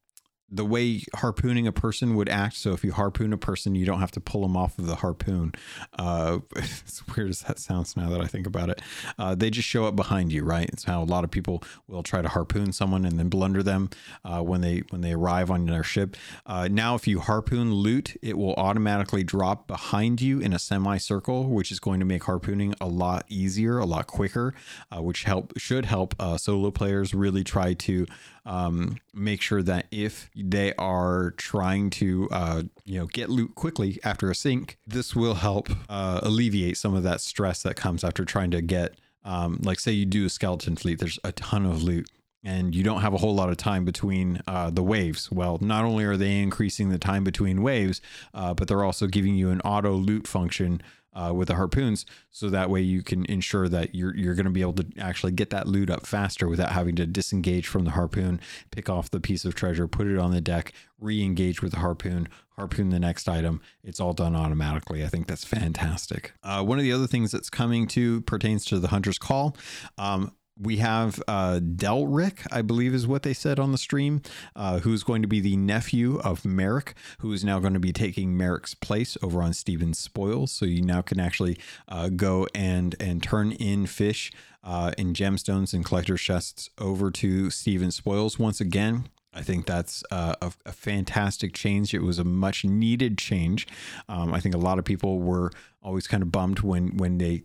the 0.50 0.64
way 0.64 1.02
harpooning 1.14 1.66
a 1.66 1.72
person 1.72 2.14
would 2.16 2.28
act. 2.28 2.56
So 2.56 2.72
if 2.72 2.82
you 2.82 2.92
harpoon 2.92 3.32
a 3.32 3.36
person, 3.36 3.74
you 3.74 3.84
don't 3.84 4.00
have 4.00 4.10
to 4.12 4.20
pull 4.20 4.42
them 4.42 4.56
off 4.56 4.78
of 4.78 4.86
the 4.86 4.96
harpoon. 4.96 5.52
Uh, 5.98 6.38
weird 7.16 7.28
as 7.28 7.40
that 7.42 7.58
sounds 7.58 7.96
now 7.96 8.08
that 8.10 8.20
I 8.20 8.26
think 8.26 8.46
about 8.46 8.70
it, 8.70 8.80
uh, 9.18 9.34
they 9.34 9.50
just 9.50 9.68
show 9.68 9.84
up 9.84 9.94
behind 9.94 10.32
you, 10.32 10.44
right? 10.44 10.68
It's 10.70 10.84
how 10.84 11.02
a 11.02 11.04
lot 11.04 11.24
of 11.24 11.30
people 11.30 11.62
will 11.86 12.02
try 12.02 12.22
to 12.22 12.28
harpoon 12.28 12.72
someone 12.72 13.04
and 13.04 13.18
then 13.18 13.28
blunder 13.28 13.62
them 13.62 13.90
uh, 14.24 14.40
when 14.40 14.62
they 14.62 14.82
when 14.90 15.02
they 15.02 15.12
arrive 15.12 15.50
on 15.50 15.66
their 15.66 15.82
ship. 15.82 16.16
Uh, 16.46 16.68
now, 16.70 16.94
if 16.94 17.06
you 17.06 17.20
harpoon 17.20 17.74
loot, 17.74 18.16
it 18.22 18.38
will 18.38 18.54
automatically 18.54 19.22
drop 19.22 19.66
behind 19.66 20.22
you 20.22 20.40
in 20.40 20.52
a 20.52 20.58
semicircle, 20.58 21.48
which 21.48 21.70
is 21.70 21.78
going 21.78 22.00
to 22.00 22.06
make 22.06 22.22
harpooning 22.22 22.74
a 22.80 22.86
lot 22.86 23.24
easier, 23.28 23.78
a 23.78 23.84
lot 23.84 24.06
quicker, 24.06 24.54
uh, 24.94 25.02
which 25.02 25.24
help 25.24 25.52
should 25.58 25.84
help 25.84 26.14
uh, 26.18 26.38
solo 26.38 26.70
players 26.70 27.12
really 27.12 27.44
try 27.44 27.74
to 27.74 28.06
um, 28.48 28.96
make 29.12 29.42
sure 29.42 29.62
that 29.62 29.86
if 29.90 30.30
they 30.34 30.72
are 30.76 31.32
trying 31.36 31.90
to 31.90 32.28
uh, 32.32 32.62
you 32.84 32.98
know 32.98 33.06
get 33.06 33.28
loot 33.28 33.54
quickly 33.54 34.00
after 34.02 34.30
a 34.30 34.34
sink, 34.34 34.78
this 34.86 35.14
will 35.14 35.34
help 35.34 35.68
uh, 35.88 36.20
alleviate 36.22 36.78
some 36.78 36.94
of 36.94 37.02
that 37.02 37.20
stress 37.20 37.62
that 37.62 37.76
comes 37.76 38.02
after 38.02 38.24
trying 38.24 38.50
to 38.50 38.62
get 38.62 38.94
um, 39.24 39.60
like 39.62 39.78
say 39.78 39.92
you 39.92 40.06
do 40.06 40.24
a 40.24 40.30
skeleton 40.30 40.76
fleet. 40.76 40.98
There's 40.98 41.18
a 41.22 41.32
ton 41.32 41.66
of 41.66 41.82
loot 41.82 42.08
and 42.42 42.74
you 42.74 42.82
don't 42.82 43.02
have 43.02 43.12
a 43.12 43.18
whole 43.18 43.34
lot 43.34 43.50
of 43.50 43.58
time 43.58 43.84
between 43.84 44.40
uh, 44.46 44.70
the 44.70 44.82
waves. 44.82 45.30
Well, 45.30 45.58
not 45.60 45.84
only 45.84 46.04
are 46.04 46.16
they 46.16 46.40
increasing 46.40 46.88
the 46.88 46.98
time 46.98 47.24
between 47.24 47.62
waves, 47.62 48.00
uh, 48.32 48.54
but 48.54 48.68
they're 48.68 48.84
also 48.84 49.06
giving 49.06 49.34
you 49.34 49.50
an 49.50 49.60
auto 49.62 49.92
loot 49.92 50.26
function 50.26 50.80
uh, 51.14 51.32
with 51.34 51.48
the 51.48 51.54
harpoons, 51.54 52.06
so 52.30 52.50
that 52.50 52.70
way 52.70 52.80
you 52.80 53.02
can 53.02 53.24
ensure 53.26 53.68
that 53.68 53.94
you're 53.94 54.14
you're 54.16 54.34
going 54.34 54.44
to 54.44 54.50
be 54.50 54.60
able 54.60 54.74
to 54.74 54.86
actually 54.98 55.32
get 55.32 55.50
that 55.50 55.66
loot 55.66 55.90
up 55.90 56.06
faster 56.06 56.48
without 56.48 56.72
having 56.72 56.94
to 56.96 57.06
disengage 57.06 57.66
from 57.66 57.84
the 57.84 57.92
harpoon, 57.92 58.40
pick 58.70 58.88
off 58.88 59.10
the 59.10 59.20
piece 59.20 59.44
of 59.44 59.54
treasure, 59.54 59.88
put 59.88 60.06
it 60.06 60.18
on 60.18 60.30
the 60.30 60.40
deck, 60.40 60.72
re-engage 61.00 61.62
with 61.62 61.72
the 61.72 61.78
harpoon, 61.78 62.28
harpoon 62.56 62.90
the 62.90 62.98
next 62.98 63.28
item. 63.28 63.60
It's 63.82 64.00
all 64.00 64.12
done 64.12 64.36
automatically. 64.36 65.04
I 65.04 65.08
think 65.08 65.26
that's 65.26 65.44
fantastic. 65.44 66.32
Uh, 66.42 66.62
one 66.62 66.78
of 66.78 66.84
the 66.84 66.92
other 66.92 67.06
things 67.06 67.30
that's 67.30 67.50
coming 67.50 67.86
to 67.88 68.20
pertains 68.22 68.64
to 68.66 68.78
the 68.78 68.88
Hunter's 68.88 69.18
Call. 69.18 69.56
Um, 69.96 70.32
we 70.60 70.78
have 70.78 71.22
uh, 71.28 71.60
Delric, 71.60 72.42
I 72.50 72.62
believe 72.62 72.94
is 72.94 73.06
what 73.06 73.22
they 73.22 73.34
said 73.34 73.58
on 73.58 73.72
the 73.72 73.78
stream, 73.78 74.22
uh, 74.56 74.80
who's 74.80 75.02
going 75.02 75.22
to 75.22 75.28
be 75.28 75.40
the 75.40 75.56
nephew 75.56 76.18
of 76.20 76.44
Merrick, 76.44 76.94
who 77.20 77.32
is 77.32 77.44
now 77.44 77.58
going 77.58 77.74
to 77.74 77.80
be 77.80 77.92
taking 77.92 78.36
Merrick's 78.36 78.74
place 78.74 79.16
over 79.22 79.42
on 79.42 79.52
Stephen's 79.52 79.98
Spoils. 79.98 80.52
So 80.52 80.64
you 80.66 80.82
now 80.82 81.02
can 81.02 81.20
actually 81.20 81.58
uh, 81.88 82.08
go 82.08 82.46
and 82.54 82.94
and 83.00 83.22
turn 83.22 83.52
in 83.52 83.86
fish 83.86 84.32
uh, 84.64 84.92
in 84.98 85.14
gemstones 85.14 85.72
and 85.72 85.84
collector's 85.84 86.20
chests 86.20 86.70
over 86.78 87.10
to 87.12 87.50
Stephen's 87.50 87.96
Spoils 87.96 88.38
once 88.38 88.60
again. 88.60 89.08
I 89.32 89.42
think 89.42 89.66
that's 89.66 90.02
uh, 90.10 90.34
a, 90.40 90.52
a, 90.66 90.72
fantastic 90.72 91.52
change. 91.52 91.92
It 91.92 92.02
was 92.02 92.18
a 92.18 92.24
much 92.24 92.64
needed 92.64 93.18
change. 93.18 93.66
Um, 94.08 94.32
I 94.32 94.40
think 94.40 94.54
a 94.54 94.58
lot 94.58 94.78
of 94.78 94.84
people 94.84 95.20
were 95.20 95.50
always 95.82 96.06
kind 96.06 96.22
of 96.22 96.32
bummed 96.32 96.60
when 96.60 96.96
when 96.96 97.18
they 97.18 97.44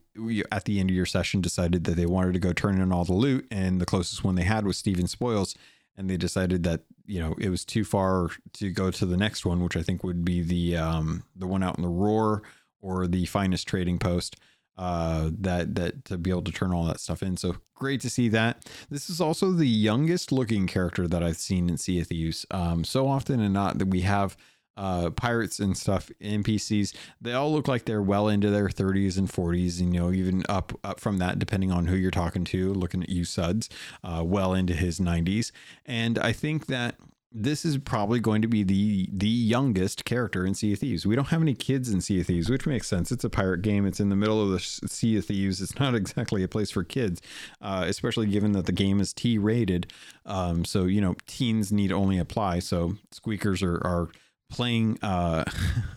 at 0.52 0.66
the 0.66 0.80
end 0.80 0.90
of 0.90 0.96
your 0.96 1.06
session 1.06 1.42
decided 1.42 1.84
that 1.84 1.96
they 1.96 2.06
wanted 2.06 2.34
to 2.34 2.40
go 2.40 2.54
turn 2.54 2.80
in 2.80 2.92
all 2.92 3.04
the 3.04 3.14
loot, 3.14 3.46
and 3.52 3.82
the 3.82 3.86
closest 3.86 4.24
one 4.24 4.36
they 4.36 4.44
had 4.44 4.66
was 4.66 4.78
Stephen 4.78 5.08
Spoils, 5.08 5.56
and 5.98 6.10
they 6.10 6.18
decided 6.18 6.64
that 6.64 6.82
you 7.06 7.20
know 7.20 7.36
it 7.38 7.50
was 7.50 7.66
too 7.66 7.84
far 7.84 8.30
to 8.54 8.72
go 8.72 8.90
to 8.90 9.06
the 9.06 9.18
next 9.18 9.46
one, 9.46 9.62
which 9.62 9.76
I 9.76 9.84
think 9.84 10.04
would 10.04 10.24
be 10.24 10.42
the 10.42 10.78
um, 10.78 11.24
the 11.36 11.48
one 11.48 11.64
out 11.64 11.78
in 11.78 11.84
the 11.84 11.90
Roar 11.90 12.44
or 12.82 13.08
the 13.08 13.26
Finest 13.26 13.68
Trading 13.68 14.00
Post 14.00 14.38
uh, 14.78 15.30
that 15.40 15.76
that 15.76 16.06
to 16.06 16.18
be 16.18 16.30
able 16.30 16.44
to 16.44 16.52
turn 16.52 16.74
all 16.74 16.86
that 16.86 17.00
stuff 17.00 17.22
in. 17.24 17.38
So 17.38 17.56
great 17.76 18.02
to 18.02 18.10
see 18.10 18.30
that. 18.30 18.70
This 18.90 19.10
is 19.10 19.22
also 19.22 19.52
the 19.52 19.68
youngest 19.68 20.32
looking 20.32 20.68
character 20.68 21.08
that 21.08 21.24
I've 21.24 21.38
seen 21.38 21.70
in 21.70 21.78
Sea 21.78 22.02
of 22.02 22.08
Thieves. 22.08 22.46
Um, 22.52 22.84
so 22.84 23.08
often 23.08 23.40
and 23.40 23.54
not 23.54 23.78
that 23.80 23.88
we 23.88 24.02
have 24.02 24.38
uh, 24.76 25.12
pirates 25.12 25.60
and 25.60 25.78
stuff 25.78 26.12
NPCs. 26.22 26.96
They 27.22 27.34
all 27.34 27.52
look 27.52 27.68
like 27.68 27.86
they're 27.86 28.02
well 28.02 28.28
into 28.28 28.50
their 28.50 28.70
30s 28.70 29.18
and 29.18 29.30
40s, 29.30 29.80
and 29.80 29.94
you 29.94 30.00
know 30.00 30.12
even 30.12 30.44
up 30.50 30.74
up 30.84 31.00
from 31.00 31.18
that, 31.20 31.40
depending 31.40 31.72
on 31.72 31.88
who 31.88 31.96
you're 31.96 32.12
talking 32.12 32.44
to. 32.46 32.74
Looking 32.74 33.04
at 33.04 33.10
you, 33.10 33.26
Suds, 33.26 33.70
uh, 34.04 34.24
well 34.26 34.54
into 34.54 34.74
his 34.74 35.00
90s, 35.00 35.52
and 35.86 36.18
I 36.18 36.32
think 36.32 36.68
that 36.68 36.96
this 37.34 37.66
is 37.66 37.78
probably 37.80 38.20
going 38.20 38.42
to 38.44 38.48
be 38.48 38.64
the 38.64 39.10
the 39.12 39.28
youngest 39.28 40.06
character 40.06 40.46
in 40.46 40.54
Sea 40.54 40.74
of 40.74 40.80
Thieves. 40.80 41.06
We 41.06 41.16
don't 41.16 41.30
have 41.30 41.42
any 41.42 41.56
kids 41.56 41.90
in 41.90 42.02
Sea 42.02 42.22
of 42.22 42.28
Thieves, 42.28 42.50
which 42.50 42.68
makes 42.68 42.88
sense. 42.88 43.12
It's 43.12 43.24
a 43.24 43.30
pirate 43.30 43.64
game. 43.64 43.86
It's 43.88 44.00
in 44.00 44.10
the 44.10 44.16
middle 44.16 44.42
of 44.42 44.50
the 44.52 44.60
Sea 44.60 45.18
of 45.18 45.26
Thieves. 45.26 45.62
It's 45.62 45.80
not 45.80 45.96
exactly 46.04 46.44
a 46.44 46.48
place 46.48 46.70
for 46.72 46.84
kids, 46.84 47.22
uh, 47.62 47.86
especially 47.88 48.28
given 48.28 48.52
that 48.52 48.68
the 48.68 48.72
game 48.72 49.02
is 49.02 49.14
T 49.14 49.38
rated. 49.38 49.92
Um, 50.26 50.64
so 50.64 50.86
you 50.86 51.02
know, 51.02 51.16
teens 51.28 51.72
need 51.72 51.92
only 51.92 52.20
apply. 52.20 52.60
So 52.60 52.98
squeakers 53.12 53.64
are 53.64 53.78
are 53.78 54.10
playing 54.50 55.00
uh, 55.02 55.44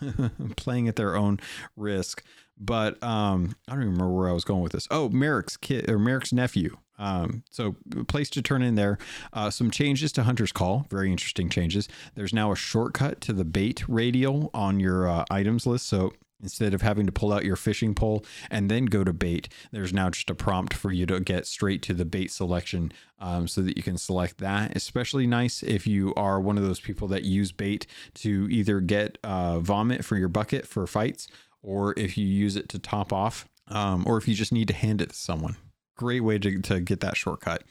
playing 0.57 0.87
at 0.87 0.95
their 0.95 1.15
own 1.15 1.39
risk. 1.75 2.23
But 2.59 3.01
um, 3.03 3.55
I 3.67 3.73
don't 3.73 3.83
even 3.83 3.93
remember 3.93 4.13
where 4.13 4.29
I 4.29 4.33
was 4.33 4.43
going 4.43 4.61
with 4.61 4.71
this. 4.71 4.87
Oh, 4.89 5.09
Merrick's 5.09 5.57
kid 5.57 5.89
or 5.89 5.99
Merrick's 5.99 6.33
nephew. 6.33 6.77
Um, 6.99 7.43
so 7.49 7.75
place 8.07 8.29
to 8.31 8.41
turn 8.41 8.61
in 8.61 8.75
there. 8.75 8.97
Uh, 9.33 9.49
some 9.49 9.69
changes 9.69 10.11
to 10.13 10.23
Hunter's 10.23 10.51
Call, 10.51 10.87
very 10.89 11.11
interesting 11.11 11.49
changes. 11.49 11.87
There's 12.15 12.33
now 12.33 12.51
a 12.51 12.55
shortcut 12.55 13.21
to 13.21 13.33
the 13.33 13.45
bait 13.45 13.83
radial 13.87 14.49
on 14.53 14.79
your 14.79 15.07
uh, 15.07 15.25
items 15.29 15.67
list. 15.67 15.87
So 15.87 16.13
instead 16.41 16.73
of 16.73 16.81
having 16.81 17.05
to 17.07 17.11
pull 17.11 17.33
out 17.33 17.43
your 17.43 17.55
fishing 17.55 17.95
pole 17.95 18.23
and 18.51 18.69
then 18.69 18.85
go 18.85 19.03
to 19.03 19.13
bait, 19.13 19.49
there's 19.71 19.93
now 19.93 20.09
just 20.09 20.29
a 20.29 20.35
prompt 20.35 20.73
for 20.73 20.91
you 20.91 21.05
to 21.05 21.19
get 21.19 21.47
straight 21.47 21.81
to 21.83 21.93
the 21.93 22.05
bait 22.05 22.31
selection 22.31 22.91
um, 23.19 23.47
so 23.47 23.61
that 23.61 23.77
you 23.77 23.83
can 23.83 23.97
select 23.97 24.37
that. 24.39 24.75
Especially 24.75 25.27
nice 25.27 25.63
if 25.63 25.87
you 25.87 26.13
are 26.15 26.39
one 26.39 26.57
of 26.57 26.63
those 26.63 26.79
people 26.79 27.07
that 27.07 27.23
use 27.23 27.51
bait 27.51 27.87
to 28.15 28.47
either 28.49 28.79
get 28.79 29.17
uh, 29.23 29.59
vomit 29.59 30.05
for 30.05 30.15
your 30.15 30.29
bucket 30.29 30.67
for 30.67 30.85
fights 30.85 31.27
or 31.67 31.93
if 31.97 32.17
you 32.17 32.25
use 32.25 32.55
it 32.55 32.69
to 32.69 32.79
top 32.79 33.13
off. 33.13 33.47
Um, 33.69 34.05
or 34.07 34.17
if 34.17 34.29
you 34.29 34.33
just 34.33 34.53
need 34.53 34.69
to 34.69 34.73
hand 34.73 35.01
it 35.01 35.09
to 35.09 35.15
someone 35.15 35.57
great 35.97 36.21
way 36.21 36.37
to, 36.39 36.61
to 36.61 36.79
get 36.79 37.01
that 37.01 37.17
shortcut. 37.17 37.63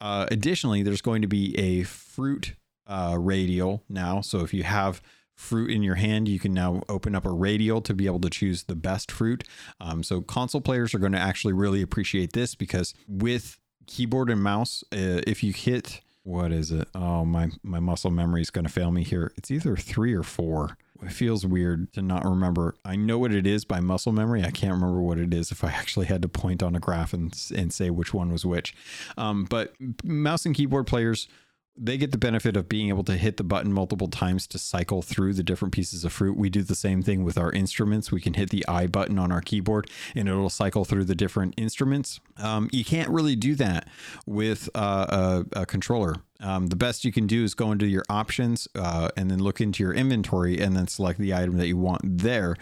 Uh, 0.00 0.26
additionally, 0.30 0.82
there's 0.82 1.00
going 1.00 1.22
to 1.22 1.28
be 1.28 1.56
a 1.56 1.84
fruit 1.84 2.54
uh, 2.86 3.16
radial 3.18 3.82
now. 3.88 4.20
So 4.20 4.40
if 4.40 4.52
you 4.52 4.64
have 4.64 5.00
fruit 5.34 5.70
in 5.70 5.82
your 5.82 5.94
hand, 5.94 6.28
you 6.28 6.40
can 6.40 6.52
now 6.52 6.82
open 6.88 7.14
up 7.14 7.24
a 7.24 7.30
radial 7.30 7.80
to 7.82 7.94
be 7.94 8.06
able 8.06 8.20
to 8.20 8.30
choose 8.30 8.64
the 8.64 8.74
best 8.74 9.10
fruit. 9.10 9.44
Um, 9.80 10.02
so 10.02 10.20
console 10.20 10.60
players 10.60 10.94
are 10.94 10.98
going 10.98 11.12
to 11.12 11.18
actually 11.18 11.52
really 11.54 11.80
appreciate 11.80 12.32
this 12.32 12.54
because 12.54 12.92
with 13.06 13.58
keyboard 13.86 14.28
and 14.28 14.42
mouse, 14.42 14.82
uh, 14.92 15.22
if 15.26 15.42
you 15.42 15.52
hit 15.52 16.00
what 16.24 16.52
is 16.52 16.70
it? 16.70 16.86
Oh 16.94 17.24
my 17.24 17.48
my 17.62 17.80
muscle 17.80 18.10
memory 18.10 18.42
is 18.42 18.50
going 18.50 18.66
to 18.66 18.72
fail 18.72 18.90
me 18.90 19.02
here. 19.02 19.32
It's 19.36 19.50
either 19.50 19.76
three 19.76 20.12
or 20.12 20.22
four 20.22 20.76
it 21.02 21.12
feels 21.12 21.46
weird 21.46 21.92
to 21.92 22.02
not 22.02 22.24
remember. 22.24 22.74
I 22.84 22.96
know 22.96 23.18
what 23.18 23.32
it 23.32 23.46
is 23.46 23.64
by 23.64 23.80
muscle 23.80 24.12
memory. 24.12 24.42
I 24.42 24.50
can't 24.50 24.72
remember 24.72 25.00
what 25.00 25.18
it 25.18 25.32
is 25.32 25.52
if 25.52 25.62
I 25.62 25.68
actually 25.68 26.06
had 26.06 26.22
to 26.22 26.28
point 26.28 26.62
on 26.62 26.74
a 26.74 26.80
graph 26.80 27.12
and, 27.12 27.32
and 27.54 27.72
say 27.72 27.90
which 27.90 28.12
one 28.12 28.32
was 28.32 28.44
which. 28.44 28.74
Um, 29.16 29.44
but 29.44 29.74
mouse 30.04 30.44
and 30.44 30.54
keyboard 30.54 30.86
players 30.86 31.28
they 31.80 31.96
get 31.96 32.10
the 32.10 32.18
benefit 32.18 32.56
of 32.56 32.68
being 32.68 32.88
able 32.88 33.04
to 33.04 33.16
hit 33.16 33.36
the 33.36 33.44
button 33.44 33.72
multiple 33.72 34.08
times 34.08 34.46
to 34.48 34.58
cycle 34.58 35.02
through 35.02 35.34
the 35.34 35.42
different 35.42 35.72
pieces 35.72 36.04
of 36.04 36.12
fruit. 36.12 36.36
We 36.36 36.50
do 36.50 36.62
the 36.62 36.74
same 36.74 37.02
thing 37.02 37.24
with 37.24 37.38
our 37.38 37.52
instruments. 37.52 38.10
We 38.10 38.20
can 38.20 38.34
hit 38.34 38.50
the 38.50 38.66
I 38.66 38.86
button 38.86 39.18
on 39.18 39.30
our 39.30 39.40
keyboard 39.40 39.88
and 40.14 40.28
it'll 40.28 40.50
cycle 40.50 40.84
through 40.84 41.04
the 41.04 41.14
different 41.14 41.54
instruments. 41.56 42.20
Um, 42.36 42.68
you 42.72 42.84
can't 42.84 43.08
really 43.08 43.36
do 43.36 43.54
that 43.56 43.88
with 44.26 44.68
uh, 44.74 45.44
a, 45.54 45.60
a, 45.60 45.66
controller. 45.66 46.16
Um, 46.40 46.68
the 46.68 46.76
best 46.76 47.04
you 47.04 47.12
can 47.12 47.26
do 47.26 47.42
is 47.44 47.54
go 47.54 47.72
into 47.72 47.86
your 47.86 48.04
options 48.08 48.68
uh, 48.74 49.10
and 49.16 49.30
then 49.30 49.40
look 49.40 49.60
into 49.60 49.82
your 49.82 49.92
inventory 49.92 50.60
and 50.60 50.76
then 50.76 50.86
select 50.86 51.18
the 51.18 51.34
item 51.34 51.56
that 51.58 51.66
you 51.66 51.76
want 51.76 52.02
there. 52.04 52.56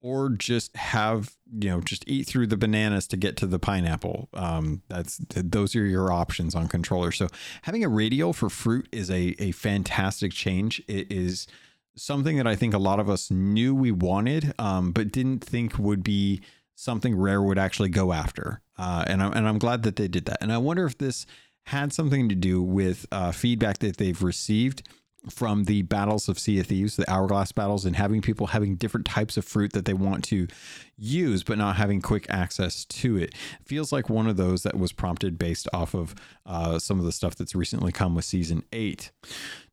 Or 0.00 0.28
just 0.28 0.76
have 0.76 1.34
you 1.52 1.70
know 1.70 1.80
just 1.80 2.04
eat 2.06 2.26
through 2.26 2.46
the 2.46 2.56
bananas 2.56 3.08
to 3.08 3.16
get 3.16 3.36
to 3.38 3.46
the 3.46 3.58
pineapple. 3.58 4.28
Um, 4.32 4.82
that's 4.88 5.18
those 5.34 5.74
are 5.74 5.84
your 5.84 6.12
options 6.12 6.54
on 6.54 6.68
controller. 6.68 7.10
So 7.10 7.28
having 7.62 7.82
a 7.82 7.88
radial 7.88 8.32
for 8.32 8.48
fruit 8.48 8.88
is 8.92 9.10
a, 9.10 9.34
a 9.40 9.50
fantastic 9.52 10.32
change. 10.32 10.80
It 10.86 11.10
is 11.10 11.48
something 11.96 12.36
that 12.36 12.46
i 12.46 12.54
think 12.54 12.74
a 12.74 12.78
lot 12.78 13.00
of 13.00 13.10
us 13.10 13.30
knew 13.30 13.74
we 13.74 13.90
wanted 13.90 14.54
um, 14.58 14.92
but 14.92 15.10
didn't 15.10 15.40
think 15.40 15.78
would 15.78 16.02
be 16.02 16.40
something 16.74 17.16
Rare 17.16 17.42
would 17.42 17.58
actually 17.58 17.88
go 17.88 18.12
after. 18.12 18.60
Uh, 18.78 19.04
and, 19.08 19.20
I'm, 19.20 19.32
and 19.32 19.48
i'm 19.48 19.58
glad 19.58 19.82
that 19.82 19.96
they 19.96 20.06
did 20.06 20.26
that. 20.26 20.38
And 20.40 20.52
i 20.52 20.58
wonder 20.58 20.86
if 20.86 20.96
this 20.98 21.26
had 21.68 21.92
something 21.92 22.28
to 22.28 22.34
do 22.34 22.62
with 22.62 23.06
uh, 23.12 23.30
feedback 23.30 23.78
that 23.78 23.98
they've 23.98 24.22
received 24.22 24.82
from 25.28 25.64
the 25.64 25.82
battles 25.82 26.28
of 26.28 26.38
Sea 26.38 26.60
of 26.60 26.66
Thieves, 26.66 26.96
the 26.96 27.10
hourglass 27.10 27.52
battles, 27.52 27.84
and 27.84 27.96
having 27.96 28.22
people 28.22 28.48
having 28.48 28.76
different 28.76 29.06
types 29.06 29.36
of 29.36 29.44
fruit 29.44 29.72
that 29.74 29.84
they 29.84 29.92
want 29.92 30.24
to 30.24 30.46
use, 30.96 31.42
but 31.42 31.58
not 31.58 31.76
having 31.76 32.00
quick 32.00 32.26
access 32.30 32.84
to 32.86 33.18
it. 33.18 33.34
feels 33.64 33.92
like 33.92 34.08
one 34.08 34.26
of 34.26 34.36
those 34.36 34.62
that 34.62 34.78
was 34.78 34.92
prompted 34.92 35.38
based 35.38 35.68
off 35.74 35.94
of 35.94 36.14
uh, 36.46 36.78
some 36.78 36.98
of 36.98 37.04
the 37.04 37.12
stuff 37.12 37.34
that's 37.34 37.54
recently 37.54 37.92
come 37.92 38.14
with 38.14 38.24
season 38.24 38.64
eight. 38.72 39.10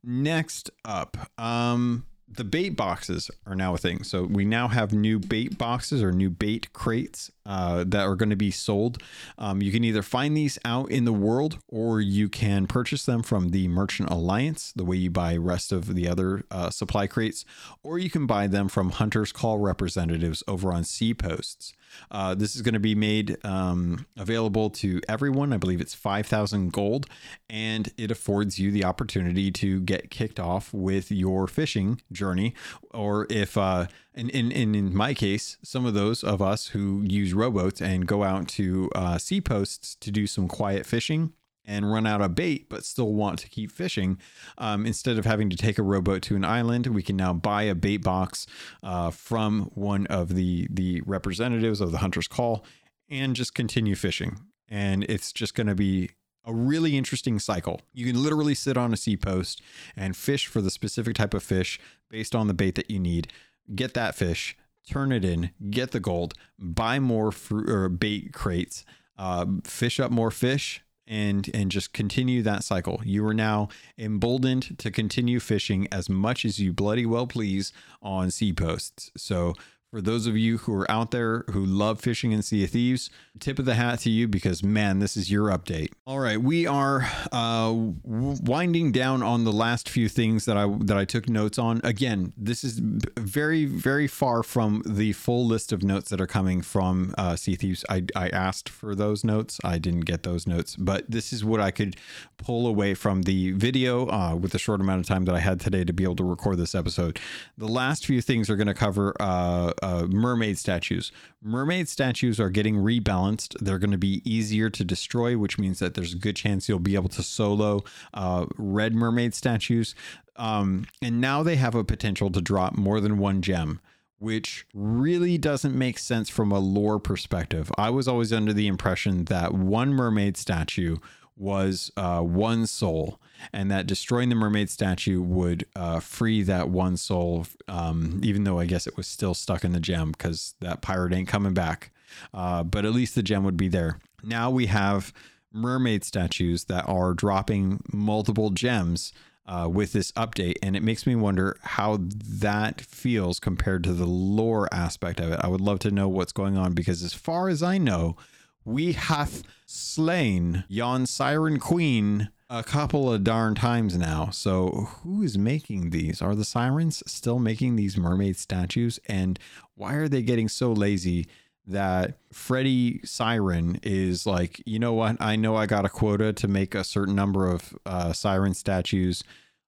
Next 0.04 0.70
up, 0.84 1.18
um, 1.38 2.06
the 2.28 2.44
bait 2.44 2.70
boxes 2.70 3.30
are 3.46 3.56
now 3.56 3.74
a 3.74 3.78
thing. 3.78 4.04
So 4.04 4.24
we 4.24 4.46
now 4.46 4.68
have 4.68 4.94
new 4.94 5.20
bait 5.20 5.58
boxes 5.58 6.02
or 6.02 6.12
new 6.12 6.30
bait 6.30 6.74
crates 6.74 7.32
uh, 7.46 7.84
that 7.88 8.02
are 8.06 8.16
going 8.16 8.32
to 8.32 8.36
be 8.36 8.52
sold. 8.52 9.02
Um, 9.38 9.62
you 9.62 9.72
can 9.72 9.84
either 9.84 10.02
find 10.02 10.36
these 10.36 10.58
out 10.66 10.90
in 10.90 11.06
the 11.06 11.14
world 11.14 11.60
or 11.68 12.02
you 12.02 12.28
can 12.28 12.68
purchase 12.68 13.06
them 13.06 13.22
from 13.22 13.50
the 13.50 13.68
Merchant 13.68 14.10
Alliance, 14.10 14.74
the 14.76 14.86
way 14.86 14.98
you 14.98 15.12
buy 15.12 15.38
rest 15.38 15.72
of 15.72 15.94
the 15.94 16.08
other 16.08 16.44
uh, 16.50 16.70
supply 16.70 17.08
crates, 17.08 17.46
or 17.84 18.00
you 18.00 18.10
can 18.10 18.26
buy 18.26 18.48
them 18.48 18.68
from 18.68 18.92
Hunter's 18.92 19.32
Call 19.32 19.60
representatives 19.60 20.44
over 20.48 20.74
on 20.74 20.84
Sea 20.84 21.14
Posts. 21.14 21.74
Uh, 22.12 22.36
this 22.36 22.56
is 22.56 22.62
going 22.62 22.74
to 22.74 22.80
be 22.80 22.96
made 22.96 23.38
um, 23.46 24.06
available 24.18 24.70
to 24.70 25.02
everyone. 25.08 25.54
I 25.54 25.58
believe 25.58 25.82
it's 25.82 25.94
5,000 25.94 26.72
gold, 26.72 27.08
and 27.50 27.92
it 27.98 28.12
affords 28.12 28.60
you 28.60 28.72
the 28.72 28.84
opportunity 28.84 29.52
to 29.52 29.82
get 29.82 30.10
kicked 30.10 30.40
off 30.40 30.74
with 30.74 31.12
your 31.12 31.48
fishing 31.48 32.02
journey. 32.12 32.54
Or 32.92 33.28
if, 33.30 33.58
uh, 33.58 33.88
in, 34.14 34.30
in, 34.30 34.76
in 34.76 34.96
my 34.96 35.14
case, 35.14 35.58
some 35.64 35.86
of 35.86 35.94
those 35.94 36.24
of 36.24 36.42
us 36.42 36.68
who 36.68 37.04
use 37.06 37.34
rowboats 37.34 37.82
and 37.82 38.08
go 38.08 38.24
out 38.24 38.48
to 38.50 38.90
uh, 38.96 39.18
sea 39.18 39.42
posts 39.42 39.96
to 39.96 40.12
do 40.12 40.28
some 40.28 40.48
quiet 40.48 40.86
fishing 40.86 41.34
and 41.66 41.92
run 41.92 42.06
out 42.06 42.22
of 42.22 42.36
bait 42.36 42.68
but 42.70 42.86
still 42.86 43.14
want 43.14 43.40
to 43.40 43.50
keep 43.50 43.72
fishing 43.72 44.18
um, 44.58 44.86
instead 44.86 45.18
of 45.18 45.26
having 45.26 45.50
to 45.50 45.58
take 45.58 45.78
a 45.78 45.84
rowboat 45.84 46.22
to 46.22 46.36
an 46.36 46.46
island 46.46 46.88
we 46.88 47.04
can 47.04 47.16
now 47.16 47.34
buy 47.34 47.64
a 47.64 47.76
bait 47.76 47.98
box 47.98 48.48
uh, 48.84 49.10
from 49.10 49.72
one 49.74 50.06
of 50.08 50.36
the 50.36 50.68
the 50.70 51.02
representatives 51.06 51.82
of 51.82 51.92
the 51.92 52.00
hunter's 52.00 52.28
call 52.28 52.64
and 53.10 53.36
just 53.36 53.54
continue 53.54 53.96
fishing 53.96 54.40
and 54.68 55.04
it's 55.06 55.32
just 55.32 55.54
going 55.54 55.68
to 55.68 55.76
be 55.76 56.10
a 56.46 56.54
really 56.54 56.96
interesting 56.96 57.40
cycle. 57.40 57.82
You 57.94 58.06
can 58.06 58.22
literally 58.22 58.56
sit 58.56 58.78
on 58.78 58.94
a 58.94 58.98
sea 58.98 59.18
post 59.18 59.62
and 59.96 60.16
fish 60.16 60.48
for 60.48 60.62
the 60.62 60.70
specific 60.70 61.16
type 61.16 61.34
of 61.34 61.44
fish 61.44 61.80
based 62.10 62.36
on 62.36 62.48
the 62.48 62.54
bait 62.54 62.76
that 62.76 62.90
you 62.90 63.00
need. 63.00 63.32
Get 63.74 63.96
that 63.96 64.16
fish, 64.16 64.56
turn 64.88 65.12
it 65.12 65.26
in, 65.26 65.52
get 65.72 65.92
the 65.92 66.00
gold, 66.00 66.36
buy 66.60 67.00
more 67.00 67.32
fruit 67.32 67.70
or 67.70 67.90
bait 67.90 68.32
crates, 68.32 68.86
uh, 69.18 69.46
fish 69.64 70.00
up 70.00 70.12
more 70.12 70.32
fish, 70.32 70.84
and 71.08 71.50
and 71.54 71.72
just 71.72 71.94
continue 71.94 72.42
that 72.42 72.64
cycle. 72.64 73.02
You 73.04 73.26
are 73.28 73.34
now 73.34 73.70
emboldened 73.98 74.78
to 74.80 74.92
continue 74.92 75.40
fishing 75.40 75.88
as 75.92 76.10
much 76.10 76.46
as 76.46 76.60
you 76.60 76.74
bloody 76.74 77.06
well 77.06 77.28
please 77.28 77.72
on 78.02 78.32
sea 78.32 78.54
posts. 78.54 79.12
So 79.16 79.54
for 79.92 80.02
those 80.02 80.28
of 80.28 80.36
you 80.36 80.58
who 80.58 80.74
are 80.74 80.90
out 80.92 81.12
there 81.12 81.46
who 81.52 81.66
love 81.66 82.02
fishing 82.02 82.32
in 82.32 82.42
Sea 82.42 82.66
of 82.66 82.72
Thieves, 82.72 83.10
tip 83.40 83.60
of 83.60 83.66
the 83.66 83.76
hat 83.76 84.00
to 84.00 84.10
you 84.10 84.28
because 84.28 84.64
man, 84.64 85.00
this 85.00 85.16
is 85.16 85.32
your 85.32 85.50
update. 85.50 85.92
All 86.06 86.20
right, 86.20 86.42
we 86.42 86.68
are 86.68 87.08
uh, 87.32 87.74
winding 88.04 88.92
down 88.92 89.24
on 89.24 89.44
the 89.44 89.54
last 89.54 89.88
few 89.88 90.10
things 90.10 90.46
that 90.46 90.58
I 90.58 90.68
that 90.82 90.98
I 90.98 91.06
took 91.06 91.30
notes 91.30 91.58
on. 91.58 91.82
Again, 91.84 92.34
this 92.38 92.64
is 92.64 92.80
very 92.80 93.66
very 93.66 94.08
far 94.08 94.44
from 94.44 94.84
the 94.86 95.14
full 95.14 95.46
list 95.46 95.72
of 95.72 95.84
notes 95.84 96.10
that 96.10 96.20
are 96.20 96.28
coming 96.28 96.62
from 96.62 97.14
uh, 97.18 97.36
Sea 97.36 97.56
Thieves. 97.56 97.86
I 97.90 98.04
I 98.16 98.30
asked 98.30 98.70
for 98.70 98.96
those 98.96 99.24
notes, 99.24 99.60
I 99.64 99.78
didn't 99.78 100.02
get 100.02 100.24
those 100.24 100.46
notes, 100.48 100.76
but 100.76 101.10
this 101.10 101.32
is 101.32 101.46
what 101.46 101.62
I 101.62 101.72
could 101.72 101.96
pull 102.38 102.68
away 102.68 102.94
from 102.94 103.24
the 103.24 103.52
video 103.52 104.08
uh, 104.10 104.36
with 104.36 104.52
the 104.52 104.60
short 104.60 104.82
amount 104.82 105.02
of 105.02 105.08
time 105.08 105.26
that 105.26 105.36
I 105.36 105.40
had 105.40 105.60
today 105.60 105.84
to 105.84 105.94
be 105.94 106.04
able 106.04 106.18
to 106.18 106.24
record 106.24 106.58
this 106.58 106.76
episode. 106.76 107.20
The 107.58 107.68
last 107.68 108.06
few 108.06 108.22
things 108.22 108.50
are 108.50 108.56
going 108.56 108.68
to 108.68 108.74
cover 108.74 109.16
uh, 109.20 109.72
uh, 109.82 110.08
mermaid 110.10 110.58
statues. 110.58 111.12
Mermaid 111.42 111.88
statues 111.90 112.40
are 112.40 112.50
getting 112.50 112.76
rebalanced. 112.76 113.56
They're 113.60 113.80
going 113.80 113.92
to 113.92 113.98
be 113.98 114.22
easier 114.24 114.70
to 114.70 114.84
destroy, 114.84 115.38
which 115.38 115.58
means 115.58 115.80
that 115.80 115.94
there's 115.94 116.14
a 116.14 116.18
good 116.18 116.36
chance 116.36 116.68
you'll 116.68 116.80
be 116.80 116.96
able 116.96 117.10
to 117.10 117.24
solo 117.24 117.84
uh, 118.14 118.46
red 118.58 118.94
mermaid 118.94 119.34
statues. 119.34 119.96
Um, 120.36 120.86
and 121.02 121.22
now 121.22 121.44
they 121.44 121.56
have 121.56 121.76
a 121.76 121.84
potential 121.84 122.30
to 122.32 122.42
drop 122.42 122.76
more 122.76 123.00
than 123.00 123.18
one 123.18 123.42
gem 123.42 123.80
which 124.18 124.66
really 124.74 125.38
doesn't 125.38 125.78
make 125.78 126.00
sense 126.00 126.30
from 126.30 126.52
a 126.52 126.58
lore 126.58 127.00
perspective. 127.00 127.72
I 127.78 127.90
was 127.90 128.08
always 128.08 128.32
under 128.32 128.54
the 128.54 128.68
impression 128.68 129.26
that 129.26 129.54
one 129.54 129.94
mermaid 129.94 130.38
statue 130.38 130.98
was 131.36 131.92
uh, 131.98 132.22
one 132.22 132.66
soul, 132.66 133.20
and 133.54 133.72
that 133.72 133.88
destroying 133.88 134.30
the 134.30 134.36
mermaid 134.36 134.70
statue 134.70 135.22
would 135.22 135.66
uh, 135.76 136.00
free 136.00 136.44
that 136.44 136.70
one 136.70 136.98
soul, 136.98 137.46
um, 137.68 138.20
even 138.24 138.44
though 138.44 138.60
I 138.60 138.66
guess 138.66 138.88
it 138.88 138.98
was 138.98 139.08
still 139.08 139.34
stuck 139.34 139.64
in 139.64 139.72
the 139.72 139.80
gem 139.80 140.12
because 140.12 140.56
that 140.62 140.82
pirate 140.82 141.14
ain't 141.14 141.28
coming 141.28 141.54
back. 141.54 141.92
Uh, 142.34 142.64
but 142.64 142.86
at 142.86 142.94
least 142.94 143.16
the 143.16 143.24
gem 143.24 143.44
would 143.44 143.58
be 143.58 143.68
there. 143.68 144.00
Now 144.24 144.50
we 144.50 144.68
have 144.68 145.14
mermaid 145.52 146.04
statues 146.04 146.66
that 146.66 146.88
are 146.88 147.14
dropping 147.14 147.82
multiple 147.92 148.50
gems. 148.50 149.14
Uh, 149.48 149.70
with 149.72 149.94
this 149.94 150.12
update, 150.14 150.56
and 150.64 150.76
it 150.76 150.82
makes 150.82 151.06
me 151.06 151.14
wonder 151.14 151.56
how 151.62 152.00
that 152.02 152.82
feels 152.82 153.40
compared 153.40 153.84
to 153.84 153.94
the 153.94 154.08
lore 154.08 154.68
aspect 154.74 155.20
of 155.20 155.32
it. 155.32 155.40
I 155.40 155.48
would 155.48 155.62
love 155.62 155.78
to 155.82 155.92
know 155.92 156.10
what's 156.10 156.32
going 156.32 156.58
on 156.58 156.74
because, 156.74 157.04
as 157.04 157.14
far 157.14 157.48
as 157.48 157.62
I 157.62 157.78
know, 157.78 158.18
we 158.64 158.94
hath 158.94 159.44
slain 159.68 160.64
yon 160.68 161.06
siren 161.06 161.60
queen 161.60 162.30
a 162.50 162.64
couple 162.64 163.12
of 163.12 163.24
darn 163.24 163.56
times 163.56 163.98
now. 163.98 164.30
So, 164.30 164.90
who 165.04 165.24
is 165.24 165.38
making 165.38 165.90
these? 165.90 166.22
Are 166.22 166.36
the 166.36 166.46
sirens 166.46 167.02
still 167.08 167.40
making 167.40 167.76
these 167.76 167.98
mermaid 167.98 168.38
statues? 168.38 169.00
And 169.08 169.40
why 169.76 169.96
are 169.96 170.08
they 170.08 170.22
getting 170.22 170.48
so 170.48 170.72
lazy 170.72 171.28
that 171.68 172.20
Freddy 172.32 173.02
Siren 173.04 173.80
is 173.82 174.26
like, 174.26 174.62
you 174.66 174.78
know 174.78 174.94
what? 174.94 175.18
I 175.20 175.36
know 175.36 175.56
I 175.56 175.66
got 175.66 175.86
a 175.86 175.90
quota 175.90 176.32
to 176.34 176.48
make 176.48 176.76
a 176.76 176.84
certain 176.84 177.16
number 177.16 177.50
of 177.50 177.76
uh, 177.86 178.14
siren 178.14 178.54
statues. 178.54 179.24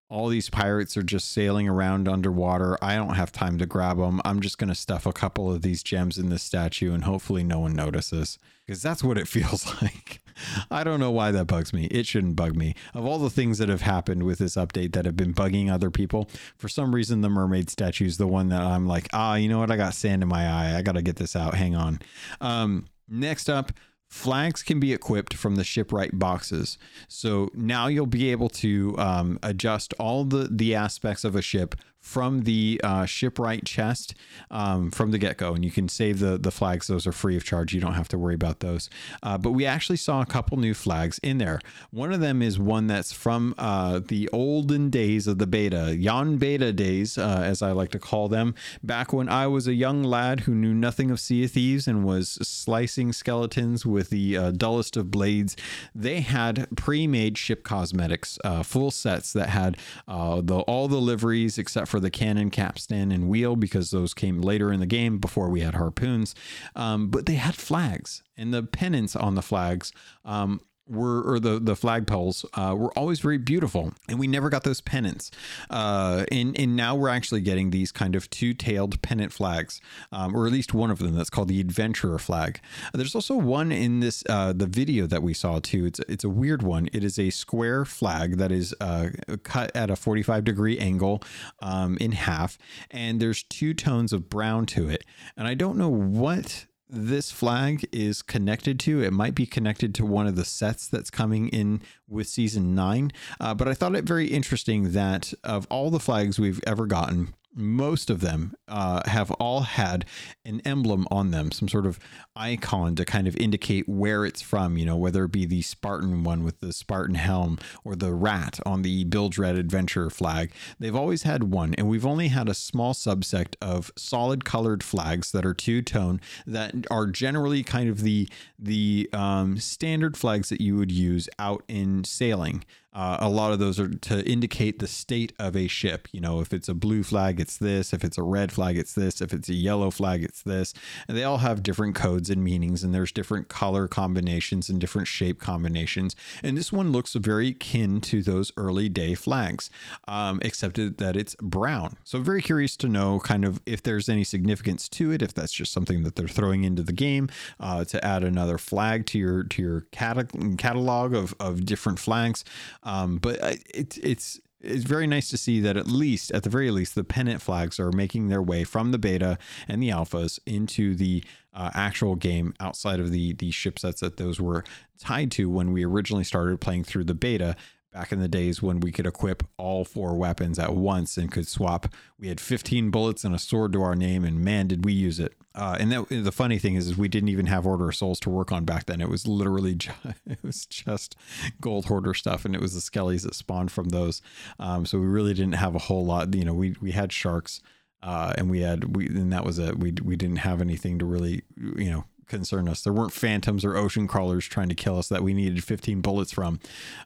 All 0.09 0.27
these 0.29 0.49
pirates 0.49 0.95
are 0.95 1.03
just 1.03 1.31
sailing 1.31 1.67
around 1.67 2.07
underwater. 2.07 2.77
I 2.81 2.95
don't 2.95 3.15
have 3.15 3.31
time 3.31 3.57
to 3.57 3.65
grab 3.65 3.97
them. 3.97 4.21
I'm 4.23 4.39
just 4.39 4.57
going 4.57 4.69
to 4.69 4.75
stuff 4.75 5.05
a 5.05 5.11
couple 5.11 5.51
of 5.51 5.63
these 5.63 5.83
gems 5.83 6.17
in 6.17 6.29
this 6.29 6.43
statue 6.43 6.93
and 6.93 7.03
hopefully 7.03 7.43
no 7.43 7.59
one 7.59 7.73
notices 7.73 8.37
because 8.65 8.81
that's 8.81 9.03
what 9.03 9.17
it 9.17 9.27
feels 9.27 9.81
like. 9.81 10.21
I 10.69 10.83
don't 10.83 10.99
know 10.99 11.11
why 11.11 11.31
that 11.31 11.45
bugs 11.45 11.73
me. 11.73 11.85
It 11.85 12.05
shouldn't 12.05 12.35
bug 12.35 12.55
me. 12.55 12.75
Of 12.93 13.05
all 13.05 13.19
the 13.19 13.29
things 13.29 13.57
that 13.57 13.69
have 13.69 13.81
happened 13.81 14.23
with 14.23 14.39
this 14.39 14.55
update 14.55 14.93
that 14.93 15.05
have 15.05 15.17
been 15.17 15.33
bugging 15.33 15.71
other 15.71 15.91
people, 15.91 16.29
for 16.55 16.69
some 16.69 16.93
reason, 16.93 17.21
the 17.21 17.29
mermaid 17.29 17.69
statue 17.69 18.05
is 18.05 18.17
the 18.17 18.27
one 18.27 18.49
that 18.49 18.61
I'm 18.61 18.87
like, 18.87 19.07
ah, 19.13 19.35
you 19.35 19.49
know 19.49 19.59
what? 19.59 19.71
I 19.71 19.77
got 19.77 19.93
sand 19.93 20.23
in 20.23 20.29
my 20.29 20.47
eye. 20.47 20.77
I 20.77 20.81
got 20.81 20.93
to 20.93 21.01
get 21.01 21.17
this 21.17 21.35
out. 21.35 21.55
Hang 21.55 21.75
on. 21.75 21.99
Um, 22.41 22.87
next 23.07 23.49
up, 23.49 23.71
flags 24.09 24.63
can 24.63 24.79
be 24.79 24.93
equipped 24.93 25.33
from 25.33 25.55
the 25.55 25.63
shipwright 25.63 26.17
boxes 26.17 26.77
so 27.09 27.49
now 27.53 27.87
you'll 27.87 28.05
be 28.05 28.31
able 28.31 28.47
to 28.47 28.95
um, 28.97 29.37
adjust 29.43 29.93
all 29.99 30.23
the 30.23 30.47
the 30.49 30.73
aspects 30.73 31.25
of 31.25 31.35
a 31.35 31.41
ship 31.41 31.75
from 32.07 32.43
the 32.43 32.79
uh, 32.85 33.05
shipwright 33.05 33.65
chest 33.65 34.15
um, 34.49 34.89
from 34.91 35.11
the 35.11 35.17
get 35.17 35.37
go, 35.37 35.53
and 35.53 35.65
you 35.65 35.71
can 35.71 35.89
save 35.89 36.19
the 36.19 36.37
the 36.37 36.51
flags. 36.51 36.87
Those 36.87 37.05
are 37.05 37.11
free 37.11 37.35
of 37.35 37.43
charge. 37.43 37.73
You 37.73 37.81
don't 37.81 37.95
have 37.95 38.07
to 38.09 38.17
worry 38.17 38.33
about 38.33 38.61
those. 38.61 38.89
Uh, 39.21 39.37
but 39.37 39.51
we 39.51 39.65
actually 39.65 39.97
saw 39.97 40.21
a 40.21 40.25
couple 40.25 40.57
new 40.57 40.73
flags 40.73 41.19
in 41.21 41.37
there. 41.37 41.59
One 41.91 42.13
of 42.13 42.21
them 42.21 42.41
is 42.41 42.57
one 42.57 42.87
that's 42.87 43.11
from 43.11 43.53
uh, 43.57 43.99
the 43.99 44.29
olden 44.31 44.89
days 44.89 45.27
of 45.27 45.37
the 45.37 45.45
beta, 45.45 45.95
Yon 45.97 46.37
Beta 46.37 46.71
days, 46.71 47.17
uh, 47.17 47.41
as 47.43 47.61
I 47.61 47.73
like 47.73 47.91
to 47.91 47.99
call 47.99 48.29
them. 48.29 48.55
Back 48.81 49.11
when 49.11 49.27
I 49.27 49.47
was 49.47 49.67
a 49.67 49.73
young 49.73 50.01
lad 50.01 50.41
who 50.41 50.55
knew 50.55 50.73
nothing 50.73 51.11
of 51.11 51.19
Sea 51.19 51.43
of 51.43 51.51
Thieves 51.51 51.87
and 51.87 52.05
was 52.05 52.39
slicing 52.41 53.11
skeletons 53.11 53.85
with 53.85 54.09
the 54.09 54.37
uh, 54.37 54.51
dullest 54.51 54.95
of 54.95 55.11
blades, 55.11 55.57
they 55.93 56.21
had 56.21 56.67
pre-made 56.77 57.37
ship 57.37 57.63
cosmetics, 57.63 58.39
uh, 58.45 58.63
full 58.63 58.91
sets 58.91 59.33
that 59.33 59.49
had 59.49 59.75
the 60.07 60.63
all 60.67 60.87
the 60.87 61.01
liveries 61.01 61.57
except 61.57 61.87
for 61.87 61.96
for 61.97 62.01
the 62.01 62.11
cannon, 62.11 62.51
capstan, 62.51 63.11
and 63.11 63.27
wheel 63.27 63.55
because 63.55 63.89
those 63.89 64.13
came 64.13 64.39
later 64.39 64.71
in 64.71 64.79
the 64.79 64.85
game 64.85 65.17
before 65.17 65.49
we 65.49 65.61
had 65.61 65.73
harpoons. 65.73 66.35
Um, 66.75 67.07
but 67.07 67.25
they 67.25 67.33
had 67.33 67.55
flags, 67.55 68.21
and 68.37 68.53
the 68.53 68.61
pennants 68.61 69.15
on 69.15 69.33
the 69.33 69.41
flags 69.41 69.91
um, 70.23 70.61
were 70.89 71.21
or 71.21 71.39
the 71.39 71.59
the 71.59 71.73
flagpoles 71.73 72.45
uh, 72.53 72.75
were 72.75 72.91
always 72.97 73.19
very 73.19 73.37
beautiful, 73.37 73.93
and 74.07 74.19
we 74.19 74.27
never 74.27 74.49
got 74.49 74.63
those 74.63 74.81
pennants. 74.81 75.31
Uh, 75.69 76.25
and 76.31 76.57
and 76.59 76.75
now 76.75 76.95
we're 76.95 77.09
actually 77.09 77.41
getting 77.41 77.71
these 77.71 77.91
kind 77.91 78.15
of 78.15 78.29
two 78.29 78.53
tailed 78.53 79.01
pennant 79.01 79.31
flags, 79.33 79.81
um, 80.11 80.35
or 80.35 80.45
at 80.45 80.53
least 80.53 80.73
one 80.73 80.91
of 80.91 80.99
them 80.99 81.15
that's 81.15 81.29
called 81.29 81.47
the 81.47 81.59
adventurer 81.59 82.19
flag. 82.19 82.59
There's 82.93 83.15
also 83.15 83.35
one 83.35 83.71
in 83.71 83.99
this 83.99 84.23
uh, 84.29 84.53
the 84.53 84.67
video 84.67 85.07
that 85.07 85.23
we 85.23 85.33
saw 85.33 85.59
too. 85.59 85.85
It's 85.85 85.99
it's 86.07 86.23
a 86.23 86.29
weird 86.29 86.63
one. 86.63 86.89
It 86.93 87.03
is 87.03 87.19
a 87.19 87.29
square 87.29 87.85
flag 87.85 88.37
that 88.37 88.51
is 88.51 88.73
uh, 88.79 89.09
cut 89.43 89.75
at 89.75 89.89
a 89.89 89.95
45 89.95 90.43
degree 90.43 90.77
angle 90.79 91.23
um, 91.61 91.97
in 91.99 92.11
half, 92.13 92.57
and 92.91 93.19
there's 93.19 93.43
two 93.43 93.73
tones 93.73 94.13
of 94.13 94.29
brown 94.29 94.65
to 94.67 94.89
it. 94.89 95.03
And 95.35 95.47
I 95.47 95.53
don't 95.53 95.77
know 95.77 95.89
what 95.89 96.65
this 96.89 97.31
flag 97.31 97.87
is 97.91 98.21
connected 98.21 98.79
to. 98.81 99.01
It 99.01 99.13
might 99.13 99.35
be 99.35 99.45
connected 99.45 99.93
to 99.95 100.05
one 100.05 100.27
of 100.27 100.35
the 100.35 100.45
sets 100.45 100.87
that's 100.87 101.09
coming 101.09 101.49
in 101.49 101.81
with 102.07 102.27
season 102.27 102.73
nine. 102.73 103.11
Uh, 103.39 103.53
but 103.53 103.67
I 103.67 103.73
thought 103.73 103.95
it 103.95 104.05
very 104.05 104.27
interesting 104.27 104.91
that 104.93 105.33
of 105.43 105.67
all 105.69 105.89
the 105.89 105.99
flags 105.99 106.39
we've 106.39 106.61
ever 106.65 106.85
gotten, 106.85 107.33
most 107.57 108.09
of 108.09 108.21
them 108.21 108.55
uh, 108.67 109.01
have 109.07 109.31
all 109.31 109.61
had 109.61 110.05
an 110.45 110.61
emblem 110.63 111.07
on 111.09 111.31
them, 111.31 111.51
some 111.51 111.67
sort 111.67 111.85
of 111.85 111.99
icon 112.35 112.95
to 112.95 113.03
kind 113.03 113.27
of 113.27 113.35
indicate 113.37 113.89
where 113.89 114.25
it's 114.25 114.41
from, 114.41 114.77
you 114.77 114.85
know, 114.85 114.95
whether 114.95 115.25
it 115.25 115.31
be 115.31 115.45
the 115.45 115.61
Spartan 115.61 116.23
one 116.23 116.43
with 116.43 116.59
the 116.59 116.71
Spartan 116.71 117.15
helm 117.15 117.57
or 117.83 117.95
the 117.95 118.13
rat 118.13 118.59
on 118.65 118.83
the 118.83 119.03
Bilge 119.05 119.37
Rat 119.37 119.55
Adventure 119.55 120.09
flag. 120.09 120.51
They've 120.79 120.95
always 120.95 121.23
had 121.23 121.45
one, 121.45 121.73
and 121.73 121.87
we've 121.89 122.05
only 122.05 122.27
had 122.27 122.47
a 122.47 122.53
small 122.53 122.93
subsect 122.93 123.55
of 123.61 123.91
solid 123.97 124.45
colored 124.45 124.83
flags 124.83 125.31
that 125.31 125.45
are 125.45 125.53
two 125.53 125.81
tone 125.81 126.21
that 126.45 126.75
are 126.91 127.07
generally 127.07 127.63
kind 127.63 127.89
of 127.89 128.01
the 128.01 128.29
the 128.59 129.09
um, 129.13 129.57
standard 129.57 130.17
flags 130.17 130.49
that 130.49 130.61
you 130.61 130.75
would 130.77 130.91
use 130.91 131.27
out 131.39 131.63
in 131.67 132.03
sailing. 132.03 132.63
Uh, 132.97 133.15
a 133.19 133.29
lot 133.29 133.51
of 133.51 133.59
those 133.59 133.79
are 133.79 133.89
to 133.89 134.27
indicate 134.27 134.79
the 134.79 134.87
state 134.87 135.31
of 135.37 135.55
a 135.55 135.67
ship. 135.67 136.07
You 136.11 136.19
know, 136.19 136.41
if 136.41 136.51
it's 136.51 136.67
a 136.67 136.73
blue 136.73 137.03
flag, 137.03 137.39
it's 137.39 137.55
this. 137.55 137.93
If 137.93 138.03
it's 138.03 138.17
a 138.17 138.23
red 138.23 138.51
flag, 138.51 138.75
it's 138.75 138.93
this. 138.93 139.21
If 139.21 139.33
it's 139.33 139.49
a 139.49 139.53
yellow 139.53 139.91
flag, 139.91 140.23
it's 140.23 140.41
this. 140.41 140.73
And 141.07 141.15
they 141.15 141.23
all 141.23 141.37
have 141.37 141.61
different 141.61 141.93
codes 141.93 142.31
and 142.31 142.43
meanings, 142.43 142.83
and 142.83 142.95
there's 142.95 143.11
different 143.11 143.49
color 143.49 143.87
combinations 143.87 144.67
and 144.67 144.81
different 144.81 145.07
shape 145.07 145.39
combinations. 145.39 146.15
And 146.41 146.57
this 146.57 146.73
one 146.73 146.91
looks 146.91 147.13
very 147.13 147.53
kin 147.53 148.01
to 148.01 148.23
those 148.23 148.51
early 148.57 148.89
day 148.89 149.13
flags, 149.13 149.69
um, 150.07 150.39
except 150.41 150.77
that 150.97 151.15
it's 151.15 151.35
brown. 151.35 151.97
So, 152.03 152.19
very 152.19 152.41
curious 152.41 152.75
to 152.77 152.87
know 152.87 153.19
kind 153.19 153.45
of 153.45 153.61
if 153.67 153.83
there's 153.83 154.09
any 154.09 154.23
significance 154.23 154.89
to 154.89 155.11
it, 155.11 155.21
if 155.21 155.35
that's 155.35 155.53
just 155.53 155.71
something 155.71 156.01
that 156.01 156.15
they're 156.15 156.27
throwing 156.27 156.63
into 156.63 156.81
the 156.81 156.93
game 156.93 157.29
uh, 157.59 157.85
to 157.85 158.03
add 158.03 158.23
another 158.23 158.57
flag 158.57 159.05
to 159.07 159.19
your 159.19 159.43
to 159.43 159.61
your 159.61 159.81
catalog 159.91 161.13
of, 161.13 161.35
of 161.39 161.63
different 161.63 161.99
flags. 161.99 162.43
Um, 162.87 163.17
but 163.17 163.37
it's 163.73 163.97
it's 163.97 164.39
it's 164.61 164.85
very 164.85 165.07
nice 165.07 165.29
to 165.29 165.37
see 165.37 165.59
that 165.59 165.77
at 165.77 165.87
least, 165.87 166.31
at 166.31 166.43
the 166.43 166.49
very 166.49 166.71
least, 166.71 166.95
the 166.95 167.03
pennant 167.03 167.41
flags 167.41 167.79
are 167.79 167.91
making 167.91 168.29
their 168.29 168.41
way 168.41 168.63
from 168.63 168.91
the 168.91 168.97
beta 168.97 169.37
and 169.67 169.83
the 169.83 169.89
alphas 169.89 170.39
into 170.45 170.95
the 170.95 171.23
uh, 171.53 171.69
actual 171.75 172.15
game 172.15 172.53
outside 172.61 172.99
of 172.99 173.11
the 173.11 173.33
the 173.33 173.51
ship 173.51 173.77
sets 173.77 173.99
that 173.99 174.15
those 174.15 174.39
were 174.39 174.63
tied 174.97 175.31
to 175.31 175.49
when 175.49 175.73
we 175.73 175.85
originally 175.85 176.23
started 176.23 176.61
playing 176.61 176.85
through 176.85 177.03
the 177.03 177.13
beta 177.13 177.57
back 177.91 178.11
in 178.11 178.19
the 178.19 178.27
days 178.27 178.61
when 178.61 178.79
we 178.79 178.91
could 178.91 179.07
equip 179.07 179.43
all 179.57 179.83
four 179.85 180.15
weapons 180.15 180.59
at 180.59 180.75
once 180.75 181.17
and 181.17 181.31
could 181.31 181.47
swap. 181.47 181.93
We 182.19 182.27
had 182.27 182.39
15 182.39 182.91
bullets 182.91 183.23
and 183.23 183.33
a 183.33 183.39
sword 183.39 183.73
to 183.73 183.81
our 183.81 183.95
name, 183.95 184.23
and 184.23 184.43
man, 184.43 184.67
did 184.67 184.85
we 184.85 184.93
use 184.93 185.19
it! 185.19 185.33
Uh, 185.55 185.75
and 185.79 185.91
that, 185.91 186.07
the 186.09 186.31
funny 186.31 186.59
thing 186.59 186.75
is, 186.75 186.87
is, 186.87 186.97
we 186.97 187.07
didn't 187.07 187.29
even 187.29 187.47
have 187.47 187.65
Order 187.65 187.89
of 187.89 187.95
Souls 187.95 188.19
to 188.21 188.29
work 188.29 188.51
on 188.51 188.63
back 188.63 188.85
then. 188.85 189.01
It 189.01 189.09
was 189.09 189.27
literally 189.27 189.73
just, 189.75 189.97
it 190.27 190.39
was 190.43 190.65
just 190.67 191.15
gold 191.59 191.85
hoarder 191.85 192.13
stuff, 192.13 192.45
and 192.45 192.53
it 192.53 192.61
was 192.61 192.73
the 192.73 192.79
skellies 192.79 193.23
that 193.23 193.33
spawned 193.33 193.71
from 193.71 193.89
those. 193.89 194.21
Um, 194.59 194.85
so 194.85 194.99
we 194.99 195.07
really 195.07 195.33
didn't 195.33 195.55
have 195.55 195.73
a 195.73 195.79
whole 195.79 196.05
lot. 196.05 196.33
You 196.35 196.45
know, 196.45 196.53
we 196.53 196.75
we 196.79 196.91
had 196.91 197.11
sharks, 197.11 197.61
uh, 198.03 198.33
and 198.37 198.51
we 198.51 198.61
had 198.61 198.95
we 198.95 199.07
and 199.07 199.33
that 199.33 199.43
was 199.43 199.57
it. 199.57 199.79
We 199.79 199.93
we 200.03 200.15
didn't 200.15 200.37
have 200.37 200.61
anything 200.61 200.99
to 200.99 201.05
really 201.05 201.41
you 201.57 201.89
know 201.89 202.05
concern 202.27 202.67
us. 202.67 202.81
There 202.81 202.93
weren't 202.93 203.13
phantoms 203.13 203.65
or 203.65 203.75
ocean 203.75 204.07
crawlers 204.07 204.45
trying 204.45 204.69
to 204.69 204.75
kill 204.75 204.97
us 204.97 205.09
that 205.09 205.23
we 205.23 205.33
needed 205.33 205.63
15 205.63 206.01
bullets 206.01 206.31
from. 206.31 206.59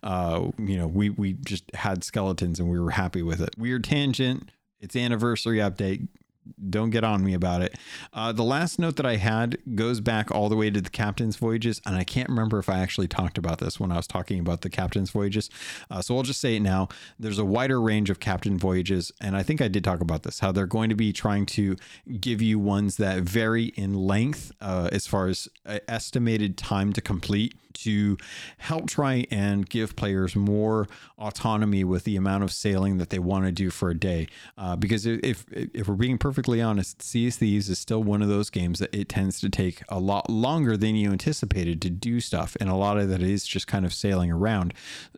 Uh, 0.04 0.50
you 0.58 0.78
know, 0.78 0.88
we 0.88 1.10
we 1.10 1.34
just 1.34 1.64
had 1.76 2.04
skeletons 2.04 2.60
and 2.60 2.70
we 2.70 2.80
were 2.80 2.92
happy 2.92 3.22
with 3.22 3.42
it. 3.42 3.52
Weird 3.58 3.84
tangent. 3.84 4.52
It's 4.80 4.96
anniversary 4.96 5.58
update 5.58 6.08
don't 6.70 6.90
get 6.90 7.04
on 7.04 7.24
me 7.24 7.34
about 7.34 7.62
it. 7.62 7.78
Uh, 8.14 8.32
the 8.32 8.44
last 8.44 8.80
note 8.80 8.96
that 8.96 9.06
I 9.06 9.18
had 9.18 9.58
goes 9.76 10.00
back 10.00 10.32
all 10.32 10.50
the 10.50 10.56
way 10.56 10.70
to 10.70 10.82
the 10.82 10.90
captain's 10.90 11.36
voyages, 11.36 11.82
and 11.86 11.96
I 11.96 12.04
can't 12.04 12.30
remember 12.30 12.60
if 12.60 12.70
I 12.70 12.80
actually 12.80 13.08
talked 13.08 13.38
about 13.38 13.60
this 13.60 13.80
when 13.80 13.92
I 13.92 13.98
was 13.98 14.08
talking 14.08 14.40
about 14.40 14.62
the 14.62 14.70
captain's 14.70 15.10
voyages. 15.12 15.50
Uh, 15.90 16.02
so 16.02 16.18
I'll 16.18 16.24
just 16.24 16.42
say 16.42 16.56
it 16.56 16.62
now. 16.62 16.90
There's 17.20 17.40
a 17.40 17.46
wider 17.46 17.82
range 17.82 18.10
of 18.10 18.20
captain 18.20 18.58
voyages, 18.58 19.12
and 19.22 19.36
I 19.36 19.44
think 19.44 19.62
I 19.62 19.68
did 19.68 19.84
talk 19.84 20.02
about 20.02 20.24
this 20.24 20.40
how 20.40 20.52
they're 20.52 20.66
going 20.66 20.90
to 20.90 20.96
be 20.96 21.14
trying 21.14 21.46
to 21.46 21.76
give 22.20 22.42
you 22.42 22.60
ones 22.60 22.98
that 22.98 23.22
vary 23.22 23.66
in 23.76 23.94
length 23.94 24.52
uh, 24.62 24.90
as 24.92 25.08
far 25.08 25.28
as 25.28 25.48
uh, 25.66 25.80
estimated 25.88 26.58
time 26.58 26.94
to 26.94 27.02
complete 27.02 27.56
to 27.74 28.18
help 28.58 28.90
try 28.90 29.26
and 29.32 29.70
give 29.70 29.96
players 29.96 30.36
more 30.36 30.88
autonomy 31.18 31.84
with 31.84 32.04
the 32.04 32.16
amount 32.16 32.44
of 32.44 32.52
sailing 32.52 32.98
that 32.98 33.10
they 33.10 33.20
want 33.20 33.46
to 33.46 33.52
do 33.52 33.70
for 33.70 33.90
a 33.90 33.98
day. 33.98 34.28
Uh, 34.58 34.76
because 34.76 35.06
if 35.06 35.46
if 35.52 35.88
we're 35.88 35.96
being 35.96 36.18
perfectly 36.18 36.62
honest, 36.62 37.02
Sea 37.02 37.28
of 37.28 37.34
Thieves 37.36 37.70
is 37.70 37.80
still 37.80 38.04
one 38.04 38.22
of 38.22 38.28
those 38.28 38.50
games 38.50 38.80
that 38.80 38.94
it 38.94 39.10
tends 39.10 39.40
to 39.42 39.50
take 39.50 39.84
a 39.90 40.00
lot 40.00 40.30
longer 40.30 40.78
than 40.78 40.96
you 40.96 41.12
anticipated 41.12 41.82
to 41.82 41.90
do 41.90 42.20
stuff, 42.20 42.56
and 42.60 42.70
a 42.70 42.76
lot 42.76 42.98
of 42.98 43.10
that 43.10 43.22
is 43.22 43.46
just 43.46 43.68
kind 43.68 43.86
of 43.86 43.94
sailing 43.94 44.32
around. 44.32 44.74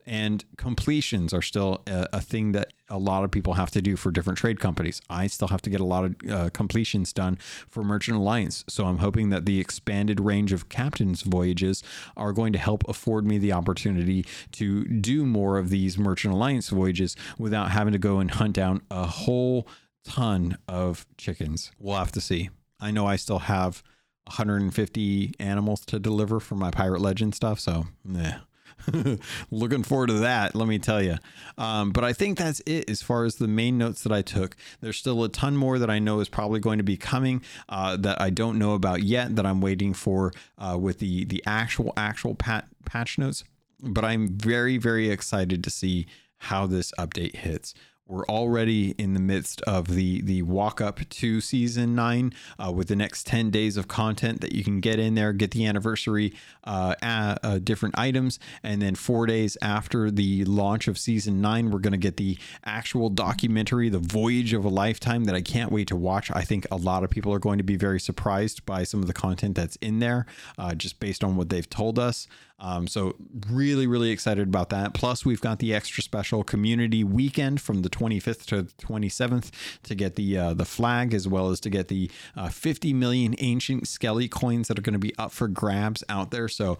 And 0.05 0.43
completions 0.57 1.33
are 1.33 1.41
still 1.41 1.81
a, 1.87 2.07
a 2.13 2.21
thing 2.21 2.51
that 2.51 2.73
a 2.93 2.97
lot 2.97 3.23
of 3.23 3.31
people 3.31 3.55
have 3.55 3.71
to 3.71 3.81
do 3.81 3.95
for 3.95 4.11
different 4.11 4.37
trade 4.37 4.59
companies. 4.59 5.01
I 5.09 5.25
still 5.25 5.47
have 5.47 5.63
to 5.63 5.69
get 5.69 5.81
a 5.81 5.85
lot 5.85 6.05
of 6.05 6.15
uh, 6.29 6.49
completions 6.51 7.11
done 7.11 7.37
for 7.67 7.83
Merchant 7.83 8.17
Alliance. 8.17 8.63
So 8.69 8.85
I'm 8.85 8.99
hoping 8.99 9.31
that 9.31 9.45
the 9.45 9.59
expanded 9.59 10.19
range 10.19 10.53
of 10.53 10.69
captain's 10.69 11.23
voyages 11.23 11.81
are 12.15 12.31
going 12.31 12.53
to 12.53 12.59
help 12.59 12.87
afford 12.87 13.25
me 13.25 13.39
the 13.39 13.51
opportunity 13.51 14.25
to 14.53 14.85
do 14.85 15.25
more 15.25 15.57
of 15.57 15.71
these 15.71 15.97
Merchant 15.97 16.35
Alliance 16.35 16.69
voyages 16.69 17.15
without 17.39 17.71
having 17.71 17.93
to 17.93 17.99
go 17.99 18.19
and 18.19 18.29
hunt 18.29 18.53
down 18.53 18.81
a 18.91 19.07
whole 19.07 19.67
ton 20.05 20.59
of 20.67 21.07
chickens. 21.17 21.71
We'll 21.79 21.97
have 21.97 22.11
to 22.11 22.21
see. 22.21 22.51
I 22.79 22.91
know 22.91 23.07
I 23.07 23.15
still 23.15 23.39
have 23.39 23.81
150 24.25 25.33
animals 25.39 25.83
to 25.87 25.97
deliver 25.97 26.39
for 26.39 26.55
my 26.55 26.69
Pirate 26.69 27.01
Legend 27.01 27.33
stuff. 27.33 27.59
So, 27.59 27.87
yeah. 28.07 28.41
looking 29.51 29.83
forward 29.83 30.07
to 30.07 30.19
that. 30.19 30.55
Let 30.55 30.67
me 30.67 30.79
tell 30.79 31.01
you. 31.01 31.17
Um, 31.57 31.91
but 31.91 32.03
I 32.03 32.13
think 32.13 32.37
that's 32.37 32.61
it 32.65 32.89
as 32.89 33.01
far 33.01 33.25
as 33.25 33.35
the 33.35 33.47
main 33.47 33.77
notes 33.77 34.03
that 34.03 34.11
I 34.11 34.21
took. 34.21 34.55
There's 34.81 34.97
still 34.97 35.23
a 35.23 35.29
ton 35.29 35.55
more 35.57 35.79
that 35.79 35.89
I 35.89 35.99
know 35.99 36.19
is 36.19 36.29
probably 36.29 36.59
going 36.59 36.77
to 36.77 36.83
be 36.83 36.97
coming 36.97 37.41
uh, 37.69 37.97
that 37.97 38.21
I 38.21 38.29
don't 38.29 38.57
know 38.57 38.73
about 38.73 39.03
yet. 39.03 39.35
That 39.35 39.45
I'm 39.45 39.61
waiting 39.61 39.93
for 39.93 40.33
uh, 40.57 40.77
with 40.79 40.99
the 40.99 41.25
the 41.25 41.43
actual 41.45 41.93
actual 41.97 42.35
pat, 42.35 42.67
patch 42.85 43.17
notes. 43.17 43.43
But 43.81 44.05
I'm 44.05 44.27
very 44.29 44.77
very 44.77 45.09
excited 45.09 45.63
to 45.63 45.69
see 45.69 46.07
how 46.37 46.67
this 46.67 46.91
update 46.99 47.37
hits. 47.37 47.73
We're 48.05 48.25
already 48.25 48.91
in 48.97 49.13
the 49.13 49.21
midst 49.21 49.61
of 49.61 49.87
the 49.87 50.21
the 50.21 50.41
walk 50.41 50.81
up 50.81 51.07
to 51.07 51.39
season 51.39 51.95
nine 51.95 52.33
uh, 52.59 52.69
with 52.69 52.89
the 52.89 52.97
next 52.97 53.25
ten 53.25 53.49
days 53.49 53.77
of 53.77 53.87
content 53.87 54.41
that 54.41 54.51
you 54.51 54.61
can 54.61 54.81
get 54.81 54.99
in 54.99 55.15
there, 55.15 55.31
get 55.31 55.51
the 55.51 55.65
anniversary 55.65 56.33
uh, 56.65 56.95
uh, 57.01 57.59
different 57.59 57.97
items, 57.97 58.39
and 58.61 58.81
then 58.81 58.95
four 58.95 59.25
days 59.25 59.57
after 59.61 60.11
the 60.11 60.43
launch 60.43 60.89
of 60.89 60.97
season 60.97 61.39
nine, 61.39 61.71
we're 61.71 61.79
going 61.79 61.93
to 61.93 61.97
get 61.97 62.17
the 62.17 62.37
actual 62.65 63.09
documentary, 63.09 63.87
"The 63.87 63.99
Voyage 63.99 64.51
of 64.51 64.65
a 64.65 64.69
Lifetime," 64.69 65.23
that 65.23 65.35
I 65.35 65.41
can't 65.41 65.71
wait 65.71 65.87
to 65.87 65.95
watch. 65.95 66.29
I 66.33 66.41
think 66.41 66.67
a 66.69 66.75
lot 66.75 67.05
of 67.05 67.09
people 67.09 67.33
are 67.33 67.39
going 67.39 67.57
to 67.57 67.63
be 67.63 67.77
very 67.77 68.01
surprised 68.01 68.65
by 68.65 68.83
some 68.83 68.99
of 68.99 69.07
the 69.07 69.13
content 69.13 69.55
that's 69.55 69.77
in 69.77 69.99
there, 69.99 70.25
uh, 70.57 70.75
just 70.75 70.99
based 70.99 71.23
on 71.23 71.37
what 71.37 71.47
they've 71.47 71.69
told 71.69 71.97
us. 71.97 72.27
Um, 72.63 72.87
so 72.87 73.15
really, 73.49 73.87
really 73.87 74.09
excited 74.11 74.47
about 74.47 74.69
that. 74.69 74.93
Plus, 74.93 75.25
we've 75.25 75.41
got 75.41 75.59
the 75.59 75.73
extra 75.73 76.01
special 76.01 76.45
community 76.45 77.03
weekend 77.03 77.59
from 77.59 77.81
the 77.81 77.89
25th 77.89 78.45
to 78.45 78.61
the 78.63 78.71
27th 78.73 79.51
to 79.83 79.95
get 79.95 80.15
the 80.15 80.37
uh, 80.37 80.53
the 80.53 80.63
flag 80.63 81.13
as 81.13 81.27
well 81.27 81.49
as 81.49 81.59
to 81.59 81.69
get 81.69 81.89
the 81.89 82.09
uh, 82.37 82.47
50 82.47 82.93
million 82.93 83.35
ancient 83.39 83.87
Skelly 83.87 84.29
coins 84.29 84.69
that 84.69 84.79
are 84.79 84.81
going 84.81 84.93
to 84.93 84.99
be 84.99 85.13
up 85.17 85.33
for 85.33 85.49
grabs 85.49 86.05
out 86.07 86.31
there. 86.31 86.47
So, 86.47 86.79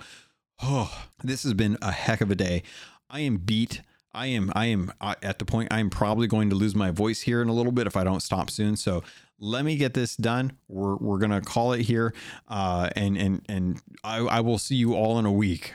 oh, 0.61 1.05
this 1.21 1.43
has 1.43 1.53
been 1.53 1.77
a 1.81 1.91
heck 1.91 2.21
of 2.21 2.31
a 2.31 2.35
day. 2.35 2.63
I 3.09 3.19
am 3.19 3.35
beat. 3.35 3.81
I 4.13 4.27
am 4.27 4.51
I 4.55 4.67
am 4.67 4.93
at 5.01 5.39
the 5.39 5.45
point 5.45 5.73
I 5.73 5.79
am 5.79 5.89
probably 5.89 6.27
going 6.27 6.51
to 6.51 6.55
lose 6.55 6.75
my 6.75 6.91
voice 6.91 7.21
here 7.21 7.41
in 7.41 7.49
a 7.49 7.53
little 7.53 7.71
bit 7.71 7.87
if 7.87 7.97
I 7.97 8.03
don't 8.03 8.21
stop 8.21 8.51
soon. 8.51 8.75
So 8.75 9.03
let 9.39 9.65
me 9.65 9.75
get 9.75 9.95
this 9.95 10.15
done. 10.15 10.53
We're, 10.67 10.95
we're 10.97 11.17
gonna 11.17 11.41
call 11.41 11.73
it 11.73 11.81
here, 11.81 12.13
uh, 12.47 12.89
and 12.95 13.17
and 13.17 13.41
and 13.49 13.81
I, 14.03 14.19
I 14.19 14.39
will 14.41 14.59
see 14.59 14.75
you 14.75 14.93
all 14.93 15.17
in 15.17 15.25
a 15.25 15.31
week. 15.31 15.73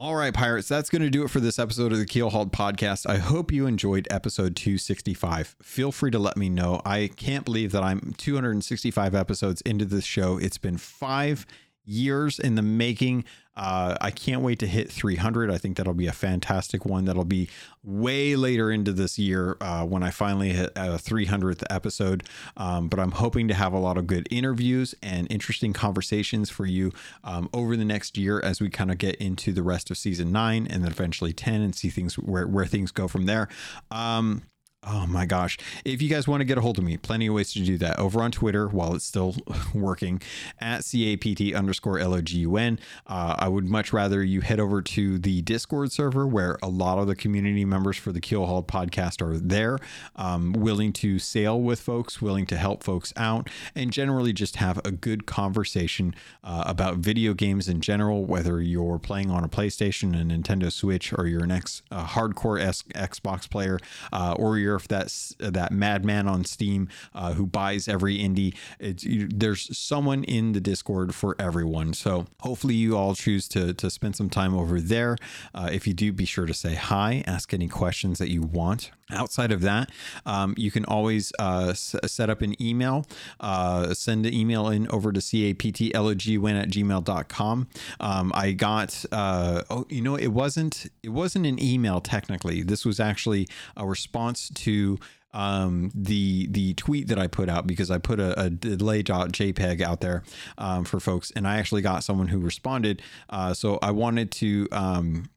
All 0.00 0.16
right, 0.16 0.34
pirates, 0.34 0.68
that's 0.68 0.90
going 0.90 1.02
to 1.02 1.10
do 1.10 1.22
it 1.24 1.30
for 1.30 1.38
this 1.38 1.60
episode 1.60 1.92
of 1.92 1.98
the 1.98 2.04
Keelhauled 2.04 2.50
podcast. 2.50 3.08
I 3.08 3.18
hope 3.18 3.52
you 3.52 3.66
enjoyed 3.66 4.08
episode 4.10 4.56
265. 4.56 5.56
Feel 5.62 5.92
free 5.92 6.10
to 6.10 6.18
let 6.18 6.36
me 6.36 6.48
know. 6.48 6.82
I 6.84 7.08
can't 7.14 7.44
believe 7.44 7.70
that 7.70 7.84
I'm 7.84 8.12
265 8.18 9.14
episodes 9.14 9.60
into 9.62 9.84
this 9.84 10.04
show. 10.04 10.38
It's 10.38 10.58
been 10.58 10.76
five 10.76 11.46
years 11.84 12.38
in 12.38 12.54
the 12.54 12.62
making. 12.62 13.24
Uh, 13.54 13.96
I 14.00 14.10
can't 14.10 14.40
wait 14.40 14.58
to 14.60 14.66
hit 14.66 14.90
300. 14.90 15.50
I 15.50 15.58
think 15.58 15.76
that'll 15.76 15.92
be 15.92 16.06
a 16.06 16.12
fantastic 16.12 16.86
one. 16.86 17.04
That'll 17.04 17.24
be 17.24 17.50
way 17.82 18.34
later 18.34 18.70
into 18.70 18.92
this 18.92 19.18
year 19.18 19.58
uh, 19.60 19.84
when 19.84 20.02
I 20.02 20.10
finally 20.10 20.50
hit 20.50 20.70
a 20.74 20.96
300th 20.96 21.62
episode. 21.68 22.22
Um, 22.56 22.88
but 22.88 22.98
I'm 22.98 23.10
hoping 23.10 23.48
to 23.48 23.54
have 23.54 23.74
a 23.74 23.78
lot 23.78 23.98
of 23.98 24.06
good 24.06 24.26
interviews 24.30 24.94
and 25.02 25.30
interesting 25.30 25.74
conversations 25.74 26.48
for 26.48 26.64
you 26.64 26.92
um, 27.24 27.50
over 27.52 27.76
the 27.76 27.84
next 27.84 28.16
year 28.16 28.40
as 28.40 28.60
we 28.60 28.70
kind 28.70 28.90
of 28.90 28.96
get 28.96 29.16
into 29.16 29.52
the 29.52 29.62
rest 29.62 29.90
of 29.90 29.98
season 29.98 30.32
nine 30.32 30.66
and 30.66 30.82
then 30.82 30.90
eventually 30.90 31.34
10 31.34 31.60
and 31.60 31.74
see 31.74 31.90
things 31.90 32.14
where, 32.14 32.46
where 32.46 32.66
things 32.66 32.90
go 32.90 33.06
from 33.06 33.26
there. 33.26 33.48
Um, 33.90 34.42
Oh 34.84 35.06
my 35.06 35.26
gosh. 35.26 35.58
If 35.84 36.02
you 36.02 36.08
guys 36.08 36.26
want 36.26 36.40
to 36.40 36.44
get 36.44 36.58
a 36.58 36.60
hold 36.60 36.76
of 36.76 36.82
me, 36.82 36.96
plenty 36.96 37.28
of 37.28 37.34
ways 37.34 37.52
to 37.52 37.60
do 37.60 37.78
that. 37.78 38.00
Over 38.00 38.20
on 38.20 38.32
Twitter 38.32 38.66
while 38.66 38.96
it's 38.96 39.04
still 39.04 39.36
working 39.74 40.20
at 40.60 40.78
CAPT 40.78 41.54
underscore 41.54 41.98
LOGUN. 41.98 42.80
Uh, 43.06 43.36
I 43.38 43.46
would 43.46 43.64
much 43.68 43.92
rather 43.92 44.24
you 44.24 44.40
head 44.40 44.58
over 44.58 44.82
to 44.82 45.20
the 45.20 45.40
Discord 45.42 45.92
server 45.92 46.26
where 46.26 46.58
a 46.64 46.68
lot 46.68 46.98
of 46.98 47.06
the 47.06 47.14
community 47.14 47.64
members 47.64 47.96
for 47.96 48.10
the 48.10 48.20
Keelhauled 48.20 48.66
podcast 48.66 49.22
are 49.22 49.38
there, 49.38 49.78
um, 50.16 50.52
willing 50.52 50.92
to 50.94 51.20
sail 51.20 51.60
with 51.60 51.80
folks, 51.80 52.20
willing 52.20 52.46
to 52.46 52.56
help 52.56 52.82
folks 52.82 53.12
out, 53.16 53.48
and 53.76 53.92
generally 53.92 54.32
just 54.32 54.56
have 54.56 54.80
a 54.84 54.90
good 54.90 55.26
conversation 55.26 56.12
uh, 56.42 56.64
about 56.66 56.96
video 56.96 57.34
games 57.34 57.68
in 57.68 57.80
general, 57.80 58.24
whether 58.24 58.60
you're 58.60 58.98
playing 58.98 59.30
on 59.30 59.44
a 59.44 59.48
PlayStation, 59.48 60.20
a 60.20 60.24
Nintendo 60.24 60.72
Switch, 60.72 61.12
or 61.16 61.28
you're 61.28 61.44
an 61.44 61.52
ex, 61.52 61.82
uh, 61.92 62.04
hardcore 62.04 62.60
Xbox 62.94 63.48
player, 63.48 63.78
uh, 64.12 64.34
or 64.36 64.58
you're 64.58 64.71
if 64.74 64.88
that's 64.88 65.34
that 65.38 65.72
madman 65.72 66.28
on 66.28 66.44
Steam 66.44 66.88
uh, 67.14 67.32
who 67.34 67.46
buys 67.46 67.88
every 67.88 68.18
indie. 68.18 68.54
You, 68.80 69.28
there's 69.28 69.76
someone 69.76 70.24
in 70.24 70.52
the 70.52 70.60
Discord 70.60 71.14
for 71.14 71.36
everyone. 71.38 71.94
So 71.94 72.26
hopefully 72.40 72.74
you 72.74 72.96
all 72.96 73.14
choose 73.14 73.48
to 73.48 73.72
to 73.74 73.90
spend 73.90 74.16
some 74.16 74.30
time 74.30 74.54
over 74.54 74.80
there. 74.80 75.16
Uh, 75.54 75.68
if 75.72 75.86
you 75.86 75.94
do, 75.94 76.12
be 76.12 76.24
sure 76.24 76.46
to 76.46 76.54
say 76.54 76.74
hi, 76.74 77.22
ask 77.26 77.52
any 77.54 77.68
questions 77.68 78.18
that 78.18 78.30
you 78.30 78.42
want. 78.42 78.90
Outside 79.10 79.52
of 79.52 79.60
that, 79.60 79.90
um, 80.24 80.54
you 80.56 80.70
can 80.70 80.86
always 80.86 81.32
uh, 81.38 81.68
s- 81.70 81.94
set 82.06 82.30
up 82.30 82.40
an 82.40 82.60
email, 82.62 83.04
uh, 83.40 83.92
send 83.92 84.24
an 84.24 84.32
email 84.32 84.68
in 84.68 84.88
over 84.88 85.12
to 85.12 85.20
captlogwin 85.20 86.60
at 86.62 86.70
gmail.com. 86.70 87.68
Um, 88.00 88.32
I 88.34 88.52
got, 88.52 89.04
uh, 89.12 89.62
oh, 89.68 89.86
you 89.90 90.00
know, 90.00 90.16
it 90.16 90.28
wasn't, 90.28 90.86
it 91.02 91.10
wasn't 91.10 91.46
an 91.46 91.62
email 91.62 92.00
technically. 92.00 92.62
This 92.62 92.86
was 92.86 93.00
actually 93.00 93.48
a 93.76 93.86
response 93.86 94.48
to 94.62 94.98
um, 95.34 95.90
the 95.94 96.46
the 96.50 96.74
tweet 96.74 97.08
that 97.08 97.18
I 97.18 97.26
put 97.26 97.48
out 97.48 97.66
because 97.66 97.90
I 97.90 97.98
put 97.98 98.20
a, 98.20 98.38
a 98.38 98.50
delay.jpg 98.50 99.80
out 99.80 100.00
there 100.00 100.22
um, 100.58 100.84
for 100.84 101.00
folks, 101.00 101.30
and 101.34 101.46
I 101.46 101.58
actually 101.58 101.82
got 101.82 102.04
someone 102.04 102.28
who 102.28 102.38
responded. 102.38 103.02
Uh, 103.30 103.54
so 103.54 103.78
I 103.82 103.92
wanted 103.92 104.30
to 104.32 104.68
um, 104.72 105.30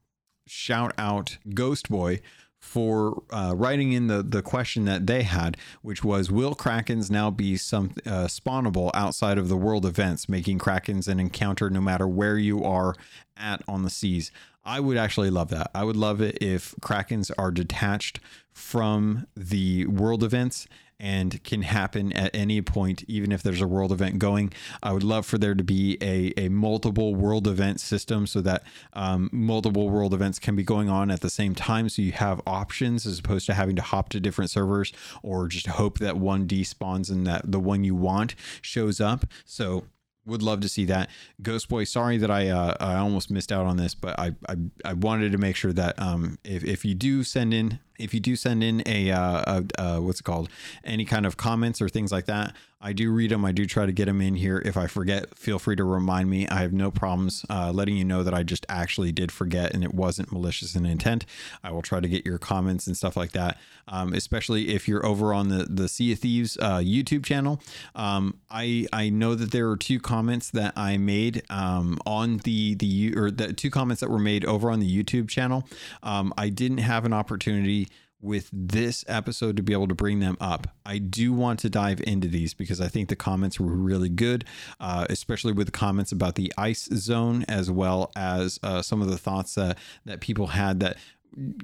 shout 0.46 0.92
out 0.98 1.38
Ghost 1.54 1.88
Boy 1.88 2.20
for 2.58 3.22
uh, 3.30 3.54
writing 3.56 3.92
in 3.92 4.08
the 4.08 4.22
the 4.22 4.42
question 4.42 4.84
that 4.86 5.06
they 5.06 5.22
had, 5.22 5.56
which 5.82 6.04
was, 6.04 6.30
"Will 6.30 6.54
krakens 6.54 7.10
now 7.10 7.30
be 7.30 7.56
some 7.56 7.92
uh, 8.04 8.26
spawnable 8.26 8.90
outside 8.92 9.38
of 9.38 9.48
the 9.48 9.56
world 9.56 9.86
events, 9.86 10.28
making 10.28 10.58
krakens 10.58 11.08
an 11.08 11.20
encounter 11.20 11.70
no 11.70 11.80
matter 11.80 12.08
where 12.08 12.36
you 12.36 12.64
are 12.64 12.94
at 13.36 13.62
on 13.66 13.82
the 13.82 13.90
seas?" 13.90 14.30
I 14.66 14.80
would 14.80 14.96
actually 14.96 15.30
love 15.30 15.48
that. 15.50 15.70
I 15.74 15.84
would 15.84 15.96
love 15.96 16.20
it 16.20 16.38
if 16.40 16.74
krakens 16.80 17.30
are 17.38 17.52
detached 17.52 18.18
from 18.52 19.26
the 19.36 19.86
world 19.86 20.24
events 20.24 20.66
and 20.98 21.42
can 21.44 21.62
happen 21.62 22.12
at 22.14 22.34
any 22.34 22.62
point, 22.62 23.04
even 23.06 23.30
if 23.30 23.42
there's 23.42 23.60
a 23.60 23.66
world 23.66 23.92
event 23.92 24.18
going. 24.18 24.52
I 24.82 24.92
would 24.92 25.02
love 25.02 25.26
for 25.26 25.38
there 25.38 25.54
to 25.54 25.62
be 25.62 25.98
a, 26.00 26.32
a 26.38 26.48
multiple 26.48 27.14
world 27.14 27.46
event 27.46 27.80
system 27.80 28.26
so 28.26 28.40
that 28.40 28.64
um, 28.94 29.28
multiple 29.32 29.90
world 29.90 30.14
events 30.14 30.38
can 30.38 30.56
be 30.56 30.64
going 30.64 30.88
on 30.88 31.10
at 31.10 31.20
the 31.20 31.30
same 31.30 31.54
time. 31.54 31.88
So 31.88 32.02
you 32.02 32.12
have 32.12 32.40
options 32.46 33.06
as 33.06 33.18
opposed 33.18 33.46
to 33.46 33.54
having 33.54 33.76
to 33.76 33.82
hop 33.82 34.08
to 34.10 34.20
different 34.20 34.50
servers 34.50 34.92
or 35.22 35.48
just 35.48 35.66
hope 35.66 35.98
that 35.98 36.16
one 36.16 36.48
despawns 36.48 37.10
and 37.10 37.26
that 37.26 37.52
the 37.52 37.60
one 37.60 37.84
you 37.84 37.94
want 37.94 38.34
shows 38.62 39.00
up. 39.00 39.26
So 39.44 39.84
would 40.26 40.42
love 40.42 40.60
to 40.60 40.68
see 40.68 40.84
that. 40.86 41.08
Ghost 41.42 41.68
boy 41.68 41.84
sorry 41.84 42.18
that 42.18 42.30
i 42.30 42.48
uh, 42.48 42.76
i 42.80 42.96
almost 42.96 43.30
missed 43.30 43.52
out 43.52 43.66
on 43.66 43.76
this 43.76 43.94
but 43.94 44.18
i 44.18 44.32
i, 44.48 44.56
I 44.84 44.92
wanted 44.92 45.32
to 45.32 45.38
make 45.38 45.56
sure 45.56 45.72
that 45.72 46.00
um 46.00 46.38
if, 46.44 46.64
if 46.64 46.84
you 46.84 46.94
do 46.94 47.22
send 47.24 47.54
in 47.54 47.78
if 47.98 48.12
you 48.12 48.20
do 48.20 48.36
send 48.36 48.62
in 48.62 48.82
a, 48.86 49.10
uh, 49.10 49.62
a 49.78 49.82
uh, 49.82 50.00
what's 50.00 50.20
it 50.20 50.24
called? 50.24 50.50
Any 50.84 51.04
kind 51.04 51.26
of 51.26 51.36
comments 51.36 51.80
or 51.80 51.88
things 51.88 52.12
like 52.12 52.26
that 52.26 52.54
i 52.86 52.92
do 52.92 53.10
read 53.10 53.32
them 53.32 53.44
i 53.44 53.50
do 53.50 53.66
try 53.66 53.84
to 53.84 53.92
get 53.92 54.04
them 54.04 54.20
in 54.20 54.36
here. 54.36 54.62
If 54.64 54.76
i 54.76 54.86
forget 54.86 55.36
feel 55.36 55.58
free 55.58 55.76
to 55.76 55.84
remind 55.84 56.30
me. 56.30 56.46
I 56.48 56.58
have 56.60 56.72
no 56.72 56.90
problems 56.90 57.44
uh, 57.50 57.72
letting 57.72 57.96
you 57.96 58.04
know 58.04 58.22
that 58.22 58.32
i 58.32 58.42
just 58.44 58.64
actually 58.68 59.10
did 59.10 59.32
forget 59.32 59.74
and 59.74 59.82
it 59.82 59.92
wasn't 59.92 60.30
malicious 60.32 60.76
in 60.76 60.86
intent. 60.86 61.26
I 61.64 61.72
will 61.72 61.82
try 61.82 61.98
to 62.00 62.08
get 62.08 62.24
your 62.24 62.38
comments 62.38 62.86
and 62.86 62.96
stuff 62.96 63.16
like 63.16 63.32
that 63.32 63.58
um, 63.88 64.12
especially 64.12 64.68
if 64.68 64.86
you're 64.86 65.04
over 65.04 65.34
on 65.34 65.48
the 65.48 65.64
the 65.68 65.88
sea 65.88 66.12
of 66.12 66.20
thieves 66.20 66.56
uh, 66.58 66.78
youtube 66.78 67.24
channel. 67.24 67.60
Um, 67.96 68.38
i 68.50 68.86
i 68.92 69.08
know 69.08 69.34
that 69.34 69.50
there 69.50 69.68
are 69.68 69.76
two 69.76 69.98
comments 69.98 70.50
that 70.50 70.72
i 70.76 70.96
made 70.96 71.42
um, 71.50 71.98
on 72.06 72.38
the 72.38 72.76
the 72.76 73.14
or 73.16 73.32
the 73.32 73.52
two 73.52 73.70
comments 73.70 74.00
that 74.00 74.10
were 74.10 74.20
made 74.20 74.44
over 74.44 74.70
on 74.70 74.78
the 74.78 75.04
youtube 75.04 75.28
channel. 75.28 75.68
Um, 76.04 76.32
i 76.38 76.48
didn't 76.48 76.78
have 76.78 77.04
an 77.04 77.12
opportunity 77.12 77.88
with 78.20 78.48
this 78.52 79.04
episode 79.08 79.56
to 79.56 79.62
be 79.62 79.72
able 79.72 79.88
to 79.88 79.94
bring 79.94 80.20
them 80.20 80.36
up. 80.40 80.68
I 80.84 80.98
do 80.98 81.32
want 81.32 81.60
to 81.60 81.70
dive 81.70 82.00
into 82.06 82.28
these 82.28 82.54
because 82.54 82.80
I 82.80 82.88
think 82.88 83.08
the 83.08 83.16
comments 83.16 83.60
were 83.60 83.74
really 83.74 84.08
good, 84.08 84.44
uh, 84.80 85.06
especially 85.10 85.52
with 85.52 85.66
the 85.66 85.72
comments 85.72 86.12
about 86.12 86.34
the 86.34 86.52
ice 86.56 86.88
zone, 86.94 87.44
as 87.48 87.70
well 87.70 88.10
as 88.16 88.58
uh, 88.62 88.82
some 88.82 89.02
of 89.02 89.08
the 89.08 89.18
thoughts 89.18 89.54
that 89.54 89.78
that 90.04 90.20
people 90.20 90.48
had 90.48 90.80
that 90.80 90.96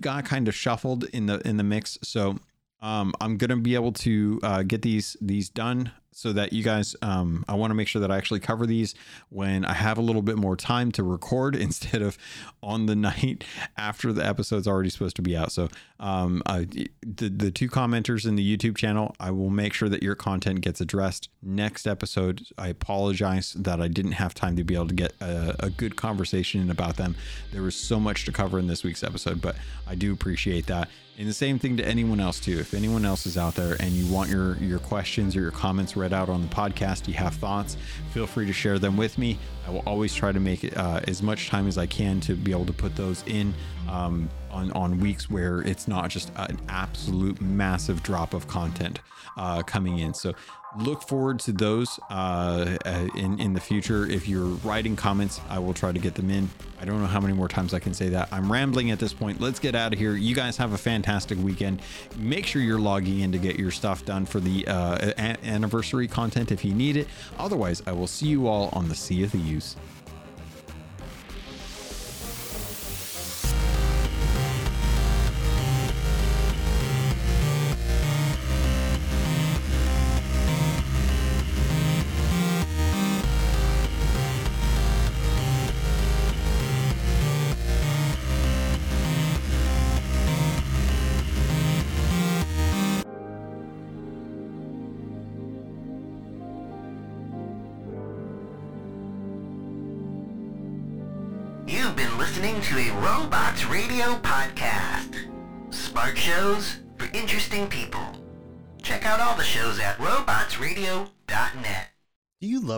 got 0.01 0.24
kind 0.24 0.49
of 0.49 0.55
shuffled 0.55 1.05
in 1.12 1.27
the 1.27 1.47
in 1.47 1.57
the 1.57 1.65
mix. 1.65 1.99
So 2.03 2.39
um, 2.81 3.15
I'm 3.20 3.37
gonna 3.37 3.57
be 3.57 3.74
able 3.74 3.93
to 3.93 4.41
uh, 4.43 4.62
get 4.62 4.83
these 4.83 5.16
these 5.20 5.49
done 5.49 5.93
so 6.12 6.33
that 6.33 6.53
you 6.53 6.62
guys 6.62 6.95
um, 7.03 7.45
i 7.49 7.55
want 7.55 7.70
to 7.70 7.74
make 7.74 7.89
sure 7.89 8.01
that 8.01 8.11
i 8.11 8.16
actually 8.16 8.39
cover 8.39 8.66
these 8.66 8.95
when 9.31 9.65
i 9.65 9.73
have 9.73 9.99
a 9.99 10.01
little 10.01 10.23
bit 10.23 10.37
more 10.37 10.57
time 10.57 10.93
to 10.93 11.03
record 11.03 11.57
instead 11.66 12.03
of 12.03 12.16
on 12.62 12.87
the 12.87 12.95
night 12.97 13.45
after 13.77 14.12
the 14.12 14.24
episode's 14.24 14.69
already 14.69 14.91
supposed 14.91 15.16
to 15.16 15.23
be 15.23 15.37
out 15.37 15.51
so 15.51 15.69
Um, 16.03 16.43
uh, 16.47 16.65
the 17.01 17.29
the 17.29 17.53
two 17.53 17.69
commenters 17.69 18.27
in 18.27 18.35
the 18.35 18.57
YouTube 18.57 18.77
channel, 18.77 19.15
I 19.20 19.31
will 19.31 19.51
make 19.51 19.73
sure 19.73 19.89
that 19.89 20.03
your 20.03 20.16
content 20.16 20.61
gets 20.61 20.81
addressed 20.81 21.29
next 21.41 21.87
episode. 21.87 22.43
I 22.59 22.69
apologize 22.69 23.53
that 23.53 23.81
I 23.81 23.87
didn't 23.87 24.12
have 24.12 24.35
time 24.35 24.57
to 24.57 24.65
be 24.65 24.74
able 24.74 24.89
to 24.89 24.95
get 24.95 25.12
a, 25.20 25.55
a 25.61 25.70
good 25.70 25.95
conversation 25.95 26.73
about 26.73 26.97
them. 26.97 27.15
There 27.53 27.62
was 27.62 27.77
so 27.77 28.01
much 28.01 28.24
to 28.24 28.33
cover 28.33 28.59
in 28.59 28.66
this 28.66 28.83
week's 28.83 29.05
episode, 29.05 29.41
but 29.41 29.55
I 29.87 29.95
do 29.95 30.12
appreciate 30.12 30.66
that. 30.66 30.89
And 31.19 31.29
the 31.29 31.35
same 31.35 31.61
thing 31.61 31.77
to 31.77 31.87
anyone 31.87 32.19
else 32.19 32.41
too. 32.41 32.59
If 32.59 32.74
anyone 32.74 33.05
else 33.05 33.27
is 33.27 33.39
out 33.39 33.55
there 33.55 33.77
and 33.79 33.93
you 33.93 34.12
want 34.12 34.29
your 34.29 34.57
your 34.57 34.81
questions 34.81 35.37
or 35.37 35.41
your 35.41 35.53
comments 35.53 35.97
read 35.97 36.12
out 36.12 36.29
on 36.29 36.43
the 36.43 36.49
podcast, 36.49 37.07
you 37.07 37.15
have 37.15 37.35
thoughts, 37.35 37.77
feel 38.11 38.27
free 38.27 38.47
to 38.47 38.53
share 38.53 38.81
them 38.81 38.97
with 38.97 39.19
me. 39.19 39.39
I 39.69 39.70
will 39.70 39.85
always 39.87 40.15
try 40.15 40.33
to 40.33 40.41
make 40.41 40.77
uh, 40.77 41.01
as 41.07 41.23
much 41.23 41.49
time 41.49 41.69
as 41.69 41.79
I 41.79 41.87
can 41.87 42.19
to 42.23 42.35
be 42.35 42.51
able 42.51 42.66
to 42.66 42.73
put 42.73 42.97
those 42.97 43.23
in 43.29 43.55
um, 43.89 44.29
on 44.53 44.70
on 44.73 45.01
weeks 45.01 45.31
where 45.31 45.62
it's 45.62 45.89
not 45.89 46.11
just 46.11 46.31
an 46.37 46.59
absolute 46.69 47.41
massive 47.41 48.03
drop 48.03 48.35
of 48.35 48.47
content 48.49 49.01
uh, 49.37 49.62
coming 49.62 49.99
in. 49.99 50.15
So 50.15 50.35
look 50.79 51.03
forward 51.03 51.39
to 51.41 51.53
those 51.53 51.99
uh, 52.11 52.77
uh, 52.85 53.09
in 53.16 53.41
in 53.41 53.55
the 53.55 53.61
future. 53.61 54.07
If 54.07 54.29
you're 54.29 54.47
writing 54.65 54.97
comments, 54.97 55.41
I 55.49 55.59
will 55.59 55.74
try 55.74 55.93
to 55.93 55.99
get 55.99 56.15
them 56.15 56.31
in. 56.31 56.49
I 56.81 56.85
don't 56.85 57.01
know 57.01 57.07
how 57.07 57.20
many 57.20 57.35
more 57.35 57.49
times 57.49 57.74
I 57.74 57.79
can 57.79 57.95
say 57.95 58.09
that. 58.09 58.29
I'm 58.33 58.51
rambling 58.51 58.91
at 58.91 58.99
this 58.99 59.12
point. 59.12 59.41
Let's 59.41 59.61
get 59.61 59.74
out 59.74 59.93
of 59.93 59.99
here. 59.99 60.16
You 60.16 60.35
guys 60.35 60.57
have 60.57 60.73
a 60.73 60.79
fantastic 60.79 61.39
weekend. 61.39 61.81
Make 62.16 62.45
sure 62.45 62.61
you're 62.61 62.81
logging 62.81 63.20
in 63.20 63.33
to 63.33 63.39
get 63.39 63.57
your 63.57 63.70
stuff 63.70 64.05
done 64.05 64.27
for 64.27 64.41
the 64.41 64.66
uh, 64.66 65.12
anniversary 65.45 66.09
content 66.09 66.51
if 66.51 66.65
you 66.65 66.74
need 66.74 66.97
it. 66.97 67.07
Otherwise, 67.39 67.83
I 67.87 67.93
will 67.93 68.09
see 68.09 68.27
you 68.27 68.49
all 68.49 68.69
on 68.73 68.89
the 68.89 68.95
Sea 68.95 69.23
of 69.23 69.31
Thieves. 69.31 69.77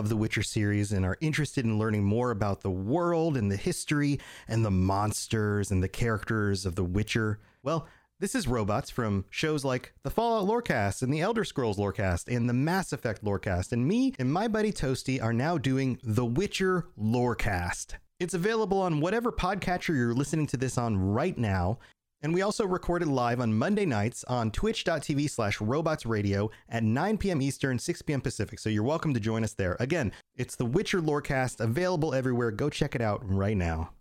The 0.09 0.17
Witcher 0.17 0.43
series 0.43 0.91
and 0.91 1.05
are 1.05 1.17
interested 1.21 1.65
in 1.65 1.79
learning 1.79 2.03
more 2.03 2.31
about 2.31 2.61
the 2.61 2.71
world 2.71 3.37
and 3.37 3.51
the 3.51 3.57
history 3.57 4.19
and 4.47 4.63
the 4.63 4.71
monsters 4.71 5.71
and 5.71 5.83
the 5.83 5.89
characters 5.89 6.65
of 6.65 6.75
The 6.75 6.83
Witcher? 6.83 7.39
Well, 7.63 7.87
this 8.19 8.33
is 8.33 8.47
Robots 8.47 8.89
from 8.89 9.25
shows 9.29 9.65
like 9.65 9.93
the 10.03 10.09
Fallout 10.09 10.47
Lorecast 10.47 11.01
and 11.01 11.13
the 11.13 11.19
Elder 11.19 11.43
Scrolls 11.43 11.77
Lorecast 11.77 12.33
and 12.33 12.47
the 12.47 12.53
Mass 12.53 12.93
Effect 12.93 13.23
Lorecast. 13.23 13.73
And 13.73 13.85
me 13.87 14.13
and 14.17 14.31
my 14.31 14.47
buddy 14.47 14.71
Toasty 14.71 15.21
are 15.21 15.33
now 15.33 15.57
doing 15.57 15.99
the 16.01 16.25
Witcher 16.25 16.87
Lorecast. 16.97 17.95
It's 18.19 18.33
available 18.33 18.79
on 18.79 19.01
whatever 19.01 19.33
podcatcher 19.33 19.93
you're 19.93 20.13
listening 20.13 20.47
to 20.47 20.57
this 20.57 20.77
on 20.77 20.97
right 20.97 21.37
now. 21.37 21.79
And 22.21 22.33
we 22.33 22.41
also 22.41 22.65
recorded 22.65 23.07
live 23.07 23.39
on 23.39 23.53
Monday 23.53 23.85
nights 23.85 24.23
on 24.25 24.51
twitch.tv 24.51 25.29
slash 25.29 25.61
robots 25.61 26.05
radio 26.05 26.49
at 26.69 26.83
9 26.83 27.17
p.m. 27.17 27.41
Eastern, 27.41 27.77
6 27.77 28.01
p.m. 28.01 28.21
Pacific. 28.21 28.59
So 28.59 28.69
you're 28.69 28.83
welcome 28.83 29.13
to 29.13 29.19
join 29.19 29.43
us 29.43 29.53
there. 29.53 29.77
Again, 29.79 30.11
it's 30.35 30.55
the 30.55 30.65
Witcher 30.65 31.01
Lorecast 31.01 31.59
available 31.59 32.13
everywhere. 32.13 32.51
Go 32.51 32.69
check 32.69 32.95
it 32.95 33.01
out 33.01 33.21
right 33.23 33.57
now. 33.57 33.91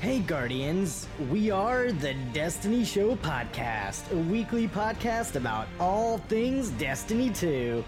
Hey, 0.00 0.18
Guardians! 0.18 1.06
We 1.30 1.52
are 1.52 1.92
the 1.92 2.14
Destiny 2.32 2.84
Show 2.84 3.14
Podcast, 3.14 4.10
a 4.10 4.16
weekly 4.16 4.66
podcast 4.66 5.36
about 5.36 5.68
all 5.78 6.18
things 6.18 6.70
Destiny 6.70 7.30
2. 7.30 7.84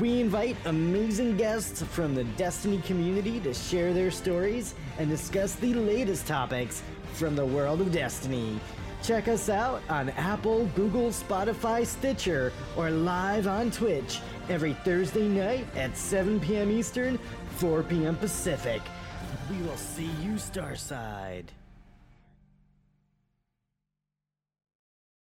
We 0.00 0.22
invite 0.22 0.56
amazing 0.64 1.36
guests 1.36 1.82
from 1.82 2.14
the 2.14 2.24
Destiny 2.24 2.78
community 2.86 3.38
to 3.40 3.52
share 3.52 3.92
their 3.92 4.10
stories 4.10 4.74
and 4.98 5.10
discuss 5.10 5.56
the 5.56 5.74
latest 5.74 6.26
topics 6.26 6.82
from 7.12 7.36
the 7.36 7.44
world 7.44 7.82
of 7.82 7.92
Destiny. 7.92 8.58
Check 9.02 9.28
us 9.28 9.48
out 9.48 9.82
on 9.88 10.10
Apple, 10.10 10.66
Google, 10.74 11.08
Spotify, 11.10 11.86
Stitcher, 11.86 12.52
or 12.76 12.90
live 12.90 13.46
on 13.46 13.70
Twitch 13.70 14.20
every 14.48 14.74
Thursday 14.84 15.28
night 15.28 15.66
at 15.76 15.96
7 15.96 16.40
p.m. 16.40 16.70
Eastern, 16.70 17.18
4 17.56 17.84
p.m. 17.84 18.16
Pacific. 18.16 18.82
We 19.50 19.56
will 19.62 19.76
see 19.76 20.10
you 20.22 20.32
Starside. 20.32 21.46